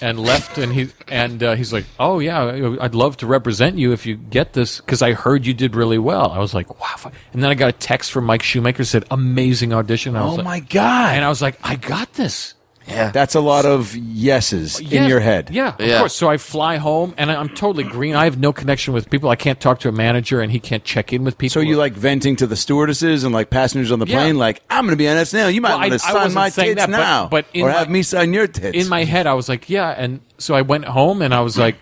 and 0.00 0.20
left, 0.20 0.58
and 0.58 0.72
he 0.72 0.88
and 1.08 1.42
uh, 1.42 1.54
he's 1.54 1.72
like, 1.72 1.84
oh 1.98 2.18
yeah, 2.18 2.76
I'd 2.80 2.94
love 2.94 3.16
to 3.18 3.26
represent 3.26 3.78
you 3.78 3.92
if 3.92 4.06
you 4.06 4.16
get 4.16 4.52
this 4.52 4.80
because 4.80 5.02
I 5.02 5.12
heard 5.12 5.44
you 5.46 5.54
did 5.54 5.74
really 5.74 5.98
well. 5.98 6.30
I 6.30 6.38
was 6.38 6.54
like, 6.54 6.78
wow. 6.80 6.94
fu-" 6.96 7.10
And 7.32 7.42
then 7.42 7.50
I 7.50 7.54
got 7.54 7.68
a 7.70 7.72
text 7.72 8.12
from 8.12 8.24
Mike 8.24 8.42
Shoemaker 8.42 8.84
said, 8.84 9.04
amazing 9.10 9.72
audition. 9.72 10.14
I 10.16 10.24
was 10.24 10.34
Oh 10.34 10.36
like, 10.36 10.44
my 10.44 10.60
God. 10.60 11.16
And 11.16 11.24
I 11.24 11.28
was 11.28 11.42
like, 11.42 11.58
I 11.62 11.76
got 11.76 12.12
this. 12.14 12.54
Yeah. 12.88 13.10
That's 13.10 13.34
a 13.34 13.40
lot 13.40 13.66
of 13.66 13.94
yeses 13.96 14.80
in 14.80 15.04
your 15.08 15.20
head. 15.20 15.50
Yeah, 15.52 15.74
of 15.74 15.80
Yeah. 15.80 15.98
course. 16.00 16.14
So 16.14 16.28
I 16.28 16.36
fly 16.38 16.78
home, 16.78 17.14
and 17.18 17.30
I- 17.30 17.36
I'm 17.36 17.48
totally 17.50 17.84
green. 17.84 18.14
I 18.14 18.24
have 18.24 18.38
no 18.38 18.52
connection 18.52 18.94
with 18.94 19.10
people. 19.10 19.28
I 19.30 19.36
can't 19.36 19.60
talk 19.60 19.80
to 19.80 19.88
a 19.88 19.92
manager, 19.92 20.40
and 20.40 20.50
he 20.50 20.58
can't 20.58 20.82
check 20.84 21.12
in 21.12 21.22
with 21.24 21.36
people. 21.38 21.52
So 21.52 21.60
you 21.60 21.76
like 21.76 21.92
venting 21.92 22.34
to 22.36 22.46
the 22.46 22.56
stewardesses 22.56 23.24
and 23.24 23.34
like 23.34 23.50
passengers 23.50 23.92
on 23.92 23.98
the 23.98 24.06
Yeah. 24.06 24.18
plane, 24.20 24.36
like 24.38 24.62
I'm 24.70 24.84
going 24.84 24.92
to 24.92 24.96
be 24.96 25.08
on 25.08 25.16
SNL. 25.16 25.50
You 25.50 25.60
might 25.60 25.68
Well, 25.70 25.78
I- 25.78 25.88
want 25.88 26.00
to 26.00 26.06
I 26.08 26.12
sign 26.12 26.34
my 26.34 26.50
tits 26.50 26.80
that, 26.80 26.90
now, 26.90 27.28
but 27.30 27.44
in 27.52 27.64
or 27.64 27.68
my- 27.68 27.74
have 27.78 27.90
me 27.90 28.02
sign 28.02 28.32
your 28.32 28.46
tits. 28.46 28.76
in 28.76 28.88
my 28.88 29.04
head, 29.04 29.26
I 29.26 29.34
was 29.34 29.48
like, 29.48 29.68
yeah. 29.68 29.90
And 29.96 30.20
so 30.38 30.54
I 30.54 30.62
went 30.62 30.86
home, 30.86 31.20
and 31.22 31.34
I 31.34 31.40
was 31.40 31.58
like, 31.58 31.76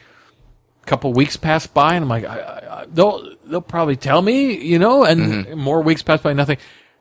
a 0.83 0.87
couple 0.87 1.13
weeks 1.13 1.37
passed 1.37 1.73
by, 1.75 1.95
and 1.95 2.03
I'm 2.05 2.09
like, 2.09 2.25
I, 2.25 2.39
I, 2.39 2.81
I- 2.83 2.87
they'll 2.93 3.29
they'll 3.47 3.61
probably 3.61 3.97
tell 3.97 4.23
me, 4.23 4.57
you 4.57 4.79
know. 4.79 5.05
And 5.05 5.21
mm-hmm. 5.47 5.59
more 5.59 5.81
weeks 5.83 6.03
passed 6.03 6.23
by, 6.23 6.33
nothing. 6.33 6.59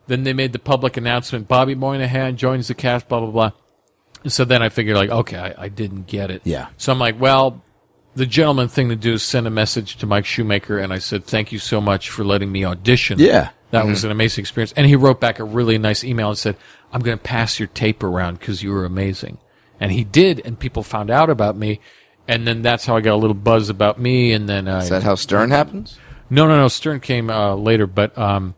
Then 0.08 0.24
they 0.24 0.34
made 0.34 0.54
the 0.54 0.60
public 0.60 0.98
announcement: 0.98 1.48
Bobby 1.48 1.74
Moynihan 1.74 2.38
joins 2.38 2.68
the 2.68 2.76
cast. 2.76 3.08
Blah 3.10 3.22
blah 3.22 3.32
blah. 3.32 3.52
So 4.28 4.46
then 4.46 4.62
I 4.62 4.70
figured, 4.70 4.96
like, 4.96 5.10
okay, 5.10 5.38
I, 5.38 5.66
I 5.66 5.70
didn't 5.70 6.08
get 6.08 6.32
it. 6.32 6.42
Yeah. 6.44 6.68
So 6.78 6.92
I'm 6.92 7.00
like, 7.00 7.20
well, 7.20 7.62
the 8.16 8.26
gentleman 8.26 8.68
thing 8.70 8.90
to 8.90 8.96
do 8.96 9.14
is 9.14 9.24
send 9.24 9.46
a 9.46 9.52
message 9.52 9.98
to 9.98 10.06
Mike 10.06 10.26
Shoemaker, 10.26 10.80
and 10.80 10.94
I 10.94 11.00
said, 11.00 11.26
thank 11.26 11.52
you 11.52 11.60
so 11.60 11.82
much 11.82 12.10
for 12.10 12.24
letting 12.24 12.52
me 12.52 12.66
audition. 12.66 13.20
Yeah. 13.20 13.50
That 13.72 13.86
was 13.86 14.06
an 14.06 14.12
amazing 14.12 14.44
experience. 14.44 14.74
And 14.78 14.88
he 14.88 14.96
wrote 14.96 15.20
back 15.20 15.40
a 15.40 15.44
really 15.44 15.78
nice 15.78 16.06
email 16.06 16.30
and 16.30 16.38
said, 16.38 16.56
I'm 16.94 17.02
going 17.02 17.18
to 17.18 17.24
pass 17.24 17.60
your 17.60 17.68
tape 17.68 18.04
around 18.04 18.40
because 18.40 18.64
you 18.64 18.72
were 18.72 18.86
amazing. 18.86 19.38
And 19.82 19.92
he 19.92 20.06
did, 20.06 20.42
and 20.46 20.58
people 20.58 20.82
found 20.82 21.10
out 21.10 21.30
about 21.30 21.58
me. 21.58 21.82
And 22.26 22.48
then 22.48 22.62
that's 22.62 22.86
how 22.86 22.96
I 22.96 23.02
got 23.02 23.16
a 23.16 23.18
little 23.18 23.36
buzz 23.36 23.70
about 23.70 24.00
me. 24.00 24.32
And 24.32 24.48
then 24.48 24.70
I, 24.70 24.80
Is 24.80 24.90
that 24.90 25.04
how 25.04 25.16
Stern 25.16 25.52
happens? 25.52 26.00
no, 26.30 26.48
no, 26.48 26.58
no. 26.58 26.70
Stern 26.70 27.02
came 27.02 27.30
uh, 27.30 27.56
later, 27.56 27.86
but 27.86 28.18
um, 28.18 28.56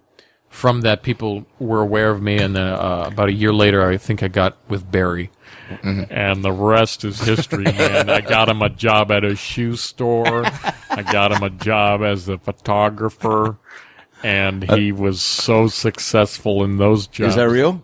from 0.49 0.81
that, 0.81 1.01
people 1.01 1.47
were 1.57 1.81
aware 1.81 2.11
of 2.11 2.21
me. 2.21 2.37
And 2.37 2.55
then 2.55 2.67
uh, 2.67 3.05
about 3.11 3.29
a 3.29 3.33
year 3.33 3.51
later, 3.51 3.89
I 3.89 3.97
think 3.97 4.21
I 4.21 4.27
got 4.27 4.57
with 4.69 4.91
Barry. 4.91 5.31
Mm-hmm. 5.67 6.11
and 6.11 6.43
the 6.43 6.51
rest 6.51 7.03
is 7.03 7.19
history, 7.19 7.63
man. 7.65 8.09
I 8.09 8.21
got 8.21 8.49
him 8.49 8.61
a 8.61 8.69
job 8.69 9.11
at 9.11 9.23
a 9.23 9.35
shoe 9.35 9.75
store. 9.75 10.43
I 10.89 11.03
got 11.03 11.31
him 11.31 11.43
a 11.43 11.49
job 11.49 12.01
as 12.01 12.29
a 12.29 12.37
photographer, 12.37 13.57
and 14.23 14.69
uh, 14.69 14.75
he 14.75 14.91
was 14.91 15.21
so 15.21 15.67
successful 15.67 16.63
in 16.63 16.77
those 16.77 17.07
jobs. 17.07 17.29
Is 17.29 17.35
that 17.35 17.49
real? 17.49 17.83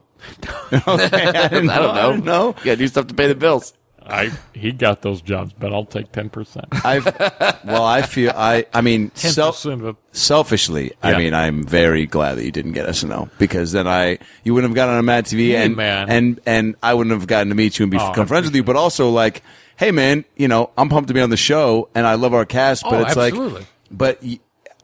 okay, 0.71 1.25
I, 1.27 1.47
didn't 1.49 1.69
I 1.69 1.79
don't 1.79 1.95
know. 1.95 2.01
I 2.01 2.11
didn't 2.11 2.25
know. 2.25 2.47
You 2.47 2.63
gotta 2.63 2.75
do 2.77 2.87
stuff 2.87 3.07
to 3.07 3.13
pay 3.13 3.27
the 3.27 3.35
bills. 3.35 3.73
I 4.05 4.31
he 4.53 4.71
got 4.71 5.01
those 5.01 5.21
jobs, 5.21 5.53
but 5.57 5.73
I'll 5.73 5.85
take 5.85 6.11
ten 6.11 6.29
percent. 6.29 6.65
I've 6.85 7.05
well, 7.65 7.83
I 7.83 8.01
feel 8.01 8.31
I. 8.35 8.65
I 8.73 8.81
mean, 8.81 9.11
self, 9.15 9.63
of 9.65 9.95
selfishly, 10.11 10.91
I 11.01 11.17
mean, 11.17 11.33
I'm 11.33 11.63
very 11.63 12.05
glad 12.05 12.35
that 12.35 12.45
you 12.45 12.51
didn't 12.51 12.73
get 12.73 12.87
SNL 12.87 13.29
because 13.37 13.71
then 13.71 13.87
I 13.87 14.19
you 14.43 14.53
wouldn't 14.53 14.71
have 14.71 14.75
gotten 14.75 14.93
on 14.95 14.99
a 14.99 15.03
Mad 15.03 15.25
TV 15.25 15.49
Hey, 15.51 15.65
and 15.65 15.75
man. 15.75 16.09
and 16.09 16.39
and 16.45 16.75
I 16.83 16.93
wouldn't 16.93 17.13
have 17.17 17.27
gotten 17.27 17.49
to 17.49 17.55
meet 17.55 17.79
you 17.79 17.83
and 17.85 17.95
Oh, 17.95 18.09
become 18.09 18.27
friends 18.27 18.45
with 18.47 18.55
you. 18.55 18.63
But 18.63 18.75
also, 18.75 19.09
like, 19.09 19.41
hey, 19.77 19.91
man, 19.91 20.25
you 20.35 20.47
know, 20.47 20.71
I'm 20.77 20.89
pumped 20.89 21.07
to 21.07 21.13
be 21.13 21.21
on 21.21 21.29
the 21.29 21.37
show 21.37 21.89
and 21.95 22.05
I 22.05 22.15
love 22.15 22.33
our 22.33 22.45
cast, 22.45 22.83
but 22.83 22.93
Oh, 22.93 23.01
it's 23.03 23.17
absolutely. 23.17 23.59
like, 23.61 23.67
but 23.91 24.23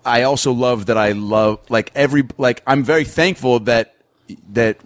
I 0.06 0.24
also 0.24 0.52
love 0.54 0.86
that 0.88 0.98
I 0.98 1.12
love 1.12 1.60
like 1.70 1.92
every 1.96 2.24
like 2.38 2.64
I'm 2.66 2.84
very 2.84 3.04
thankful 3.04 3.60
that 3.62 3.96
that 4.52 4.78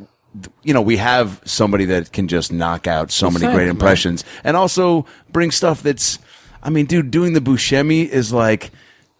you 0.63 0.73
know 0.73 0.81
we 0.81 0.97
have 0.97 1.41
somebody 1.45 1.86
that 1.86 2.11
can 2.11 2.27
just 2.27 2.51
knock 2.51 2.88
out 2.88 3.11
so 3.11 3.29
many 3.29 3.45
great 3.53 3.67
impressions 3.67 4.23
and 4.43 4.57
also 4.57 5.05
bring 5.31 5.51
stuff 5.51 5.84
that's 5.84 6.17
I 6.61 6.69
mean 6.69 6.86
dude 6.86 7.11
doing 7.11 7.34
the 7.34 7.39
Buscemi 7.39 8.07
is 8.07 8.34
like 8.34 8.71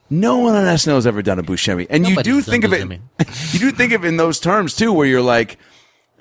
no 0.10 0.40
one 0.40 0.56
on 0.56 0.66
SNL 0.66 0.96
has 0.96 1.08
ever 1.08 1.22
done 1.22 1.40
a 1.40 1.44
Buscemi 1.44 1.86
and 1.90 2.08
you 2.08 2.16
do 2.24 2.42
think 2.42 2.64
of 2.64 2.74
it 2.74 2.82
you 3.54 3.60
do 3.60 3.72
think 3.72 3.94
of 3.94 4.04
it 4.04 4.08
in 4.08 4.18
those 4.18 4.40
terms 4.40 4.76
too 4.76 4.92
where 4.92 5.06
you're 5.06 5.22
like 5.22 5.58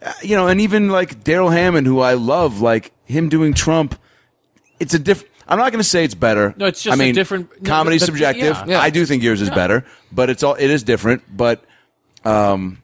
uh, 0.03 0.13
you 0.23 0.37
know 0.37 0.47
and 0.49 0.61
even 0.61 0.91
like 0.91 1.25
Darrell 1.25 1.51
Hammond 1.51 1.87
who 1.87 2.01
I 2.01 2.15
love 2.15 2.61
like 2.61 2.93
him 3.05 3.29
doing 3.29 3.55
Trump 3.55 3.99
it's 4.81 4.95
a 4.95 4.99
different, 4.99 5.33
I'm 5.47 5.59
not 5.59 5.71
going 5.71 5.83
to 5.83 5.89
say 5.89 6.03
it's 6.03 6.15
better. 6.15 6.55
No, 6.57 6.67
it's 6.67 6.83
just 6.83 6.93
I 6.93 6.99
mean, 6.99 7.15
different- 7.15 7.63
no, 7.63 7.85
the- 7.85 7.91
the- 7.91 7.99
subjective. 8.01 8.57
yeah. 8.67 8.81
I 8.81 8.91
do 8.91 9.07
think 9.07 9.23
yours 9.23 9.41
is 9.41 9.51
better, 9.51 9.85
but 10.11 10.29
it's 10.29 10.43
all 10.43 10.55
it 10.55 10.71
is 10.71 10.83
different. 10.83 11.23
But 11.37 11.63
I- 12.25 12.82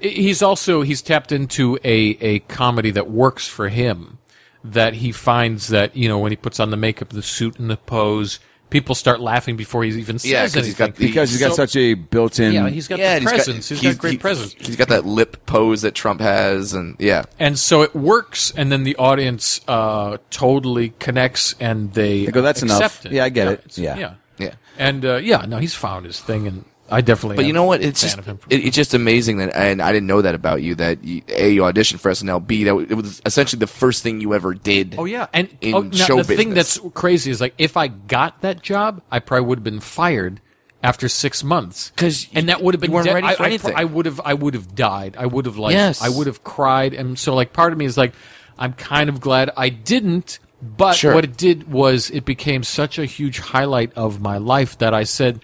he's 0.00 0.42
also 0.42 0.82
he's 0.82 1.02
tapped 1.02 1.32
into 1.32 1.78
a 1.84 2.16
a 2.20 2.38
comedy 2.40 2.90
that 2.90 3.10
works 3.10 3.46
for 3.46 3.68
him 3.68 4.18
that 4.64 4.94
he 4.94 5.10
finds 5.12 5.68
that 5.68 5.96
you 5.96 6.08
know 6.08 6.18
when 6.18 6.32
he 6.32 6.36
puts 6.36 6.60
on 6.60 6.70
the 6.70 6.76
makeup 6.76 7.08
the 7.10 7.22
suit 7.22 7.58
and 7.58 7.70
the 7.70 7.76
pose 7.76 8.38
people 8.68 8.94
start 8.94 9.20
laughing 9.20 9.56
before 9.56 9.82
he 9.82 9.90
even 9.98 10.16
says 10.18 10.30
Yeah, 10.30 10.42
'cause 10.42 10.54
anything 10.56 10.64
he's 10.70 10.74
got 10.78 10.94
the- 10.94 11.06
because 11.06 11.30
he's 11.30 11.40
got 11.40 11.50
So- 11.50 11.56
such 11.56 11.74
a 11.76 11.94
built-in. 11.94 12.52
yeah 12.52 12.68
he's 12.68 12.86
got 12.86 12.98
yeah, 13.00 13.14
the 13.14 13.20
he's 13.22 13.28
presence 13.30 13.68
he's 13.68 13.82
got, 13.82 13.98
great 13.98 14.10
he- 14.12 14.18
presence 14.18 14.54
He's 14.58 14.76
got 14.76 14.88
that 14.88 15.04
lip 15.06 15.44
pose 15.46 15.82
that 15.82 15.94
Trump 15.96 16.20
has, 16.20 16.72
and 16.72 16.94
yeah, 17.00 17.24
and 17.40 17.58
so 17.58 17.82
it 17.82 17.96
works 17.96 18.52
and 18.56 18.70
then 18.70 18.84
the 18.84 18.94
audience 18.96 19.60
uh, 19.66 20.18
totally 20.30 20.92
connects 21.00 21.54
and 21.58 21.94
they 21.94 22.26
They 22.26 22.30
go, 22.32 22.42
"That's 22.42 22.62
enough." 22.62 22.80
accept 22.80 23.06
it. 23.06 23.12
Yeah, 23.12 23.24
I 23.24 23.28
get 23.30 23.48
it. 23.48 23.76
Yeah. 23.78 23.98
yeah 23.98 24.12
yeah. 24.38 24.54
and 24.78 25.04
uh, 25.04 25.16
yeah 25.16 25.44
no 25.48 25.56
he's 25.58 25.74
found 25.74 26.06
his 26.06 26.20
thing 26.20 26.46
and 26.46 26.64
I 26.90 27.00
definitely 27.00 27.36
But 27.36 27.44
you 27.46 27.52
know 27.52 27.64
what? 27.64 27.82
It's 27.82 28.00
just 28.00 28.18
of 28.18 28.26
him 28.26 28.38
for- 28.38 28.46
it, 28.50 28.64
it's 28.64 28.76
just 28.76 28.94
amazing 28.94 29.38
that, 29.38 29.54
and 29.54 29.80
I 29.80 29.92
didn't 29.92 30.06
know 30.06 30.22
that 30.22 30.34
about 30.34 30.62
you. 30.62 30.74
That 30.74 31.04
you, 31.04 31.22
a 31.28 31.50
you 31.52 31.62
auditioned 31.62 32.00
for 32.00 32.10
SNL. 32.10 32.46
B 32.46 32.64
that 32.64 32.74
it 32.90 32.94
was 32.94 33.22
essentially 33.24 33.60
the 33.60 33.66
first 33.66 34.02
thing 34.02 34.20
you 34.20 34.34
ever 34.34 34.54
did. 34.54 34.96
Oh 34.98 35.04
yeah, 35.04 35.26
and 35.32 35.48
oh, 35.52 35.56
in 35.60 35.74
oh, 35.74 35.80
now, 35.82 35.90
show 36.04 36.22
the 36.22 36.36
thing 36.36 36.54
that's 36.54 36.78
crazy 36.94 37.30
is 37.30 37.40
like 37.40 37.54
if 37.58 37.76
I 37.76 37.88
got 37.88 38.40
that 38.42 38.62
job, 38.62 39.02
I 39.10 39.18
probably 39.20 39.46
would 39.46 39.58
have 39.58 39.64
been 39.64 39.80
fired 39.80 40.40
after 40.82 41.08
six 41.08 41.44
months 41.44 41.92
'Cause 41.96 42.26
and 42.32 42.48
that 42.48 42.62
would 42.62 42.72
have 42.74 42.80
been 42.80 42.90
you 42.90 42.94
weren't 42.94 43.06
de- 43.08 43.14
ready 43.14 43.26
I, 43.26 43.34
for 43.34 43.42
I- 43.42 43.46
anything. 43.46 43.74
I, 43.76 43.84
would 43.84 44.06
have, 44.06 44.18
I 44.24 44.32
would 44.32 44.54
have 44.54 44.74
died. 44.74 45.14
I 45.18 45.26
would 45.26 45.44
have 45.44 45.58
like, 45.58 45.74
Yes. 45.74 46.00
I 46.00 46.08
would 46.08 46.26
have 46.26 46.42
cried, 46.42 46.94
and 46.94 47.18
so 47.18 47.34
like 47.34 47.52
part 47.52 47.72
of 47.72 47.78
me 47.78 47.84
is 47.84 47.98
like, 47.98 48.14
I'm 48.58 48.72
kind 48.72 49.08
of 49.10 49.20
glad 49.20 49.50
I 49.56 49.68
didn't. 49.68 50.38
But 50.62 50.94
Sure. 50.96 51.14
what 51.14 51.24
it 51.24 51.36
did 51.38 51.70
was 51.72 52.10
it 52.10 52.24
became 52.26 52.62
such 52.64 52.98
a 52.98 53.04
huge 53.06 53.38
highlight 53.38 53.92
of 53.94 54.20
my 54.20 54.36
life 54.38 54.76
that 54.78 54.92
I 54.94 55.04
said, 55.04 55.40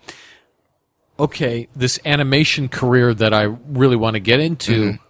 okay, 1.19 1.69
this 1.75 1.99
animation 2.05 2.69
career 2.69 3.14
that 3.14 3.33
I 3.33 3.43
really 3.43 3.97
want 3.97 4.14
to 4.14 4.21
get 4.21 4.41
into, 4.41 4.73
Mm-hmm. 4.73 5.03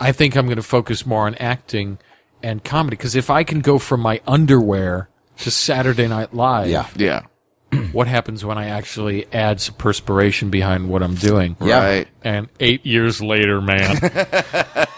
I 0.00 0.12
think 0.12 0.36
I'm 0.36 0.46
going 0.46 0.56
to 0.56 0.62
focus 0.62 1.04
more 1.04 1.26
on 1.26 1.34
acting 1.36 1.98
and 2.40 2.62
comedy. 2.62 2.96
Because 2.96 3.16
if 3.16 3.30
I 3.30 3.42
can 3.42 3.60
go 3.60 3.78
from 3.80 4.00
my 4.00 4.20
underwear 4.28 5.08
to 5.38 5.50
Saturday 5.50 6.06
Night 6.06 6.34
Live. 6.34 6.68
Yeah. 6.68 6.86
Yeah. 6.96 7.22
What 7.92 8.06
happens 8.06 8.44
when 8.44 8.58
I 8.58 8.68
actually 8.68 9.26
add 9.32 9.60
some 9.60 9.74
perspiration 9.74 10.50
behind 10.50 10.88
what 10.88 11.02
I'm 11.02 11.14
doing? 11.14 11.56
Yeah. 11.60 11.84
Right. 11.84 12.08
And 12.22 12.48
eight 12.60 12.84
years 12.84 13.22
later, 13.22 13.60
man, 13.62 13.96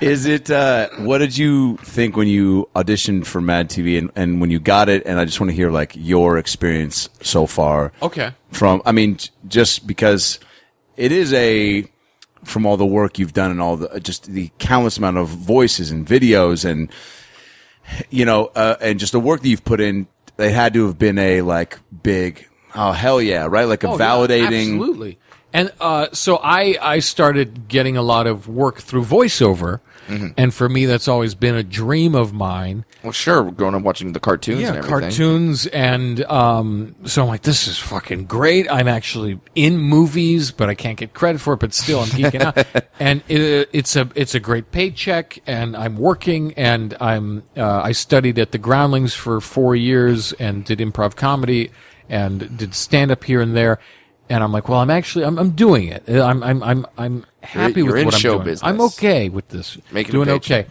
Is 0.00 0.26
it? 0.26 0.50
Uh, 0.50 0.88
what 0.98 1.18
did 1.18 1.36
you 1.36 1.78
think 1.78 2.16
when 2.16 2.28
you 2.28 2.68
auditioned 2.74 3.26
for 3.26 3.40
Mad 3.40 3.70
TV 3.70 3.98
and, 3.98 4.10
and 4.14 4.40
when 4.40 4.50
you 4.50 4.58
got 4.58 4.88
it? 4.88 5.02
And 5.06 5.18
I 5.18 5.24
just 5.24 5.40
want 5.40 5.50
to 5.50 5.56
hear 5.56 5.70
like 5.70 5.92
your 5.94 6.38
experience 6.38 7.08
so 7.22 7.46
far. 7.46 7.92
Okay. 8.02 8.32
From 8.52 8.82
I 8.84 8.92
mean, 8.92 9.18
just 9.48 9.86
because 9.86 10.38
it 10.96 11.12
is 11.12 11.32
a 11.32 11.86
from 12.44 12.66
all 12.66 12.76
the 12.76 12.86
work 12.86 13.18
you've 13.18 13.32
done 13.32 13.50
and 13.50 13.60
all 13.60 13.76
the 13.76 14.00
just 14.00 14.26
the 14.26 14.50
countless 14.58 14.98
amount 14.98 15.16
of 15.16 15.28
voices 15.28 15.90
and 15.90 16.06
videos 16.06 16.64
and 16.64 16.90
you 18.10 18.24
know 18.24 18.50
uh, 18.54 18.76
and 18.80 19.00
just 19.00 19.12
the 19.12 19.20
work 19.20 19.40
that 19.42 19.48
you've 19.48 19.64
put 19.64 19.80
in. 19.80 20.06
It 20.38 20.52
had 20.52 20.74
to 20.74 20.86
have 20.86 20.98
been 20.98 21.18
a 21.18 21.42
like 21.42 21.78
big. 22.02 22.46
Oh 22.74 22.92
hell 22.92 23.22
yeah! 23.22 23.46
Right, 23.48 23.64
like 23.64 23.84
a 23.84 23.88
Oh, 23.88 23.98
yeah, 23.98 24.04
validating. 24.04 24.72
absolutely. 24.74 25.18
And 25.52 25.72
uh, 25.80 26.08
so 26.12 26.36
I 26.36 26.76
I 26.82 26.98
started 26.98 27.68
getting 27.68 27.96
a 27.96 28.02
lot 28.02 28.26
of 28.26 28.46
work 28.48 28.80
through 28.80 29.04
voiceover, 29.04 29.80
Mm-hmm. 30.06 30.28
and 30.36 30.54
for 30.54 30.68
me 30.68 30.86
that's 30.86 31.08
always 31.08 31.34
been 31.34 31.54
a 31.54 31.62
dream 31.62 32.14
of 32.14 32.32
mine. 32.32 32.84
Well, 33.02 33.12
sure. 33.12 33.50
Growing 33.50 33.74
up 33.74 33.82
watching 33.82 34.12
the 34.12 34.20
cartoons 34.20 34.58
and 34.58 34.62
yeah, 34.62 34.78
everything. 34.78 35.00
cartoons, 35.00 35.66
and 35.66 36.24
um, 36.24 36.94
so 37.04 37.22
I'm 37.22 37.28
like, 37.28 37.42
this 37.42 37.68
is 37.68 37.78
fucking 37.78 38.26
great. 38.26 38.70
I'm 38.70 38.88
actually 38.88 39.40
in 39.54 39.78
movies, 39.78 40.50
but 40.50 40.68
I 40.68 40.74
can't 40.74 40.98
get 40.98 41.14
credit 41.14 41.40
for 41.40 41.54
it. 41.54 41.60
But 41.60 41.74
still, 41.74 42.00
I'm 42.00 42.08
geeking 42.08 42.40
out, 42.42 42.66
and 43.00 43.22
it, 43.28 43.68
it's 43.72 43.96
a 43.96 44.08
it's 44.14 44.34
a 44.34 44.40
great 44.40 44.72
paycheck, 44.72 45.40
and 45.46 45.76
I'm 45.76 45.96
working, 45.96 46.54
and 46.54 46.96
I'm 47.00 47.42
uh, 47.56 47.80
I 47.82 47.92
studied 47.92 48.38
at 48.38 48.52
the 48.52 48.58
Groundlings 48.58 49.14
for 49.14 49.40
four 49.40 49.76
years 49.76 50.32
and 50.34 50.64
did 50.64 50.78
improv 50.78 51.16
comedy 51.16 51.70
and 52.08 52.56
did 52.56 52.74
stand 52.74 53.10
up 53.10 53.24
here 53.24 53.40
and 53.40 53.56
there. 53.56 53.78
And 54.28 54.42
I'm 54.42 54.50
like, 54.52 54.68
well, 54.68 54.80
I'm 54.80 54.90
actually, 54.90 55.24
I'm, 55.24 55.38
I'm 55.38 55.50
doing 55.50 55.88
it. 55.88 56.08
I'm, 56.08 56.42
I'm, 56.42 56.62
I'm, 56.62 56.86
I'm 56.98 57.26
happy 57.42 57.82
you're 57.82 57.92
with 57.94 58.04
what 58.06 58.14
I'm 58.14 58.20
show 58.20 58.34
doing. 58.34 58.44
business. 58.46 58.68
I'm 58.68 58.80
okay 58.80 59.28
with 59.28 59.48
this. 59.48 59.78
Making 59.92 60.12
doing 60.12 60.28
okay. 60.30 60.66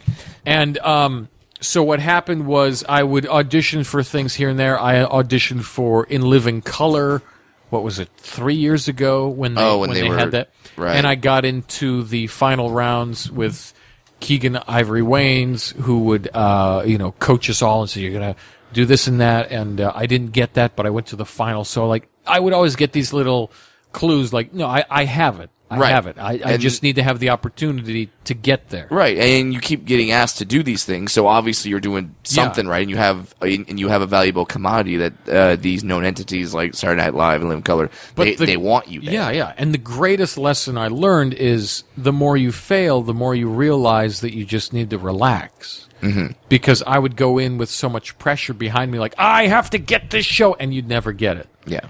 And 0.46 0.78
um, 0.80 1.30
so 1.62 1.82
what 1.82 2.00
happened 2.02 2.46
was 2.48 2.84
I 2.90 3.04
would 3.04 3.26
audition 3.26 3.84
for 3.86 4.04
things 4.04 4.34
here 4.36 4.50
and 4.50 4.60
there. 4.60 4.78
I 4.80 5.06
auditioned 5.06 5.64
for 5.64 6.04
In 6.06 6.22
Living 6.24 6.62
Color. 6.62 7.22
What 7.70 7.84
was 7.84 7.98
it? 8.00 8.10
Three 8.18 8.56
years 8.56 8.88
ago 8.90 9.28
when 9.30 9.56
they 9.56 9.62
Oh, 9.62 9.80
when 9.80 9.92
they 9.92 10.08
were- 10.08 10.18
had 10.18 10.32
that, 10.32 10.50
right. 10.78 10.96
and 10.96 11.08
I 11.08 11.16
got 11.16 11.46
into 11.46 12.04
the 12.04 12.28
final 12.28 12.70
rounds 12.72 13.32
with 13.32 13.74
Keenen 14.20 14.58
Ivory 14.68 15.02
Wayans, 15.02 15.74
who 15.74 16.04
would 16.06 16.30
uh, 16.34 16.84
you 16.86 16.98
know 16.98 17.14
coach 17.14 17.50
us 17.50 17.62
all 17.62 17.82
and 17.82 17.90
say 17.90 18.02
you're 18.02 18.14
gonna 18.14 18.36
do 18.72 18.86
this 18.86 19.08
and 19.08 19.20
that. 19.20 19.52
And 19.52 19.82
uh, 19.82 19.92
I 19.96 20.06
didn't 20.06 20.32
get 20.32 20.54
that, 20.54 20.76
but 20.76 20.86
I 20.86 20.90
went 20.92 21.08
to 21.08 21.16
the 21.16 21.26
final. 21.26 21.64
So 21.66 21.88
like 21.88 22.08
I 22.28 22.40
would 22.40 22.54
always 22.54 22.76
get 22.76 22.92
these 22.94 23.14
little 23.14 23.52
clues, 23.92 24.34
like 24.34 24.54
no, 24.54 24.66
I, 24.68 24.84
I 24.90 25.06
have 25.06 25.40
it. 25.40 25.50
I 25.68 25.80
Right. 25.80 25.92
have 25.92 26.06
it. 26.06 26.18
I, 26.20 26.34
I 26.34 26.52
And- 26.54 26.62
just 26.62 26.84
need 26.84 26.98
to 26.98 27.04
have 27.04 27.18
the 27.18 27.32
opportunity 27.32 28.12
to 28.26 28.36
get 28.36 28.70
there. 28.70 28.88
Right, 28.92 29.18
and 29.18 29.52
you 29.52 29.60
keep 29.60 29.84
getting 29.84 30.12
asked 30.12 30.38
to 30.38 30.46
do 30.46 30.62
these 30.62 30.84
things, 30.86 31.12
so 31.12 31.26
obviously 31.26 31.72
you're 31.72 31.80
doing 31.80 32.14
something 32.24 32.68
right, 32.68 32.84
and 32.84 32.90
you 32.92 32.98
have 32.98 33.34
and 33.42 33.80
you 33.80 33.88
have 33.88 34.04
a 34.04 34.06
valuable 34.06 34.46
commodity 34.46 34.98
that 34.98 35.14
uh, 35.28 35.56
these 35.56 35.84
known 35.84 36.06
entities 36.06 36.54
like 36.54 36.76
Saturday 36.76 37.02
Night 37.02 37.16
Live 37.16 37.42
and 37.42 37.50
Living 37.50 37.64
Color 37.64 37.90
they, 38.16 38.36
the- 38.36 38.46
they 38.46 38.58
want 38.58 38.90
you 38.90 39.02
there. 39.02 39.12
Yeah, 39.14 39.32
yeah. 39.32 39.54
And 39.58 39.74
the 39.74 39.80
greatest 39.80 40.38
lesson 40.38 40.78
I 40.78 40.88
learned 40.88 41.34
is 41.34 41.84
the 41.98 42.14
more 42.14 42.38
you 42.38 42.52
fail, 42.52 43.02
the 43.02 43.16
more 43.16 43.34
you 43.34 43.50
realize 43.50 44.22
that 44.22 44.36
you 44.36 44.46
just 44.46 44.72
need 44.72 44.92
to 44.92 45.00
relax. 45.00 45.88
Mm-hmm. 46.02 46.34
Because 46.48 46.84
I 46.86 47.00
would 47.00 47.16
go 47.16 47.40
in 47.40 47.58
with 47.58 47.72
so 47.72 47.90
much 47.90 48.18
pressure 48.20 48.54
behind 48.54 48.92
me, 48.92 49.00
like, 49.00 49.16
I 49.18 49.48
have 49.48 49.72
to 49.72 49.80
get 49.80 50.12
this 50.12 50.26
show, 50.28 50.54
and 50.54 50.72
you'd 50.74 50.88
never 50.88 51.12
get 51.12 51.38
it. 51.38 51.48
yeah, 51.66 51.88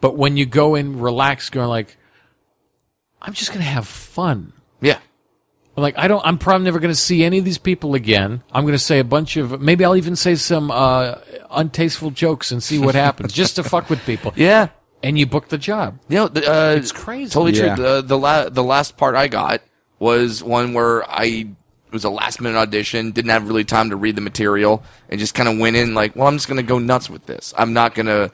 But 0.00 0.16
when 0.16 0.36
you 0.36 0.46
go 0.46 0.74
in 0.74 0.98
relaxed, 1.00 1.52
going 1.52 1.68
like, 1.68 1.96
I'm 3.22 3.34
just 3.34 3.50
going 3.50 3.60
to 3.60 3.68
have 3.70 3.86
fun. 3.86 4.52
yeah. 4.80 4.98
I'm 5.76 5.82
Like 5.82 5.96
I 5.98 6.08
don't. 6.08 6.24
I'm 6.26 6.36
probably 6.38 6.64
never 6.64 6.80
going 6.80 6.90
to 6.92 6.98
see 6.98 7.22
any 7.24 7.38
of 7.38 7.44
these 7.44 7.58
people 7.58 7.94
again. 7.94 8.42
I'm 8.52 8.64
going 8.64 8.72
to 8.72 8.78
say 8.78 8.98
a 8.98 9.04
bunch 9.04 9.36
of. 9.36 9.60
Maybe 9.60 9.84
I'll 9.84 9.94
even 9.96 10.16
say 10.16 10.34
some 10.34 10.70
uh, 10.70 11.14
untasteful 11.50 12.12
jokes 12.12 12.50
and 12.50 12.60
see 12.62 12.78
what 12.78 12.94
happens, 12.96 13.32
just 13.32 13.56
to 13.56 13.62
fuck 13.62 13.88
with 13.88 14.04
people. 14.04 14.32
Yeah. 14.36 14.68
And 15.02 15.18
you 15.18 15.24
book 15.26 15.48
the 15.48 15.56
job. 15.56 15.98
You 16.10 16.16
know, 16.16 16.28
the, 16.28 16.44
uh, 16.52 16.74
It's 16.76 16.92
crazy. 16.92 17.30
Totally 17.30 17.52
Yeah. 17.58 17.74
true. 17.74 17.84
The 17.84 18.02
the, 18.02 18.18
la- 18.18 18.48
the 18.50 18.62
last 18.64 18.98
part 18.98 19.14
I 19.14 19.28
got 19.28 19.62
was 19.98 20.42
one 20.42 20.74
where 20.74 21.08
I 21.10 21.24
it 21.24 21.92
was 21.92 22.04
a 22.04 22.10
last 22.10 22.40
minute 22.40 22.58
audition, 22.58 23.12
didn't 23.12 23.30
have 23.30 23.46
really 23.48 23.64
time 23.64 23.90
to 23.90 23.96
read 23.96 24.14
the 24.16 24.20
material, 24.20 24.82
and 25.08 25.18
just 25.18 25.34
kind 25.34 25.48
of 25.48 25.56
went 25.58 25.76
in 25.76 25.94
like, 25.94 26.14
well, 26.16 26.26
I'm 26.28 26.34
just 26.36 26.48
gonna 26.48 26.62
go 26.62 26.78
nuts 26.78 27.08
with 27.08 27.24
this. 27.26 27.54
I'm 27.56 27.72
not 27.72 27.94
gonna. 27.94 28.30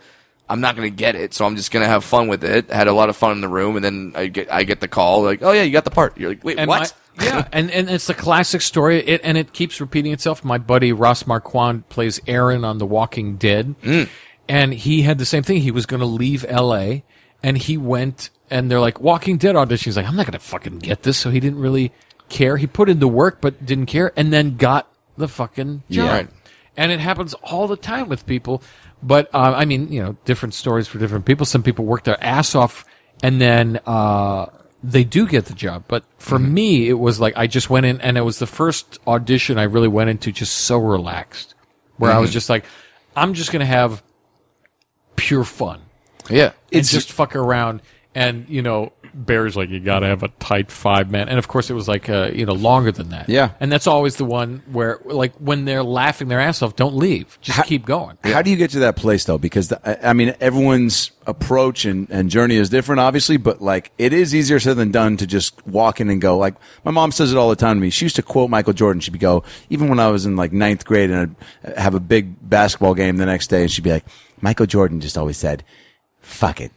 I'm 0.49 0.61
not 0.61 0.76
gonna 0.76 0.90
get 0.90 1.16
it, 1.16 1.34
so 1.34 1.44
I'm 1.44 1.57
just 1.57 1.70
gonna 1.70 1.86
have 1.86 2.05
fun 2.05 2.28
with 2.28 2.44
it. 2.44 2.70
Had 2.70 2.88
a 2.88 2.92
lot 2.92 3.09
of 3.09 3.16
fun 3.16 3.32
in 3.32 3.40
the 3.40 3.49
room, 3.49 3.76
and 3.76 3.84
then 3.84 4.12
I 4.14 4.26
get 4.28 4.51
I 4.51 4.64
get 4.64 4.80
the 4.80 4.88
call 4.88 5.22
like, 5.22 5.42
"Oh 5.42 5.53
yeah, 5.53 5.62
you 5.62 5.72
got 5.72 5.84
the 5.84 5.90
part." 5.90 6.18
You're 6.18 6.30
like, 6.30 6.44
"Wait, 6.44 6.59
And 6.59 6.68
what?" 6.68 6.80
my- 6.80 7.24
yeah, 7.24 7.49
and, 7.53 7.70
and 7.70 7.88
it's 7.88 8.07
the 8.07 8.14
classic 8.14 8.61
story, 8.61 8.99
it, 8.99 9.20
and 9.24 9.38
it 9.38 9.53
keeps 9.53 9.80
repeating 9.80 10.12
itself. 10.12 10.44
My 10.44 10.59
buddy 10.59 10.92
Ross 10.92 11.26
Marquand 11.26 11.88
plays 11.88 12.20
Aaron 12.26 12.64
on 12.64 12.78
The 12.78 12.86
Walking 12.86 13.36
Dead, 13.36 13.74
mm. 13.82 14.09
and 14.49 14.74
he 14.74 15.03
had 15.03 15.18
the 15.18 15.24
same 15.24 15.42
thing. 15.42 15.62
He 15.62 15.70
was 15.70 15.86
going 15.86 16.01
to 16.01 16.07
leave 16.07 16.44
L.A., 16.49 17.05
and 17.42 17.59
he 17.59 17.76
went, 17.76 18.30
and 18.51 18.70
they're 18.70 18.80
like, 18.80 19.01
Walking 19.01 19.38
Dead 19.38 19.57
audition. 19.57 19.90
He's 19.90 19.97
like, 19.97 20.07
I'm 20.07 20.16
not 20.16 20.26
going 20.26 20.38
to 20.38 20.44
fucking 20.44 20.78
get 20.78 21.03
this, 21.03 21.16
so 21.16 21.30
he 21.30 21.40
didn't 21.40 21.61
really 21.61 21.92
care. 22.28 22.57
He 22.57 22.66
put 22.66 22.88
in 22.88 22.99
the 22.99 23.09
work, 23.09 23.40
but 23.40 23.64
didn't 23.64 23.86
care, 23.86 24.12
and 24.16 24.32
then 24.32 24.57
got 24.57 24.92
the 25.16 25.28
fucking 25.28 25.84
job. 25.90 26.11
Right. 26.11 26.28
And 26.76 26.92
it 26.92 27.01
happens 27.01 27.32
all 27.34 27.68
the 27.68 27.76
time 27.76 28.09
with 28.09 28.26
people. 28.26 28.62
But, 29.03 29.32
uh, 29.34 29.55
I 29.57 29.64
mean, 29.64 29.92
you 29.92 30.03
know, 30.03 30.16
different 30.24 30.55
stories 30.55 30.88
for 30.88 30.99
different 30.99 31.26
people. 31.26 31.47
Some 31.47 31.62
people 31.62 31.84
work 31.84 32.05
their 32.05 32.22
ass 32.22 32.55
off 32.55 32.84
and 33.22 33.40
then, 33.40 33.80
uh, 33.86 34.47
they 34.82 35.05
do 35.05 35.26
get 35.26 35.47
the 35.47 35.55
job. 35.55 35.84
But 35.88 36.05
for 36.18 36.38
me, 36.38 36.88
it 36.88 36.99
was 36.99 37.18
like 37.18 37.36
I 37.36 37.47
just 37.47 37.70
went 37.70 37.86
in 37.86 38.01
and 38.01 38.16
it 38.16 38.22
was 38.22 38.38
the 38.38 38.47
first 38.47 38.99
audition 39.07 39.59
I 39.59 39.64
really 39.64 39.88
went 39.88 40.11
into 40.11 40.32
just 40.32 40.53
so 40.53 40.78
relaxed 40.78 41.55
where 41.97 42.12
I 42.12 42.18
was 42.18 42.32
just 42.32 42.49
like, 42.49 42.64
I'm 43.16 43.34
just 43.34 43.51
going 43.53 43.61
to 43.61 43.66
have 43.66 44.03
pure 45.16 45.44
fun 45.44 45.80
yeah, 46.28 46.53
and 46.72 46.84
just 46.84 47.11
fuck 47.11 47.34
around. 47.34 47.82
And, 48.14 48.49
you 48.49 48.62
know, 48.62 48.92
Barry's 49.17 49.57
like, 49.57 49.71
you 49.71 49.81
got 49.81 50.01
to 50.01 50.07
have 50.07 50.23
a 50.23 50.29
tight 50.29 50.71
five 50.71 51.11
man. 51.11 51.29
And 51.29 51.39
of 51.39 51.49
course, 51.49 51.71
it 51.71 51.75
was 51.75 51.89
like, 51.89 52.09
uh, 52.09 52.31
you 52.33 52.45
know, 52.47 52.53
longer 52.53 52.93
than 52.93 53.11
that. 53.11 53.29
Yeah. 53.29 53.53
And 53.61 53.73
that's 53.73 53.87
always 53.87 54.17
the 54.17 54.25
one 54.25 54.62
where, 54.71 55.01
like, 55.05 55.35
when 55.37 55.64
they're 55.64 55.83
laughing 55.83 56.29
their 56.29 56.41
ass 56.41 56.62
off, 56.62 56.77
don't 56.77 56.95
leave. 56.95 57.39
Just 57.41 57.64
keep 57.64 57.87
going. 57.87 58.19
How 58.25 58.43
do 58.43 58.51
you 58.51 58.57
get 58.57 58.71
to 58.73 58.81
that 58.81 58.97
place 58.97 59.25
though? 59.25 59.39
Because 59.39 59.69
the, 59.69 60.09
I 60.09 60.12
mean, 60.12 60.35
everyone's 60.41 61.11
approach 61.27 61.85
and, 61.85 62.09
and 62.11 62.31
journey 62.31 62.57
is 62.57 62.69
different, 62.69 63.01
obviously, 63.01 63.37
but 63.37 63.61
like 63.61 63.91
it 63.99 64.12
is 64.12 64.35
easier 64.35 64.61
said 64.61 64.77
than 64.77 64.93
done 64.93 65.17
to 65.17 65.27
just 65.27 65.67
walk 65.67 66.01
in 66.01 66.09
and 66.11 66.21
go. 66.21 66.39
Like 66.39 66.55
my 66.85 66.91
mom 66.91 67.12
says 67.12 67.33
it 67.33 67.39
all 67.39 67.49
the 67.49 67.57
time 67.57 67.77
to 67.77 67.81
me. 67.81 67.91
She 67.91 68.05
used 68.05 68.17
to 68.17 68.23
quote 68.23 68.51
Michael 68.51 68.73
Jordan. 68.73 69.01
She'd 69.01 69.12
be 69.12 69.19
go, 69.19 69.43
even 69.71 69.89
when 69.89 69.99
I 69.99 70.09
was 70.09 70.27
in 70.27 70.37
like 70.37 70.53
ninth 70.53 70.85
grade 70.85 71.11
and 71.11 71.37
I'd 71.64 71.77
have 71.79 71.95
a 71.95 72.01
big 72.01 72.49
basketball 72.49 72.95
game 72.95 73.17
the 73.17 73.27
next 73.27 73.49
day, 73.49 73.62
and 73.62 73.71
she'd 73.71 73.85
be 73.85 73.91
like, 73.91 74.05
Michael 74.41 74.67
Jordan 74.67 75.01
just 75.01 75.17
always 75.19 75.37
said, 75.37 75.64
"Fuck 76.21 76.61
it." 76.61 76.73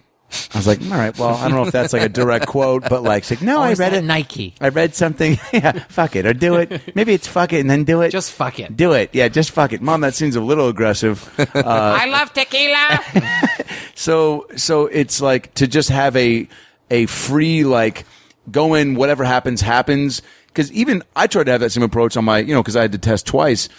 I 0.53 0.57
was 0.57 0.67
like, 0.67 0.82
all 0.84 0.89
right, 0.89 1.17
well, 1.17 1.36
I 1.36 1.47
don't 1.47 1.57
know 1.57 1.65
if 1.65 1.71
that's 1.71 1.93
like 1.93 2.03
a 2.03 2.09
direct 2.09 2.47
quote, 2.47 2.88
but 2.88 3.01
like, 3.03 3.23
she's 3.23 3.39
like, 3.39 3.45
no, 3.45 3.61
I 3.61 3.71
is 3.71 3.80
read 3.80 3.93
that 3.93 4.03
it. 4.03 4.05
Nike. 4.05 4.53
I 4.61 4.69
read 4.69 4.93
something. 4.93 5.39
yeah, 5.53 5.71
fuck 5.89 6.15
it, 6.15 6.25
or 6.25 6.34
do 6.34 6.55
it. 6.55 6.95
Maybe 6.95 7.13
it's 7.13 7.27
fuck 7.27 7.51
it 7.53 7.61
and 7.61 7.69
then 7.69 7.84
do 7.84 8.01
it. 8.01 8.11
Just 8.11 8.32
fuck 8.32 8.59
it. 8.59 8.75
do 8.77 8.93
it. 8.93 9.09
Yeah, 9.13 9.27
just 9.27 9.51
fuck 9.51 9.73
it. 9.73 9.82
Mom, 9.82 10.01
that 10.01 10.13
seems 10.13 10.36
a 10.36 10.41
little 10.41 10.67
aggressive. 10.67 11.27
Uh, 11.39 11.45
I 11.65 12.05
love 12.05 12.32
tequila. 12.34 12.99
so 13.95 14.47
so 14.55 14.86
it's 14.86 15.21
like 15.21 15.53
to 15.55 15.67
just 15.67 15.89
have 15.89 16.15
a 16.15 16.47
a 16.91 17.05
free 17.07 17.63
like 17.63 18.05
go 18.51 18.73
in 18.73 18.95
whatever 18.95 19.23
happens 19.23 19.61
happens 19.61 20.21
because 20.47 20.71
even 20.71 21.03
I 21.15 21.27
tried 21.27 21.45
to 21.45 21.51
have 21.51 21.61
that 21.61 21.71
same 21.71 21.84
approach 21.84 22.17
on 22.17 22.25
my 22.25 22.39
you 22.39 22.53
know 22.53 22.61
because 22.61 22.75
I 22.75 22.82
had 22.82 22.91
to 22.93 22.97
test 22.97 23.27
twice 23.27 23.69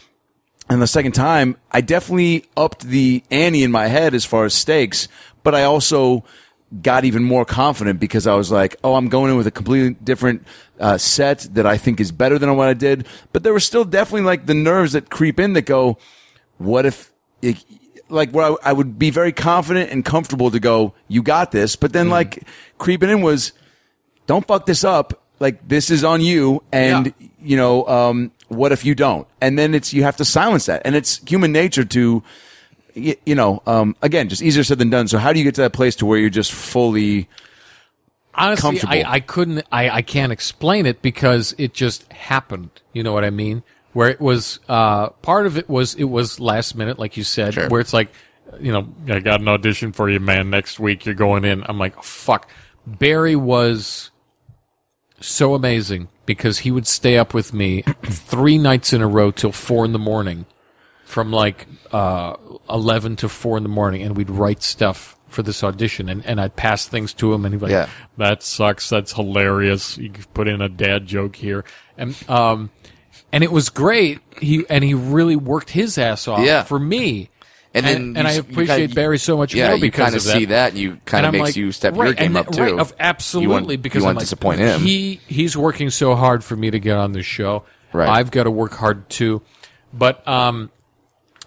and 0.68 0.80
the 0.80 0.86
second 0.86 1.12
time 1.12 1.56
I 1.72 1.80
definitely 1.80 2.44
upped 2.56 2.82
the 2.82 3.24
ante 3.30 3.62
in 3.62 3.72
my 3.72 3.86
head 3.88 4.14
as 4.14 4.24
far 4.24 4.44
as 4.44 4.54
stakes 4.54 5.08
but 5.42 5.54
I 5.54 5.64
also 5.64 6.24
got 6.82 7.04
even 7.04 7.24
more 7.24 7.44
confident 7.44 7.98
because 7.98 8.26
I 8.26 8.34
was 8.34 8.50
like 8.50 8.76
oh 8.84 8.94
I'm 8.94 9.08
going 9.08 9.30
in 9.30 9.36
with 9.36 9.46
a 9.46 9.50
completely 9.50 9.94
different 9.94 10.46
uh, 10.78 10.98
set 10.98 11.40
that 11.52 11.66
I 11.66 11.76
think 11.76 12.00
is 12.00 12.12
better 12.12 12.38
than 12.38 12.54
what 12.56 12.68
I 12.68 12.74
did 12.74 13.06
but 13.32 13.42
there 13.42 13.52
was 13.52 13.64
still 13.64 13.84
definitely 13.84 14.22
like 14.22 14.46
the 14.46 14.54
nerves 14.54 14.92
that 14.92 15.10
creep 15.10 15.40
in 15.40 15.54
that 15.54 15.62
go 15.62 15.98
what 16.58 16.86
if 16.86 17.10
it, 17.42 17.56
like 18.10 18.30
where 18.32 18.44
I, 18.44 18.56
I 18.64 18.72
would 18.72 18.98
be 18.98 19.10
very 19.10 19.32
confident 19.32 19.90
and 19.90 20.04
comfortable 20.04 20.50
to 20.50 20.60
go, 20.60 20.94
you 21.08 21.22
got 21.22 21.52
this. 21.52 21.76
But 21.76 21.92
then 21.92 22.10
like 22.10 22.44
creeping 22.78 23.10
in 23.10 23.22
was, 23.22 23.52
don't 24.26 24.46
fuck 24.46 24.66
this 24.66 24.84
up. 24.84 25.22
Like 25.38 25.66
this 25.66 25.90
is 25.90 26.04
on 26.04 26.20
you. 26.20 26.62
And 26.72 27.14
you 27.40 27.56
know, 27.56 27.86
um, 27.86 28.32
what 28.48 28.72
if 28.72 28.84
you 28.84 28.94
don't? 28.94 29.26
And 29.40 29.58
then 29.58 29.74
it's, 29.74 29.92
you 29.92 30.02
have 30.02 30.16
to 30.16 30.24
silence 30.24 30.66
that. 30.66 30.82
And 30.84 30.94
it's 30.94 31.18
human 31.26 31.52
nature 31.52 31.84
to, 31.84 32.22
y- 33.00 33.16
you 33.26 33.34
know, 33.34 33.62
um, 33.66 33.96
again, 34.02 34.28
just 34.28 34.42
easier 34.42 34.64
said 34.64 34.78
than 34.78 34.90
done. 34.90 35.08
So 35.08 35.18
how 35.18 35.32
do 35.32 35.38
you 35.38 35.44
get 35.44 35.54
to 35.56 35.60
that 35.62 35.72
place 35.72 35.96
to 35.96 36.06
where 36.06 36.18
you're 36.18 36.30
just 36.30 36.52
fully, 36.52 37.28
Honestly, 38.34 38.62
comfortable. 38.78 38.92
I, 38.92 39.04
I 39.14 39.20
couldn't, 39.20 39.66
I, 39.72 39.90
I 39.90 40.02
can't 40.02 40.32
explain 40.32 40.86
it 40.86 41.02
because 41.02 41.54
it 41.58 41.74
just 41.74 42.10
happened. 42.12 42.70
You 42.92 43.02
know 43.02 43.12
what 43.12 43.24
I 43.24 43.30
mean? 43.30 43.62
where 43.92 44.08
it 44.08 44.20
was 44.20 44.60
uh, 44.68 45.08
part 45.08 45.46
of 45.46 45.58
it 45.58 45.68
was 45.68 45.96
it 45.96 46.04
was 46.04 46.38
last 46.38 46.76
minute, 46.76 46.96
like 46.96 47.16
you 47.16 47.24
said, 47.24 47.54
Sure. 47.54 47.68
where 47.68 47.80
it's 47.80 47.92
like, 47.92 48.12
you 48.60 48.70
know, 48.70 48.86
I 49.08 49.18
got 49.18 49.40
an 49.40 49.48
audition 49.48 49.90
for 49.90 50.08
you, 50.08 50.20
man. 50.20 50.48
Next 50.48 50.78
week 50.78 51.04
you're 51.04 51.14
going 51.16 51.44
in. 51.44 51.64
I'm 51.68 51.76
like, 51.76 52.00
fuck. 52.04 52.48
Barry 52.86 53.34
was 53.34 54.10
so 55.20 55.54
amazing 55.54 56.06
because 56.24 56.60
he 56.60 56.70
would 56.70 56.86
stay 56.86 57.18
up 57.18 57.34
with 57.34 57.52
me 57.52 57.82
three 58.04 58.58
nights 58.58 58.92
in 58.92 59.02
a 59.02 59.08
row 59.08 59.32
till 59.32 59.50
four 59.50 59.84
in 59.84 59.92
the 59.92 59.98
morning, 59.98 60.46
from 61.10 61.32
like 61.32 61.66
uh, 61.92 62.36
eleven 62.68 63.16
to 63.16 63.28
four 63.28 63.56
in 63.56 63.62
the 63.62 63.68
morning, 63.68 64.02
and 64.02 64.16
we'd 64.16 64.30
write 64.30 64.62
stuff 64.62 65.16
for 65.28 65.42
this 65.42 65.62
audition, 65.62 66.08
and, 66.08 66.24
and 66.26 66.40
I'd 66.40 66.56
pass 66.56 66.86
things 66.86 67.12
to 67.14 67.32
him, 67.32 67.44
and 67.44 67.54
he'd 67.54 67.58
be 67.60 67.66
like, 67.66 67.72
Yeah. 67.72 67.88
That 68.16 68.42
sucks. 68.42 68.88
That's 68.88 69.12
hilarious. 69.12 69.96
You 69.98 70.10
put 70.34 70.48
in 70.48 70.60
a 70.60 70.68
dad 70.68 71.06
joke 71.06 71.36
here. 71.36 71.64
and 71.96 72.16
um, 72.28 72.70
and 73.32 73.44
it 73.44 73.52
was 73.52 73.68
great. 73.68 74.20
He 74.40 74.64
and 74.70 74.82
he 74.82 74.94
really 74.94 75.36
worked 75.36 75.70
his 75.70 75.98
ass 75.98 76.26
off 76.28 76.44
Yeah. 76.44 76.62
for 76.64 76.78
me. 76.78 77.30
And 77.72 77.86
then 77.86 78.16
and, 78.16 78.18
you 78.18 78.24
I 78.24 78.32
appreciate 78.32 78.76
kinda- 78.78 78.94
Barry 78.96 79.18
so 79.18 79.36
much 79.36 79.54
Yeah, 79.54 79.68
more 79.68 79.76
you 79.76 79.92
kind 79.92 80.16
of 80.16 80.24
that. 80.24 80.36
see 80.36 80.46
that, 80.46 80.70
and 80.72 80.78
you 80.80 80.98
kind 81.04 81.24
of 81.24 81.30
makes 81.32 81.42
like, 81.50 81.56
you 81.56 81.70
step 81.70 81.94
right, 81.96 82.06
your 82.06 82.14
game 82.14 82.36
and 82.36 82.38
up 82.38 82.46
that- 82.46 82.54
too. 82.68 82.76
Right, 82.76 82.92
absolutely, 82.98 83.76
want- 83.76 83.82
because 83.82 84.02
you 84.02 84.08
I'm 84.08 84.16
want 84.16 84.16
to 84.16 84.18
like, 84.18 84.24
disappoint 84.24 84.58
him. 84.60 84.80
He 84.80 85.20
he's 85.28 85.56
working 85.56 85.90
so 85.90 86.16
hard 86.16 86.42
for 86.42 86.56
me 86.56 86.70
to 86.72 86.80
get 86.80 86.96
on 86.96 87.12
this 87.12 87.26
show. 87.26 87.62
Right. 87.92 88.08
I've 88.08 88.32
got 88.32 88.44
to 88.44 88.50
work 88.50 88.72
hard 88.74 89.08
too, 89.08 89.42
but 89.92 90.26
um, 90.26 90.70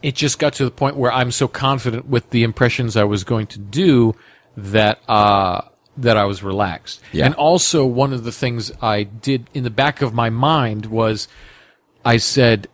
it 0.04 0.14
just 0.14 0.38
got 0.38 0.54
to 0.54 0.66
the 0.66 0.72
point 0.72 0.96
where 0.98 1.12
I'm 1.12 1.32
so 1.32 1.48
confident 1.48 2.08
with 2.08 2.30
the 2.30 2.44
impressions 2.44 2.96
I 2.96 3.06
was 3.06 3.24
going 3.24 3.48
to 3.48 3.60
do 3.60 4.14
that 4.56 5.02
uh, 5.10 5.62
that 5.98 6.18
I 6.18 6.26
was 6.26 6.44
relaxed. 6.44 7.02
Yeah. 7.12 7.26
And 7.26 7.34
also, 7.36 7.86
one 7.86 8.14
of 8.14 8.24
the 8.24 8.32
things 8.32 8.72
I 8.82 9.04
did 9.04 9.50
in 9.56 9.64
the 9.64 9.72
back 9.72 10.02
of 10.04 10.14
my 10.14 10.30
mind 10.30 10.86
was, 10.88 11.28
I 12.06 12.18
said, 12.18 12.68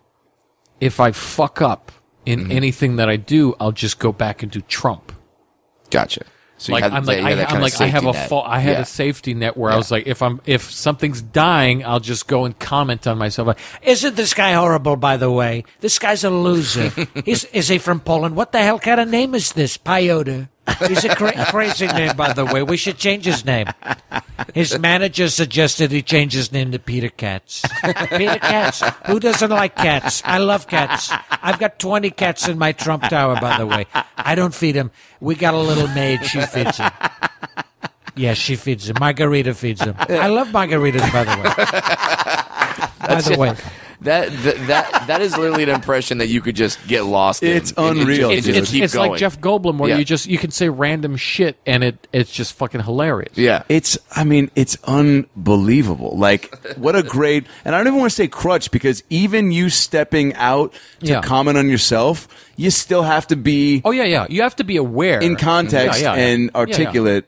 if 0.81 0.99
I 0.99 1.11
fuck 1.13 1.61
up 1.61 1.91
in 2.25 2.39
Mm-hmm. 2.41 2.51
anything 2.51 2.95
that 2.97 3.09
I 3.09 3.15
do, 3.15 3.55
I'll 3.59 3.71
just 3.71 3.97
go 3.99 4.11
back 4.11 4.43
and 4.43 4.51
do 4.51 4.61
Trump 4.61 5.13
Gotcha. 5.89 6.25
So 6.59 6.73
like 6.73 6.83
I'm 6.83 7.05
like 7.05 7.19
I, 7.23 7.43
I'm 7.45 7.61
like 7.61 7.79
I 7.81 7.87
have 7.87 8.05
a 8.05 8.13
fa- 8.13 8.35
I 8.45 8.59
had 8.59 8.73
Yeah. 8.73 8.81
a 8.81 8.85
safety 8.85 9.33
net 9.33 9.55
where 9.57 9.71
I 9.71 9.77
was 9.77 9.91
like 9.91 10.05
if 10.07 10.21
I'm 10.21 10.41
if 10.45 10.69
something's 10.69 11.21
dying 11.21 11.85
I'll 11.85 12.01
just 12.01 12.27
go 12.27 12.43
and 12.45 12.57
comment 12.59 13.07
on 13.07 13.17
myself 13.17 13.47
like 13.47 13.59
Isn't 13.81 14.15
this 14.15 14.33
guy 14.33 14.51
horrible, 14.53 14.95
by 14.97 15.15
the 15.17 15.31
way? 15.31 15.63
This 15.79 15.97
guy's 15.99 16.23
a 16.25 16.29
loser. 16.29 16.91
He's, 17.25 17.45
is 17.45 17.69
he 17.69 17.77
from 17.77 18.01
Poland? 18.01 18.35
What 18.35 18.51
the 18.51 18.59
hell 18.59 18.77
kind 18.77 18.99
of 18.99 19.07
name 19.07 19.33
is 19.35 19.53
this? 19.53 19.77
Piotr. 19.77 20.49
He's 20.87 21.03
a 21.05 21.15
cra- 21.15 21.45
crazy 21.49 21.87
name, 21.87 22.15
by 22.15 22.33
the 22.33 22.45
way. 22.45 22.63
We 22.63 22.77
should 22.77 22.97
change 22.97 23.25
his 23.25 23.45
name. 23.45 23.67
His 24.53 24.77
manager 24.79 25.29
suggested 25.29 25.91
he 25.91 26.01
change 26.01 26.33
his 26.33 26.51
name 26.51 26.71
to 26.71 26.79
Peter 26.79 27.09
Katz. 27.09 27.63
Peter 28.11 28.39
Katz. 28.39 28.81
Who 29.07 29.19
doesn't 29.19 29.49
like 29.49 29.75
cats? 29.75 30.21
I 30.25 30.37
love 30.39 30.67
cats. 30.67 31.11
I've 31.41 31.59
got 31.59 31.79
20 31.79 32.09
cats 32.11 32.47
in 32.47 32.57
my 32.57 32.71
Trump 32.71 33.03
Tower, 33.03 33.39
by 33.39 33.57
the 33.57 33.67
way. 33.67 33.85
I 34.17 34.35
don't 34.35 34.53
feed 34.53 34.73
them. 34.73 34.91
We 35.19 35.35
got 35.35 35.53
a 35.53 35.57
little 35.59 35.87
maid. 35.89 36.25
She 36.25 36.41
feeds 36.41 36.77
them. 36.77 36.91
Yes, 38.15 38.37
she 38.37 38.55
feeds 38.55 38.87
them. 38.87 38.97
Margarita 38.99 39.53
feeds 39.53 39.79
them. 39.79 39.95
I 39.97 40.27
love 40.27 40.49
margaritas, 40.49 41.11
by 41.13 41.23
the 41.23 41.37
way. 41.37 43.15
by 43.15 43.21
the 43.21 43.37
way. 43.37 43.55
That, 44.01 44.31
that 44.43 44.67
that 44.67 45.07
that 45.07 45.21
is 45.21 45.37
literally 45.37 45.63
an 45.63 45.69
impression 45.69 46.19
that 46.19 46.27
you 46.27 46.39
could 46.39 46.55
just 46.55 46.79
get 46.87 47.03
lost 47.03 47.43
in. 47.43 47.55
It's 47.57 47.71
and- 47.73 47.87
and 47.89 47.99
unreal, 48.01 48.29
just- 48.29 48.29
and 48.29 48.37
it's, 48.37 48.45
dude. 48.47 48.55
it's, 48.55 48.71
keep 48.71 48.83
it's 48.85 48.93
going. 48.93 49.11
like 49.11 49.19
Jeff 49.19 49.41
Goldblum 49.41 49.77
where 49.77 49.89
Yeah. 49.89 49.97
you 49.97 50.05
just 50.05 50.25
you 50.27 50.37
can 50.37 50.51
say 50.51 50.69
random 50.69 51.17
shit 51.17 51.57
and 51.65 51.83
it 51.83 52.07
it's 52.13 52.31
just 52.31 52.53
fucking 52.53 52.81
hilarious 52.81 53.33
Yeah. 53.37 53.63
It's, 53.67 53.97
I 54.15 54.23
mean, 54.23 54.51
it's 54.55 54.77
unbelievable. 54.85 56.17
Like, 56.17 56.53
what 56.77 56.95
a 56.95 57.03
great, 57.03 57.45
and 57.65 57.75
I 57.75 57.77
don't 57.79 57.87
even 57.87 57.99
want 57.99 58.11
to 58.11 58.15
say 58.15 58.27
crutch 58.27 58.71
because 58.71 59.03
even 59.09 59.51
you 59.51 59.69
stepping 59.69 60.33
out 60.35 60.73
to 61.01 61.05
Yeah. 61.07 61.21
comment 61.21 61.57
on 61.57 61.69
yourself, 61.69 62.27
you 62.55 62.71
still 62.71 63.03
have 63.03 63.27
to 63.27 63.35
be 63.35 63.81
oh 63.85 63.91
yeah 63.91 64.03
yeah 64.03 64.27
you 64.29 64.41
have 64.41 64.55
to 64.57 64.63
be 64.63 64.75
aware 64.77 65.19
in 65.21 65.35
context 65.35 66.01
Yeah, 66.01 66.15
yeah, 66.15 66.19
yeah. 66.21 66.27
and 66.27 66.43
Yeah, 66.43 66.49
yeah. 66.53 66.57
articulate. 66.59 67.25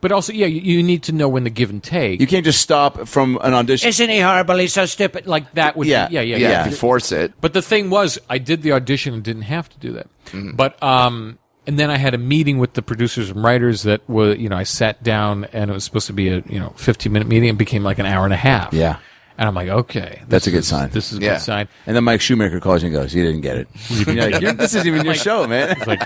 But 0.00 0.12
also 0.12 0.32
yeah 0.32 0.46
you, 0.46 0.60
you 0.60 0.82
need 0.82 1.02
to 1.04 1.12
know 1.12 1.28
when 1.28 1.44
to 1.44 1.50
give 1.50 1.70
and 1.70 1.82
take 1.82 2.20
You 2.20 2.26
can't 2.26 2.44
just 2.44 2.60
stop 2.60 3.06
from 3.06 3.38
an 3.42 3.54
audition. 3.54 3.88
Isn't 3.88 4.10
he 4.10 4.20
horrible? 4.20 4.56
He's 4.56 4.72
so 4.72 4.86
stupid. 4.86 5.26
like 5.26 5.52
that 5.54 5.76
would 5.76 5.86
Yeah. 5.86 6.08
be, 6.08 6.14
yeah 6.14 6.20
yeah 6.22 6.36
yeah, 6.36 6.48
yeah 6.50 6.68
you 6.68 6.74
force 6.74 7.12
it. 7.12 7.32
But 7.40 7.52
the 7.52 7.62
thing 7.62 7.90
was, 7.90 8.18
I 8.28 8.38
did 8.38 8.62
the 8.62 8.72
audition 8.72 9.14
and 9.14 9.22
didn't 9.22 9.42
have 9.42 9.68
to 9.68 9.78
do 9.78 9.92
that. 9.92 10.06
Mm-hmm. 10.26 10.52
But 10.56 10.82
um, 10.82 11.38
and 11.66 11.78
then 11.78 11.90
I 11.90 11.96
had 11.98 12.14
a 12.14 12.18
meeting 12.18 12.58
with 12.58 12.72
the 12.72 12.82
producers 12.82 13.30
and 13.30 13.42
writers 13.44 13.82
that 13.82 14.00
was, 14.08 14.38
you 14.38 14.48
know, 14.48 14.56
I 14.56 14.62
sat 14.64 15.02
down 15.02 15.44
and 15.52 15.70
it 15.70 15.74
was 15.74 15.84
supposed 15.84 16.06
to 16.08 16.12
be 16.12 16.28
a 16.28 16.42
you 16.48 16.58
know 16.58 16.70
15 16.76 17.12
minute 17.12 17.28
meeting. 17.28 17.48
It 17.50 17.58
became 17.58 17.82
like 17.82 17.98
an 17.98 18.06
hour 18.06 18.24
and 18.24 18.32
a 18.32 18.36
half. 18.38 18.72
Yeah. 18.72 18.96
And 19.40 19.48
I'm 19.48 19.54
like, 19.54 19.68
okay, 19.70 20.20
That's 20.28 20.46
a 20.46 20.50
good 20.50 20.58
is- 20.58 20.66
sign. 20.68 20.90
This 20.90 21.12
is 21.12 21.18
a 21.18 21.22
Yeah. 21.22 21.32
good 21.36 21.40
sign. 21.40 21.68
And 21.86 21.96
then 21.96 22.04
Mike 22.04 22.20
Shoemaker 22.20 22.60
calls 22.60 22.82
you 22.82 22.88
and 22.88 22.94
goes, 22.94 23.14
"You 23.14 23.24
didn't 23.24 23.40
get 23.40 23.56
it. 23.56 23.68
You're 23.88 24.30
like, 24.30 24.42
"You're- 24.42 24.52
this 24.54 24.74
isn't 24.74 24.86
even 24.86 25.04
your 25.06 25.14
show, 25.14 25.46
man." 25.46 25.70
It's 25.70 25.86
like 25.86 26.02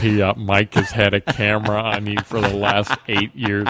he, 0.00 0.20
uh, 0.20 0.34
Mike 0.34 0.74
has 0.74 0.90
had 0.90 1.14
a 1.14 1.22
camera 1.22 1.80
on 1.80 2.06
you 2.06 2.18
for 2.22 2.42
the 2.42 2.50
last 2.50 2.92
eight 3.08 3.34
years. 3.34 3.66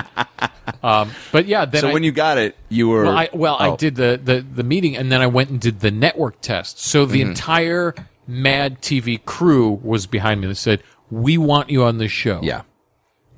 Um, 0.83 1.13
but 1.31 1.47
yeah, 1.47 1.67
then 1.67 1.83
so 1.83 1.91
I, 1.91 1.93
when 1.93 2.03
you 2.03 2.11
got 2.11 2.37
it, 2.37 2.57
you 2.69 2.89
were 2.89 3.05
well, 3.05 3.17
I, 3.17 3.29
well, 3.33 3.57
I 3.61 3.69
oh. 3.69 3.77
did 3.77 3.95
the, 3.95 4.21
the 4.23 4.41
the 4.41 4.65
meeting 4.65 4.97
and 4.97 5.13
then 5.13 5.21
I 5.21 5.29
went 5.29 5.51
and 5.51 5.61
did 5.61 5.79
the 5.79 5.93
network 5.93 6.41
test. 6.41 6.81
So 6.81 7.05
Mm-hmm. 7.05 7.13
the 7.13 7.21
entire 7.23 7.95
Mad 8.27 8.83
TV 8.83 9.25
crew 9.25 9.79
was 9.85 10.07
behind 10.09 10.41
me. 10.41 10.49
They 10.49 10.55
said, 10.55 10.83
"We 11.13 11.39
want 11.39 11.71
you 11.71 11.85
on 11.85 11.99
this 11.99 12.11
show." 12.11 12.41
Yeah, 12.43 12.63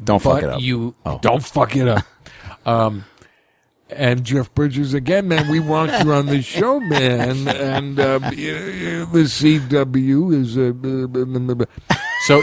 don't 0.03 0.23
fuck 0.23 0.41
but 0.41 0.45
it 0.45 0.51
up. 0.51 0.61
you 0.63 0.95
Oh. 1.05 1.19
don't 1.21 1.45
fuck 1.45 1.77
it 1.77 1.87
up. 1.89 2.05
Um, 2.65 3.05
and 3.91 4.25
Jeff 4.25 4.53
Bridges 4.55 4.95
again, 4.95 5.29
man. 5.29 5.49
We 5.49 5.61
want 5.61 5.93
you 6.05 6.13
on 6.13 6.27
the 6.27 6.43
show, 6.43 6.81
man. 6.81 7.47
And 7.49 7.99
uh, 8.01 8.19
the 8.19 9.27
CW 9.27 10.33
is 10.35 10.57
uh, 10.59 11.65
so. 12.27 12.43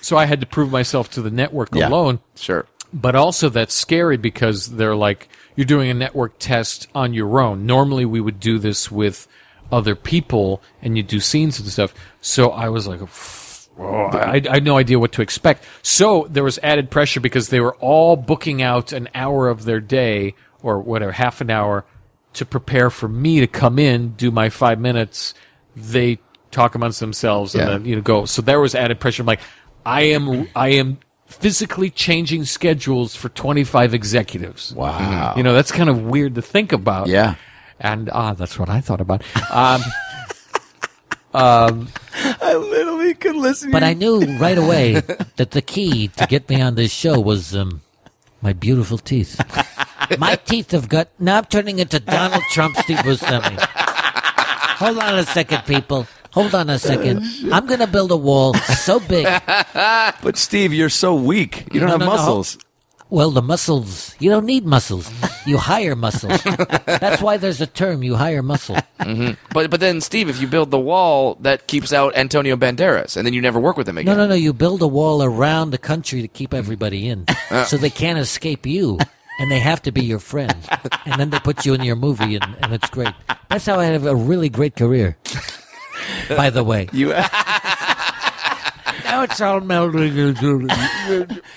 So 0.00 0.16
I 0.16 0.24
had 0.24 0.40
to 0.40 0.46
prove 0.46 0.70
myself 0.72 1.10
to 1.12 1.22
the 1.22 1.30
network 1.30 1.68
Yeah. 1.74 1.88
alone, 1.88 2.18
Sure. 2.34 2.66
but 2.92 3.14
also 3.14 3.48
that's 3.48 3.72
scary 3.74 4.16
because 4.16 4.72
they're 4.76 4.96
like 4.96 5.28
you're 5.54 5.64
doing 5.66 5.90
a 5.90 5.94
network 5.94 6.38
test 6.40 6.88
on 6.94 7.14
your 7.14 7.40
own. 7.40 7.64
Normally 7.66 8.04
we 8.04 8.20
would 8.20 8.40
do 8.40 8.58
this 8.58 8.90
with 8.90 9.28
other 9.70 9.94
people 9.94 10.60
and 10.82 10.96
you 10.96 11.02
do 11.04 11.20
scenes 11.20 11.60
and 11.60 11.68
stuff. 11.68 11.94
So 12.20 12.50
I 12.50 12.68
was 12.68 12.86
like. 12.88 13.00
Oh, 13.78 14.08
I, 14.12 14.42
I 14.50 14.54
had 14.54 14.64
no 14.64 14.76
idea 14.76 14.98
what 14.98 15.12
to 15.12 15.22
expect. 15.22 15.64
So 15.80 16.26
there 16.28 16.44
was 16.44 16.58
added 16.62 16.90
pressure 16.90 17.20
because 17.20 17.48
they 17.48 17.58
were 17.58 17.74
all 17.76 18.16
booking 18.16 18.60
out 18.60 18.92
an 18.92 19.08
hour 19.14 19.48
of 19.48 19.64
their 19.64 19.80
day 19.80 20.34
or 20.62 20.78
whatever, 20.78 21.12
half 21.12 21.40
an 21.40 21.50
hour 21.50 21.84
to 22.34 22.44
prepare 22.46 22.88
for 22.90 23.08
me 23.08 23.40
to 23.40 23.46
come 23.46 23.78
in, 23.78 24.10
do 24.14 24.30
my 24.30 24.48
five 24.48 24.78
minutes. 24.80 25.34
They 25.76 26.18
talk 26.50 26.74
amongst 26.74 27.00
themselves 27.00 27.54
and 27.54 27.62
Yeah. 27.62 27.68
then, 27.70 27.84
you 27.84 27.96
know, 27.96 28.02
go. 28.02 28.24
So 28.24 28.40
there 28.42 28.60
was 28.60 28.74
added 28.74 29.00
pressure. 29.00 29.22
I'm 29.22 29.26
like, 29.26 29.40
I 29.84 30.02
am, 30.02 30.48
I 30.56 30.68
am 30.70 30.98
physically 31.26 31.90
changing 31.90 32.44
schedules 32.44 33.16
for 33.16 33.28
25 33.30 33.94
executives. 33.94 34.72
wow. 34.74 35.34
You 35.36 35.42
know, 35.42 35.52
that's 35.54 35.72
kind 35.72 35.88
of 35.88 36.02
weird 36.04 36.34
to 36.36 36.42
think 36.42 36.72
about. 36.72 37.08
Yeah. 37.08 37.34
And, 37.80 38.08
ah, 38.12 38.34
that's 38.34 38.58
what 38.58 38.68
I 38.68 38.80
thought 38.80 39.00
about. 39.00 39.22
Um, 41.34 41.88
I 42.14 42.54
literally 42.56 43.14
could 43.14 43.36
listen. 43.36 43.70
But 43.70 43.82
I 43.82 43.94
knew 43.94 44.20
right 44.36 44.58
away 44.58 45.00
that 45.36 45.52
the 45.52 45.62
key 45.62 46.08
to 46.08 46.26
get 46.26 46.46
me 46.50 46.60
on 46.60 46.74
this 46.74 46.92
show 46.92 47.18
was 47.18 47.56
um, 47.56 47.80
my 48.42 48.52
beautiful 48.52 48.98
teeth. 48.98 49.40
My 50.18 50.36
teeth 50.36 50.70
have 50.72 50.88
got. 50.88 51.08
Now 51.18 51.38
I'm 51.38 51.44
turning 51.46 51.78
into 51.78 52.00
Donald 52.00 52.42
Trump, 52.50 52.76
Steve 52.78 52.98
Buscemi. 52.98 53.58
Hold 54.78 54.98
on 54.98 55.18
a 55.18 55.24
second, 55.24 55.64
people. 55.64 56.06
Hold 56.32 56.54
on 56.54 56.70
a 56.70 56.78
second. 56.78 57.22
I'm 57.52 57.66
going 57.66 57.80
to 57.80 57.86
build 57.86 58.10
a 58.10 58.16
wall 58.16 58.54
so 58.54 58.98
big. 59.00 59.26
but 59.74 60.36
Steve, 60.36 60.72
you're 60.72 60.88
so 60.88 61.14
weak. 61.14 61.68
You 61.72 61.80
don't 61.80 61.88
No, 61.88 61.92
have 61.92 62.00
no, 62.00 62.06
no. 62.06 62.12
muscles. 62.12 62.58
Well, 63.10 63.30
the 63.30 63.42
muscles. 63.42 64.16
You 64.18 64.30
don't 64.30 64.46
need 64.46 64.64
muscles. 64.64 65.10
You 65.44 65.58
hire 65.58 65.94
muscles. 65.94 66.42
That's 66.86 67.20
why 67.20 67.36
there's 67.36 67.60
a 67.60 67.66
term. 67.66 68.02
You 68.02 68.14
hire 68.14 68.42
muscle. 68.42 68.76
Mm-hmm. 69.00 69.32
But 69.52 69.70
but 69.70 69.80
then 69.80 70.00
Steve, 70.00 70.30
if 70.30 70.40
you 70.40 70.46
build 70.46 70.70
the 70.70 70.80
wall, 70.80 71.34
that 71.40 71.66
keeps 71.66 71.92
out 71.92 72.16
Antonio 72.16 72.56
Banderas, 72.56 73.14
and 73.18 73.26
then 73.26 73.34
you 73.34 73.42
never 73.42 73.60
work 73.60 73.76
with 73.76 73.86
him 73.86 73.98
again. 73.98 74.16
No, 74.16 74.22
no, 74.22 74.28
no. 74.28 74.34
You 74.34 74.54
build 74.54 74.80
a 74.80 74.88
wall 74.88 75.22
around 75.22 75.72
the 75.72 75.78
country 75.78 76.22
to 76.22 76.28
keep 76.28 76.54
everybody 76.54 77.06
in, 77.10 77.26
oh. 77.50 77.64
so 77.64 77.76
they 77.76 77.90
can't 77.90 78.18
escape 78.18 78.64
you, 78.64 78.98
and 79.38 79.50
they 79.50 79.58
have 79.58 79.82
to 79.82 79.92
be 79.92 80.04
your 80.04 80.18
friend. 80.18 80.54
And 81.06 81.20
then 81.20 81.30
they 81.30 81.38
put 81.40 81.64
you 81.66 81.74
in 81.74 81.82
your 81.82 81.96
movie, 81.96 82.36
and, 82.36 82.56
and 82.62 82.72
it's 82.72 82.88
great. 82.90 83.12
That's 83.48 83.66
how 83.66 83.78
I 83.80 83.86
have 83.86 84.06
a 84.06 84.14
really 84.14 84.48
great 84.48 84.76
career. 84.76 85.16
By 86.28 86.50
the 86.50 86.64
way, 86.64 86.88
You 86.92 87.08
Now 89.04 89.22
it's 89.24 89.40
all 89.40 89.60
melding 89.60 90.36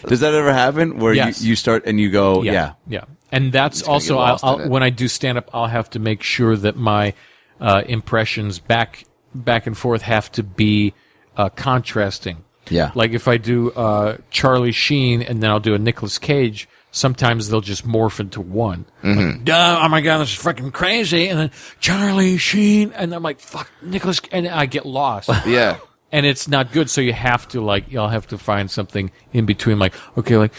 does 0.08 0.20
that 0.20 0.34
ever 0.34 0.52
happen 0.54 1.00
where 1.00 1.14
Yes. 1.14 1.42
you, 1.42 1.50
you 1.50 1.56
start 1.56 1.84
and 1.86 2.00
you 2.00 2.10
go, 2.12 2.44
yeah, 2.44 2.74
yeah. 2.88 3.06
And 3.32 3.52
that's 3.52 3.82
gonna 3.82 3.94
also 3.94 4.14
get 4.16 4.20
I'll, 4.20 4.28
lost 4.32 4.44
in 4.44 4.50
I'll, 4.50 4.60
it. 4.60 4.70
when 4.70 4.84
I 4.84 4.90
do 4.90 5.08
stand 5.08 5.38
up, 5.38 5.50
I'll 5.54 5.68
have 5.68 5.90
to 5.92 6.00
make 6.00 6.22
sure 6.22 6.56
that 6.58 6.76
my 6.76 7.14
uh, 7.60 7.84
impressions 7.88 8.60
back 8.60 9.06
back 9.34 9.68
and 9.68 9.78
forth 9.78 10.02
have 10.04 10.32
to 10.34 10.44
be 10.44 10.94
uh, 11.38 11.50
contrasting. 11.50 12.44
Yeah. 12.70 12.92
Like 12.96 13.12
if 13.12 13.28
I 13.28 13.38
do 13.38 13.72
uh, 13.72 14.18
Charlie 14.32 14.72
Sheen 14.72 15.22
and 15.22 15.42
then 15.42 15.50
I'll 15.50 15.60
do 15.60 15.74
a 15.76 15.80
Nicolas 15.80 16.18
Cage 16.20 16.68
sometimes 16.96 17.50
they'll 17.50 17.62
just 17.62 17.86
morph 17.86 18.20
into 18.20 18.40
one. 18.42 18.86
Like, 19.04 19.44
Duh, 19.44 19.80
oh 19.84 19.90
my 19.90 20.02
god, 20.02 20.20
this 20.20 20.32
is 20.38 20.42
freaking 20.44 20.72
crazy! 20.72 21.28
And 21.28 21.38
then 21.40 21.52
Charlie 21.80 22.38
Sheen, 22.38 22.92
and 22.94 23.14
I'm 23.14 23.22
like, 23.24 23.40
fuck, 23.40 23.70
Nicolas, 23.82 24.22
and 24.32 24.48
I 24.48 24.66
get 24.66 24.86
lost. 24.86 25.30
Yeah. 25.46 25.78
and 26.12 26.26
it's 26.26 26.48
not 26.48 26.72
good. 26.72 26.90
So 26.90 27.02
you 27.02 27.14
have 27.14 27.48
to 27.50 27.62
like, 27.62 27.92
you'll 27.92 28.08
have 28.08 28.28
to 28.28 28.38
find 28.38 28.72
something 28.72 29.12
in 29.34 29.46
between. 29.46 29.78
Like, 29.80 29.94
okay, 30.18 30.38
like, 30.38 30.54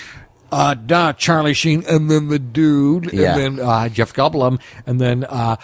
uh, 0.53 0.75
duh, 0.75 1.13
Charlie 1.15 1.55
Sheen, 1.55 1.85
and 1.89 2.11
then 2.11 2.29
the 2.29 2.39
dude, 2.39 3.13
Yeah. 3.13 3.37
and 3.37 3.59
then 3.59 3.67
uh, 3.67 3.89
Jeff 3.89 4.13
Goldblum, 4.13 4.61
and 4.87 5.01
then 5.01 5.25
uh, 5.25 5.57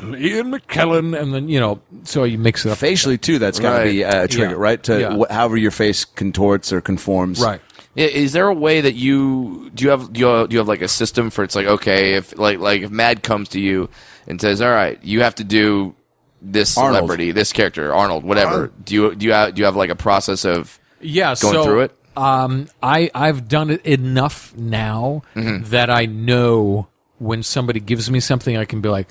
Ian 0.00 0.50
McKellen, 0.52 1.16
and 1.20 1.32
then 1.32 1.48
you 1.48 1.60
know, 1.60 1.80
so 2.02 2.24
you 2.24 2.38
mix 2.38 2.64
it 2.66 2.72
up. 2.72 2.78
Facially 2.78 3.16
too, 3.18 3.38
that's 3.38 3.60
got 3.60 3.74
to 3.78 3.84
Right. 3.84 3.90
be 3.92 4.02
a 4.02 4.26
trigger, 4.26 4.50
Yeah. 4.52 4.56
right? 4.58 4.82
To 4.84 5.00
Yeah. 5.00 5.16
wh- 5.18 5.30
however 5.32 5.56
your 5.56 5.70
face 5.70 6.04
contorts 6.04 6.72
or 6.72 6.80
conforms. 6.80 7.40
right? 7.40 7.60
Yeah, 7.94 8.06
is 8.06 8.32
there 8.32 8.48
a 8.48 8.54
way 8.54 8.80
that 8.80 8.94
you 8.94 9.70
do 9.74 9.84
you 9.84 9.90
have 9.90 10.12
do 10.12 10.20
you 10.20 10.26
have, 10.26 10.48
do 10.48 10.54
you 10.54 10.58
have 10.58 10.68
like 10.68 10.82
a 10.82 10.88
system 10.88 11.30
for 11.30 11.44
it's 11.44 11.54
like 11.54 11.66
okay 11.66 12.14
if 12.14 12.36
like 12.38 12.58
like 12.58 12.82
if 12.82 12.90
Mad 12.90 13.22
comes 13.22 13.48
to 13.50 13.60
you 13.60 13.88
and 14.26 14.40
says 14.40 14.60
all 14.60 14.70
right 14.70 14.98
you 15.04 15.22
have 15.22 15.34
to 15.36 15.44
do 15.44 15.94
this 16.42 16.76
Arnold. 16.76 16.96
celebrity 16.96 17.30
this 17.32 17.52
character 17.52 17.94
Arnold 17.94 18.24
whatever 18.24 18.72
do 18.84 18.94
you 18.94 19.14
do 19.14 19.26
you 19.26 19.32
have, 19.32 19.54
do 19.54 19.60
you 19.60 19.64
have 19.66 19.76
like 19.76 19.90
a 19.90 19.96
process 19.96 20.44
of 20.44 20.78
Yeah, 21.00 21.34
Going 21.40 21.54
so, 21.54 21.64
through 21.64 21.80
it? 21.82 21.96
Um, 22.16 22.66
I 22.82 23.10
I've 23.14 23.48
done 23.48 23.70
it 23.70 23.84
enough 23.86 24.54
now 24.56 25.22
Mm-hmm. 25.34 25.70
that 25.70 25.88
I 25.90 26.06
know 26.06 26.88
when 27.18 27.42
somebody 27.42 27.80
gives 27.80 28.10
me 28.10 28.18
something, 28.20 28.56
I 28.56 28.64
can 28.64 28.80
be 28.80 28.88
like, 28.88 29.08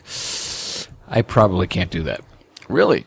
I 1.07 1.22
probably 1.22 1.68
can't 1.68 1.89
do 1.89 2.03
that. 2.03 2.22
really 2.69 3.05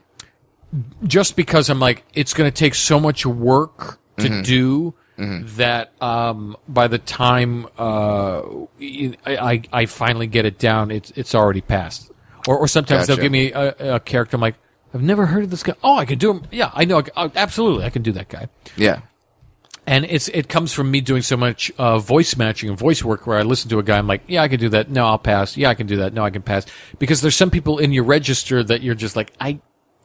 just 1.05 1.37
because 1.37 1.71
I'm 1.71 1.79
like, 1.81 2.05
it's 2.15 2.35
going 2.35 2.51
to 2.51 2.55
take 2.55 2.75
so 2.75 2.99
much 3.01 3.25
work 3.27 3.99
to 4.19 4.29
Mm-hmm. 4.29 4.43
do 4.43 4.95
that 5.19 5.93
um, 6.03 6.57
by 6.69 6.89
the 6.89 6.99
time 6.99 7.67
uh, 7.79 8.43
I, 9.27 9.63
I 9.73 9.87
finally 9.87 10.27
get 10.27 10.45
it 10.45 10.59
down, 10.59 10.91
it's 10.91 11.11
it's 11.17 11.35
already 11.35 11.63
passed. 11.63 12.11
Or, 12.47 12.57
or 12.59 12.69
sometimes 12.69 13.07
they'll 13.07 13.17
give 13.17 13.33
me 13.33 13.53
a, 13.53 13.97
a 13.97 14.01
character. 14.01 14.37
I'm 14.37 14.41
like, 14.41 14.57
I've 14.95 15.03
never 15.03 15.27
heard 15.27 15.45
of 15.45 15.51
this 15.51 15.63
guy. 15.63 15.75
Oh, 15.83 15.97
I 15.97 16.05
can 16.05 16.19
do 16.19 16.31
him. 16.31 16.43
Yeah, 16.51 16.71
I 16.73 16.85
know. 16.85 16.99
I 16.99 17.05
oh, 17.17 17.33
absolutely, 17.35 17.85
I 17.85 17.91
can 17.91 18.03
do 18.03 18.13
that 18.13 18.29
guy. 18.29 18.49
yeah 18.77 19.01
And 19.87 20.05
it's 20.05 20.29
it 20.29 20.49
comes 20.49 20.73
from 20.73 20.91
me 20.91 21.01
doing 21.01 21.23
so 21.23 21.37
much 21.37 21.73
uh, 21.79 21.99
voice 21.99 22.37
matching 22.37 22.69
and 22.69 22.79
voice 22.79 23.03
work 23.05 23.27
where 23.27 23.39
I 23.39 23.43
listen 23.43 23.69
to 23.71 23.79
a 23.79 23.83
guy, 23.83 23.99
I'm 23.99 24.07
like, 24.07 24.23
yeah, 24.27 24.43
I 24.43 24.49
can 24.49 24.61
do 24.61 24.69
that. 24.71 24.91
No, 24.91 25.07
I'll 25.07 25.19
pass. 25.19 25.57
Yeah, 25.57 25.71
I 25.71 25.75
can 25.75 25.87
do 25.87 25.97
that. 25.97 26.13
No, 26.13 26.25
I 26.25 26.31
can 26.31 26.43
pass. 26.43 26.67
Because 26.99 27.21
there's 27.21 27.37
some 27.37 27.51
people 27.51 27.79
in 27.79 27.93
your 27.93 28.05
register 28.05 28.63
that 28.65 28.83
you're 28.83 28.95
just 28.95 29.17
like, 29.17 29.33
I, 29.41 29.61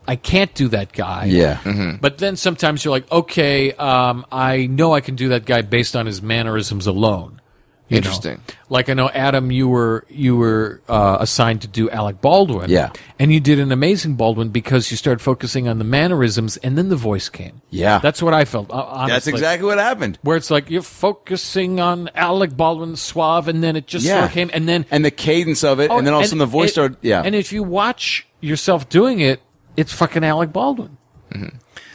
I 0.08 0.16
can't 0.16 0.54
do 0.54 0.68
that 0.70 0.92
guy. 0.94 1.26
Yeah. 1.26 1.58
Mm-hmm. 1.64 1.98
But 2.02 2.18
then 2.18 2.36
sometimes 2.36 2.84
you're 2.84 2.92
like, 2.92 3.10
okay, 3.12 3.72
um, 3.74 4.26
I 4.32 4.66
know 4.68 4.94
I 4.94 5.02
can 5.02 5.16
do 5.16 5.30
that 5.30 5.46
guy 5.46 5.62
based 5.62 5.96
on 5.96 6.06
his 6.06 6.22
mannerisms 6.22 6.88
alone. 6.88 7.40
you 7.88 7.96
know? 7.96 7.98
Interesting. 7.98 8.42
Like 8.70 8.90
I 8.90 8.94
know 8.94 9.10
Adam, 9.10 9.52
you 9.52 9.68
were 9.68 10.06
you 10.10 10.36
were 10.38 10.82
uh, 10.90 11.18
assigned 11.20 11.62
to 11.64 11.68
do 11.68 11.90
Alec 11.90 12.20
Baldwin. 12.22 12.70
Yeah. 12.70 12.92
And 13.20 13.32
you 13.32 13.40
did 13.40 13.60
an 13.60 13.72
amazing 13.72 14.16
Baldwin 14.16 14.50
because 14.50 14.90
you 14.90 14.98
started 14.98 15.20
focusing 15.22 15.68
on 15.68 15.78
the 15.78 15.84
mannerisms, 15.84 16.58
and 16.58 16.78
then 16.78 16.90
the 16.90 16.96
voice 16.96 17.30
came. 17.30 17.62
Yeah. 17.70 18.00
That's 18.00 18.24
what 18.24 18.34
I 18.34 18.46
felt. 18.46 18.72
uh, 18.72 18.76
Honestly. 18.76 19.14
That's 19.14 19.28
exactly 19.28 19.68
what 19.68 19.78
happened. 19.78 20.18
where 20.24 20.38
it's 20.38 20.50
like 20.50 20.70
you're 20.72 20.82
focusing 20.82 21.80
on 21.80 22.10
Alec 22.16 22.56
Baldwin 22.58 22.96
suave, 22.96 23.48
and 23.50 23.62
then 23.64 23.76
it 23.76 23.86
just 23.88 24.06
sort 24.08 24.18
Yeah. 24.20 24.26
of 24.26 24.32
came, 24.32 24.50
and 24.54 24.68
then 24.68 24.86
And 24.90 25.04
the 25.06 25.12
cadence 25.12 25.64
of 25.64 25.80
it, 25.80 25.92
Oh, 25.92 25.98
and 25.98 26.08
then 26.08 26.14
all 26.14 26.22
of 26.22 26.26
a 26.26 26.28
sudden 26.28 26.40
the 26.40 26.46
voice 26.48 26.70
it- 26.70 26.74
started. 26.74 26.98
Yeah. 27.02 27.22
And 27.24 27.36
if 27.36 27.52
you 27.54 27.62
watch 27.62 28.26
yourself 28.40 28.88
doing 28.90 29.20
it, 29.20 29.42
it's 29.78 29.94
fucking 29.94 30.24
Alec 30.24 30.52
Baldwin. 30.54 30.98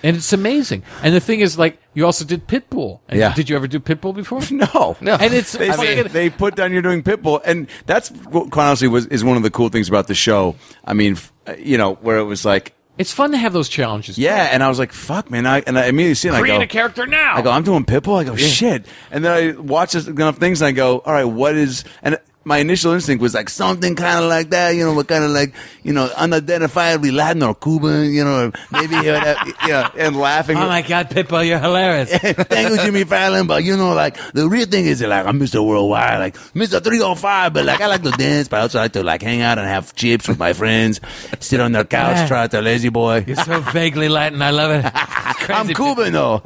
And 0.02 0.16
it's 0.16 0.32
amazing. 0.32 0.82
And 1.02 1.14
the 1.14 1.20
thing 1.20 1.40
is, 1.40 1.58
like, 1.58 1.78
you 1.94 2.06
also 2.06 2.24
did 2.24 2.46
Pitbull. 2.46 3.00
And 3.08 3.18
Yeah. 3.18 3.34
Did 3.34 3.50
you 3.50 3.56
ever 3.56 3.66
do 3.66 3.80
Pitbull 3.80 4.14
before? 4.14 4.40
No, 4.50 4.96
No. 5.00 5.14
And 5.14 5.34
it's 5.34 5.52
They, 5.52 5.70
fucking- 5.70 6.08
they 6.12 6.30
put 6.30 6.54
down 6.54 6.72
you're 6.72 6.82
doing 6.82 7.02
Pitbull, 7.02 7.40
and 7.44 7.66
that's 7.86 8.10
what, 8.10 8.50
quite 8.50 8.66
honestly 8.68 8.88
was 8.88 9.06
is 9.06 9.24
one 9.24 9.36
of 9.36 9.42
the 9.42 9.50
cool 9.50 9.68
things 9.68 9.88
about 9.88 10.06
the 10.06 10.14
show. 10.14 10.54
I 10.84 10.92
mean, 10.94 11.16
you 11.58 11.76
know, 11.76 11.94
where 11.94 12.18
it 12.18 12.24
was 12.24 12.44
like, 12.44 12.74
it's 12.98 13.12
fun 13.12 13.32
to 13.32 13.36
have 13.36 13.52
those 13.52 13.68
challenges. 13.68 14.16
yeah, 14.16 14.48
and 14.52 14.62
I 14.62 14.68
was 14.70 14.78
like, 14.78 14.92
fuck, 14.92 15.30
man, 15.30 15.44
I, 15.44 15.60
and 15.66 15.78
I 15.78 15.86
immediately 15.86 16.14
see 16.14 16.28
it. 16.28 16.30
and 16.30 16.36
I 16.38 16.40
Create 16.40 16.56
go, 16.58 16.62
a 16.62 16.66
character 16.66 17.06
now. 17.06 17.36
I 17.36 17.42
go, 17.42 17.50
I'm 17.50 17.62
doing 17.64 17.84
Pitbull. 17.84 18.18
I 18.18 18.24
go, 18.24 18.36
shit, 18.36 18.86
and 19.10 19.22
then 19.24 19.32
I 19.32 19.58
watch 19.60 19.92
this- 19.92 20.06
enough 20.06 20.38
things, 20.38 20.62
and 20.62 20.68
I 20.68 20.72
go, 20.72 21.00
all 21.00 21.12
right, 21.12 21.24
what 21.24 21.56
is? 21.56 21.84
And 22.02 22.18
my 22.46 22.58
initial 22.58 22.92
instinct 22.92 23.20
was 23.20 23.34
like 23.34 23.50
something 23.50 23.96
kind 23.96 24.22
of 24.22 24.30
like 24.30 24.50
that, 24.50 24.70
you 24.70 24.84
know, 24.84 24.94
what 24.94 25.08
kind 25.08 25.24
of 25.24 25.30
like, 25.32 25.52
you 25.82 25.92
know, 25.92 26.06
unidentifiably 26.14 27.12
Latin 27.12 27.42
or 27.42 27.56
Cuban, 27.56 28.12
you 28.12 28.22
know, 28.22 28.52
maybe, 28.70 28.94
you 28.94 29.02
know, 29.12 29.34
yeah, 29.66 29.90
and 29.98 30.16
laughing. 30.16 30.56
Oh 30.56 30.68
my 30.68 30.82
God, 30.82 31.10
Pitbull, 31.10 31.44
you're 31.44 31.58
hilarious. 31.58 32.08
Thank 32.16 32.70
you, 32.70 32.76
Jimmy 32.78 33.02
Fallon. 33.02 33.48
But 33.48 33.64
you 33.64 33.76
know, 33.76 33.94
like 33.94 34.16
the 34.32 34.48
real 34.48 34.66
thing 34.66 34.86
is 34.86 35.02
like 35.02 35.26
I'm 35.26 35.40
Mr. 35.40 35.66
Worldwide, 35.66 36.20
like 36.20 36.36
Mr. 36.54 36.82
305. 36.82 37.52
But 37.52 37.64
like 37.64 37.80
I 37.80 37.88
like 37.88 38.02
to 38.04 38.12
dance, 38.12 38.46
but 38.46 38.58
I 38.58 38.60
also 38.60 38.78
like 38.78 38.92
to 38.92 39.02
like 39.02 39.22
hang 39.22 39.42
out 39.42 39.58
and 39.58 39.66
have 39.66 39.92
chips 39.96 40.28
with 40.28 40.38
my 40.38 40.52
friends, 40.52 41.00
sit 41.40 41.58
on 41.58 41.72
their 41.72 41.84
couch, 41.84 42.16
Yeah. 42.16 42.28
try 42.28 42.46
to 42.46 42.60
lazy 42.62 42.90
boy. 42.90 43.24
You're 43.26 43.36
so 43.36 43.60
vaguely 43.60 44.08
Latin. 44.08 44.40
I 44.40 44.50
love 44.50 44.70
it. 44.70 44.92
I'm 45.50 45.66
Cuban 45.66 46.12
though. 46.12 46.40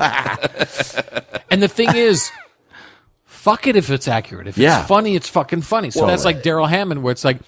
And 1.50 1.62
the 1.62 1.68
thing 1.68 1.94
is, 1.94 2.30
fuck 3.40 3.66
it 3.66 3.74
if 3.76 3.90
it's 3.90 4.06
accurate. 4.08 4.46
If 4.46 4.58
Yeah. 4.58 4.80
it's 4.80 4.88
funny, 4.88 5.16
it's 5.16 5.28
fucking 5.28 5.62
funny. 5.62 5.90
So 5.90 6.00
Well, 6.00 6.08
that's 6.08 6.24
like 6.24 6.42
Darrell 6.42 6.66
Hammond, 6.66 7.02
where 7.02 7.12
it's 7.12 7.24
like 7.24 7.38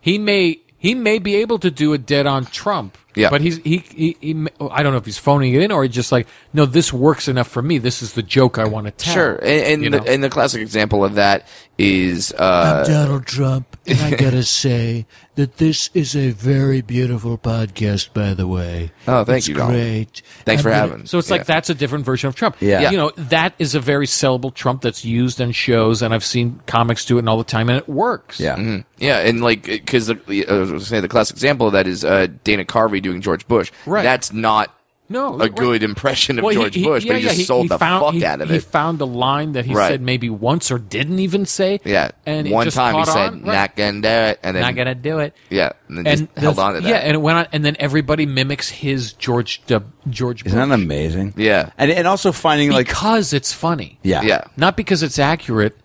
he 0.00 0.18
may 0.18 0.60
he 0.78 0.94
may 0.94 1.18
be 1.18 1.36
able 1.36 1.58
to 1.58 1.70
do 1.70 1.92
a 1.92 1.98
dead 1.98 2.26
on 2.26 2.46
Trump. 2.46 2.96
Yeah. 3.14 3.28
But 3.30 3.40
he's 3.40 3.56
he, 3.58 3.78
he 3.94 4.16
he 4.20 4.46
I 4.70 4.82
don't 4.82 4.92
know 4.92 4.98
if 4.98 5.04
he's 5.04 5.18
phoning 5.18 5.52
it 5.52 5.60
in 5.62 5.72
or 5.72 5.82
he's 5.84 5.92
just 5.94 6.12
like 6.12 6.28
no, 6.52 6.64
this 6.66 6.92
works 6.92 7.26
enough 7.28 7.48
for 7.48 7.60
me. 7.62 7.78
This 7.78 8.00
is 8.02 8.12
the 8.12 8.22
joke 8.22 8.58
I 8.58 8.66
want 8.66 8.86
to 8.86 8.92
tell. 8.92 9.12
sure 9.14 9.34
and 9.42 9.44
and, 9.44 9.82
you 9.82 9.90
the, 9.90 10.02
and 10.10 10.22
the 10.22 10.30
classic 10.30 10.62
example 10.62 11.04
of 11.04 11.16
that 11.16 11.46
is 11.76 12.32
uh 12.38 12.84
I'm 12.86 12.90
Donald 12.92 13.26
Trump, 13.26 13.69
and 13.86 13.98
I 14.00 14.10
gotta 14.10 14.42
say 14.42 15.06
that 15.36 15.56
this 15.56 15.90
is 15.94 16.14
a 16.14 16.30
very 16.30 16.80
beautiful 16.82 17.38
podcast. 17.38 18.12
By 18.12 18.34
the 18.34 18.46
way, 18.46 18.92
Oh, 19.08 19.24
thank 19.24 19.38
It's 19.38 19.48
you, 19.48 19.54
Donald. 19.54 19.72
Great. 19.74 20.22
thanks 20.44 20.60
I'm 20.60 20.62
for 20.64 20.70
gonna- 20.70 20.80
having 20.92 21.06
So 21.06 21.18
it's 21.18 21.30
like 21.30 21.46
that's 21.46 21.70
a 21.70 21.74
different 21.74 22.04
version 22.04 22.28
of 22.28 22.34
Trump. 22.34 22.56
Yeah. 22.60 22.90
You 22.90 22.96
know, 22.96 23.12
that 23.16 23.54
is 23.58 23.74
a 23.74 23.80
very 23.80 24.06
sellable 24.06 24.52
Trump 24.54 24.82
that's 24.82 25.04
used 25.04 25.40
on 25.40 25.52
shows, 25.52 26.02
and 26.02 26.12
I've 26.14 26.24
seen 26.24 26.60
comics 26.66 27.04
do 27.04 27.18
it 27.18 27.26
all 27.28 27.38
the 27.38 27.44
time, 27.44 27.68
and 27.68 27.78
it 27.78 27.88
works. 27.88 28.38
yeah. 28.38 28.56
Mhm. 28.56 28.84
Yeah, 28.98 29.18
and 29.18 29.40
like 29.42 29.64
because 29.64 30.06
the, 30.08 30.14
the- 30.14 30.46
I 30.48 30.52
was 30.54 30.68
going 30.70 30.80
to 30.80 30.86
say 30.86 31.00
the 31.00 31.08
classic 31.08 31.36
example 31.36 31.66
of 31.68 31.72
that 31.72 31.86
is 31.86 32.04
uh, 32.04 32.26
Dana 32.44 32.64
Carvey 32.64 33.00
doing 33.02 33.20
George 33.20 33.46
Bush. 33.48 33.72
Right. 33.86 34.02
That's 34.02 34.32
not 34.32 34.74
No, 35.10 35.34
a 35.34 35.36
right. 35.38 35.54
good 35.54 35.82
impression 35.82 36.38
of 36.38 36.44
Well, 36.44 36.54
George 36.54 36.80
Bush, 36.82 37.04
but 37.04 37.16
he 37.16 37.22
yeah, 37.24 37.32
just 37.34 37.46
sold 37.48 37.68
the 37.68 37.78
found, 37.78 38.04
fuck 38.04 38.14
he, 38.14 38.24
out 38.24 38.40
of 38.40 38.48
it. 38.50 38.54
he 38.54 38.60
found 38.60 39.00
a 39.00 39.04
line 39.04 39.52
that 39.52 39.64
he 39.66 39.74
Right. 39.74 39.88
said 39.88 40.00
maybe 40.00 40.30
once 40.30 40.70
or 40.70 40.78
didn't 40.78 41.18
even 41.18 41.46
say. 41.46 41.80
yeah, 41.84 42.12
and 42.24 42.48
one 42.48 42.64
just 42.64 42.76
time 42.76 42.94
he 42.94 43.04
said 43.04 43.32
on. 43.32 43.42
not 43.42 43.52
Right. 43.52 43.76
gonna 43.76 44.00
do 44.00 44.08
it, 44.08 44.38
and 44.44 44.54
then 44.56 44.62
not 44.62 44.76
gonna 44.76 44.94
do 44.94 45.18
it. 45.18 45.34
yeah, 45.50 45.72
and 45.88 45.98
then 45.98 46.06
And 46.06 46.18
just 46.20 46.34
the- 46.36 46.40
held 46.40 46.58
on 46.60 46.74
to 46.74 46.80
that. 46.82 46.88
Yeah, 46.88 46.96
and 46.98 47.14
it 47.14 47.20
went 47.20 47.38
on, 47.38 47.46
and 47.52 47.64
then 47.64 47.74
everybody 47.80 48.24
mimics 48.24 48.68
his 48.70 49.12
George 49.12 49.60
uh, 49.70 49.80
George 50.08 50.46
Isn't 50.46 50.56
that 50.68 50.72
amazing? 50.74 51.34
Yeah. 51.36 51.70
And 51.76 51.90
and 51.90 52.06
also 52.06 52.30
finding 52.30 52.70
like 52.70 52.86
because 52.86 53.32
it's 53.32 53.52
funny. 53.52 53.98
yeah 54.04 54.22
yeah, 54.22 54.44
not 54.56 54.76
because 54.76 55.02
it's 55.02 55.18
accurate. 55.18 55.76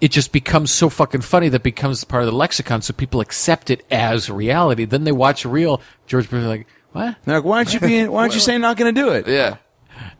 It 0.00 0.10
just 0.10 0.32
becomes 0.32 0.70
so 0.70 0.88
fucking 0.88 1.20
funny 1.20 1.50
that 1.50 1.62
becomes 1.62 2.02
part 2.04 2.22
of 2.22 2.26
the 2.30 2.34
lexicon, 2.36 2.80
so 2.82 2.92
people 2.94 3.20
accept 3.20 3.70
it 3.70 3.84
as 3.90 4.30
reality. 4.30 4.86
Then 4.86 5.04
they 5.04 5.12
watch 5.12 5.44
real 5.44 5.80
George 6.06 6.28
Bush, 6.30 6.42
like, 6.44 6.66
what? 6.94 7.16
They're 7.24 7.36
like, 7.36 7.44
why 7.44 7.56
aren't 7.58 7.74
you 7.74 7.80
being? 7.80 8.10
Why 8.10 8.22
aren't 8.22 8.34
you 8.34 8.40
saying 8.40 8.60
not 8.62 8.76
going 8.78 8.94
to 8.94 9.00
do 9.00 9.10
it? 9.10 9.28
yeah, 9.28 9.56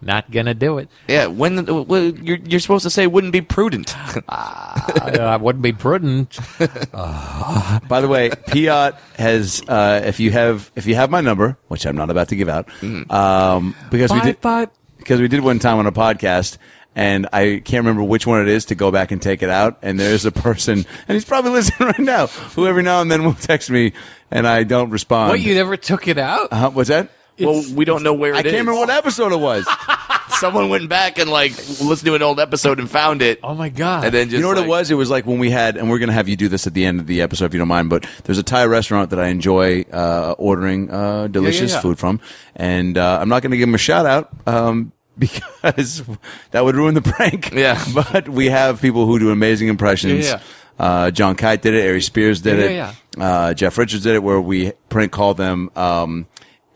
Not 0.02 0.30
gonna 0.30 0.54
do 0.54 0.78
it. 0.78 0.88
yeah. 1.08 1.26
When 1.26 1.56
the, 1.56 1.82
well, 1.82 2.02
you're 2.04 2.36
you're 2.38 2.60
supposed 2.60 2.82
to 2.84 2.90
say 2.90 3.06
wouldn't 3.06 3.32
be 3.32 3.40
prudent. 3.40 3.96
I, 4.28 5.16
I 5.20 5.36
wouldn't 5.36 5.62
be 5.62 5.72
prudent. 5.72 6.38
By 6.92 8.00
the 8.00 8.08
way, 8.08 8.30
Piot 8.30 8.94
has. 9.16 9.62
Uh, 9.66 10.02
if 10.04 10.20
you 10.20 10.30
have, 10.32 10.70
if 10.76 10.86
you 10.86 10.94
have 10.94 11.10
my 11.10 11.20
number, 11.20 11.56
which 11.68 11.86
I'm 11.86 11.96
not 11.96 12.10
about 12.10 12.28
to 12.28 12.36
give 12.36 12.48
out, 12.48 12.68
um, 13.10 13.74
because 13.90 14.12
we 14.12 14.20
did, 14.20 14.38
five. 14.38 14.68
because 14.98 15.20
we 15.20 15.28
did 15.28 15.40
one 15.40 15.58
time 15.58 15.78
on 15.78 15.86
a 15.86 15.92
podcast. 15.92 16.58
And 16.96 17.26
I 17.32 17.60
can't 17.64 17.84
remember 17.84 18.04
which 18.04 18.24
one 18.24 18.40
it 18.40 18.46
is 18.46 18.66
to 18.66 18.76
go 18.76 18.92
back 18.92 19.10
and 19.10 19.20
take 19.20 19.42
it 19.42 19.50
out. 19.50 19.78
And 19.82 19.98
there's 19.98 20.24
a 20.26 20.30
person, 20.30 20.86
and 21.08 21.14
he's 21.16 21.24
probably 21.24 21.50
listening 21.58 21.88
right 21.88 21.98
now, 21.98 22.28
who 22.28 22.68
every 22.68 22.84
now 22.84 23.00
and 23.00 23.10
then 23.10 23.24
will 23.24 23.34
text 23.34 23.68
me, 23.68 23.92
and 24.34 24.46
I 24.46 24.64
don't 24.64 24.90
respond. 24.90 25.30
What 25.30 25.40
you 25.40 25.54
never 25.54 25.76
took 25.76 26.08
it 26.08 26.18
out? 26.18 26.48
uh, 26.52 26.70
what's 26.70 26.90
that? 26.90 27.08
well, 27.38 27.64
we 27.74 27.84
don't 27.84 28.02
know 28.02 28.14
where 28.14 28.32
it 28.32 28.36
I 28.36 28.38
is. 28.40 28.44
can't 28.44 28.66
remember 28.66 28.74
what 28.74 28.90
episode 28.90 29.32
it 29.32 29.40
was. 29.40 29.66
Someone 30.38 30.68
went 30.68 30.88
back 30.88 31.18
and 31.18 31.30
like 31.30 31.56
listened 31.80 32.06
to 32.06 32.14
an 32.14 32.22
old 32.22 32.40
episode 32.40 32.78
and 32.78 32.90
found 32.90 33.22
it, 33.22 33.40
Oh 33.42 33.54
my 33.54 33.68
god! 33.68 34.04
and 34.04 34.14
then 34.14 34.28
just 34.28 34.36
you 34.36 34.42
know 34.42 34.48
what 34.48 34.56
like, 34.56 34.66
it 34.66 34.68
was? 34.68 34.90
It 34.90 34.94
was 34.94 35.10
like 35.10 35.26
when 35.26 35.38
we 35.38 35.50
had, 35.50 35.76
and 35.76 35.88
we're 35.90 35.98
going 35.98 36.08
to 36.08 36.14
have 36.14 36.28
you 36.28 36.36
do 36.36 36.48
this 36.48 36.66
at 36.66 36.74
the 36.74 36.84
end 36.84 37.00
of 37.00 37.06
the 37.06 37.22
episode 37.22 37.46
if 37.46 37.54
you 37.54 37.58
don't 37.58 37.68
mind. 37.68 37.90
But 37.90 38.06
there's 38.24 38.38
a 38.38 38.42
Thai 38.42 38.66
restaurant 38.66 39.10
that 39.10 39.20
I 39.20 39.28
enjoy 39.28 39.82
uh, 39.92 40.34
ordering 40.38 40.90
uh, 40.90 41.28
delicious 41.28 41.72
yeah. 41.72 41.80
food 41.80 41.98
from, 41.98 42.20
and 42.56 42.98
uh, 42.98 43.18
I'm 43.20 43.28
not 43.28 43.42
going 43.42 43.52
to 43.52 43.56
give 43.56 43.68
them 43.68 43.74
a 43.74 43.78
shout 43.78 44.06
out 44.06 44.30
um, 44.46 44.92
because 45.18 46.02
that 46.50 46.64
would 46.64 46.74
ruin 46.74 46.94
the 46.94 47.02
prank. 47.02 47.52
Yeah. 47.52 47.82
but 47.94 48.28
we 48.28 48.46
have 48.46 48.80
people 48.80 49.06
who 49.06 49.18
do 49.18 49.30
amazing 49.30 49.68
impressions. 49.68 50.26
Yeah, 50.26 50.40
Uh, 50.78 51.10
John 51.10 51.36
Kite 51.36 51.62
did 51.62 51.74
it. 51.74 51.86
Ari 51.86 52.00
Spears 52.02 52.40
did 52.40 52.58
Yeah, 52.58 52.64
it. 52.64 52.94
yeah, 53.18 53.24
Uh, 53.24 53.54
Jeff 53.54 53.78
Richards 53.78 54.02
did 54.02 54.14
it. 54.14 54.22
Where 54.22 54.40
we 54.40 54.72
prank 54.88 55.12
call 55.12 55.34
them. 55.34 55.70
Um, 55.76 56.26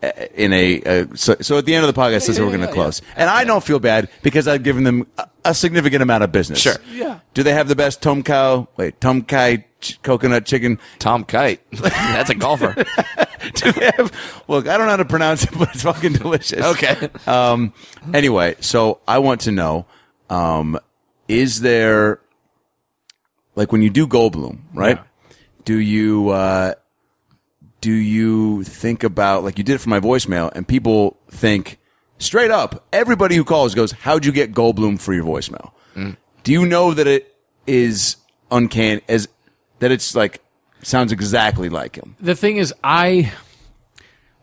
uh, 0.01 0.11
in 0.33 0.53
a 0.53 0.81
uh, 0.83 1.05
so, 1.13 1.35
so 1.41 1.57
at 1.57 1.65
the 1.65 1.75
end 1.75 1.83
of 1.85 1.93
the 1.93 2.01
podcast, 2.01 2.21
says 2.21 2.39
we're 2.39 2.47
going 2.47 2.61
to 2.61 2.71
close, 2.71 3.01
and 3.17 3.29
I 3.29 3.43
don't 3.43 3.61
feel 3.61 3.79
bad 3.79 4.07
because 4.21 4.47
I've 4.47 4.63
given 4.63 4.85
them 4.85 5.05
a, 5.17 5.27
a 5.43 5.53
significant 5.53 6.01
amount 6.01 6.23
of 6.23 6.31
business. 6.31 6.59
Sure. 6.61 6.75
Yeah. 6.93 7.19
Do 7.33 7.43
they 7.43 7.51
have 7.51 7.67
the 7.67 7.75
best 7.75 8.01
tom 8.01 8.23
cow? 8.23 8.69
Wait, 8.77 9.01
tom 9.01 9.23
kai 9.23 9.65
ch- 9.81 10.01
coconut 10.01 10.45
chicken? 10.45 10.79
Tom 10.99 11.25
Kite. 11.25 11.59
That's 11.73 12.29
a 12.29 12.35
golfer. 12.35 12.73
Do 13.55 13.71
they 13.73 13.91
have? 13.97 14.43
Look, 14.47 14.69
I 14.69 14.77
don't 14.77 14.85
know 14.85 14.91
how 14.91 14.95
to 14.97 15.03
pronounce 15.05 15.43
it, 15.43 15.49
but 15.59 15.67
it's 15.73 15.83
fucking 15.83 16.13
delicious. 16.13 16.63
Okay. 16.63 17.09
Um. 17.27 17.73
Anyway, 18.13 18.55
so 18.61 19.01
I 19.05 19.19
want 19.19 19.41
to 19.41 19.51
know, 19.51 19.85
um, 20.29 20.79
is 21.27 21.59
there 21.59 22.21
like 23.59 23.73
when 23.73 23.81
you 23.81 23.89
do 23.89 24.07
Goldblum, 24.07 24.59
right? 24.73 24.99
Do 25.65 25.77
you 25.77 26.29
uh, 26.29 26.75
do 27.81 27.91
you 27.91 28.63
think 28.63 29.03
about 29.03 29.43
like 29.43 29.57
you 29.57 29.65
did 29.65 29.73
it 29.73 29.79
for 29.79 29.89
my 29.89 29.99
voicemail, 29.99 30.49
and 30.55 30.65
people 30.65 31.19
think 31.29 31.77
straight 32.19 32.51
up, 32.51 32.87
everybody 32.93 33.35
who 33.35 33.43
calls 33.43 33.75
goes, 33.75 33.91
"How'd 33.91 34.25
you 34.25 34.31
get 34.31 34.53
Goldblum 34.53 34.97
for 34.97 35.13
your 35.13 35.25
voicemail?" 35.25 35.73
Do 36.43 36.53
you 36.53 36.65
know 36.65 36.93
that 36.93 37.05
it 37.05 37.35
is 37.67 38.15
uncanny 38.49 39.01
as 39.09 39.27
that 39.79 39.91
it's 39.91 40.15
like 40.15 40.41
sounds 40.81 41.11
exactly 41.11 41.67
like 41.67 41.97
him? 41.97 42.15
the 42.21 42.33
thing 42.35 42.55
is 42.55 42.73
i 42.83 43.31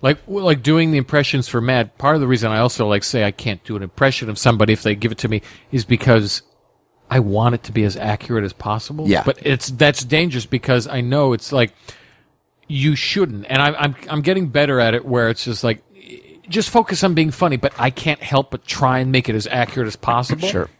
like 0.03 0.19
like 0.27 0.63
doing 0.63 0.91
the 0.91 0.99
impressions 0.99 1.49
for 1.49 1.61
Mad. 1.61 1.97
Part 1.97 2.15
of 2.15 2.21
the 2.21 2.27
reason 2.27 2.53
I 2.53 2.59
also 2.59 2.87
like 2.87 3.03
say 3.03 3.25
I 3.25 3.31
can't 3.33 3.65
do 3.65 3.75
an 3.77 3.83
impression 3.83 4.29
of 4.29 4.39
somebody 4.39 4.75
if 4.75 4.83
they 4.83 4.95
give 4.95 5.11
it 5.11 5.19
to 5.19 5.29
me 5.29 5.41
is 5.73 5.85
because 5.85 6.43
I 7.11 7.21
want 7.21 7.55
it 7.55 7.63
to 7.65 7.73
be 7.73 7.85
as 7.85 7.97
accurate 7.97 8.45
as 8.45 8.53
possible. 8.53 9.09
Yeah. 9.09 9.23
but 9.25 9.39
it's 9.47 9.69
that's 9.69 10.05
dangerous 10.05 10.47
because 10.47 10.87
I 10.87 11.01
know 11.01 11.33
it's 11.33 11.53
like 11.53 11.73
you 12.69 12.97
shouldn't, 12.97 13.47
and 13.49 13.63
I'm 13.63 13.75
I'm 13.77 13.95
I'm 14.09 14.23
getting 14.23 14.49
better 14.49 14.81
at 14.81 14.95
it 14.95 15.05
where 15.05 15.29
it's 15.29 15.45
just 15.45 15.63
like 15.63 15.83
just 16.49 16.71
focus 16.71 17.03
on 17.05 17.15
being 17.15 17.31
funny, 17.31 17.57
but 17.57 17.73
I 17.79 17.91
can't 17.91 18.23
help 18.23 18.51
but 18.51 18.65
try 18.65 18.99
and 18.99 19.11
make 19.13 19.29
it 19.29 19.35
as 19.35 19.47
accurate 19.47 19.87
as 19.87 19.97
possible. 19.97 20.47
Sure. 20.47 20.71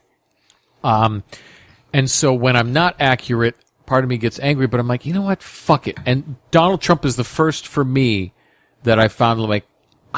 Um, 0.85 1.25
and 1.93 2.11
so 2.11 2.33
when 2.33 2.57
I'm 2.57 2.73
not 2.73 2.97
accurate, 3.01 3.57
part 3.87 4.05
of 4.05 4.11
me 4.11 4.19
gets 4.19 4.39
angry, 4.41 4.67
but 4.67 4.79
I'm 4.81 4.89
like, 4.89 5.07
you 5.07 5.13
know 5.13 5.23
what? 5.23 5.43
Fuck 5.43 5.89
it. 5.89 5.99
And 6.07 6.37
Donald 6.51 6.81
Trump 6.81 7.05
is 7.05 7.17
the 7.17 7.25
first 7.25 7.67
for 7.67 7.85
me 7.85 8.33
that 8.85 8.99
I 8.99 9.09
found 9.09 9.41
like, 9.43 9.67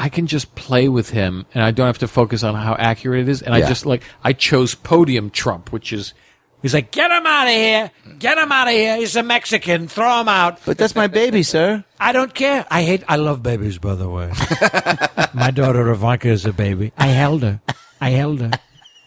I 0.01 0.07
can 0.09 0.27
just 0.27 0.55
play 0.55 0.87
with 0.87 1.09
him 1.09 1.45
and 1.53 1.61
I 1.61 1.71
don't 1.71 1.87
have 1.87 1.97
to 1.99 2.07
focus 2.07 2.41
on 2.43 2.55
how 2.55 2.73
accurate 2.79 3.23
it 3.27 3.29
is. 3.29 3.41
And 3.41 3.53
I 3.53 3.57
Yeah. 3.59 3.67
just 3.67 3.85
like, 3.85 4.01
I 4.23 4.31
chose 4.33 4.73
podium 4.73 5.29
Trump, 5.29 5.71
which 5.73 5.91
is, 5.93 6.13
He's 6.61 6.73
like, 6.73 6.91
get 6.91 7.09
him 7.09 7.25
out 7.25 7.47
of 7.47 7.53
here. 7.53 7.89
Get 8.19 8.37
him 8.37 8.51
out 8.51 8.67
of 8.67 8.73
here. 8.73 8.97
He's 8.97 9.15
a 9.15 9.23
Mexican. 9.23 9.87
Throw 9.87 10.19
him 10.19 10.27
out. 10.27 10.59
But 10.65 10.77
that's 10.77 10.93
my 10.93 11.07
baby, 11.07 11.41
sir. 11.41 11.85
I 12.01 12.11
don't 12.11 12.33
care. 12.33 12.65
I 12.69 12.83
hate, 12.83 13.01
I 13.07 13.15
love 13.15 13.41
babies, 13.41 13.77
by 13.77 13.95
the 13.95 14.09
way. 14.09 14.29
My 15.33 15.51
daughter 15.51 15.89
Ivanka 15.89 16.27
is 16.27 16.45
a 16.45 16.51
baby. 16.51 16.91
I 16.97 17.07
held 17.07 17.43
her. 17.43 17.61
I 18.01 18.09
held 18.09 18.41
her. 18.41 18.51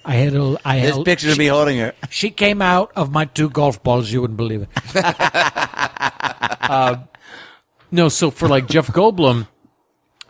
I 0.02 0.14
had 0.14 0.34
a, 0.34 0.56
I 0.64 0.80
There's 0.80 0.94
held, 0.94 1.04
pictures 1.04 1.32
of 1.32 1.38
me 1.38 1.46
holding 1.48 1.78
her. 1.78 1.92
she 2.08 2.30
came 2.30 2.62
out 2.62 2.90
of 2.96 3.12
my 3.12 3.26
two 3.26 3.50
golf 3.50 3.82
balls. 3.82 4.10
You 4.10 4.22
wouldn't 4.22 4.38
believe 4.38 4.62
it. 4.62 4.68
Uh, 6.62 6.96
no, 7.90 8.08
so 8.08 8.30
for 8.30 8.48
like 8.48 8.66
Jeff 8.66 8.86
Goldblum, 8.88 9.46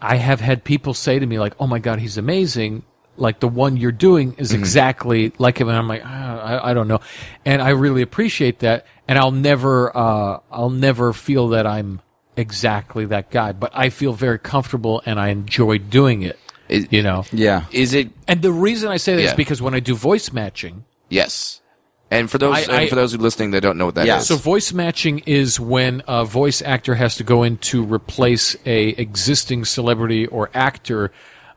I 0.03 0.16
have 0.16 0.41
had 0.41 0.65
people 0.65 0.93
say 0.95 1.19
to 1.19 1.24
me 1.27 1.39
like, 1.39 1.55
"Oh 1.61 1.66
my 1.66 1.79
god, 1.79 2.01
he's 2.01 2.19
amazing." 2.19 2.83
Like 3.16 3.41
the 3.41 3.49
one 3.49 3.77
you're 3.77 3.93
doing 3.93 4.35
is 4.39 4.53
exactly 4.53 5.33
like 5.39 5.59
him, 5.61 5.69
and 5.69 5.77
I'm 5.77 5.87
like, 5.87 6.03
ah, 6.05 6.41
I, 6.41 6.70
I 6.70 6.74
don't 6.74 6.89
know, 6.89 7.01
and 7.45 7.61
I 7.62 7.69
really 7.70 8.01
appreciate 8.03 8.61
that, 8.61 8.87
and 9.07 9.19
I'll 9.19 9.31
never, 9.31 9.95
uh, 9.97 10.41
I'll 10.51 10.70
never 10.70 11.12
feel 11.12 11.49
that 11.49 11.66
I'm 11.66 12.01
exactly 12.39 13.05
that 13.07 13.31
guy, 13.31 13.53
but 13.53 13.70
I 13.74 13.91
feel 13.91 14.12
very 14.15 14.39
comfortable 14.39 15.03
and 15.07 15.20
I 15.20 15.29
enjoy 15.29 15.79
doing 15.79 16.23
it. 16.23 16.39
Is- 16.69 16.89
you 16.91 17.03
know, 17.03 17.24
Yeah. 17.33 17.65
Is 17.70 17.93
it 17.93 18.11
and 18.27 18.41
the 18.41 18.51
reason 18.53 18.89
I 18.91 18.97
say 18.97 19.15
that 19.15 19.20
is 19.23 19.31
Yeah. 19.31 19.37
because 19.37 19.61
when 19.61 19.74
I 19.74 19.81
do 19.81 19.95
voice 19.95 20.33
matching, 20.33 20.85
yes? 21.11 21.61
And 22.12 22.30
for 22.30 22.39
those 22.39 22.68
I- 22.68 22.72
and 22.82 22.89
for 22.90 22.94
those 22.94 23.12
who 23.12 23.18
are 23.18 23.22
listening 23.22 23.52
that 23.52 23.62
don't 23.62 23.78
know 23.78 23.86
what 23.86 23.94
that 23.97 24.02
is, 24.02 24.06
Yeah. 24.06 24.18
So 24.20 24.36
voice 24.36 24.72
matching 24.72 25.22
is 25.26 25.59
when 25.59 26.02
a 26.06 26.24
voice 26.24 26.62
actor 26.62 26.97
has 26.97 27.16
to 27.16 27.24
go 27.24 27.43
in 27.43 27.56
to 27.59 27.82
replace 27.82 28.55
a 28.66 28.89
existing 28.90 29.64
celebrity 29.64 30.26
or 30.26 30.51
actor 30.55 31.10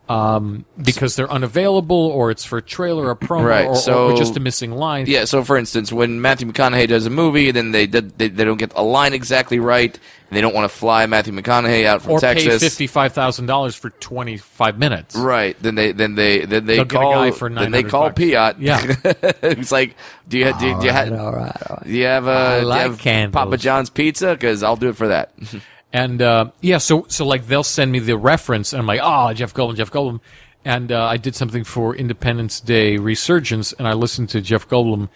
um, 0.07 0.65
because 0.81 1.15
they're 1.15 1.31
unavailable, 1.31 1.95
or 1.95 2.29
it's 2.31 2.45
for 2.45 2.57
a 2.59 2.61
trailer, 2.61 3.09
a 3.11 3.15
promo, 3.27 3.43
Right, 3.45 3.65
or, 3.65 3.71
or- 3.71 3.75
so- 3.75 4.11
or 4.11 4.17
just 4.17 4.37
a 4.37 4.39
missing 4.39 4.71
line. 4.71 5.05
Yeah, 5.07 5.25
so 5.25 5.43
for 5.43 5.57
instance, 5.57 5.91
when 5.91 6.21
Matthew 6.21 6.51
McConaughey 6.51 6.87
does 6.87 7.05
a 7.05 7.09
movie, 7.09 7.51
then 7.51 7.71
they 7.71 7.87
did- 7.87 8.17
they, 8.17 8.27
they 8.29 8.43
don't 8.43 8.57
get 8.57 8.73
a 8.75 8.83
line 8.83 9.13
exactly 9.13 9.59
right, 9.59 9.93
and 10.29 10.37
they 10.37 10.41
don't 10.41 10.53
want 10.53 10.69
to 10.69 10.77
fly 10.77 11.05
Matthew 11.07 11.33
McConaughey 11.33 11.85
out 11.85 12.01
from 12.03 12.11
or 12.13 12.19
pay 12.19 12.33
Texas. 12.35 12.61
fifty 12.63 12.87
five 12.87 13.13
thousand 13.13 13.45
dollars 13.47 13.75
for 13.75 13.89
twenty 13.91 14.37
five 14.37 14.77
minutes. 14.77 15.15
Right. 15.15 15.55
Then 15.61 15.75
they 15.75 15.91
then 15.91 16.15
they 16.15 16.45
then 16.45 16.65
they 16.65 16.75
They'll 16.77 16.85
get 16.85 16.97
a 16.97 17.03
call 17.03 17.13
guy 17.13 17.31
for 17.31 17.49
then 17.49 17.71
they 17.71 17.83
call 17.83 18.09
bucks. 18.09 18.21
Piot. 18.21 18.55
Yeah. 18.59 18.95
it's 19.43 19.71
like, 19.71 19.95
do 20.27 20.37
you 20.39 20.53
do, 20.59 20.67
you- 20.67 20.79
do 20.79 20.85
you 20.87 20.91
have 20.91 21.11
all 21.13 21.31
right, 21.33 21.55
all 21.69 21.77
right. 21.77 21.83
do 21.85 21.91
you 21.91 22.05
have, 22.05 22.27
uh, 22.27 22.31
I 22.31 22.55
do 22.55 22.61
you 22.61 22.67
like 22.67 23.01
have. 23.01 23.31
Papa 23.31 23.57
John's 23.57 23.89
pizza? 23.89 24.31
Because 24.33 24.63
I'll 24.63 24.75
do 24.75 24.89
it 24.89 24.95
for 24.97 25.07
that. 25.09 25.31
And 25.93 26.21
uh, 26.21 26.51
yeah, 26.61 26.77
so 26.79 27.05
so 27.07 27.25
like 27.25 27.47
they'll 27.47 27.63
send 27.63 27.91
me 27.91 27.99
the 27.99 28.17
reference, 28.17 28.73
and 28.73 28.79
I'm 28.81 28.87
like, 28.87 28.99
oh, 29.01 29.33
Jeff 29.33 29.53
Goldblum, 29.53 29.75
Jeff 29.77 29.91
Goldblum. 29.91 30.19
And 30.65 30.91
uh, 30.91 31.05
I 31.05 31.17
did 31.17 31.35
something 31.35 31.63
for 31.63 31.95
Independence 31.95 32.59
Day 32.59 32.97
Resurgence, 32.97 33.71
and 33.73 33.87
I 33.87 33.93
listened 33.93 34.29
to 34.29 34.41
Jeff 34.41 34.67
Goldblum, 34.67 35.09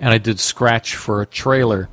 and 0.00 0.10
I 0.10 0.18
did 0.18 0.40
scratch 0.40 0.96
for 0.96 1.22
a 1.22 1.26
trailer, 1.26 1.88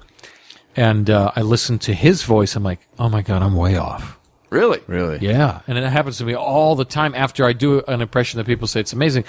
and 0.76 1.10
uh, 1.10 1.32
I 1.36 1.42
listened 1.42 1.82
to 1.82 1.94
his 1.94 2.24
voice. 2.24 2.56
I'm 2.56 2.64
like, 2.64 2.80
oh 2.98 3.10
my 3.10 3.22
god, 3.22 3.44
I'm 3.44 3.56
way 3.56 3.78
off. 3.78 4.18
really? 4.50 4.80
Really? 4.88 5.20
Yeah, 5.22 5.62
and 5.68 5.78
it 5.78 5.84
happens 5.88 6.18
to 6.18 6.26
me 6.26 6.34
all 6.34 6.76
the 6.76 6.86
time 6.86 7.14
after 7.16 7.46
I 7.46 7.54
do 7.54 7.82
an 7.88 8.02
impression 8.02 8.40
that 8.40 8.46
people 8.46 8.68
say 8.68 8.80
it's 8.80 8.94
amazing. 8.94 9.26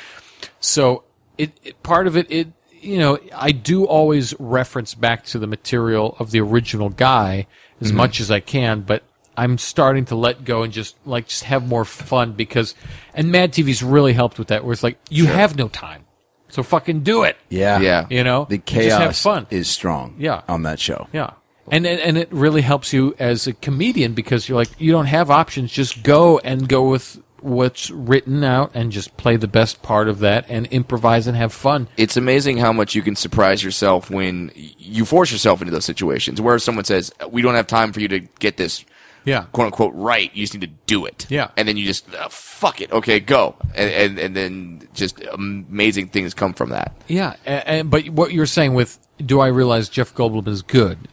So 0.61 1.05
it, 1.37 1.53
it 1.63 1.83
part 1.83 2.07
of 2.07 2.17
it, 2.17 2.27
it 2.31 2.49
you 2.85 2.99
know, 2.99 3.19
I 3.35 3.53
do 3.53 3.85
always 3.85 4.35
reference 4.39 4.95
back 4.95 5.25
to 5.27 5.39
the 5.39 5.47
material 5.47 6.17
of 6.19 6.31
the 6.31 6.41
original 6.41 6.91
guy 6.91 7.47
as 7.81 7.89
mm-hmm. 7.89 7.97
much 7.97 8.21
as 8.21 8.31
I 8.31 8.41
can, 8.41 8.83
but 8.83 9.03
I'm 9.37 9.59
starting 9.59 10.05
to 10.07 10.15
let 10.15 10.45
go 10.45 10.63
and 10.63 10.73
just 10.73 10.97
like 11.05 11.27
just 11.27 11.45
have 11.45 11.67
more 11.67 11.85
fun 11.85 12.33
because, 12.33 12.75
and 13.15 13.33
Mad 13.33 13.53
TV's 13.53 13.83
really 13.83 14.13
helped 14.13 14.39
with 14.39 14.49
that. 14.49 14.65
Where 14.65 14.73
it's 14.73 14.83
like 14.83 14.99
you 15.11 15.27
have 15.27 15.57
no 15.57 15.69
time, 15.69 16.05
so 16.49 16.63
fucking 16.63 17.01
do 17.01 17.25
it. 17.25 17.37
Yeah. 17.49 17.81
Yeah. 17.81 18.07
You 18.09 18.23
know, 18.23 18.47
The 18.49 18.57
You 18.57 18.61
have 18.61 18.91
chaos 18.91 19.23
fun. 19.23 19.47
is 19.51 19.69
strong. 19.69 20.15
Yeah. 20.19 20.43
On 20.49 20.63
that 20.63 20.79
show. 20.79 21.09
Yeah. 21.13 21.31
And, 21.71 21.87
and 21.87 21.99
and 22.01 22.19
it 22.19 22.31
really 22.31 22.61
helps 22.61 22.93
you 22.93 23.17
as 23.19 23.47
a 23.47 23.55
comedian 23.55 24.13
because 24.13 24.49
you're 24.49 24.59
like 24.59 24.69
you 24.79 24.93
don't 24.93 25.07
have 25.07 25.31
options. 25.31 25.73
Just 25.73 26.03
go 26.03 26.39
and 26.39 26.69
go 26.69 26.89
with 26.89 27.21
what's 27.45 27.91
written 27.91 28.43
out 28.43 28.71
and 28.75 28.91
just 28.91 29.17
play 29.17 29.37
the 29.37 29.47
best 29.47 29.83
part 29.83 30.09
of 30.09 30.19
that 30.21 30.47
and 30.49 30.67
improvise 30.69 31.27
and 31.27 31.37
have 31.37 31.53
fun. 31.53 31.89
It's 31.97 32.17
amazing 32.17 32.57
how 32.57 32.73
much 32.73 32.95
you 32.95 33.03
can 33.03 33.15
surprise 33.17 33.63
yourself 33.63 34.11
when 34.11 34.51
you 34.55 35.05
force 35.05 35.31
yourself 35.31 35.61
into 35.61 35.71
those 35.71 35.85
situations 35.85 36.41
where 36.41 36.59
someone 36.59 36.85
says, 36.85 37.13
"We 37.31 37.43
don't 37.43 37.55
have 37.55 37.67
time 37.67 37.93
for 37.93 38.01
you 38.01 38.09
to 38.09 38.21
get 38.21 38.57
this." 38.57 38.85
Yeah. 39.27 39.45
quote 39.53 39.67
unquote 39.67 39.95
right. 39.95 40.31
You 40.35 40.43
just 40.45 40.53
need 40.53 40.61
to 40.69 40.75
do 40.85 41.07
it. 41.07 41.27
Yeah. 41.31 41.49
and 41.57 41.67
then 41.67 41.79
you 41.79 41.87
just 41.87 42.13
uh, 42.15 42.29
fuck 42.29 42.83
it. 42.83 42.93
Okay, 42.93 43.21
go, 43.21 43.57
and, 43.75 43.91
and 43.91 44.19
and 44.19 44.37
then 44.37 44.89
just 44.93 45.23
amazing 45.33 46.09
things 46.09 46.35
come 46.35 46.53
from 46.53 46.71
that. 46.71 46.95
Yeah, 47.09 47.37
and, 47.47 47.67
and, 47.67 47.91
but 47.91 48.09
what 48.11 48.33
you're 48.35 48.45
saying 48.45 48.75
with 48.75 48.99
do 49.25 49.41
I 49.41 49.47
realize 49.47 49.89
Jeff 49.89 50.15
Goldblum 50.15 50.49
is 50.49 50.63
good? 50.63 51.09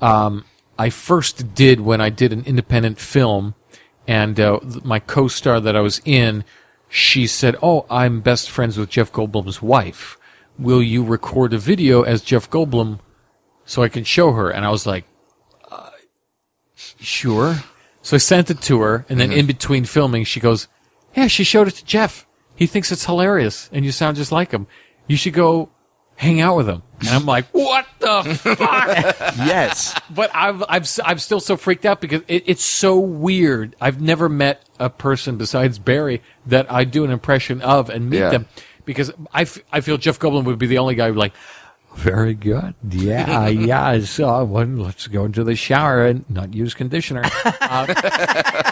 Um, 0.00 0.44
I 0.78 0.90
first 0.90 1.54
did 1.54 1.80
when 1.80 2.00
I 2.00 2.10
did 2.10 2.32
an 2.32 2.44
independent 2.44 2.98
film, 3.00 3.54
and 4.06 4.38
uh, 4.38 4.60
my 4.84 4.98
co-star 4.98 5.60
that 5.60 5.76
I 5.76 5.80
was 5.80 6.00
in, 6.04 6.44
she 6.88 7.26
said, 7.26 7.56
"Oh, 7.62 7.86
I'm 7.90 8.20
best 8.20 8.50
friends 8.50 8.78
with 8.78 8.90
Jeff 8.90 9.12
Goldblum's 9.12 9.60
wife. 9.60 10.16
Will 10.58 10.82
you 10.82 11.04
record 11.04 11.52
a 11.52 11.58
video 11.58 12.02
as 12.02 12.22
Jeff 12.22 12.48
Goldblum 12.48 13.00
so 13.64 13.82
I 13.82 13.88
can 13.88 14.04
show 14.04 14.32
her?" 14.32 14.50
And 14.50 14.64
I 14.64 14.70
was 14.70 14.86
like, 14.86 15.04
uh, 15.70 15.90
"Sure." 16.74 17.56
So 18.02 18.14
I 18.14 18.18
sent 18.18 18.50
it 18.50 18.60
to 18.62 18.80
her, 18.80 19.04
and 19.08 19.18
then 19.18 19.32
in 19.32 19.46
between 19.46 19.84
filming, 19.84 20.24
she 20.24 20.38
goes, 20.38 20.68
"Yeah, 21.16 21.26
she 21.26 21.42
showed 21.42 21.66
it 21.66 21.74
to 21.74 21.84
Jeff. 21.84 22.24
He 22.54 22.66
thinks 22.66 22.92
it's 22.92 23.06
hilarious, 23.06 23.68
and 23.72 23.84
you 23.84 23.92
sound 23.92 24.16
just 24.16 24.32
like 24.32 24.52
him. 24.52 24.66
You 25.08 25.16
should 25.16 25.34
go 25.34 25.70
hang 26.16 26.40
out 26.40 26.56
with 26.56 26.68
him." 26.68 26.82
And 27.00 27.08
I'm 27.10 27.26
like, 27.26 27.46
"What 27.52 27.86
the 27.98 28.22
fuck?" 28.56 29.36
Yes. 29.36 29.94
but 30.10 30.30
I've, 30.34 30.62
I've, 30.68 30.88
I'm 31.04 31.18
still 31.18 31.40
so 31.40 31.56
freaked 31.56 31.84
out 31.84 32.00
because 32.00 32.22
it, 32.28 32.44
it's 32.46 32.64
so 32.64 32.98
weird. 32.98 33.76
I've 33.80 34.00
never 34.00 34.28
met 34.28 34.62
a 34.78 34.88
person 34.90 35.36
besides 35.36 35.78
Barry 35.78 36.22
that 36.46 36.70
I 36.72 36.84
do 36.84 37.04
an 37.04 37.10
impression 37.10 37.60
of 37.62 37.90
and 37.90 38.08
meet 38.10 38.18
Yeah. 38.18 38.30
them 38.30 38.46
because 38.84 39.10
I, 39.32 39.42
f- 39.42 39.58
I 39.72 39.80
feel 39.80 39.98
Jeff 39.98 40.18
Goldblum 40.18 40.44
would 40.44 40.58
be 40.58 40.66
the 40.66 40.78
only 40.78 40.94
guy 40.94 41.06
who'd 41.08 41.14
be 41.14 41.20
like, 41.20 41.32
very 41.96 42.34
good. 42.34 42.74
Yeah, 42.88 43.48
yeah. 43.48 44.00
So 44.00 44.28
I 44.28 44.42
one. 44.42 44.76
Let's 44.78 45.06
go 45.06 45.24
into 45.24 45.42
the 45.44 45.56
shower 45.56 46.06
and 46.06 46.28
not 46.30 46.54
use 46.54 46.74
conditioner. 46.74 47.22
Uh, 47.68 47.86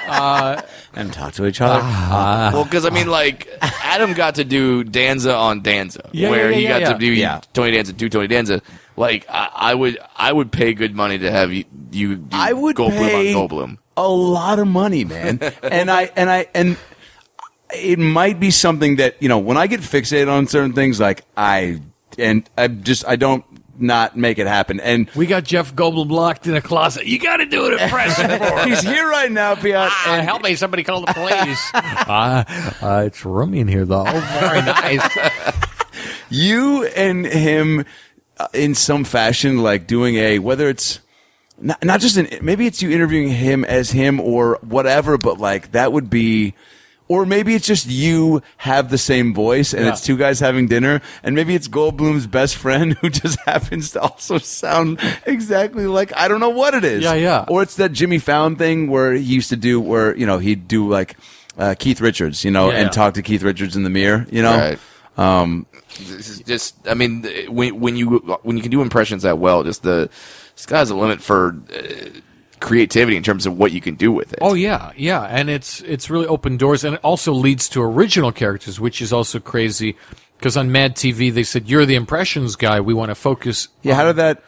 uh, 0.08 0.62
and 0.94 1.12
talk 1.12 1.32
to 1.34 1.46
each 1.46 1.60
other. 1.60 1.80
Ah. 1.82 2.50
well, 2.54 2.64
because 2.64 2.84
I 2.86 2.90
mean, 2.90 3.08
like 3.08 3.48
Adam 3.82 4.12
got 4.12 4.36
to 4.36 4.44
do 4.44 4.84
Danza 4.84 5.34
on 5.34 5.62
Danza, 5.62 6.08
Yeah, 6.12 6.30
where 6.30 6.50
yeah, 6.50 6.56
he 6.56 6.62
yeah, 6.64 6.68
got 6.68 6.80
yeah. 6.82 6.92
to 6.92 6.98
do 6.98 7.06
Yeah. 7.06 7.40
Tony 7.52 7.72
Danza, 7.72 7.92
do 7.92 8.08
Tony 8.08 8.28
Danza. 8.28 8.62
Like 8.96 9.26
I, 9.28 9.50
I 9.52 9.74
would, 9.74 9.98
I 10.16 10.32
would 10.32 10.52
pay 10.52 10.72
good 10.74 10.94
money 10.94 11.18
to 11.18 11.30
have 11.30 11.52
you. 11.52 11.64
you 11.90 12.16
do 12.16 12.36
I 12.36 12.52
would 12.52 12.76
Goldblum 12.76 12.90
pay 13.08 13.34
on 13.34 13.48
Goldblum. 13.48 13.78
a 13.96 14.08
lot 14.08 14.58
of 14.60 14.68
money, 14.68 15.04
man. 15.04 15.40
and 15.62 15.90
I 15.90 16.10
and 16.14 16.30
I 16.30 16.46
and 16.54 16.76
it 17.74 17.98
might 17.98 18.38
be 18.38 18.52
something 18.52 18.96
that 18.96 19.20
you 19.20 19.28
know 19.28 19.38
when 19.38 19.56
I 19.56 19.66
get 19.66 19.80
fixated 19.80 20.30
on 20.30 20.46
certain 20.46 20.72
things, 20.74 21.00
like 21.00 21.24
I 21.36 21.80
and 22.18 22.48
I 22.56 22.68
just 22.68 23.06
I 23.06 23.16
don't 23.16 23.44
not 23.78 24.16
make 24.16 24.38
it 24.38 24.46
happen. 24.46 24.78
And 24.80 25.10
We 25.16 25.26
got 25.26 25.44
Jeff 25.44 25.74
Goldblum 25.74 26.10
locked 26.10 26.46
in 26.46 26.54
a 26.54 26.60
closet. 26.60 27.06
You 27.06 27.18
got 27.18 27.38
to 27.38 27.46
do 27.46 27.66
an 27.66 27.72
impression 27.78 28.28
for 28.38 28.58
him. 28.60 28.68
he's 28.68 28.82
here 28.82 29.08
right 29.08 29.30
now, 29.30 29.54
Piot. 29.56 29.88
Ah, 29.90 30.20
help 30.22 30.42
me! 30.42 30.54
Somebody 30.54 30.84
call 30.84 31.00
the 31.04 31.12
police. 31.12 31.70
uh, 31.74 32.44
uh, 32.82 33.02
it's 33.06 33.24
roomy 33.24 33.60
in 33.60 33.68
here, 33.68 33.84
though. 33.84 34.04
Very 34.04 34.62
nice. 34.62 35.18
you 36.30 36.84
and 36.86 37.26
him 37.26 37.84
uh, 38.38 38.48
in 38.54 38.74
some 38.74 39.04
fashion, 39.04 39.58
like 39.58 39.86
doing 39.86 40.16
a 40.16 40.38
whether 40.38 40.68
it's 40.68 41.00
not, 41.60 41.82
not 41.84 42.00
just 42.00 42.16
an 42.16 42.28
maybe 42.42 42.66
it's 42.66 42.82
you 42.82 42.90
interviewing 42.90 43.28
him 43.28 43.64
as 43.64 43.90
him 43.90 44.20
or 44.20 44.58
whatever, 44.62 45.18
but 45.18 45.38
like 45.38 45.72
that 45.72 45.92
would 45.92 46.10
be. 46.10 46.54
Or 47.06 47.26
maybe 47.26 47.54
it's 47.54 47.66
just 47.66 47.86
you 47.86 48.40
have 48.56 48.88
the 48.90 48.96
same 48.96 49.34
voice 49.34 49.74
and 49.74 49.84
Yeah. 49.84 49.92
it's 49.92 50.00
two 50.02 50.16
guys 50.16 50.40
having 50.40 50.68
dinner, 50.68 51.02
and 51.22 51.34
maybe 51.34 51.54
it's 51.54 51.68
Goldblum's 51.68 52.26
best 52.26 52.56
friend 52.56 52.94
who 53.00 53.10
just 53.10 53.38
happens 53.40 53.90
to 53.92 54.00
also 54.00 54.38
sound 54.38 54.98
exactly 55.26 55.86
like 55.86 56.16
I 56.16 56.28
don't 56.28 56.40
know 56.40 56.48
what 56.48 56.72
it 56.74 56.82
is. 56.84 57.02
Yeah, 57.02 57.12
yeah. 57.14 57.44
Or 57.48 57.62
it's 57.62 57.76
that 57.76 57.92
Jimmy 57.92 58.18
Fallon 58.18 58.56
thing 58.56 58.88
where 58.88 59.12
he 59.12 59.20
used 59.34 59.50
to 59.50 59.56
do 59.56 59.78
where 59.80 60.16
you 60.16 60.24
know 60.26 60.38
he'd 60.38 60.66
do 60.66 60.88
like 60.88 61.16
uh, 61.58 61.74
Keith 61.78 62.00
Richards, 62.00 62.42
you 62.42 62.50
know, 62.50 62.70
Yeah, 62.70 62.76
and 62.78 62.86
yeah. 62.86 62.90
talk 62.90 63.14
to 63.14 63.22
Keith 63.22 63.42
Richards 63.42 63.76
in 63.76 63.82
the 63.84 63.90
mirror, 63.90 64.26
you 64.30 64.42
know. 64.42 64.56
Right. 64.56 64.78
Um, 65.16 65.66
This 65.98 66.28
is 66.28 66.40
just, 66.40 66.74
I 66.88 66.94
mean, 66.94 67.22
when 67.48 67.78
when 67.80 67.96
you 67.96 68.18
when 68.42 68.56
you 68.56 68.62
can 68.62 68.70
do 68.72 68.80
impressions 68.82 69.22
that 69.24 69.38
well, 69.38 69.62
just 69.62 69.82
the 69.82 70.08
sky's 70.56 70.88
the 70.88 70.96
limit 70.96 71.20
for 71.20 71.54
uh, 71.70 72.08
creativity 72.64 73.14
in 73.14 73.22
terms 73.22 73.44
of 73.44 73.58
what 73.58 73.72
you 73.72 73.80
can 73.82 73.94
do 73.94 74.10
with 74.10 74.32
it. 74.32 74.38
Oh 74.40 74.54
yeah, 74.54 74.92
yeah, 74.96 75.22
and 75.22 75.50
it's 75.50 75.82
it's 75.82 76.08
really 76.08 76.26
open 76.26 76.56
doors, 76.56 76.82
and 76.82 76.94
it 76.94 77.00
also 77.04 77.32
leads 77.32 77.68
to 77.70 77.82
original 77.82 78.32
characters, 78.32 78.80
which 78.80 79.02
is 79.02 79.12
also 79.12 79.38
crazy. 79.38 79.96
Because 80.38 80.56
on 80.56 80.72
Mad 80.72 80.96
TV, 80.96 81.32
they 81.32 81.42
said 81.44 81.68
you're 81.68 81.86
the 81.86 81.94
impressions 81.94 82.56
guy. 82.56 82.80
We 82.80 82.94
want 82.94 83.10
to 83.10 83.14
focus. 83.14 83.68
yeah, 83.82 83.94
how 83.94 84.04
did 84.04 84.16
that? 84.16 84.42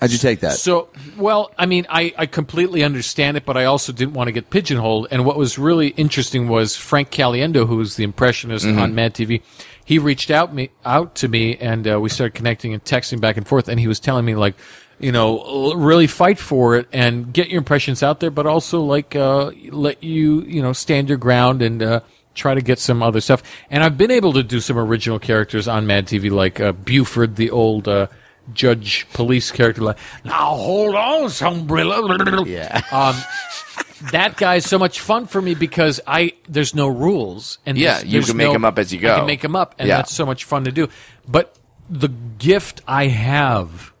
How'd 0.00 0.10
you 0.10 0.18
take 0.18 0.40
that? 0.40 0.54
So, 0.54 0.88
well, 1.16 1.52
I 1.56 1.66
mean, 1.66 1.86
I, 1.88 2.12
I 2.18 2.26
completely 2.26 2.82
understand 2.82 3.36
it, 3.36 3.44
but 3.44 3.56
I 3.56 3.66
also 3.66 3.92
didn't 3.92 4.14
want 4.14 4.26
to 4.26 4.32
get 4.32 4.50
pigeonholed. 4.50 5.06
And 5.12 5.24
what 5.24 5.36
was 5.36 5.58
really 5.58 5.88
interesting 5.90 6.48
was 6.48 6.74
Frank 6.74 7.10
Caliendo, 7.10 7.68
who 7.68 7.76
was 7.76 7.94
the 7.94 8.02
impressionist 8.02 8.66
mm-hmm. 8.66 8.80
on 8.80 8.96
Mad 8.96 9.14
TV. 9.14 9.42
He 9.92 9.98
reached 9.98 10.30
out 10.30 10.54
me 10.54 10.70
out 10.86 11.14
to 11.16 11.28
me, 11.28 11.56
and 11.58 11.86
uh, 11.86 12.00
we 12.00 12.08
started 12.08 12.32
connecting 12.34 12.72
and 12.72 12.82
texting 12.82 13.20
back 13.20 13.36
and 13.36 13.46
forth. 13.46 13.68
And 13.68 13.78
he 13.78 13.86
was 13.86 14.00
telling 14.00 14.24
me 14.24 14.34
like, 14.34 14.54
you 14.98 15.12
know, 15.12 15.38
l- 15.42 15.76
really 15.76 16.06
fight 16.06 16.38
for 16.38 16.76
it 16.76 16.88
and 16.94 17.30
get 17.30 17.50
your 17.50 17.58
impressions 17.58 18.02
out 18.02 18.20
there, 18.20 18.30
but 18.30 18.46
also 18.46 18.80
like 18.80 19.14
uh, 19.14 19.50
let 19.70 20.02
you 20.02 20.40
you 20.44 20.62
know 20.62 20.72
stand 20.72 21.08
your 21.10 21.18
ground 21.18 21.60
and. 21.62 21.82
Uh, 21.82 22.00
Try 22.34 22.54
to 22.54 22.62
get 22.62 22.78
some 22.78 23.02
other 23.02 23.20
stuff, 23.20 23.42
and 23.68 23.84
I've 23.84 23.98
been 23.98 24.10
able 24.10 24.32
to 24.32 24.42
do 24.42 24.58
some 24.60 24.78
original 24.78 25.18
characters 25.18 25.68
on 25.68 25.86
Mad 25.86 26.06
TV, 26.06 26.30
like 26.30 26.60
uh, 26.60 26.72
Buford, 26.72 27.36
the 27.36 27.50
old 27.50 27.86
uh, 27.86 28.06
judge 28.54 29.06
police 29.12 29.50
character. 29.50 29.82
Like, 29.82 29.98
now 30.24 30.56
hold 30.56 30.94
on, 30.94 31.30
umbrella. 31.42 32.46
Yeah. 32.46 32.80
Um, 32.90 33.14
that 34.10 34.36
guy's 34.36 34.64
so 34.64 34.78
much 34.78 35.00
fun 35.00 35.26
for 35.26 35.40
me 35.40 35.54
because 35.54 36.00
I 36.06 36.32
there's 36.48 36.74
no 36.74 36.88
rules 36.88 37.58
and 37.64 37.78
Yeah, 37.78 37.92
there's- 37.92 38.04
you 38.04 38.10
there's 38.12 38.26
can 38.26 38.36
make 38.36 38.48
no- 38.48 38.54
'em 38.54 38.64
up 38.64 38.78
as 38.78 38.92
you 38.92 38.98
I 38.98 39.02
go. 39.02 39.16
can 39.18 39.26
make 39.26 39.40
them 39.42 39.56
up, 39.56 39.74
and 39.78 39.88
Yeah. 39.88 39.98
that's 39.98 40.12
so 40.14 40.26
much 40.26 40.44
fun 40.44 40.64
to 40.64 40.72
do. 40.72 40.88
But 41.28 41.56
the 41.88 42.08
gift 42.38 42.80
I 42.88 43.06
have 43.08 43.92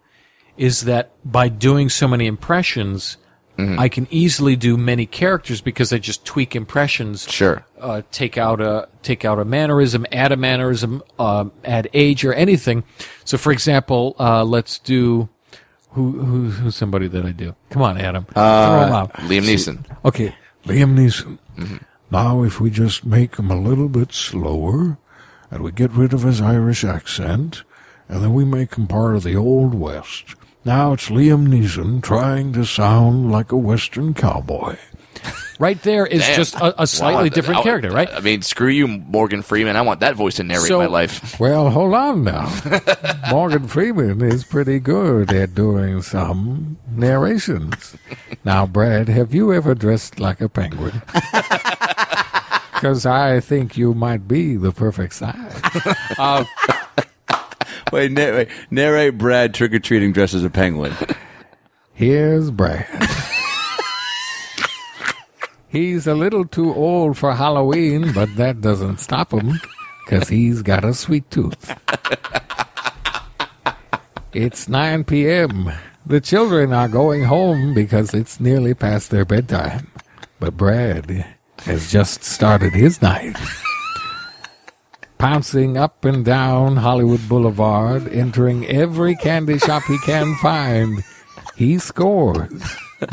is 0.56 0.82
that 0.82 1.10
by 1.24 1.48
doing 1.48 1.88
so 1.88 2.06
many 2.08 2.26
impressions, 2.26 3.16
Mm-hmm. 3.58 3.78
I 3.78 3.90
can 3.90 4.08
easily 4.10 4.56
do 4.56 4.78
many 4.78 5.04
characters 5.04 5.60
because 5.60 5.92
I 5.92 5.98
just 5.98 6.24
tweak 6.24 6.56
impressions. 6.56 7.26
Sure. 7.30 7.66
Uh, 7.78 8.00
take 8.10 8.38
out 8.38 8.62
a 8.62 8.88
take 9.02 9.26
out 9.26 9.38
a 9.38 9.44
mannerism, 9.44 10.06
add 10.10 10.32
a 10.32 10.38
mannerism, 10.38 11.02
um, 11.18 11.52
add 11.62 11.86
age 11.92 12.24
or 12.24 12.32
anything. 12.32 12.82
So, 13.26 13.36
for 13.36 13.52
example, 13.52 14.16
uh, 14.18 14.42
let's 14.44 14.78
do 14.78 15.28
who, 15.92 16.12
who 16.12 16.50
who's 16.50 16.76
somebody 16.76 17.08
that 17.08 17.24
I 17.24 17.32
do. 17.32 17.54
Come 17.70 17.82
on, 17.82 17.98
Adam. 17.98 18.26
Uh, 18.34 18.66
Throw 18.66 18.86
'em 18.86 18.92
out. 18.92 19.12
Liam 19.14 19.44
Neeson. 19.44 19.84
Okay, 20.04 20.34
Liam 20.64 20.94
Neeson. 20.96 21.38
Mm-hmm. 21.56 21.76
Now, 22.10 22.42
if 22.42 22.60
we 22.60 22.70
just 22.70 23.04
make 23.06 23.36
him 23.36 23.50
a 23.50 23.58
little 23.60 23.88
bit 23.88 24.12
slower, 24.12 24.98
and 25.50 25.62
we 25.62 25.72
get 25.72 25.90
rid 25.92 26.12
of 26.12 26.22
his 26.22 26.40
Irish 26.40 26.84
accent, 26.84 27.62
and 28.08 28.22
then 28.22 28.34
we 28.34 28.44
make 28.44 28.74
him 28.74 28.86
part 28.86 29.16
of 29.16 29.22
the 29.22 29.36
Old 29.36 29.74
West. 29.74 30.34
Now 30.64 30.92
it's 30.92 31.08
Liam 31.08 31.48
Neeson 31.48 32.02
trying 32.02 32.52
to 32.52 32.64
sound 32.64 33.32
like 33.32 33.50
a 33.50 33.56
Western 33.56 34.14
cowboy. 34.14 34.76
Right 35.58 35.80
there 35.82 36.04
is 36.06 36.22
Damn. 36.22 36.36
just 36.36 36.54
a, 36.56 36.82
a 36.82 36.86
slightly 36.88 37.28
Wow, 37.28 37.34
different 37.34 37.60
I- 37.60 37.62
character, 37.62 37.90
right? 37.90 38.08
I 38.12 38.18
mean, 38.18 38.42
screw 38.42 38.68
you, 38.68 38.88
Morgan 38.88 39.42
Freeman. 39.42 39.76
I 39.76 39.82
want 39.82 40.00
that 40.00 40.16
voice 40.16 40.34
to 40.36 40.42
narrate 40.42 40.66
So- 40.66 40.78
my 40.80 40.86
life. 40.86 41.38
Well, 41.38 41.70
hold 41.70 41.94
on 41.94 42.24
now. 42.24 42.52
Morgan 43.30 43.68
Freeman 43.68 44.22
is 44.22 44.42
pretty 44.42 44.80
good 44.80 45.32
at 45.32 45.54
doing 45.54 46.02
some 46.02 46.78
narrations. 46.90 47.96
Now, 48.44 48.66
Brad, 48.66 49.08
have 49.08 49.32
you 49.34 49.52
ever 49.52 49.74
dressed 49.76 50.18
like 50.18 50.40
a 50.40 50.48
penguin? 50.48 51.00
Because 52.74 53.06
I 53.06 53.38
think 53.38 53.76
you 53.76 53.94
might 53.94 54.26
be 54.26 54.56
the 54.56 54.72
perfect 54.72 55.14
size. 55.14 55.60
Uh, 56.18 56.44
wait, 57.92 58.10
na- 58.10 58.32
wait, 58.32 58.48
narrate 58.72 59.16
Brad 59.16 59.54
trick 59.54 59.72
or 59.72 59.78
treating 59.78 60.12
dressed 60.12 60.34
as 60.34 60.42
a 60.42 60.50
penguin. 60.50 60.92
Here's 61.94 62.50
Brad. 62.50 62.88
He's 65.72 66.06
a 66.06 66.14
little 66.14 66.44
too 66.44 66.74
old 66.74 67.16
for 67.16 67.32
Halloween, 67.32 68.12
but 68.12 68.36
that 68.36 68.60
doesn't 68.60 69.00
stop 69.00 69.32
him 69.32 69.58
because 70.04 70.28
he's 70.28 70.60
got 70.60 70.84
a 70.84 70.92
sweet 70.92 71.30
tooth. 71.30 71.74
It's 74.34 74.68
9 74.68 75.04
p.m. 75.04 75.72
The 76.04 76.20
children 76.20 76.74
are 76.74 76.88
going 76.88 77.24
home 77.24 77.72
because 77.72 78.12
it's 78.12 78.38
nearly 78.38 78.74
past 78.74 79.10
their 79.10 79.24
bedtime. 79.24 79.90
But 80.38 80.58
Brad 80.58 81.24
has 81.60 81.90
just 81.90 82.22
started 82.22 82.74
his 82.74 83.00
night. 83.00 83.38
Pouncing 85.16 85.78
up 85.78 86.04
and 86.04 86.22
down 86.22 86.76
Hollywood 86.76 87.26
Boulevard, 87.30 88.12
entering 88.12 88.66
every 88.66 89.16
candy 89.16 89.58
shop 89.58 89.84
he 89.84 89.96
can 90.00 90.34
find, 90.42 91.02
he 91.56 91.78
scores 91.78 92.62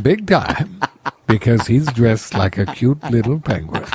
big 0.03 0.27
time 0.27 0.81
because 1.27 1.67
he's 1.67 1.85
dressed 1.93 2.33
like 2.33 2.57
a 2.57 2.65
cute 2.65 3.01
little 3.11 3.39
penguin. 3.39 3.85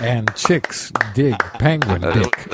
And 0.00 0.32
chicks 0.36 0.92
dig 1.14 1.36
penguin 1.38 2.00
dick. 2.14 2.48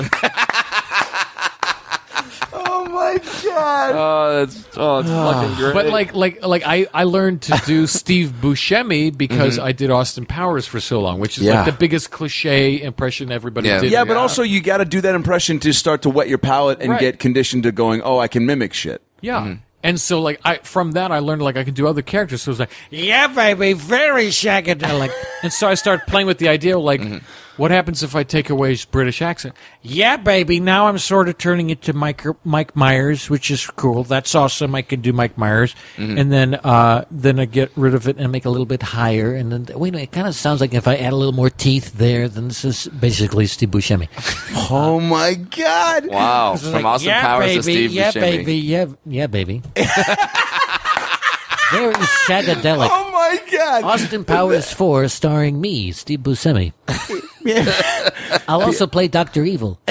oh 2.53 2.87
my 2.89 3.19
god! 3.43 3.91
Oh, 3.93 4.39
that's 4.39 4.67
oh, 4.75 4.99
it's 4.99 5.09
fucking 5.09 5.51
ah. 5.51 5.55
great. 5.59 5.73
But 5.73 5.85
like, 5.87 6.15
like, 6.15 6.43
like, 6.43 6.63
I, 6.65 6.87
I 6.91 7.03
learned 7.03 7.43
to 7.43 7.61
do 7.67 7.85
Steve 8.01 8.33
Buscemi 8.41 9.15
because 9.15 9.57
mm-hmm. 9.57 9.67
I 9.67 9.73
did 9.73 9.91
Austin 9.91 10.25
Powers 10.25 10.65
for 10.65 10.79
so 10.79 11.01
long, 11.01 11.19
which 11.19 11.37
is 11.37 11.43
Yeah. 11.43 11.57
like 11.57 11.65
the 11.65 11.77
biggest 11.77 12.09
cliche 12.09 12.81
impression 12.81 13.31
everybody 13.31 13.67
Yeah. 13.67 13.81
did. 13.81 13.91
Yeah, 13.91 14.05
but 14.05 14.17
also 14.17 14.41
you 14.41 14.59
got 14.59 14.77
to 14.77 14.85
do 14.85 15.01
that 15.01 15.13
impression 15.13 15.59
to 15.59 15.71
start 15.73 16.01
to 16.03 16.09
wet 16.09 16.27
your 16.27 16.39
palate 16.39 16.79
and 16.81 16.91
Right. 16.91 16.99
get 16.99 17.19
conditioned 17.19 17.63
to 17.63 17.71
going. 17.71 18.01
Oh, 18.01 18.17
I 18.17 18.27
can 18.27 18.47
mimic 18.47 18.73
shit. 18.73 19.03
Yeah. 19.21 19.41
Mm-hmm. 19.41 19.53
And 19.85 20.01
so, 20.01 20.19
like, 20.19 20.41
I 20.43 20.57
from 20.57 20.93
that 20.93 21.11
I 21.11 21.19
learned 21.19 21.43
like 21.43 21.57
I 21.57 21.63
could 21.63 21.75
do 21.75 21.85
other 21.85 22.01
characters. 22.01 22.41
So 22.41 22.49
it 22.49 22.53
was 22.53 22.59
like, 22.61 22.71
yeah, 22.89 23.27
baby, 23.27 23.73
very 23.73 24.29
shagadelic. 24.29 25.11
and 25.43 25.53
so 25.53 25.67
I 25.67 25.75
started 25.75 26.07
playing 26.07 26.25
with 26.25 26.39
the 26.39 26.47
idea, 26.47 26.79
like, 26.79 27.01
mm-hmm. 27.01 27.23
What 27.57 27.71
happens 27.71 28.03
if 28.03 28.15
I 28.15 28.23
take 28.23 28.49
away 28.49 28.69
his 28.69 28.85
British 28.85 29.21
accent? 29.21 29.55
Yeah, 29.81 30.17
baby. 30.17 30.59
Now 30.59 30.87
I'm 30.87 30.97
sort 30.97 31.29
of 31.29 31.37
turning 31.37 31.69
it 31.69 31.81
to 31.83 31.93
Mike 31.93 32.23
Mike 32.45 32.75
Myers, 32.75 33.29
which 33.29 33.49
is 33.49 33.65
cool. 33.67 34.03
That's 34.03 34.35
awesome. 34.35 34.75
I 34.75 34.81
can 34.81 35.01
do 35.01 35.13
Mike 35.13 35.37
Myers, 35.37 35.75
and 35.97 36.31
then 36.31 36.55
uh, 36.55 37.05
then 37.11 37.39
I 37.39 37.45
get 37.45 37.71
rid 37.75 37.93
of 37.95 38.07
it 38.07 38.17
and 38.17 38.31
make 38.31 38.45
it 38.45 38.47
a 38.47 38.51
little 38.51 38.65
bit 38.65 38.81
higher. 38.81 39.33
And 39.33 39.51
then 39.51 39.79
wait 39.79 39.89
a 39.89 39.91
minute, 39.93 40.03
it 40.03 40.11
kind 40.11 40.27
of 40.27 40.35
sounds 40.35 40.61
like 40.61 40.73
if 40.73 40.87
I 40.87 40.95
add 40.95 41.13
a 41.13 41.15
little 41.15 41.33
more 41.33 41.49
teeth 41.49 41.93
there, 41.93 42.27
then 42.27 42.47
this 42.47 42.65
is 42.65 42.87
basically 42.87 43.47
Steve 43.47 43.69
Buscemi. 43.69 44.07
Oh 44.67 44.99
my 44.99 45.35
god! 45.35 46.07
wow, 46.07 46.55
from 46.55 46.85
Austin 46.85 47.09
yeah, 47.09 47.21
Powers 47.21 47.45
baby, 47.45 47.55
to 47.57 47.63
Steve 47.63 47.91
yeah, 47.91 48.11
Buscemi. 48.11 48.21
baby, 48.21 48.55
yeah, 48.55 48.85
yeah, 49.05 49.27
baby. 49.27 49.61
Very 51.71 51.93
shagadelic. 52.25 52.89
Oh 52.91 53.11
my 53.11 53.39
god! 53.51 53.83
Austin 53.83 54.23
Powers 54.25 54.71
4 54.73 55.07
starring 55.07 55.61
me, 55.61 55.91
Steve 55.91 56.21
Buscemi. 56.21 56.73
I'll 58.47 58.61
also 58.63 58.87
play 58.87 59.07
Dr. 59.07 59.43
Evil. 59.43 59.79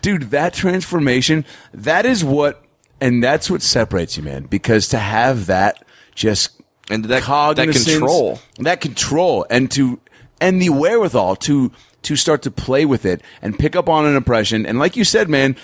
dude 0.00 0.30
that 0.30 0.54
transformation 0.54 1.44
that 1.74 2.06
is 2.06 2.22
what 2.24 2.62
and 3.00 3.22
that's 3.22 3.50
what 3.50 3.60
separates 3.62 4.16
you 4.16 4.22
man 4.22 4.44
because 4.44 4.88
to 4.88 4.98
have 4.98 5.46
that 5.46 5.84
just 6.14 6.50
And 6.88 7.04
that- 7.04 7.08
that 7.08 7.22
cognizance, 7.24 7.84
control. 7.84 8.40
that 8.58 8.80
control 8.80 9.44
and 9.50 9.68
to 9.72 9.98
and 10.40 10.62
the 10.62 10.68
wherewithal 10.70 11.34
to 11.36 11.72
to 12.02 12.14
start 12.14 12.42
to 12.42 12.50
play 12.50 12.84
with 12.84 13.04
it 13.04 13.22
and 13.42 13.58
pick 13.58 13.74
up 13.74 13.88
on 13.88 14.06
an 14.06 14.14
impression 14.14 14.64
and 14.66 14.78
like 14.78 14.96
you 14.96 15.02
said 15.04 15.28
man 15.28 15.56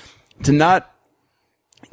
to 0.42 0.50
not 0.50 0.92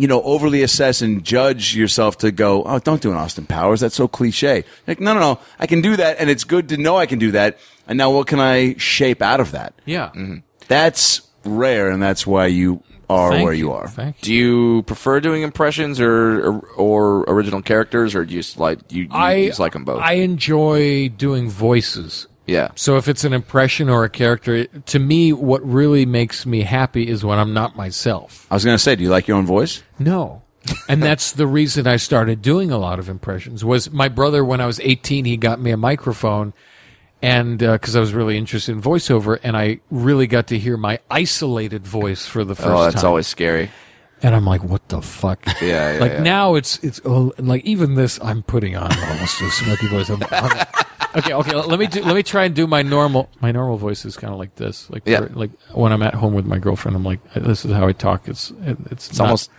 you 0.02 0.08
know, 0.08 0.24
overly 0.24 0.64
assess 0.64 1.04
and 1.04 1.24
judge 1.24 1.76
yourself 1.76 2.18
to 2.18 2.32
go, 2.32 2.64
oh, 2.64 2.80
don't 2.80 3.04
do 3.04 3.12
an 3.12 3.18
Austin 3.18 3.46
Powers. 3.46 3.82
That's 3.82 3.94
so 3.94 4.08
cliche. 4.08 4.64
Like, 4.88 5.00
no, 5.00 5.14
no, 5.14 5.20
no. 5.20 5.40
I 5.60 5.68
can 5.68 5.82
do 5.82 5.96
that, 5.96 6.18
and 6.20 6.28
it's 6.28 6.44
good 6.44 6.70
to 6.70 6.78
know 6.78 6.98
I 6.98 7.06
can 7.06 7.20
do 7.20 7.30
that. 7.34 7.60
And 7.88 8.00
now, 8.00 8.10
what 8.10 8.26
can 8.26 8.40
I 8.40 8.76
shape 8.78 9.22
out 9.22 9.40
of 9.40 9.52
that? 9.52 9.76
Yeah. 9.86 10.08
Mm-hmm. 10.08 10.38
That's 10.68 11.22
rare, 11.46 11.92
and 11.92 12.02
that's 12.02 12.26
why 12.26 12.48
you 12.48 12.82
are 13.12 13.30
Thank 13.30 13.44
where 13.44 13.54
you, 13.54 13.74
are. 13.74 13.90
Thank 13.90 14.16
you. 14.18 14.24
Do 14.24 14.34
you 14.34 14.84
prefer 14.84 15.20
doing 15.20 15.44
impressions 15.44 16.00
or 16.00 16.48
or, 16.48 16.60
or 16.78 17.24
original 17.28 17.62
characters, 17.62 18.16
or 18.16 18.26
do 18.26 18.34
you 18.34 18.40
just 18.40 18.58
like 18.58 18.80
you, 18.92 19.04
you, 19.04 19.10
I 19.12 19.34
you 19.36 19.48
just 19.50 19.60
like 19.60 19.74
them 19.74 19.86
both? 19.86 20.02
I 20.02 20.14
enjoy 20.14 21.10
doing 21.10 21.48
voices. 21.48 22.26
Yeah. 22.52 22.72
So 22.76 22.98
if 22.98 23.08
it's 23.08 23.24
an 23.24 23.34
impression 23.34 23.90
or 23.90 24.04
a 24.04 24.10
character, 24.10 24.66
to 24.66 25.00
me, 25.00 25.34
what 25.34 25.66
really 25.66 26.06
makes 26.06 26.46
me 26.46 26.62
happy 26.62 27.08
is 27.08 27.24
when 27.24 27.40
I'm 27.40 27.54
not 27.54 27.76
myself. 27.76 28.46
I 28.52 28.56
was 28.56 28.66
going 28.66 28.76
to 28.76 28.84
say, 28.84 28.96
do 28.96 29.04
you 29.04 29.10
like 29.10 29.28
your 29.28 29.38
own 29.38 29.46
voice? 29.46 29.82
No. 29.98 30.44
and 30.88 31.02
that's 31.08 31.32
the 31.32 31.48
reason 31.48 31.88
I 31.88 31.96
started 31.96 32.42
doing 32.42 32.72
a 32.72 32.78
lot 32.78 33.00
of 33.00 33.10
impressions. 33.10 33.64
Was 33.66 33.90
my 33.92 34.10
brother 34.10 34.44
when 34.46 34.62
I 34.62 34.66
was 34.66 34.80
18, 34.82 35.26
he 35.26 35.38
got 35.38 35.60
me 35.60 35.72
a 35.72 35.78
microphone, 35.78 36.54
and 37.22 37.62
uh, 37.64 37.74
because 37.74 37.96
I 37.96 38.00
was 38.00 38.14
really 38.14 38.38
interested 38.38 38.72
in 38.74 38.82
voiceover, 38.82 39.40
and 39.44 39.56
I 39.56 39.80
really 39.90 40.28
got 40.28 40.48
to 40.48 40.60
hear 40.60 40.78
my 40.78 41.00
isolated 41.10 41.86
voice 41.88 42.26
for 42.26 42.44
the 42.44 42.54
oh, 42.54 42.56
first 42.56 42.68
oh, 42.68 42.84
that's 42.84 42.96
time. 43.02 43.06
always 43.10 43.28
scary. 43.28 43.72
and 44.24 44.36
I'm 44.36 44.46
like, 44.46 44.64
what 44.64 44.88
the 44.90 45.02
fuck? 45.02 45.44
Yeah, 45.62 45.94
yeah, 45.94 46.00
like 46.00 46.12
yeah. 46.14 46.24
now 46.24 46.56
it's 46.56 46.78
it's 46.84 47.00
oh, 47.06 47.32
like 47.38 47.64
even 47.66 47.94
this 47.96 48.20
I'm 48.24 48.42
putting 48.44 48.76
on 48.76 48.92
almost 48.92 49.42
a 49.42 49.50
smoky 49.52 49.88
voice. 49.88 50.10
I'm- 50.10 50.24
I'm- 50.32 50.68
okay, 51.16 51.34
okay. 51.34 51.56
Let 51.56 51.80
me 51.80 51.88
do, 51.88 52.02
let 52.04 52.16
me 52.16 52.24
try 52.24 52.46
and 52.46 52.56
do 52.56 52.68
my 52.68 52.82
normal. 52.82 53.30
My 53.42 53.52
normal 53.52 53.78
voice 53.78 54.06
is 54.06 54.16
kind 54.18 54.34
of 54.34 54.40
like 54.40 54.56
this. 54.56 54.90
Like 54.90 55.04
Yeah. 55.06 55.28
like 55.34 55.52
when 55.74 55.92
I'm 55.92 56.02
at 56.04 56.14
home 56.14 56.34
with 56.34 56.46
my 56.46 56.58
girlfriend, 56.60 56.96
I'm 56.96 57.04
like, 57.04 57.20
this 57.34 57.66
is 57.66 57.72
how 57.72 57.88
I 57.88 57.92
talk. 57.94 58.28
It's 58.28 58.52
it, 58.66 58.78
it's, 58.92 59.10
It's 59.10 59.20
almost 59.20 59.50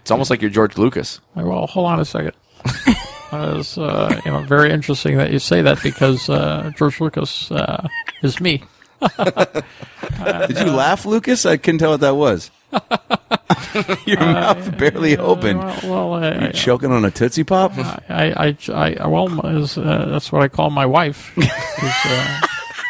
it's 0.00 0.10
almost 0.10 0.30
like 0.30 0.40
you're 0.42 0.50
George 0.50 0.78
Lucas. 0.78 1.20
Like, 1.36 1.46
well, 1.46 1.66
hold 1.66 1.86
on 1.86 2.00
a 2.00 2.04
second. 2.04 2.32
It's 3.34 3.78
uh, 3.78 4.20
you 4.26 4.30
know 4.30 4.42
very 4.42 4.70
interesting 4.70 5.16
that 5.16 5.32
you 5.32 5.38
say 5.38 5.62
that 5.62 5.82
because 5.82 6.28
uh, 6.28 6.70
George 6.76 7.00
Lucas 7.00 7.50
uh, 7.50 7.88
is 8.22 8.38
me. 8.42 8.62
Did 9.18 10.58
you 10.58 10.70
laugh, 10.70 11.06
Lucas? 11.06 11.46
I 11.46 11.56
couldn't 11.56 11.78
tell 11.78 11.92
what 11.92 12.00
that 12.00 12.14
was. 12.14 12.50
your 14.06 14.20
mouth 14.20 14.78
barely 14.78 15.16
open. 15.18 15.58
Uh, 15.58 15.80
Well, 15.84 16.14
I, 16.14 16.46
you 16.46 16.52
choking 16.52 16.90
on 16.92 17.04
a 17.04 17.10
Tootsie 17.10 17.44
Pop? 17.44 17.72
I, 17.76 18.00
I, 18.08 18.56
I, 18.72 18.94
I 19.00 19.06
well, 19.06 19.46
is, 19.46 19.76
uh, 19.78 20.06
that's 20.10 20.32
what 20.32 20.42
I 20.42 20.48
call 20.48 20.70
my 20.70 20.86
wife. 20.86 21.28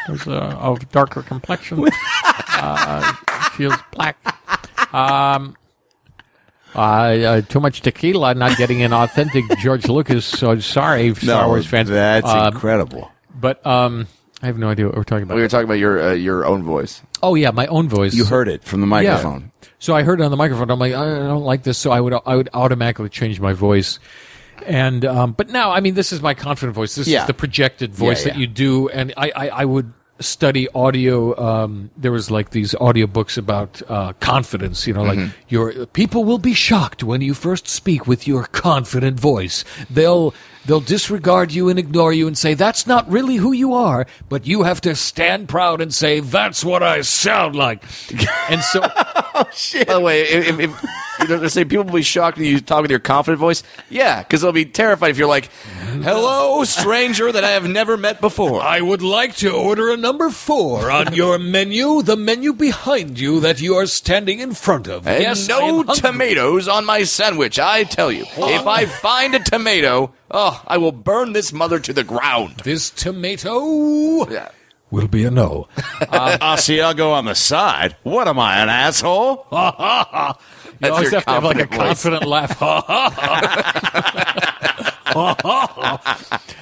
Who's, 0.07 0.27
uh, 0.27 0.31
uh, 0.31 0.57
of 0.59 0.91
darker 0.91 1.23
complexion. 1.23 1.89
uh, 2.55 3.13
she 3.57 3.65
is 3.65 3.73
black. 3.93 4.17
Um, 4.95 5.57
I, 6.75 7.21
uh, 7.23 7.41
too 7.43 7.61
much 7.61 7.83
tequila, 7.83 8.35
not 8.35 8.57
getting 8.57 8.83
an 8.83 8.93
authentic 8.93 9.45
George 9.59 9.87
Lucas. 9.89 10.25
So 10.25 10.59
sorry, 10.61 11.15
Star 11.15 11.47
Wars 11.49 11.67
fans. 11.67 11.89
That's 11.89 12.27
Um, 12.27 12.55
incredible. 12.55 13.11
But 13.35 13.65
um, 13.67 14.07
I 14.43 14.47
have 14.47 14.59
no 14.59 14.69
idea 14.69 14.87
what 14.87 14.97
we're 14.97 15.05
talking 15.05 15.23
about. 15.23 15.37
We 15.37 15.43
were 15.43 15.49
talking 15.49 15.65
about 15.67 15.79
your 15.79 16.03
uh, 16.03 16.13
your 16.15 16.45
own 16.45 16.63
voice. 16.65 17.03
oh 17.23 17.35
yeah, 17.37 17.51
my 17.53 17.67
own 17.69 17.89
voice. 17.89 18.13
You 18.15 18.25
heard 18.25 18.49
it 18.49 18.65
from 18.65 18.81
the 18.81 18.87
microphone. 18.87 19.53
Yeah. 19.63 19.69
So 19.79 19.95
I 19.95 20.03
heard 20.03 20.21
it 20.21 20.25
on 20.25 20.31
the 20.31 20.37
microphone. 20.37 20.71
I'm 20.71 20.79
like, 20.79 20.95
I 20.95 21.05
don't 21.05 21.45
like 21.45 21.63
this. 21.63 21.79
So 21.79 21.91
I 21.93 22.01
would 22.01 22.15
I 22.27 22.37
would 22.37 22.49
automatically 22.53 23.09
change 23.09 23.41
my 23.41 23.53
voice. 23.53 23.99
And 24.67 25.05
um, 25.05 25.33
but 25.33 25.49
now, 25.51 25.71
I 25.73 25.81
mean, 25.81 25.95
this 25.95 26.13
is 26.13 26.21
my 26.23 26.35
confident 26.35 26.75
voice. 26.75 26.95
This 26.95 27.09
Yeah. 27.09 27.23
is 27.23 27.27
the 27.27 27.35
projected 27.35 27.95
voice 27.95 28.25
Yeah, 28.25 28.33
that 28.33 28.39
you 28.41 28.47
do. 28.47 28.89
And 28.91 29.13
I, 29.17 29.33
I, 29.35 29.49
I 29.49 29.65
would 29.65 29.93
study 30.21 30.69
audio. 30.73 31.37
Um, 31.37 31.91
there 31.97 32.13
was 32.13 32.31
like 32.31 32.51
these 32.51 32.73
audio 32.77 33.09
books 33.09 33.37
about 33.37 33.83
uh, 33.89 34.13
confidence. 34.21 34.87
You 34.87 34.95
know, 34.95 35.03
like 35.03 35.19
Mm-hmm. 35.19 35.37
your 35.49 35.87
people 35.87 36.23
will 36.25 36.39
be 36.39 36.55
shocked 36.55 37.03
when 37.03 37.21
you 37.23 37.35
first 37.35 37.67
speak 37.67 38.07
with 38.07 38.29
your 38.29 38.45
confident 38.45 39.19
voice. 39.19 39.65
They'll 39.91 40.33
they'll 40.67 40.81
disregard 40.81 41.53
you 41.53 41.69
and 41.69 41.79
ignore 41.79 42.13
you 42.13 42.27
and 42.27 42.37
say 42.37 42.55
that's 42.55 42.87
not 42.87 43.11
really 43.11 43.37
who 43.37 43.53
you 43.53 43.75
are. 43.75 44.07
But 44.29 44.47
you 44.47 44.63
have 44.63 44.81
to 44.83 44.95
stand 44.95 45.49
proud 45.49 45.81
and 45.81 45.93
say 45.93 46.21
that's 46.21 46.65
what 46.65 46.83
I 46.83 47.01
sound 47.03 47.57
like. 47.57 47.83
and 48.51 48.63
so. 48.63 48.83
Oh, 49.35 49.45
By 49.87 49.95
the 49.95 50.01
way, 50.01 50.21
if, 50.23 50.47
if, 50.47 50.61
if 50.61 50.85
you 51.21 51.29
know, 51.29 51.39
they 51.39 51.49
say 51.49 51.65
people 51.65 51.85
will 51.85 51.95
be 51.95 52.03
shocked 52.03 52.37
when 52.37 52.47
you 52.47 52.61
talk 52.61 52.83
with 52.83 52.91
your 52.91 53.01
confident 53.01 53.41
voice, 53.41 53.63
yeah, 53.89 54.23
because 54.23 54.43
they'll 54.43 54.53
be 54.53 54.67
terrified 54.67 55.09
if 55.09 55.17
you're 55.17 55.27
like, 55.27 55.47
"Hello, 56.03 56.65
stranger 56.65 57.33
that 57.33 57.43
I 57.43 57.53
have 57.53 57.67
never 57.67 57.97
met 57.97 58.21
before." 58.21 58.61
I 58.61 58.83
would 58.83 59.01
like 59.01 59.37
to 59.37 59.51
order 59.51 59.91
a 59.91 59.97
number 59.97 60.29
four 60.29 60.91
on 60.91 61.15
your 61.15 61.39
menu, 61.39 62.03
the 62.03 62.17
menu 62.17 62.53
behind 62.53 63.19
you 63.19 63.41
that 63.41 63.63
you 63.63 63.75
are 63.77 63.87
standing 63.87 64.41
in 64.41 64.53
front 64.53 64.87
of. 64.87 65.07
And 65.07 65.23
yes, 65.23 65.49
no 65.49 65.83
tomatoes 65.83 66.69
on 66.69 66.85
my 66.85 67.05
sandwich. 67.05 67.59
I 67.59 67.85
tell 67.85 68.13
you, 68.13 68.25
if 68.37 68.67
I 68.67 68.85
find 68.85 69.35
a 69.35 69.39
tomato, 69.39 70.13
oh, 70.33 70.63
I 70.67 70.79
will 70.79 70.93
burn 70.93 71.33
this 71.33 71.53
mother 71.53 71.79
to 71.81 71.93
the 71.93 72.05
ground. 72.05 72.61
This 72.65 72.91
tomato 72.91 74.29
Yeah. 74.31 74.49
will 74.91 75.09
be 75.09 75.25
a 75.25 75.31
no. 75.31 75.69
Asiago 75.77 77.13
on 77.13 77.25
the 77.27 77.35
side. 77.35 77.97
What 78.03 78.27
am 78.29 78.39
I, 78.39 78.59
an 78.63 78.69
asshole? 78.69 79.47
You 80.83 80.89
That's 80.89 80.97
always 80.97 81.13
have 81.13 81.25
to 81.27 81.31
have 81.31 81.45
like 81.45 81.59
a 81.61 81.67
confident 81.69 82.25
voice. 82.25 82.55
confident 82.55 82.59
laugh. 82.59 82.59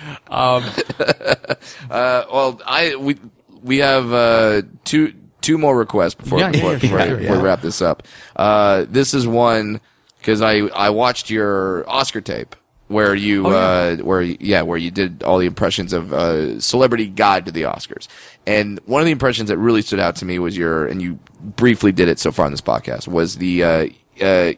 Uh, 1.91 2.25
well, 2.33 2.61
I 2.67 2.97
we 2.97 3.17
we 3.63 3.79
have 3.79 4.13
uh, 4.13 4.63
two 4.85 5.15
two 5.41 5.57
more 5.59 5.77
requests 5.77 6.15
before 6.15 6.39
Yeah, 6.39 6.47
yeah, 6.47 6.53
before, 6.53 6.73
yeah, 6.73 6.79
before, 6.79 6.99
yeah, 6.99 7.15
before 7.17 7.37
we 7.37 7.43
wrap 7.43 7.61
this 7.63 7.81
up. 7.83 8.03
Uh, 8.37 8.85
this 8.89 9.15
is 9.15 9.27
one 9.27 9.81
because 10.19 10.43
I 10.43 10.59
I 10.69 10.91
watched 10.91 11.31
your 11.31 11.89
Oscar 11.89 12.21
tape 12.21 12.55
where 12.91 13.15
you 13.15 13.47
Oh, 13.47 13.51
yeah. 13.51 13.57
uh, 13.57 13.97
where 14.05 14.23
yeah 14.23 14.63
where 14.63 14.77
you 14.79 14.91
did 14.91 15.23
all 15.23 15.39
the 15.39 15.47
impressions 15.47 15.93
of 15.93 16.13
uh, 16.13 16.59
celebrity 16.61 17.07
guide 17.07 17.47
to 17.47 17.53
the 17.53 17.63
Oscars, 17.63 18.09
and 18.47 18.81
one 18.87 19.01
of 19.01 19.07
the 19.07 19.13
impressions 19.13 19.49
that 19.49 19.59
really 19.59 19.83
stood 19.83 20.01
out 20.01 20.17
to 20.17 20.25
me 20.25 20.39
was 20.39 20.57
your 20.57 20.87
and 20.87 21.01
you 21.01 21.19
briefly 21.41 21.93
did 21.93 22.09
it 22.09 22.19
so 22.19 22.33
far 22.33 22.47
in 22.47 22.53
this 22.53 22.61
podcast 22.61 23.07
was 23.09 23.37
the 23.39 23.63
uh, 23.65 23.87
uh, 24.21 24.53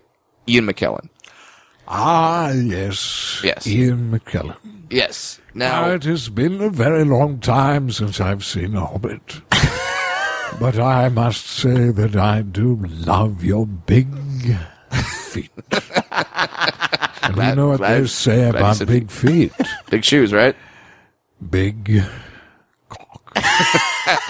Ian 0.48 0.66
McKellen. 0.66 1.08
Ah, 1.88 2.50
yes. 2.52 3.40
Yes. 3.44 3.66
Ian 3.66 4.10
McKellen. 4.12 4.56
Yes. 4.88 5.40
Now, 5.52 5.86
Now, 5.86 5.90
it 5.94 6.04
has 6.04 6.28
been 6.30 6.60
a 6.62 6.70
very 6.70 7.04
long 7.04 7.38
time 7.40 7.90
since 7.90 8.18
I've 8.20 8.44
seen 8.44 8.74
a 8.76 8.86
Hobbit. 8.86 9.42
but 10.60 10.78
I 10.78 11.08
must 11.10 11.44
say 11.46 11.90
that 11.90 12.16
I 12.16 12.42
do 12.42 12.76
love 12.86 13.44
your 13.44 13.66
big 13.66 14.08
feet. 15.28 15.50
and 17.22 17.36
you 17.36 17.54
know 17.54 17.68
what 17.68 17.78
glad- 17.78 18.02
they 18.02 18.06
say 18.06 18.36
glad 18.50 18.54
about 18.56 18.76
said 18.76 18.88
big 18.88 19.10
feet? 19.10 19.52
big 19.90 20.04
shoes, 20.04 20.32
right? 20.32 20.56
Big 21.50 22.02
cock. 22.88 23.32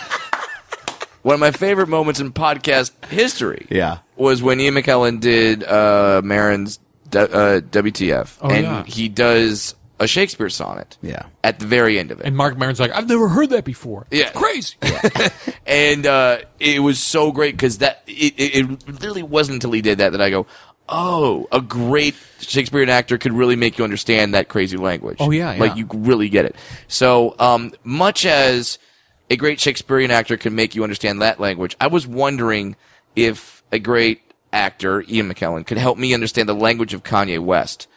One 1.23 1.35
of 1.35 1.41
my 1.41 1.53
favorite 1.53 1.89
moments 1.89 2.19
in 2.19 2.33
podcast 2.33 2.91
history. 3.05 3.67
Yeah. 3.71 3.99
was 4.17 4.43
when 4.43 4.59
Ian 4.61 4.75
McKellen 4.75 5.21
did 5.21 5.63
uh, 5.63 6.21
Maron's 6.25 6.79
D- 7.11 7.19
uh, 7.21 7.61
WTF, 7.61 8.39
Oh, 8.41 8.51
and 8.51 8.65
yeah. 8.65 8.83
he 8.85 9.09
does 9.09 9.77
a 10.01 10.09
Shakespeare 10.09 10.49
sonnet. 10.49 10.97
Yeah. 11.01 11.27
At 11.45 11.61
the 11.61 11.67
very 11.67 11.97
end 12.01 12.11
of 12.11 12.19
it, 12.19 12.27
and 12.27 12.37
Mark 12.37 12.59
Maron's 12.59 12.81
like, 12.81 12.91
I've 12.91 13.09
never 13.09 13.29
heard 13.29 13.51
that 13.51 13.65
before. 13.65 14.07
Yeah. 14.11 14.31
It's 14.35 14.37
crazy. 14.37 14.77
and 15.67 16.07
uh, 16.07 16.39
it 16.59 16.81
was 16.83 16.99
so 16.99 17.31
great 17.31 17.55
because 17.55 17.79
that 17.79 18.03
it, 18.09 18.35
it, 18.37 18.57
it 18.71 18.89
literally 18.89 19.23
wasn't 19.23 19.55
until 19.57 19.71
he 19.71 19.81
did 19.81 19.99
that 19.99 20.11
that 20.13 20.21
I 20.21 20.31
go, 20.31 20.47
oh, 20.93 21.49
a 21.51 21.61
great 21.61 22.15
Shakespearean 22.41 22.89
actor 22.89 23.19
could 23.19 23.33
really 23.33 23.57
make 23.57 23.79
you 23.79 23.85
understand 23.85 24.35
that 24.35 24.49
crazy 24.49 24.77
language. 24.77 25.17
Oh, 25.19 25.31
yeah, 25.31 25.55
like 25.59 25.77
you 25.77 25.89
really 25.93 26.29
get 26.29 26.45
it. 26.45 26.55
So 26.87 27.35
um, 27.41 27.73
much 27.83 28.25
as 28.27 28.79
a 29.31 29.37
great 29.37 29.59
Shakespearean 29.59 30.11
actor 30.11 30.37
can 30.37 30.55
make 30.55 30.75
you 30.75 30.83
understand 30.85 31.23
that 31.23 31.41
language, 31.41 31.75
I 31.81 31.87
was 31.87 32.07
wondering 32.07 32.77
if 33.17 33.63
a 33.73 33.79
great 33.79 34.21
actor, 34.53 35.03
Ian 35.09 35.33
McKellen, 35.33 35.67
could 35.67 35.79
help 35.79 35.97
me 35.99 36.13
understand 36.13 36.49
the 36.49 36.55
language 36.55 36.93
of 36.93 37.03
Kanye 37.03 37.39
West. 37.41 37.89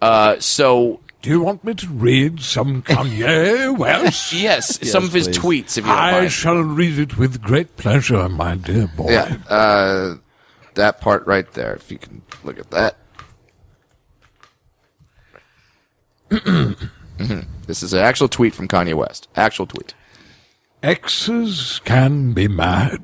Uh, 0.00 0.38
so 0.40 1.00
Do 1.20 1.28
you 1.30 1.42
want 1.42 1.64
me 1.64 1.74
to 1.74 1.86
read 1.88 2.40
some 2.40 2.82
Kanye 2.82 3.76
West? 3.78 4.32
yes, 4.32 4.88
some 4.90 5.04
of 5.04 5.12
his 5.12 5.26
please. 5.28 5.38
tweets, 5.38 5.76
if 5.76 5.84
you 5.84 5.90
don't 5.90 5.98
I 5.98 6.12
mind. 6.12 6.32
shall 6.32 6.56
read 6.62 6.98
it 6.98 7.18
with 7.18 7.42
great 7.42 7.76
pleasure, 7.76 8.28
my 8.28 8.54
dear 8.54 8.86
boy. 8.86 9.10
Yeah, 9.10 9.36
uh, 9.48 10.14
that 10.78 11.00
part 11.00 11.26
right 11.26 11.50
there. 11.52 11.74
If 11.74 11.90
you 11.92 11.98
can 11.98 12.22
look 12.42 12.58
at 12.58 12.70
that. 12.70 12.96
Mhm. 17.18 17.46
This 17.66 17.82
is 17.82 17.92
an 17.92 17.98
actual 17.98 18.28
tweet 18.28 18.54
from 18.54 18.68
Kanye 18.68 18.94
West. 18.94 19.26
Actual 19.34 19.66
tweet. 19.66 19.92
Exes 20.84 21.80
can 21.84 22.32
be 22.32 22.46
mad, 22.46 23.02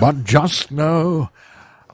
but 0.00 0.24
just 0.24 0.72
know 0.72 1.30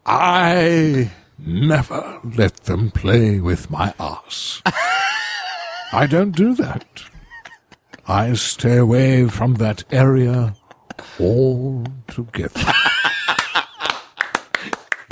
I 0.07 1.11
never 1.37 2.21
let 2.25 2.65
them 2.65 2.91
play 2.91 3.39
with 3.41 3.71
my 3.71 3.93
ass. 4.01 4.63
I 5.93 6.07
don't 6.09 6.35
do 6.35 6.55
that. 6.55 6.87
I 8.07 8.33
stay 8.33 8.79
away 8.79 9.29
from 9.29 9.57
that 9.57 9.85
area 9.93 10.55
altogether. 11.21 12.73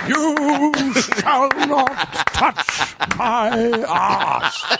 you 0.08 0.92
shall 0.94 1.48
not 1.48 1.92
touch 2.32 2.94
my 3.16 3.84
ass. 3.88 4.78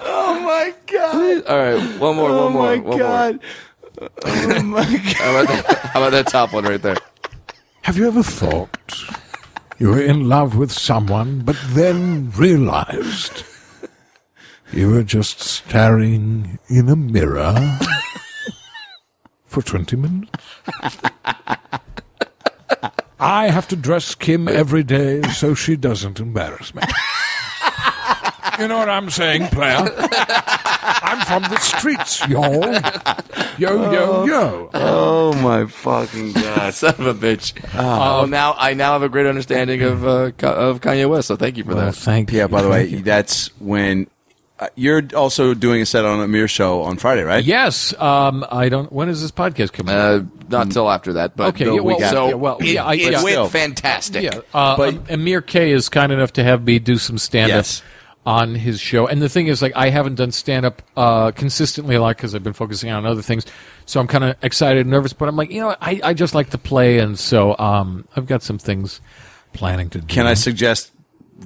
Oh 0.00 0.40
my 0.40 0.74
god! 0.86 1.44
All 1.46 1.58
right, 1.58 2.00
one 2.00 2.16
more, 2.16 2.30
Oh 2.30 2.44
one 2.44 2.52
more, 2.52 2.78
one 2.78 2.98
god! 2.98 3.40
Oh 4.00 4.62
my 4.62 4.84
god! 4.84 5.02
How 5.16 5.30
about, 5.30 5.48
that, 5.48 5.78
how 5.92 6.00
about 6.00 6.10
that 6.12 6.26
top 6.26 6.52
one 6.52 6.64
right 6.64 6.80
there? 6.82 6.96
Have 7.82 7.96
you 7.96 8.06
ever 8.08 8.22
thought 8.22 8.70
you 9.78 9.88
were 9.88 10.00
in 10.02 10.28
love 10.28 10.56
with 10.56 10.72
someone, 10.72 11.40
but 11.40 11.56
then 11.68 12.30
realized 12.32 13.44
you 14.72 14.90
were 14.90 15.02
just 15.02 15.40
staring 15.40 16.58
in 16.68 16.88
a 16.88 16.96
mirror 16.96 17.78
for 19.46 19.62
20 19.62 19.96
minutes? 19.96 20.30
I 23.22 23.48
have 23.50 23.68
to 23.68 23.76
dress 23.76 24.14
Kim 24.14 24.48
every 24.48 24.82
day 24.82 25.22
so 25.32 25.54
she 25.54 25.76
doesn't 25.76 26.18
embarrass 26.20 26.74
me. 26.74 26.82
You 28.58 28.68
know 28.68 28.76
what 28.78 28.88
I'm 28.90 29.08
saying, 29.10 29.46
player? 29.48 29.76
I'm 29.78 31.20
from 31.26 31.42
the 31.50 31.58
streets, 31.58 32.26
y'all. 32.28 32.62
Yo, 33.58 33.90
yo, 33.92 34.24
yo. 34.24 34.70
Oh 34.74 35.32
my 35.42 35.66
fucking 35.66 36.32
god! 36.32 36.74
Son 36.74 36.94
of 36.98 37.06
a 37.06 37.14
bitch. 37.14 37.52
well, 37.74 38.26
now 38.26 38.54
I 38.58 38.74
now 38.74 38.92
have 38.92 39.02
a 39.02 39.08
great 39.08 39.26
understanding 39.26 39.82
of 39.82 40.06
uh, 40.06 40.30
Ka- 40.32 40.54
of 40.54 40.80
Kanye 40.80 41.08
West. 41.08 41.28
So 41.28 41.36
thank 41.36 41.56
you 41.56 41.64
for 41.64 41.74
Well, 41.74 41.86
that. 41.86 41.94
thank 41.94 42.30
you. 42.32 42.38
Yeah, 42.38 42.46
by 42.46 42.62
the 42.62 42.68
way, 42.68 42.86
that's 42.96 43.48
when 43.60 44.06
you're 44.74 45.02
also 45.16 45.54
doing 45.54 45.82
a 45.82 45.86
set 45.86 46.04
on 46.04 46.20
Amir 46.20 46.48
show 46.48 46.82
on 46.82 46.96
Friday, 46.96 47.22
right? 47.22 47.44
Yes. 47.44 47.94
Um, 48.00 48.44
I 48.50 48.68
don't. 48.68 48.92
When 48.92 49.08
is 49.08 49.22
this 49.22 49.30
podcast 49.30 49.72
coming? 49.72 49.94
Uh, 49.94 50.24
not 50.48 50.70
till 50.70 50.90
after 50.90 51.14
that, 51.14 51.36
but 51.36 51.48
Okay, 51.54 51.64
the 51.64 51.74
yeah, 51.74 51.80
well, 51.80 51.96
week 51.96 52.04
after. 52.04 52.16
yeah, 52.28 52.34
well, 52.34 52.58
it, 52.58 52.66
yeah, 52.66 52.84
I- 52.84 52.94
it 52.94 53.00
yeah. 53.12 53.22
went 53.22 53.34
Still. 53.34 53.48
fantastic. 53.48 54.22
Yeah, 54.24 54.40
uh, 54.52 54.76
But- 54.76 54.94
um, 54.94 55.04
Amir 55.08 55.40
K 55.42 55.70
is 55.72 55.88
kind 55.88 56.12
enough 56.12 56.32
to 56.34 56.44
have 56.44 56.64
me 56.64 56.78
do 56.78 56.96
some 56.98 57.18
stand 57.18 57.50
up 57.52 57.56
Yes. 57.58 57.82
on 58.26 58.54
his 58.54 58.78
show. 58.80 59.06
And 59.06 59.20
the 59.20 59.28
thing 59.28 59.46
is, 59.48 59.62
like, 59.62 59.72
I 59.74 59.88
haven't 59.90 60.14
done 60.16 60.30
stand 60.30 60.64
up 60.66 60.82
uh, 60.96 61.30
consistently 61.32 61.96
a 61.96 62.00
lot 62.00 62.16
because 62.16 62.34
I've 62.34 62.44
been 62.44 62.52
focusing 62.52 62.90
on 62.90 63.04
other 63.06 63.22
things. 63.22 63.44
So 63.86 63.98
I'm 64.00 64.06
kind 64.06 64.22
of 64.24 64.36
excited 64.42 64.82
and 64.82 64.90
nervous, 64.90 65.12
but 65.12 65.28
I'm 65.28 65.36
like, 65.36 65.50
you 65.50 65.60
know. 65.60 65.74
I, 65.80 66.00
I 66.04 66.14
just 66.14 66.34
like 66.34 66.50
to 66.50 66.58
play. 66.58 66.98
And 66.98 67.18
so 67.18 67.56
um, 67.58 68.06
I've 68.14 68.26
got 68.26 68.42
some 68.44 68.58
things 68.58 69.00
planning 69.54 69.90
to 69.90 70.00
do. 70.00 70.06
Can 70.06 70.26
I 70.26 70.34
suggest 70.34 70.91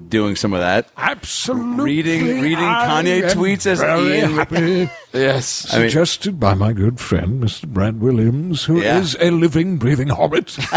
doing 0.09 0.37
some 0.37 0.53
of 0.53 0.61
that? 0.61 0.89
Absolutely. 0.97 1.85
Reading- 1.85 2.41
reading 2.41 2.59
I 2.65 3.03
Kanye 3.03 3.23
tweets 3.33 3.67
as 3.67 3.81
very 3.81 4.19
Ian- 4.19 4.33
happy. 4.35 4.91
Yes. 5.13 5.73
I 5.73 5.79
mean- 5.79 5.89
Suggested 5.91 6.39
by 6.39 6.53
my 6.55 6.73
good 6.75 7.01
friend, 7.01 7.43
Mr. 7.43 7.67
Brad 7.67 8.01
Williams, 8.01 8.65
who 8.65 8.77
is 8.81 9.17
Yeah. 9.19 9.29
a 9.29 9.31
living, 9.31 9.79
breathing 9.79 10.09
hobbit. 10.09 10.57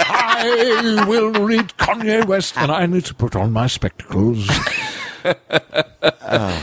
I 0.00 1.04
will 1.08 1.32
read 1.32 1.72
Kanye 1.78 2.24
West, 2.24 2.56
and 2.56 2.70
I 2.70 2.86
need 2.86 3.04
to 3.06 3.14
put 3.14 3.34
on 3.34 3.52
my 3.52 3.66
spectacles. 3.66 4.48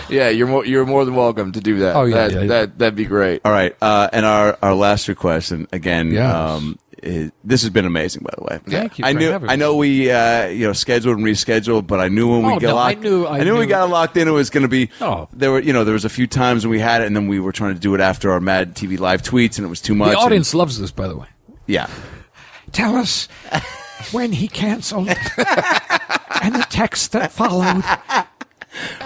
Yeah, 0.10 0.30
you're 0.30 0.47
more 0.47 0.64
you're 0.65 0.85
more 0.85 1.03
than 1.06 1.15
welcome 1.15 1.52
to 1.53 1.60
do 1.60 1.80
that. 1.80 1.95
Oh, 1.95 2.06
yeah, 2.06 2.15
that, 2.15 2.31
yeah, 2.31 2.39
yeah. 2.41 2.47
that 2.47 2.77
that'd 2.77 2.95
be 2.95 3.06
great. 3.06 3.41
All 3.43 3.52
right, 3.52 3.76
uh, 3.81 4.07
and 4.14 4.26
our 4.26 4.57
our 4.61 4.73
last 4.76 5.07
request, 5.07 5.52
and 5.52 5.68
again, 5.73 6.11
Yes. 6.11 6.34
um, 6.34 6.77
is, 7.04 7.32
this 7.44 7.62
has 7.62 7.70
been 7.70 7.86
amazing, 7.86 8.24
by 8.24 8.34
the 8.38 8.44
way. 8.44 8.60
Thank 8.68 9.00
you 9.00 9.06
I 9.06 9.14
knew 9.14 9.32
I 9.34 9.56
know 9.56 9.76
we 9.76 10.10
uh, 10.12 10.48
you 10.48 10.66
know 10.68 10.74
scheduled 10.74 11.18
and 11.18 11.26
rescheduled, 11.26 11.88
but 11.88 12.00
I 12.00 12.08
knew 12.08 12.30
when 12.32 12.44
we 12.46 12.54
Oh, 12.54 12.60
got 12.60 12.68
no, 12.70 12.78
I 12.78 12.90
locked. 12.92 13.02
knew- 13.02 13.28
I 13.28 13.44
knew, 13.44 13.54
we 13.54 13.60
knew- 13.62 13.66
got 13.68 13.90
locked 13.90 14.18
in. 14.18 14.28
It 14.28 14.32
was 14.32 14.50
going 14.50 14.64
to 14.64 14.68
be. 14.68 14.90
Oh. 15.02 15.28
There 15.34 15.52
were 15.52 15.60
you 15.62 15.74
know 15.74 15.84
there 15.84 15.94
was 15.94 16.06
a 16.06 16.10
few 16.10 16.28
times 16.28 16.66
when 16.66 16.72
we 16.72 16.80
had 16.80 17.02
it, 17.02 17.08
and 17.08 17.16
then 17.16 17.28
we 17.28 17.40
were 17.40 17.52
trying 17.52 17.74
to 17.74 17.80
do 17.80 17.94
it 17.96 18.02
after 18.02 18.32
our 18.32 18.40
Mad 18.40 18.76
TV 18.76 19.00
live 19.00 19.22
tweets, 19.22 19.58
and 19.58 19.66
it 19.66 19.70
was 19.70 19.82
too 19.82 19.96
much. 19.96 20.10
The 20.12 20.18
and- 20.18 20.26
audience 20.26 20.54
loves 20.54 20.80
this, 20.80 20.92
by 20.92 21.08
the 21.08 21.16
way. 21.18 21.28
yeah. 21.68 21.90
Tell 22.72 22.96
us 22.98 23.28
when 24.12 24.32
he 24.34 24.48
canceled 24.50 25.08
and 25.08 26.56
the 26.56 26.66
text 26.70 27.12
that 27.14 27.32
followed. 27.32 27.84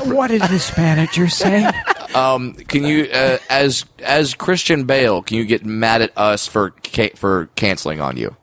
What 0.06 0.28
did 0.30 0.42
this 0.44 0.76
manager 0.76 1.28
say? 1.30 1.70
Um, 2.16 2.54
can 2.54 2.84
you, 2.86 3.04
uh, 3.14 3.38
as 3.50 3.86
as 4.00 4.34
Christian 4.34 4.86
Bale, 4.86 5.22
can 5.22 5.38
you 5.38 5.46
get 5.46 5.66
mad 5.66 6.02
at 6.02 6.12
us 6.18 6.48
for 6.48 6.72
ca- 6.84 7.12
for 7.16 7.50
canceling 7.56 8.02
on 8.02 8.18
you? 8.18 8.36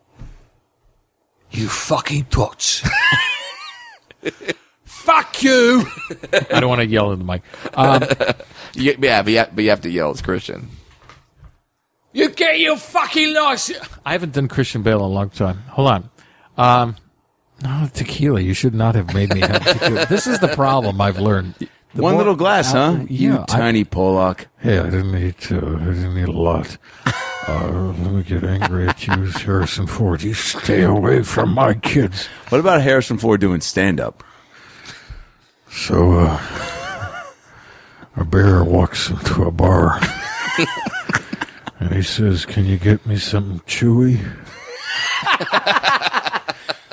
You 1.50 1.68
fucking 1.68 2.26
twats. 2.26 2.86
Fuck 4.84 5.42
you! 5.42 5.86
I 6.50 6.60
don't 6.60 6.68
want 6.68 6.80
to 6.80 6.86
yell 6.86 7.12
in 7.12 7.18
the 7.20 7.24
mic. 7.24 7.42
Um, 7.74 8.02
You- 8.74 8.94
yeah, 9.00 9.22
but 9.22 9.30
you, 9.32 9.38
have, 9.38 9.54
but 9.54 9.64
you 9.64 9.70
have 9.70 9.80
to 9.82 9.90
yell. 9.90 10.10
It's 10.10 10.20
Christian. 10.20 10.68
You 12.12 12.28
get 12.28 12.60
your 12.60 12.76
fucking 12.76 13.32
loss. 13.34 13.70
I 14.04 14.12
haven't 14.12 14.32
done 14.34 14.48
Christian 14.48 14.82
Bale 14.82 14.98
in 14.98 15.04
a 15.04 15.08
long 15.08 15.30
time. 15.30 15.58
Hold 15.70 15.88
on. 15.88 16.10
Um, 16.58 16.96
no, 17.62 17.88
tequila. 17.94 18.40
You 18.40 18.52
should 18.52 18.74
not 18.74 18.94
have 18.94 19.14
made 19.14 19.32
me 19.32 19.40
have 19.40 19.64
tequila. 19.64 20.06
this 20.06 20.26
is 20.26 20.40
the 20.40 20.48
problem 20.48 21.00
I've 21.00 21.18
learned. 21.18 21.54
The 21.96 22.02
One 22.02 22.12
more- 22.12 22.18
little 22.20 22.36
glass, 22.36 22.74
uh, 22.74 22.92
huh? 22.92 23.04
You 23.08 23.32
yeah, 23.34 23.40
I- 23.42 23.44
tiny 23.46 23.84
Pollock. 23.84 24.46
Hey, 24.58 24.78
I 24.78 24.84
didn't 24.90 25.16
eat. 25.16 25.50
Uh, 25.50 25.56
I 25.56 25.84
didn't 25.94 26.18
eat 26.18 26.28
a 26.28 26.32
lot. 26.32 26.76
Uh, 27.48 27.94
let 28.02 28.12
me 28.12 28.22
get 28.24 28.42
angry 28.42 28.88
at 28.88 29.06
you, 29.06 29.12
Harrison 29.30 29.86
Ford. 29.86 30.20
You 30.20 30.34
stay 30.34 30.82
away 30.82 31.22
from 31.22 31.54
my 31.54 31.74
kids. 31.74 32.26
What 32.48 32.58
about 32.58 32.80
Harrison 32.82 33.18
Ford 33.18 33.40
doing 33.40 33.60
stand 33.60 34.00
up? 34.00 34.24
So, 35.70 36.14
uh, 36.14 36.40
a 38.16 38.24
bear 38.24 38.64
walks 38.64 39.10
into 39.10 39.44
a 39.44 39.52
bar, 39.52 40.00
and 41.78 41.92
he 41.94 42.02
says, 42.02 42.44
"Can 42.44 42.66
you 42.66 42.78
get 42.78 43.06
me 43.06 43.16
something 43.16 43.60
chewy?" 43.60 44.18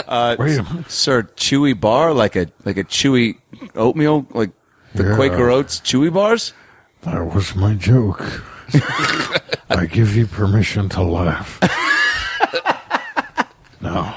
Uh, 0.08 0.36
Wait 0.38 0.60
a 0.60 0.64
minute. 0.64 0.92
sir, 0.92 1.24
chewy 1.36 1.80
bar 1.80 2.14
like 2.14 2.36
a 2.36 2.46
like 2.66 2.78
a 2.78 2.84
chewy 2.84 3.40
oatmeal, 3.74 4.28
like 4.32 4.52
the 4.94 5.04
Yeah. 5.10 5.16
Quaker 5.16 5.50
Oats 5.50 5.80
chewy 5.80 6.14
bars. 6.14 6.54
That 7.02 7.34
was 7.34 7.56
my 7.56 7.74
joke. 7.76 8.22
I 9.70 9.86
give 9.90 10.16
you 10.16 10.26
permission 10.26 10.90
to 10.90 11.04
laugh. 11.04 11.60
no. 13.82 14.14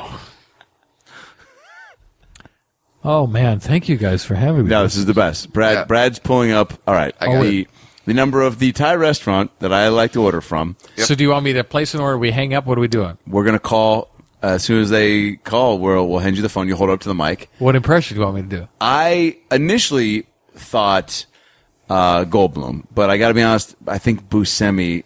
Oh 3.04 3.26
man, 3.26 3.60
thank 3.60 3.88
you 3.88 3.96
guys 3.96 4.24
for 4.24 4.34
having 4.34 4.64
me. 4.64 4.70
No, 4.70 4.82
this 4.82 4.96
is 4.96 5.06
the 5.06 5.14
best. 5.14 5.52
Brad 5.52 5.74
Yeah. 5.74 5.84
Brad's 5.84 6.18
pulling 6.18 6.50
up. 6.50 6.72
All 6.86 6.94
right, 6.94 7.14
I 7.20 7.26
got 7.26 7.42
the 7.42 7.68
the 8.04 8.14
number 8.14 8.42
of 8.42 8.58
the 8.58 8.72
Thai 8.72 8.94
restaurant 8.94 9.50
that 9.60 9.72
I 9.72 9.88
like 9.88 10.12
to 10.12 10.22
order 10.22 10.40
from. 10.40 10.76
So 10.96 11.14
do 11.14 11.22
you 11.24 11.30
want 11.30 11.44
me 11.44 11.52
to 11.54 11.64
place 11.64 11.94
an 11.94 12.00
order? 12.00 12.18
We 12.18 12.30
hang 12.30 12.54
up. 12.54 12.66
What 12.66 12.78
are 12.78 12.80
we 12.80 12.88
doing? 12.88 13.16
We're 13.26 13.44
gonna 13.44 13.58
call 13.58 14.10
uh, 14.42 14.46
as 14.54 14.64
soon 14.64 14.80
as 14.82 14.90
they 14.90 15.36
call. 15.36 15.78
We'll 15.78 16.08
we'll 16.08 16.18
hand 16.20 16.36
you 16.36 16.42
the 16.42 16.48
phone. 16.48 16.66
You 16.68 16.76
hold 16.76 16.90
up 16.90 17.00
to 17.00 17.08
the 17.08 17.14
mic. 17.14 17.48
What 17.58 17.76
impression 17.76 18.16
do 18.16 18.20
you 18.20 18.24
want 18.26 18.36
me 18.36 18.42
to 18.42 18.48
do? 18.48 18.68
I 18.80 19.38
initially 19.52 20.26
thought 20.56 21.26
uh, 21.88 22.24
Goldblum, 22.24 22.84
but 22.94 23.10
I 23.10 23.18
got 23.18 23.28
to 23.28 23.34
be 23.34 23.42
honest. 23.42 23.76
I 23.86 23.98
think 23.98 24.28
Buscemi 24.28 25.04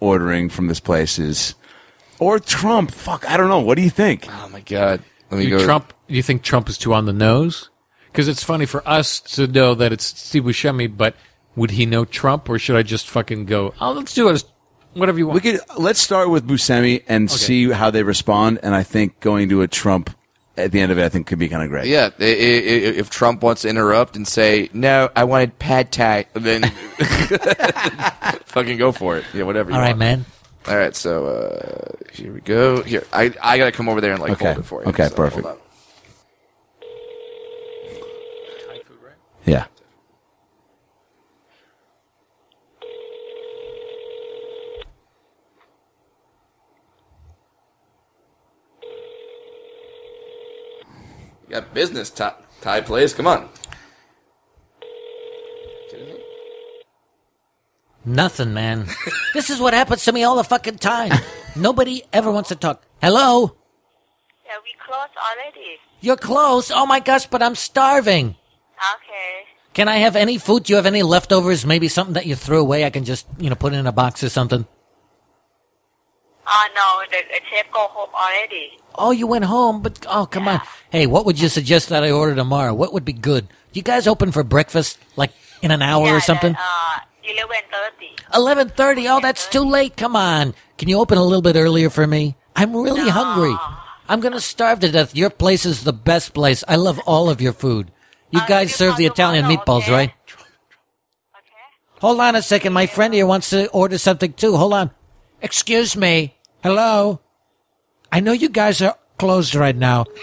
ordering 0.00 0.48
from 0.48 0.68
this 0.68 0.80
place 0.80 1.18
is 1.18 1.54
or 2.18 2.38
Trump. 2.38 2.90
Fuck, 2.92 3.28
I 3.28 3.36
don't 3.36 3.48
know. 3.48 3.60
What 3.60 3.76
do 3.76 3.82
you 3.82 3.90
think? 3.90 4.26
Oh 4.28 4.48
my 4.50 4.60
god. 4.60 5.02
Let 5.30 5.38
me 5.38 5.44
Do 5.44 5.58
go. 5.58 5.64
Trump? 5.64 5.92
Do 6.08 6.14
you 6.14 6.22
think 6.22 6.42
Trump 6.42 6.68
is 6.68 6.78
too 6.78 6.94
on 6.94 7.06
the 7.06 7.12
nose? 7.12 7.70
Because 8.10 8.28
it's 8.28 8.44
funny 8.44 8.66
for 8.66 8.86
us 8.86 9.20
to 9.20 9.46
know 9.46 9.74
that 9.74 9.92
it's 9.92 10.04
Steve 10.04 10.44
Buscemi, 10.44 10.94
but 10.94 11.16
would 11.56 11.72
he 11.72 11.86
know 11.86 12.04
Trump, 12.04 12.48
or 12.48 12.58
should 12.58 12.76
I 12.76 12.82
just 12.82 13.08
fucking 13.08 13.46
go? 13.46 13.74
Oh, 13.80 13.92
let's 13.92 14.14
do 14.14 14.28
it. 14.28 14.44
Whatever 14.92 15.18
you 15.18 15.26
want. 15.26 15.42
We 15.42 15.52
could 15.52 15.60
let's 15.78 16.00
start 16.00 16.28
with 16.28 16.46
Buscemi 16.46 17.02
and 17.08 17.30
see 17.30 17.70
how 17.70 17.90
they 17.90 18.02
respond. 18.02 18.60
And 18.62 18.74
I 18.74 18.82
think 18.82 19.20
going 19.20 19.48
to 19.48 19.62
a 19.62 19.68
Trump 19.68 20.14
at 20.56 20.70
the 20.72 20.80
end 20.80 20.92
of 20.92 20.98
it, 20.98 21.04
I 21.04 21.08
think 21.08 21.26
could 21.26 21.38
be 21.38 21.48
kind 21.48 21.62
of 21.62 21.68
great. 21.70 21.86
Yeah, 21.86 22.10
i- 22.20 22.24
i- 22.24 22.26
i- 22.26 22.96
if 22.98 23.08
Trump 23.10 23.42
wants 23.42 23.62
to 23.62 23.68
interrupt 23.68 24.16
and 24.16 24.26
say, 24.28 24.68
"No, 24.72 25.08
I 25.16 25.24
wanted 25.24 25.58
pad 25.58 25.90
thai," 25.92 26.26
then 26.34 26.62
fucking 28.46 28.76
go 28.78 28.92
for 28.92 29.16
it. 29.18 29.24
Yeah, 29.32 29.44
whatever. 29.44 29.70
You 29.70 29.76
All 29.76 29.80
right, 29.82 29.88
want. 29.90 29.98
man. 29.98 30.24
All 30.68 30.76
right, 30.76 30.94
so 30.94 31.26
uh, 31.26 31.92
here 32.12 32.32
we 32.32 32.40
go. 32.40 32.82
Here, 32.82 33.04
I 33.12 33.32
I 33.42 33.58
gotta 33.58 33.72
come 33.72 33.88
over 33.88 34.00
there 34.00 34.12
and 34.12 34.20
like 34.20 34.32
Okay. 34.32 34.46
hold 34.46 34.58
it 34.58 34.62
for 34.64 34.82
you. 34.82 34.88
Okay, 34.90 35.08
So, 35.08 35.14
perfect. 35.14 35.42
hold 35.46 35.56
on. 35.56 35.62
Yeah. 39.44 39.64
You 51.52 51.60
got 51.60 51.74
business, 51.74 52.08
Thai, 52.08 52.32
Thai 52.62 52.80
place. 52.80 53.12
Come 53.12 53.26
on. 53.26 53.46
Nothing, 58.06 58.54
man. 58.54 58.86
this 59.34 59.50
is 59.50 59.60
what 59.60 59.74
happens 59.74 60.02
to 60.06 60.12
me 60.12 60.24
all 60.24 60.36
the 60.36 60.44
fucking 60.44 60.78
time. 60.78 61.12
Nobody 61.54 62.04
ever 62.10 62.30
wants 62.30 62.48
to 62.48 62.56
talk. 62.56 62.82
Hello? 63.02 63.54
Yeah, 64.46 64.52
we 64.64 64.72
close 64.82 65.12
already. 65.14 65.76
You're 66.00 66.16
close. 66.16 66.70
Oh 66.70 66.86
my 66.86 67.00
gosh, 67.00 67.26
but 67.26 67.42
I'm 67.42 67.54
starving. 67.54 68.28
Okay. 68.28 69.44
Can 69.74 69.88
I 69.88 69.98
have 69.98 70.16
any 70.16 70.38
food? 70.38 70.64
Do 70.64 70.72
you 70.72 70.76
have 70.76 70.86
any 70.86 71.02
leftovers? 71.02 71.66
Maybe 71.66 71.88
something 71.88 72.14
that 72.14 72.24
you 72.24 72.34
threw 72.34 72.60
away 72.60 72.86
I 72.86 72.90
can 72.90 73.04
just, 73.04 73.26
you 73.38 73.50
know, 73.50 73.56
put 73.56 73.74
in 73.74 73.86
a 73.86 73.92
box 73.92 74.24
or 74.24 74.30
something? 74.30 74.66
Uh, 76.46 76.64
no, 76.74 77.02
the, 77.10 77.18
the 77.28 77.40
chef 77.50 77.70
go 77.72 77.86
home 77.90 78.10
already. 78.14 78.72
Oh, 78.96 79.10
you 79.12 79.26
went 79.26 79.44
home, 79.44 79.80
but 79.80 80.04
oh, 80.08 80.26
come 80.26 80.48
on. 80.48 80.60
Hey, 80.90 81.06
what 81.06 81.24
would 81.24 81.40
you 81.40 81.48
suggest 81.48 81.88
that 81.90 82.02
I 82.04 82.10
order 82.10 82.34
tomorrow? 82.34 82.74
What 82.74 82.92
would 82.92 83.04
be 83.04 83.12
good? 83.12 83.46
You 83.72 83.82
guys 83.82 84.06
open 84.06 84.32
for 84.32 84.42
breakfast 84.42 84.98
like 85.16 85.32
in 85.62 85.70
an 85.70 85.82
hour 85.82 86.06
yeah, 86.06 86.16
or 86.16 86.20
something? 86.20 86.54
Uh, 86.54 86.98
eleven 87.24 87.62
thirty. 87.70 88.10
Eleven 88.34 88.68
thirty. 88.68 89.08
Oh, 89.08 89.20
that's 89.20 89.46
too 89.48 89.62
late. 89.64 89.96
Come 89.96 90.16
on. 90.16 90.54
Can 90.78 90.88
you 90.88 90.98
open 90.98 91.16
a 91.16 91.22
little 91.24 91.42
bit 91.42 91.56
earlier 91.56 91.88
for 91.90 92.06
me? 92.06 92.34
I'm 92.56 92.74
really 92.76 93.08
hungry. 93.08 93.56
I'm 94.08 94.20
gonna 94.20 94.40
starve 94.40 94.80
to 94.80 94.90
death. 94.90 95.14
Your 95.14 95.30
place 95.30 95.64
is 95.64 95.84
the 95.84 95.92
best 95.92 96.34
place. 96.34 96.64
I 96.68 96.76
love 96.76 96.98
all 97.06 97.30
of 97.30 97.40
your 97.40 97.52
food. 97.54 97.90
You 98.30 98.40
Uh, 98.40 98.46
guys 98.46 98.70
you 98.70 98.74
serve 98.76 98.96
the 98.96 99.06
Italian 99.06 99.44
tomorrow, 99.44 99.64
meatballs, 99.64 99.82
okay? 99.84 99.92
right? 99.92 100.12
Okay. 101.38 102.00
Hold 102.00 102.20
on 102.20 102.34
a 102.34 102.42
second. 102.42 102.72
My 102.72 102.86
friend 102.86 103.14
here 103.14 103.26
wants 103.26 103.50
to 103.50 103.68
order 103.70 103.96
something 103.96 104.32
too. 104.34 104.56
Hold 104.56 104.74
on. 104.74 104.90
Excuse 105.42 105.96
me. 105.96 106.36
Hello. 106.62 107.20
I 108.10 108.20
know 108.20 108.32
you 108.32 108.48
guys 108.48 108.80
are 108.82 108.96
closed 109.18 109.54
right 109.54 109.76
now. 109.76 110.04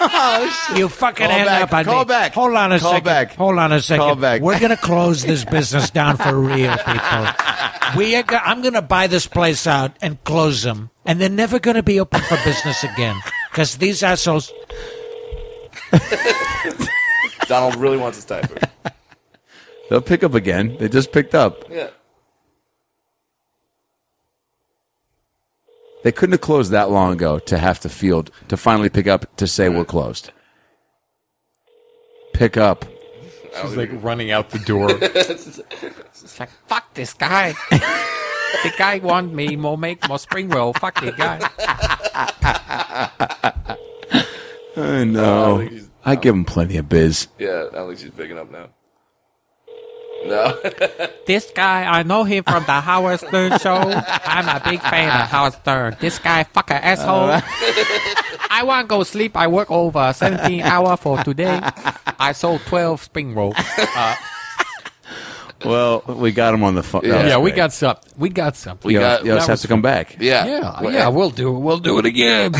Oh, 0.00 0.72
you 0.76 0.88
fucking 0.88 1.26
Call 1.26 1.36
hang 1.36 1.44
back. 1.46 1.62
up 1.64 1.72
on 1.74 1.84
Call 1.84 1.98
me. 2.04 2.08
back. 2.08 2.32
Hold 2.32 2.54
on 2.54 2.70
a 2.72 2.78
Call 2.78 2.92
second. 2.92 3.04
back. 3.04 3.34
Hold 3.34 3.58
on 3.58 3.72
a 3.72 3.80
second. 3.82 4.00
Call 4.06 4.14
back. 4.14 4.40
We're 4.40 4.60
gonna 4.60 4.76
close 4.76 5.24
this 5.24 5.44
business 5.50 5.90
down 5.90 6.16
for 6.16 6.38
real, 6.38 6.76
people. 6.78 7.26
We 7.96 8.14
are 8.14 8.22
go- 8.22 8.36
I'm 8.42 8.62
gonna 8.62 8.80
buy 8.80 9.08
this 9.08 9.26
place 9.26 9.66
out 9.66 9.96
and 10.00 10.22
close 10.22 10.62
them, 10.62 10.90
and 11.04 11.20
they're 11.20 11.28
never 11.28 11.58
gonna 11.58 11.82
be 11.82 11.98
open 11.98 12.20
for 12.20 12.36
business 12.44 12.84
again 12.84 13.16
because 13.50 13.76
these 13.78 14.04
assholes. 14.04 14.52
Donald 17.48 17.74
really 17.76 17.96
wants 17.96 18.18
his 18.18 18.24
Thai 18.24 18.42
food. 18.42 18.62
They'll 19.90 20.00
pick 20.00 20.22
up 20.22 20.34
again. 20.34 20.76
They 20.78 20.88
just 20.88 21.10
picked 21.12 21.34
up. 21.34 21.64
Yeah. 21.68 21.88
They 26.08 26.12
couldn't 26.12 26.32
have 26.32 26.40
closed 26.40 26.70
that 26.72 26.88
long 26.90 27.12
ago 27.12 27.38
to 27.38 27.58
have 27.58 27.80
to 27.80 27.90
field 27.90 28.30
to 28.48 28.56
finally 28.56 28.88
pick 28.88 29.06
up 29.06 29.36
to 29.36 29.46
say 29.46 29.68
we're 29.68 29.84
closed. 29.84 30.30
Pick 32.32 32.56
up. 32.56 32.86
She's 33.60 33.76
like 33.76 33.90
running 34.02 34.30
out 34.30 34.48
the 34.48 34.58
door. 34.60 34.88
It's 35.02 36.40
like, 36.40 36.48
fuck 36.66 36.94
this 36.94 37.12
guy. 37.12 37.52
the 37.70 38.72
guy 38.78 39.00
want 39.00 39.34
me 39.34 39.54
more 39.54 39.76
make 39.76 40.08
more 40.08 40.18
spring 40.18 40.48
roll. 40.48 40.72
Fuck 40.72 40.98
the 41.02 41.12
guy. 41.12 41.40
I 44.78 45.04
know. 45.04 45.68
I 46.06 46.16
give 46.16 46.34
him 46.34 46.46
plenty 46.46 46.78
of 46.78 46.88
biz. 46.88 47.28
Yeah, 47.38 47.66
I 47.70 47.74
don't 47.74 47.88
think 47.88 47.98
she's 48.00 48.12
picking 48.12 48.38
up 48.38 48.50
now. 48.50 48.70
No. 50.26 50.58
This 51.26 51.50
guy, 51.54 51.84
I 51.84 52.04
know 52.04 52.24
him 52.24 52.42
from 52.44 52.64
the 52.64 52.80
Howard 52.80 53.20
Stern 53.20 53.58
show. 53.58 53.76
I'm 53.76 54.48
a 54.48 54.62
big 54.64 54.80
fan 54.80 55.08
of 55.08 55.28
Howard 55.28 55.52
Stern. 55.52 55.96
This 56.00 56.18
guy, 56.18 56.44
fucking 56.44 56.76
asshole. 56.78 57.28
I 58.50 58.62
want 58.64 58.84
to 58.84 58.88
go 58.88 59.02
sleep. 59.02 59.36
I 59.36 59.46
work 59.46 59.70
over 59.70 60.10
17 60.10 60.62
hour 60.62 60.96
for 60.96 61.22
today. 61.22 61.60
I 62.18 62.32
sold 62.32 62.62
12 62.62 63.02
spring 63.02 63.34
roll. 63.34 63.52
Uh, 63.56 64.16
Well, 65.64 66.02
we 66.06 66.30
got 66.32 66.54
him 66.54 66.62
on 66.62 66.76
the 66.76 66.82
phone. 66.82 67.02
yeah, 67.04 67.36
we 67.38 67.50
got 67.50 67.72
something. 67.72 68.10
We 68.16 68.28
got 68.30 68.56
something. 68.56 68.86
We 68.88 68.94
You 68.94 69.00
got- 69.00 69.24
you 69.24 69.32
have 69.32 69.48
was 69.48 69.60
to 69.62 69.68
come 69.68 69.82
back. 69.82 70.16
Yeah. 70.20 70.46
Yeah, 70.46 70.80
Well, 70.80 70.92
yeah, 70.92 71.08
we'll 71.08 71.30
do 71.30 71.54
it. 71.54 71.58
We'll 71.58 71.78
do 71.80 71.98
it 71.98 72.06
again. 72.06 72.54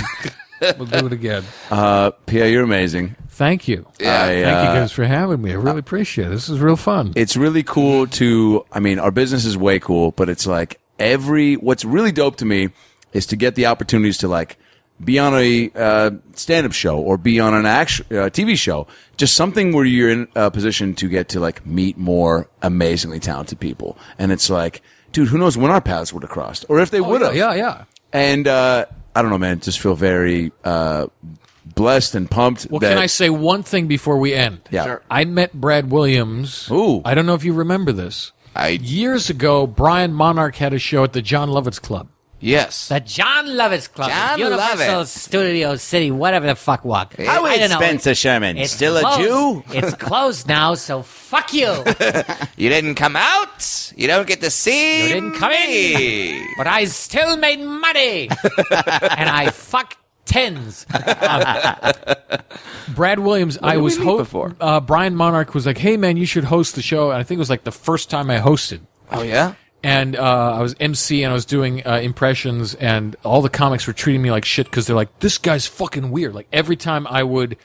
we'll 0.60 0.86
do 0.86 1.06
it 1.06 1.12
again. 1.12 1.44
Uh, 1.70 2.10
Pierre, 2.26 2.48
you're 2.48 2.64
amazing. 2.64 3.14
Thank 3.38 3.68
you. 3.68 3.86
Yeah. 4.00 4.24
I, 4.24 4.26
Thank 4.42 4.46
uh, 4.46 4.72
you 4.72 4.80
guys 4.80 4.90
for 4.90 5.04
having 5.04 5.40
me. 5.40 5.52
I 5.52 5.54
really 5.54 5.78
appreciate 5.78 6.26
it. 6.26 6.30
This 6.30 6.48
is 6.48 6.58
real 6.58 6.74
fun. 6.74 7.12
It's 7.14 7.36
really 7.36 7.62
cool 7.62 8.08
to. 8.08 8.66
I 8.72 8.80
mean, 8.80 8.98
our 8.98 9.12
business 9.12 9.44
is 9.44 9.56
way 9.56 9.78
cool, 9.78 10.10
but 10.10 10.28
it's 10.28 10.44
like 10.44 10.80
every. 10.98 11.54
What's 11.54 11.84
really 11.84 12.10
dope 12.10 12.34
to 12.38 12.44
me 12.44 12.70
is 13.12 13.26
to 13.26 13.36
get 13.36 13.54
the 13.54 13.66
opportunities 13.66 14.18
to 14.18 14.28
like 14.28 14.58
be 15.02 15.20
on 15.20 15.34
a 15.34 15.70
uh, 15.76 16.10
stand-up 16.34 16.72
show 16.72 16.98
or 16.98 17.16
be 17.16 17.38
on 17.38 17.54
an 17.54 17.64
actual 17.64 18.06
uh, 18.06 18.28
TV 18.28 18.58
show. 18.58 18.88
Just 19.16 19.36
something 19.36 19.72
where 19.72 19.84
you're 19.84 20.10
in 20.10 20.26
a 20.34 20.50
position 20.50 20.96
to 20.96 21.08
get 21.08 21.28
to 21.28 21.38
like 21.38 21.64
meet 21.64 21.96
more 21.96 22.50
amazingly 22.60 23.20
talented 23.20 23.60
people, 23.60 23.96
and 24.18 24.32
it's 24.32 24.50
like, 24.50 24.82
dude, 25.12 25.28
who 25.28 25.38
knows 25.38 25.56
when 25.56 25.70
our 25.70 25.80
paths 25.80 26.12
would 26.12 26.24
have 26.24 26.30
crossed, 26.30 26.64
or 26.68 26.80
if 26.80 26.90
they 26.90 27.00
would 27.00 27.22
have. 27.22 27.30
Oh, 27.30 27.34
yeah, 27.34 27.54
yeah. 27.54 27.84
And 28.12 28.48
uh, 28.48 28.86
I 29.14 29.22
don't 29.22 29.30
know, 29.30 29.38
man. 29.38 29.60
Just 29.60 29.78
feel 29.78 29.94
very 29.94 30.50
uh, 30.64 31.06
blessed 31.78 32.14
and 32.14 32.30
pumped. 32.30 32.66
Well, 32.70 32.80
that, 32.80 32.88
can 32.90 32.98
I 32.98 33.06
say 33.06 33.30
one 33.30 33.62
thing 33.62 33.86
before 33.86 34.18
we 34.18 34.34
end? 34.34 34.60
Yeah. 34.70 34.84
Sure. 34.84 35.02
I 35.10 35.24
met 35.24 35.52
Brad 35.54 35.90
Williams. 35.90 36.68
Ooh. 36.70 37.00
I 37.04 37.14
don't 37.14 37.24
know 37.26 37.34
if 37.34 37.44
you 37.44 37.54
remember 37.54 37.92
this. 37.92 38.32
I 38.54 38.68
Years 38.82 39.30
ago, 39.30 39.66
Brian 39.66 40.12
Monarch 40.12 40.56
had 40.56 40.72
a 40.74 40.78
show 40.78 41.04
at 41.04 41.12
the 41.12 41.22
Jon 41.22 41.48
Lovitz 41.48 41.80
Club. 41.80 42.08
yes. 42.40 42.88
The 42.88 42.98
Jon 43.00 43.46
Lovitz 43.46 43.92
Club, 43.92 44.10
Jon 44.10 44.38
Universal 44.38 45.02
Lovitz. 45.02 45.06
Studio 45.06 45.76
City, 45.76 46.10
whatever 46.10 46.46
the 46.46 46.54
fuck 46.56 46.84
walk. 46.84 47.14
How 47.16 47.44
I 47.46 47.52
is 47.54 47.58
don't 47.60 47.70
know. 47.70 47.76
Spencer 47.86 48.14
Sherman? 48.14 48.56
It's 48.56 48.72
Still 48.72 48.96
a. 48.96 49.16
Jew? 49.18 49.62
It's 49.68 49.94
closed 50.08 50.48
now, 50.48 50.74
so 50.74 51.02
fuck 51.02 51.52
you. 51.52 51.70
You 52.56 52.68
didn't 52.70 52.96
come 52.96 53.14
out. 53.14 53.92
You 53.96 54.08
don't 54.08 54.26
get 54.26 54.40
to 54.40 54.50
see. 54.50 55.02
You 55.02 55.08
didn't 55.14 55.34
come 55.34 55.50
me. 55.52 56.44
but 56.56 56.66
I 56.66 56.86
still 56.86 57.36
made 57.36 57.60
money, 57.60 58.28
and 58.70 59.28
I 59.30 59.50
fuck 59.50 59.96
tens. 60.28 60.86
Brad 62.94 63.18
Williams, 63.18 63.58
I 63.62 63.76
was 63.78 63.98
meet 63.98 64.04
ho- 64.04 64.18
before? 64.18 64.56
Uh, 64.60 64.80
Brian 64.80 65.14
Monarch 65.14 65.54
was 65.54 65.66
like, 65.66 65.78
"Hey 65.78 65.96
man, 65.96 66.16
you 66.16 66.26
should 66.26 66.44
host 66.44 66.74
the 66.74 66.82
show." 66.82 67.10
And 67.10 67.18
I 67.18 67.22
think 67.22 67.38
it 67.38 67.40
was 67.40 67.50
like 67.50 67.64
the 67.64 67.72
first 67.72 68.10
time 68.10 68.30
I 68.30 68.38
hosted. 68.38 68.80
Oh 69.10 69.22
yeah. 69.22 69.54
and 69.82 70.16
uh, 70.16 70.54
I 70.54 70.62
was 70.62 70.74
MC 70.80 71.22
and 71.22 71.30
I 71.30 71.34
was 71.34 71.44
doing 71.44 71.86
uh, 71.86 71.96
impressions, 72.02 72.74
and 72.74 73.16
all 73.24 73.42
the 73.42 73.48
comics 73.50 73.86
were 73.86 73.92
treating 73.92 74.22
me 74.22 74.30
like 74.30 74.44
shit 74.44 74.66
because 74.66 74.86
they're 74.86 74.96
like, 74.96 75.18
"This 75.20 75.38
guy's 75.38 75.66
fucking 75.66 76.10
weird." 76.10 76.34
Like 76.34 76.48
every 76.52 76.76
time 76.76 77.06
I 77.06 77.22
would 77.22 77.56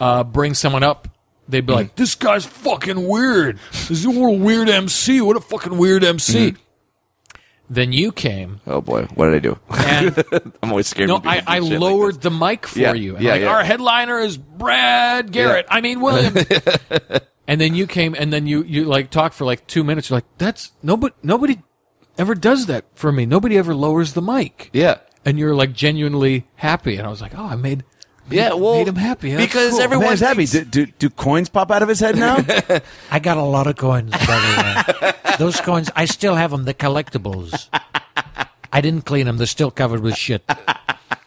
uh, 0.00 0.24
bring 0.24 0.54
someone 0.54 0.82
up, 0.82 1.08
they'd 1.48 1.66
be 1.66 1.72
like, 1.72 1.96
"This 1.96 2.14
guy's 2.14 2.44
fucking 2.44 3.06
weird. 3.08 3.58
This 3.72 3.90
is 3.90 4.06
a 4.06 4.10
weird 4.10 4.68
MC. 4.68 5.20
What 5.20 5.36
a 5.36 5.40
fucking 5.40 5.76
weird 5.78 6.04
MC." 6.04 6.54
Then 7.72 7.92
you 7.92 8.12
came, 8.12 8.60
Oh 8.66 8.80
boy, 8.82 9.04
what 9.14 9.26
did 9.30 9.34
I 9.34 9.38
do? 9.38 9.58
and 9.70 10.52
I'm 10.62 10.70
always 10.70 10.86
scared. 10.88 11.08
no, 11.08 11.22
I, 11.24 11.42
I 11.46 11.60
shit 11.60 11.70
like 11.72 11.80
lowered 11.80 12.20
the 12.20 12.30
mic 12.30 12.66
for 12.66 12.78
Yeah, 12.78 12.92
you. 12.92 13.16
And 13.16 13.24
yeah, 13.24 13.32
like, 13.32 13.40
yeah. 13.42 13.48
Our 13.48 13.64
headliner 13.64 14.18
is 14.18 14.36
Brad 14.36 15.32
Garrett. 15.32 15.66
I 15.70 15.80
mean 15.80 16.00
William. 16.02 16.34
and 17.48 17.60
then 17.60 17.74
you 17.74 17.86
came, 17.86 18.14
and 18.18 18.32
then 18.32 18.46
you 18.46 18.62
you 18.64 18.84
like 18.84 19.10
talked 19.10 19.34
for 19.34 19.44
like 19.44 19.66
two 19.66 19.84
minutes. 19.84 20.10
You're 20.10 20.18
like, 20.18 20.26
"That's 20.38 20.72
nobody. 20.82 21.14
Nobody 21.22 21.62
ever 22.18 22.34
does 22.34 22.66
that 22.66 22.84
for 22.94 23.10
me. 23.10 23.24
Nobody 23.26 23.56
ever 23.56 23.74
lowers 23.74 24.12
the 24.12 24.22
mic." 24.22 24.68
Yeah. 24.74 24.98
and 25.24 25.38
you're 25.38 25.54
like 25.54 25.72
genuinely 25.72 26.44
happy. 26.56 26.96
And 26.96 27.06
I 27.06 27.10
was 27.10 27.20
like, 27.22 27.32
oh, 27.38 27.44
I 27.46 27.56
made, 27.56 27.84
Yeah, 28.30 28.54
well, 28.54 28.74
made 28.78 28.88
him 28.88 28.96
happy. 28.96 29.32
That's 29.34 29.44
because 29.46 29.70
cool. 29.72 29.80
everyone 29.82 30.06
Man's 30.06 30.20
happy. 30.20 30.46
thinks- 30.46 30.68
Do, 30.70 30.86
do, 30.86 30.92
do 30.98 31.10
coins 31.10 31.48
pop 31.48 31.70
out 31.70 31.82
of 31.82 31.88
his 31.88 32.00
head 32.00 32.16
now? 32.16 32.36
I 33.10 33.18
got 33.18 33.36
a 33.36 33.42
lot 33.42 33.66
of 33.66 33.76
coins, 33.76 34.10
by 34.12 34.18
the 34.26 35.02
way. 35.02 35.12
Those 35.38 35.60
coins, 35.60 35.90
I 35.96 36.04
still 36.06 36.34
have 36.36 36.50
them. 36.50 36.64
The 36.64 36.74
collectibles. 36.74 37.68
I 38.72 38.80
didn't 38.80 39.04
clean 39.04 39.26
them. 39.26 39.36
They're 39.36 39.46
still 39.46 39.70
covered 39.70 40.00
with 40.00 40.16
shit. 40.16 40.44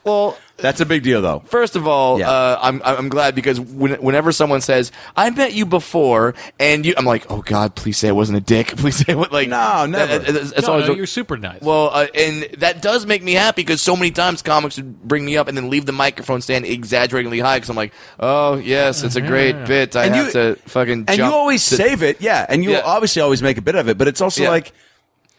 Well, 0.05 0.37
That's 0.57 0.79
a 0.79 0.85
big 0.85 1.03
deal, 1.03 1.21
though. 1.21 1.39
First 1.47 1.75
of 1.75 1.85
all, 1.85 2.17
Yeah. 2.17 2.29
uh, 2.29 2.59
I'm 2.61 2.81
I'm 2.85 3.09
glad 3.09 3.35
because 3.35 3.59
when, 3.59 3.95
whenever 3.95 4.31
someone 4.31 4.61
says 4.61 4.91
I 5.17 5.29
met 5.31 5.51
you 5.53 5.65
before 5.65 6.33
and 6.59 6.85
you, 6.85 6.93
I'm 6.95 7.03
like, 7.05 7.25
oh 7.29 7.41
God, 7.41 7.75
please 7.75 7.97
say 7.97 8.07
I 8.07 8.13
wasn't 8.13 8.37
a 8.37 8.41
dick. 8.41 8.67
Please 8.77 8.95
say 9.05 9.15
what 9.15 9.33
like 9.33 9.49
No, 9.49 9.85
never. 9.85 10.19
that- 10.19 10.29
It's, 10.35 10.51
it's 10.53 10.67
No, 10.67 10.73
always 10.73 10.87
no, 10.87 10.93
you're 10.95 11.07
super 11.07 11.35
nice. 11.35 11.59
well, 11.61 11.89
uh, 11.91 12.07
and 12.15 12.43
that 12.59 12.81
does 12.81 13.05
make 13.05 13.21
me 13.21 13.33
happy 13.33 13.63
because 13.63 13.81
so 13.81 13.97
many 13.97 14.11
times 14.11 14.41
comics 14.41 14.77
would 14.77 15.03
bring 15.03 15.25
me 15.25 15.35
up 15.35 15.49
and 15.49 15.57
then 15.57 15.69
leave 15.69 15.85
the 15.85 15.91
microphone 15.91 16.39
stand 16.41 16.63
exaggeratingly 16.65 17.39
high 17.41 17.57
because 17.57 17.69
I'm 17.69 17.75
like, 17.75 17.91
oh 18.19 18.55
yes, 18.55 19.03
it's 19.03 19.17
a 19.17 19.21
great 19.21 19.65
bit. 19.65 19.95
I 19.97 20.05
And 20.05 20.15
have 20.15 20.25
you- 20.27 20.31
to 20.33 20.55
fucking 20.69 21.05
And 21.07 21.17
jump 21.17 21.19
you 21.33 21.37
always 21.37 21.67
to- 21.67 21.75
save 21.75 22.01
it, 22.01 22.21
yeah. 22.21 22.45
And 22.47 22.63
you 22.63 22.71
Yeah. 22.71 22.81
obviously 22.85 23.21
always 23.21 23.41
make 23.41 23.57
a 23.57 23.61
bit 23.61 23.75
of 23.75 23.89
it, 23.89 23.97
but 23.97 24.07
it's 24.07 24.21
also 24.21 24.43
Yeah. 24.43 24.49
like, 24.51 24.71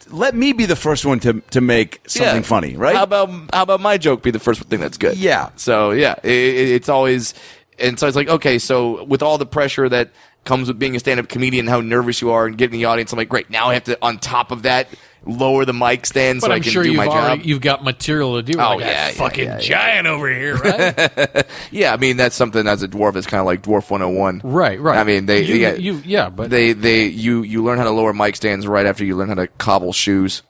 let 0.09 0.35
me 0.35 0.53
be 0.53 0.65
the 0.65 0.75
first 0.75 1.05
one 1.05 1.19
to, 1.21 1.41
to 1.51 1.61
make 1.61 2.01
something 2.07 2.35
Yeah. 2.37 2.41
funny, 2.41 2.75
right? 2.75 2.95
How 2.95 3.03
about 3.03 3.29
how 3.53 3.63
about 3.63 3.81
my 3.81 3.97
joke 3.97 4.23
be 4.23 4.31
the 4.31 4.39
first 4.39 4.61
thing 4.63 4.79
that's 4.79 4.97
good? 4.97 5.17
Yeah. 5.17 5.49
So 5.55 5.91
yeah, 5.91 6.15
it, 6.23 6.31
it- 6.31 6.69
it's 6.77 6.89
always, 6.89 7.33
and 7.79 7.99
so 7.99 8.07
it's 8.07 8.15
like 8.15 8.29
okay, 8.29 8.59
so 8.59 9.03
with 9.05 9.21
all 9.21 9.37
the 9.37 9.45
pressure 9.45 9.87
that 9.89 10.09
comes 10.45 10.69
with 10.69 10.79
being 10.79 10.95
a 10.95 10.99
stand-up 10.99 11.27
comedian, 11.27 11.67
how 11.67 11.81
nervous 11.81 12.21
you 12.21 12.31
are 12.31 12.45
and 12.45 12.57
getting 12.57 12.79
the 12.79 12.85
audience, 12.85 13.11
I'm 13.11 13.17
like, 13.17 13.27
great, 13.27 13.49
now 13.49 13.67
I 13.67 13.73
have 13.73 13.83
to 13.85 13.97
on 14.01 14.17
top 14.17 14.51
of 14.51 14.61
that 14.63 14.87
lower 15.27 15.65
the 15.65 15.73
mic 15.73 16.05
stand 16.05 16.41
but 16.41 16.47
so 16.47 16.51
I'm 16.53 16.57
I 16.57 16.59
can 16.61 16.71
sure 16.71 16.83
do 16.83 16.89
you've 16.89 16.97
my 16.97 17.07
already, 17.07 17.37
job. 17.41 17.45
you've 17.45 17.61
got 17.61 17.83
material 17.83 18.35
to 18.37 18.43
do. 18.43 18.57
Oh, 18.59 18.75
like 18.75 18.79
yeah, 18.81 19.07
yeah, 19.07 19.11
fucking 19.11 19.45
yeah, 19.45 19.53
yeah. 19.55 19.59
giant 19.59 20.07
over 20.07 20.29
here, 20.33 20.55
right? 20.57 21.45
yeah, 21.71 21.93
I 21.93 21.97
mean 21.97 22.17
that's 22.17 22.35
something 22.35 22.67
as 22.67 22.83
a 22.83 22.87
dwarf. 22.87 23.15
It's 23.15 23.27
kind 23.27 23.39
of 23.39 23.45
like 23.45 23.61
Dwarf 23.63 23.89
101. 23.89 24.41
right, 24.43 24.79
right. 24.79 24.97
I 24.97 25.03
mean 25.03 25.25
they, 25.25 25.43
you, 25.43 25.55
yeah, 25.55 25.73
you, 25.75 26.01
yeah, 26.05 26.29
but 26.29 26.49
they 26.49 26.73
they 26.73 27.05
you 27.05 27.43
you 27.43 27.63
learn 27.63 27.77
how 27.77 27.83
to 27.83 27.91
lower 27.91 28.13
mic 28.13 28.35
stands 28.35 28.65
right 28.65 28.85
after 28.85 29.03
you 29.05 29.15
learn 29.15 29.29
how 29.29 29.35
to 29.35 29.47
cobble 29.47 29.93
shoes. 29.93 30.43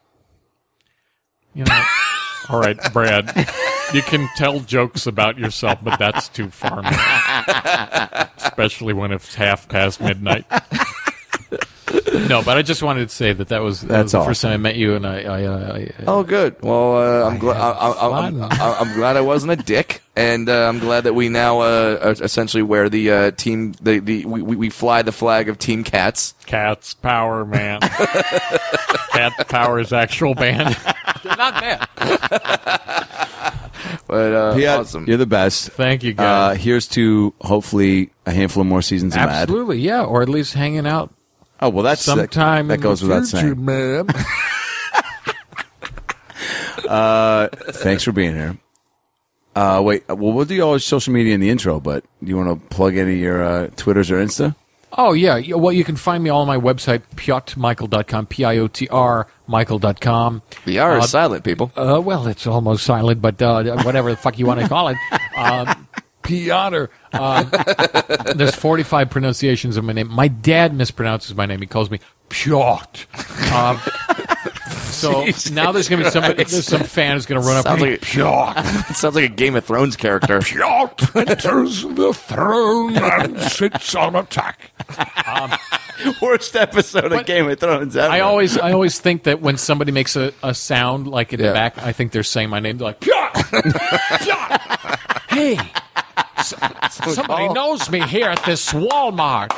you 1.53 1.63
know, 1.65 1.83
all 2.49 2.59
right, 2.59 2.77
Brad. 2.93 3.33
You 3.93 4.01
can 4.01 4.27
tell 4.35 4.59
jokes 4.59 5.07
about 5.07 5.37
yourself, 5.37 5.79
but 5.81 5.97
that's 5.97 6.27
too 6.27 6.49
far, 6.49 6.81
man. 6.81 8.29
especially 8.37 8.93
when 8.93 9.11
it's 9.13 9.33
half 9.33 9.69
past 9.69 10.01
midnight. 10.01 10.45
no, 12.27 12.41
but 12.43 12.57
I 12.57 12.61
just 12.63 12.83
wanted 12.83 13.07
to 13.09 13.15
say 13.15 13.31
that 13.33 13.47
that 13.49 13.61
was, 13.61 13.81
that 13.81 13.87
That's 13.87 14.03
was 14.05 14.11
the 14.11 14.17
awesome. 14.19 14.29
first 14.29 14.41
time 14.41 14.51
I 14.53 14.57
met 14.57 14.75
you, 14.75 14.95
and 14.95 15.07
I, 15.07 15.21
I, 15.21 15.43
uh, 15.45 15.73
I, 15.73 15.77
I 15.79 16.03
Oh, 16.07 16.23
good. 16.23 16.61
Well, 16.61 16.97
uh, 16.97 17.29
I'm 17.29 17.37
glad. 17.37 17.57
I, 17.57 17.69
I, 17.71 18.27
I'm, 18.27 18.41
I, 18.43 18.77
I'm 18.81 18.93
glad 18.95 19.15
I 19.15 19.21
wasn't 19.21 19.53
a 19.53 19.55
dick, 19.55 20.01
and 20.15 20.49
uh, 20.49 20.67
I'm 20.67 20.79
glad 20.79 21.05
that 21.05 21.13
we 21.13 21.29
now 21.29 21.61
uh, 21.61 22.13
essentially 22.21 22.63
wear 22.63 22.89
the 22.89 23.11
uh, 23.11 23.31
team. 23.31 23.71
The, 23.81 23.99
the 23.99 24.25
we, 24.25 24.41
we 24.41 24.55
we 24.57 24.69
fly 24.69 25.01
the 25.01 25.11
flag 25.13 25.47
of 25.47 25.57
Team 25.59 25.83
Cats. 25.85 26.33
Cats 26.45 26.93
power, 26.93 27.45
man. 27.45 27.79
Cat 29.11 29.33
power's 29.47 29.93
actual 29.93 30.33
band. 30.35 30.75
not 31.25 31.53
bad. 31.61 31.87
But 34.07 34.33
uh, 34.33 34.55
Piot, 34.55 34.79
awesome. 34.79 35.05
You're 35.07 35.17
the 35.17 35.25
best. 35.25 35.69
Thank 35.71 36.03
you, 36.03 36.11
Uh, 36.11 36.15
guys. 36.53 36.61
here's 36.63 36.87
to 36.89 37.33
hopefully 37.41 38.09
a 38.25 38.31
handful 38.31 38.61
of 38.61 38.67
more 38.67 38.81
seasons 38.81 39.13
of 39.15 39.19
Mad. 39.21 39.29
Absolutely, 39.43 39.79
yeah, 39.79 40.03
or 40.03 40.21
at 40.21 40.29
least 40.29 40.53
hanging 40.53 40.87
out 40.87 41.13
Oh 41.59 41.69
well, 41.69 41.83
that's 41.83 42.03
sometime 42.03 42.67
that, 42.67 42.77
that 42.77 42.83
goes 42.83 43.01
in 43.01 43.09
the 43.09 43.15
without 43.15 43.29
future, 43.29 43.55
saying. 43.55 43.65
man. 43.65 44.05
Uh, 46.87 47.49
thanks 47.71 48.03
for 48.03 48.13
being 48.13 48.33
here. 48.33 48.57
Uh, 49.55 49.81
wait, 49.83 50.07
well, 50.07 50.31
we'll 50.31 50.45
do 50.45 50.61
all 50.61 50.73
your 50.73 50.79
social 50.79 51.13
media 51.13 51.33
in 51.33 51.41
the 51.41 51.49
intro, 51.49 51.79
but 51.81 52.05
do 52.23 52.29
you 52.29 52.37
want 52.37 52.61
to 52.61 52.67
plug 52.69 52.95
any 52.95 53.13
of 53.13 53.19
your 53.19 53.43
uh, 53.43 53.67
Twitters 53.75 54.09
or 54.09 54.23
Insta? 54.23 54.55
Oh 54.93 55.11
yeah, 55.11 55.35
yeah, 55.35 55.55
well 55.55 55.73
you 55.73 55.83
can 55.83 55.97
find 55.97 56.23
me 56.23 56.29
all 56.29 56.41
on 56.41 56.47
my 56.47 56.57
website 56.57 57.01
piotmichael.com, 57.15 58.27
p 58.27 58.45
i 58.45 58.57
o 58.57 58.67
t 58.67 58.87
r 58.87 59.27
michael.com. 59.47 60.41
The 60.65 60.79
R 60.79 60.97
is 60.99 61.03
Uh, 61.03 61.07
silent, 61.07 61.43
people. 61.43 61.71
Uh, 61.75 61.99
well, 62.01 62.25
it's 62.27 62.47
almost 62.47 62.85
silent, 62.85 63.21
but 63.21 63.41
uh, 63.41 63.83
whatever 63.83 64.11
the 64.11 64.17
fuck 64.17 64.39
you 64.39 64.45
want 64.45 64.61
to 64.61 64.69
call 64.69 64.87
it. 64.89 64.97
Um, 65.37 65.87
Piotr. 66.23 66.85
Uh, 67.13 67.43
there's 68.35 68.55
45 68.55 69.09
pronunciations 69.09 69.77
of 69.77 69.83
my 69.83 69.93
name. 69.93 70.09
My 70.09 70.27
dad 70.27 70.73
mispronounces 70.73 71.35
my 71.35 71.45
name. 71.45 71.59
He 71.61 71.67
calls 71.67 71.89
me 71.89 71.99
Piotr. 72.29 73.05
Um, 73.53 73.79
so 74.87 75.25
now 75.51 75.71
there's 75.71 75.87
going 75.89 75.99
to 75.99 76.05
be 76.05 76.11
somebody, 76.11 76.35
there's 76.43 76.65
some 76.67 76.83
fan 76.83 77.13
who's 77.13 77.25
going 77.25 77.41
to 77.41 77.47
run 77.47 77.57
up 77.57 77.65
Sounds 77.65 77.81
and 77.81 77.91
like 77.91 78.01
it 78.89 78.95
sounds 78.95 79.15
like 79.15 79.23
a 79.25 79.33
Game 79.33 79.55
of 79.55 79.63
Thrones 79.65 79.95
character. 79.95 80.39
Piotr 80.41 81.19
enters 81.19 81.83
the 81.83 82.13
throne 82.13 82.97
and 82.97 83.39
sits 83.41 83.95
on 83.95 84.15
attack. 84.15 84.71
Worst 86.21 86.55
episode 86.55 87.11
of 87.11 87.25
Game 87.25 87.49
of 87.49 87.59
Thrones 87.59 87.95
ever. 87.97 88.11
I 88.11 88.19
always, 88.19 88.57
I 88.57 88.71
always 88.71 88.99
think 88.99 89.23
that 89.23 89.41
when 89.41 89.57
somebody 89.57 89.91
makes 89.91 90.15
a, 90.15 90.31
a 90.43 90.53
sound 90.53 91.07
like 91.07 91.33
in 91.33 91.39
Yeah. 91.39 91.47
the 91.47 91.53
back, 91.53 91.77
I 91.79 91.91
think 91.91 92.11
they're 92.11 92.23
saying 92.23 92.49
my 92.49 92.59
name. 92.59 92.77
They're 92.77 92.87
like, 92.87 92.99
Piotr! 93.01 93.61
Piotr! 94.19 94.97
Hey, 95.29 95.57
somebody 96.43 97.53
knows 97.53 97.89
me 97.89 98.01
here 98.07 98.27
at 98.27 98.43
this 98.45 98.71
Walmart. 98.73 99.49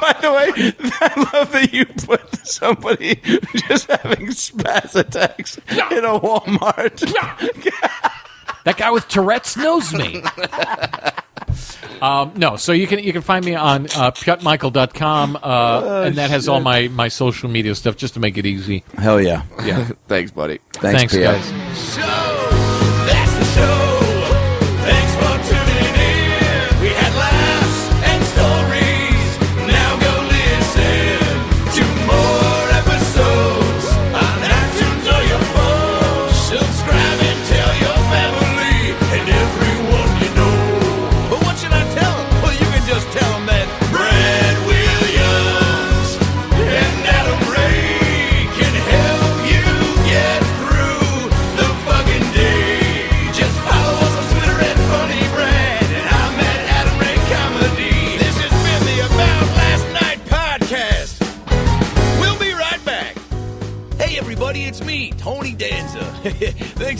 By 0.00 0.14
the 0.20 0.32
way, 0.32 0.72
I 1.00 1.30
love 1.32 1.52
that 1.52 1.72
you 1.72 1.86
put 1.86 2.46
somebody 2.46 3.16
just 3.68 3.88
having 3.88 4.28
spaz 4.28 4.94
attacks 4.94 5.58
in 5.68 6.04
a 6.04 6.18
Walmart. 6.20 7.04
That 8.64 8.76
guy 8.76 8.90
with 8.90 9.08
Tourette's 9.08 9.56
knows 9.56 9.94
me. 9.94 10.22
um, 12.02 12.32
no, 12.36 12.56
so 12.56 12.72
you 12.72 12.86
can 12.86 12.98
you 12.98 13.14
can 13.14 13.22
find 13.22 13.42
me 13.42 13.54
on 13.54 13.86
uh, 13.86 14.10
piotmichael.com, 14.10 15.38
uh, 15.42 16.02
and 16.04 16.16
that 16.16 16.28
has 16.28 16.48
all 16.48 16.60
my, 16.60 16.88
my 16.88 17.08
social 17.08 17.48
media 17.48 17.74
stuff 17.74 17.96
just 17.96 18.12
to 18.14 18.20
make 18.20 18.36
it 18.36 18.44
easy. 18.44 18.84
Hell 18.98 19.22
yeah! 19.22 19.44
Yeah. 19.64 19.88
Thanks, 20.08 20.32
buddy. 20.32 20.58
Thanks, 20.74 21.14
Thanks, 21.14 21.16
guys. 21.16 21.50
That's 21.96 22.37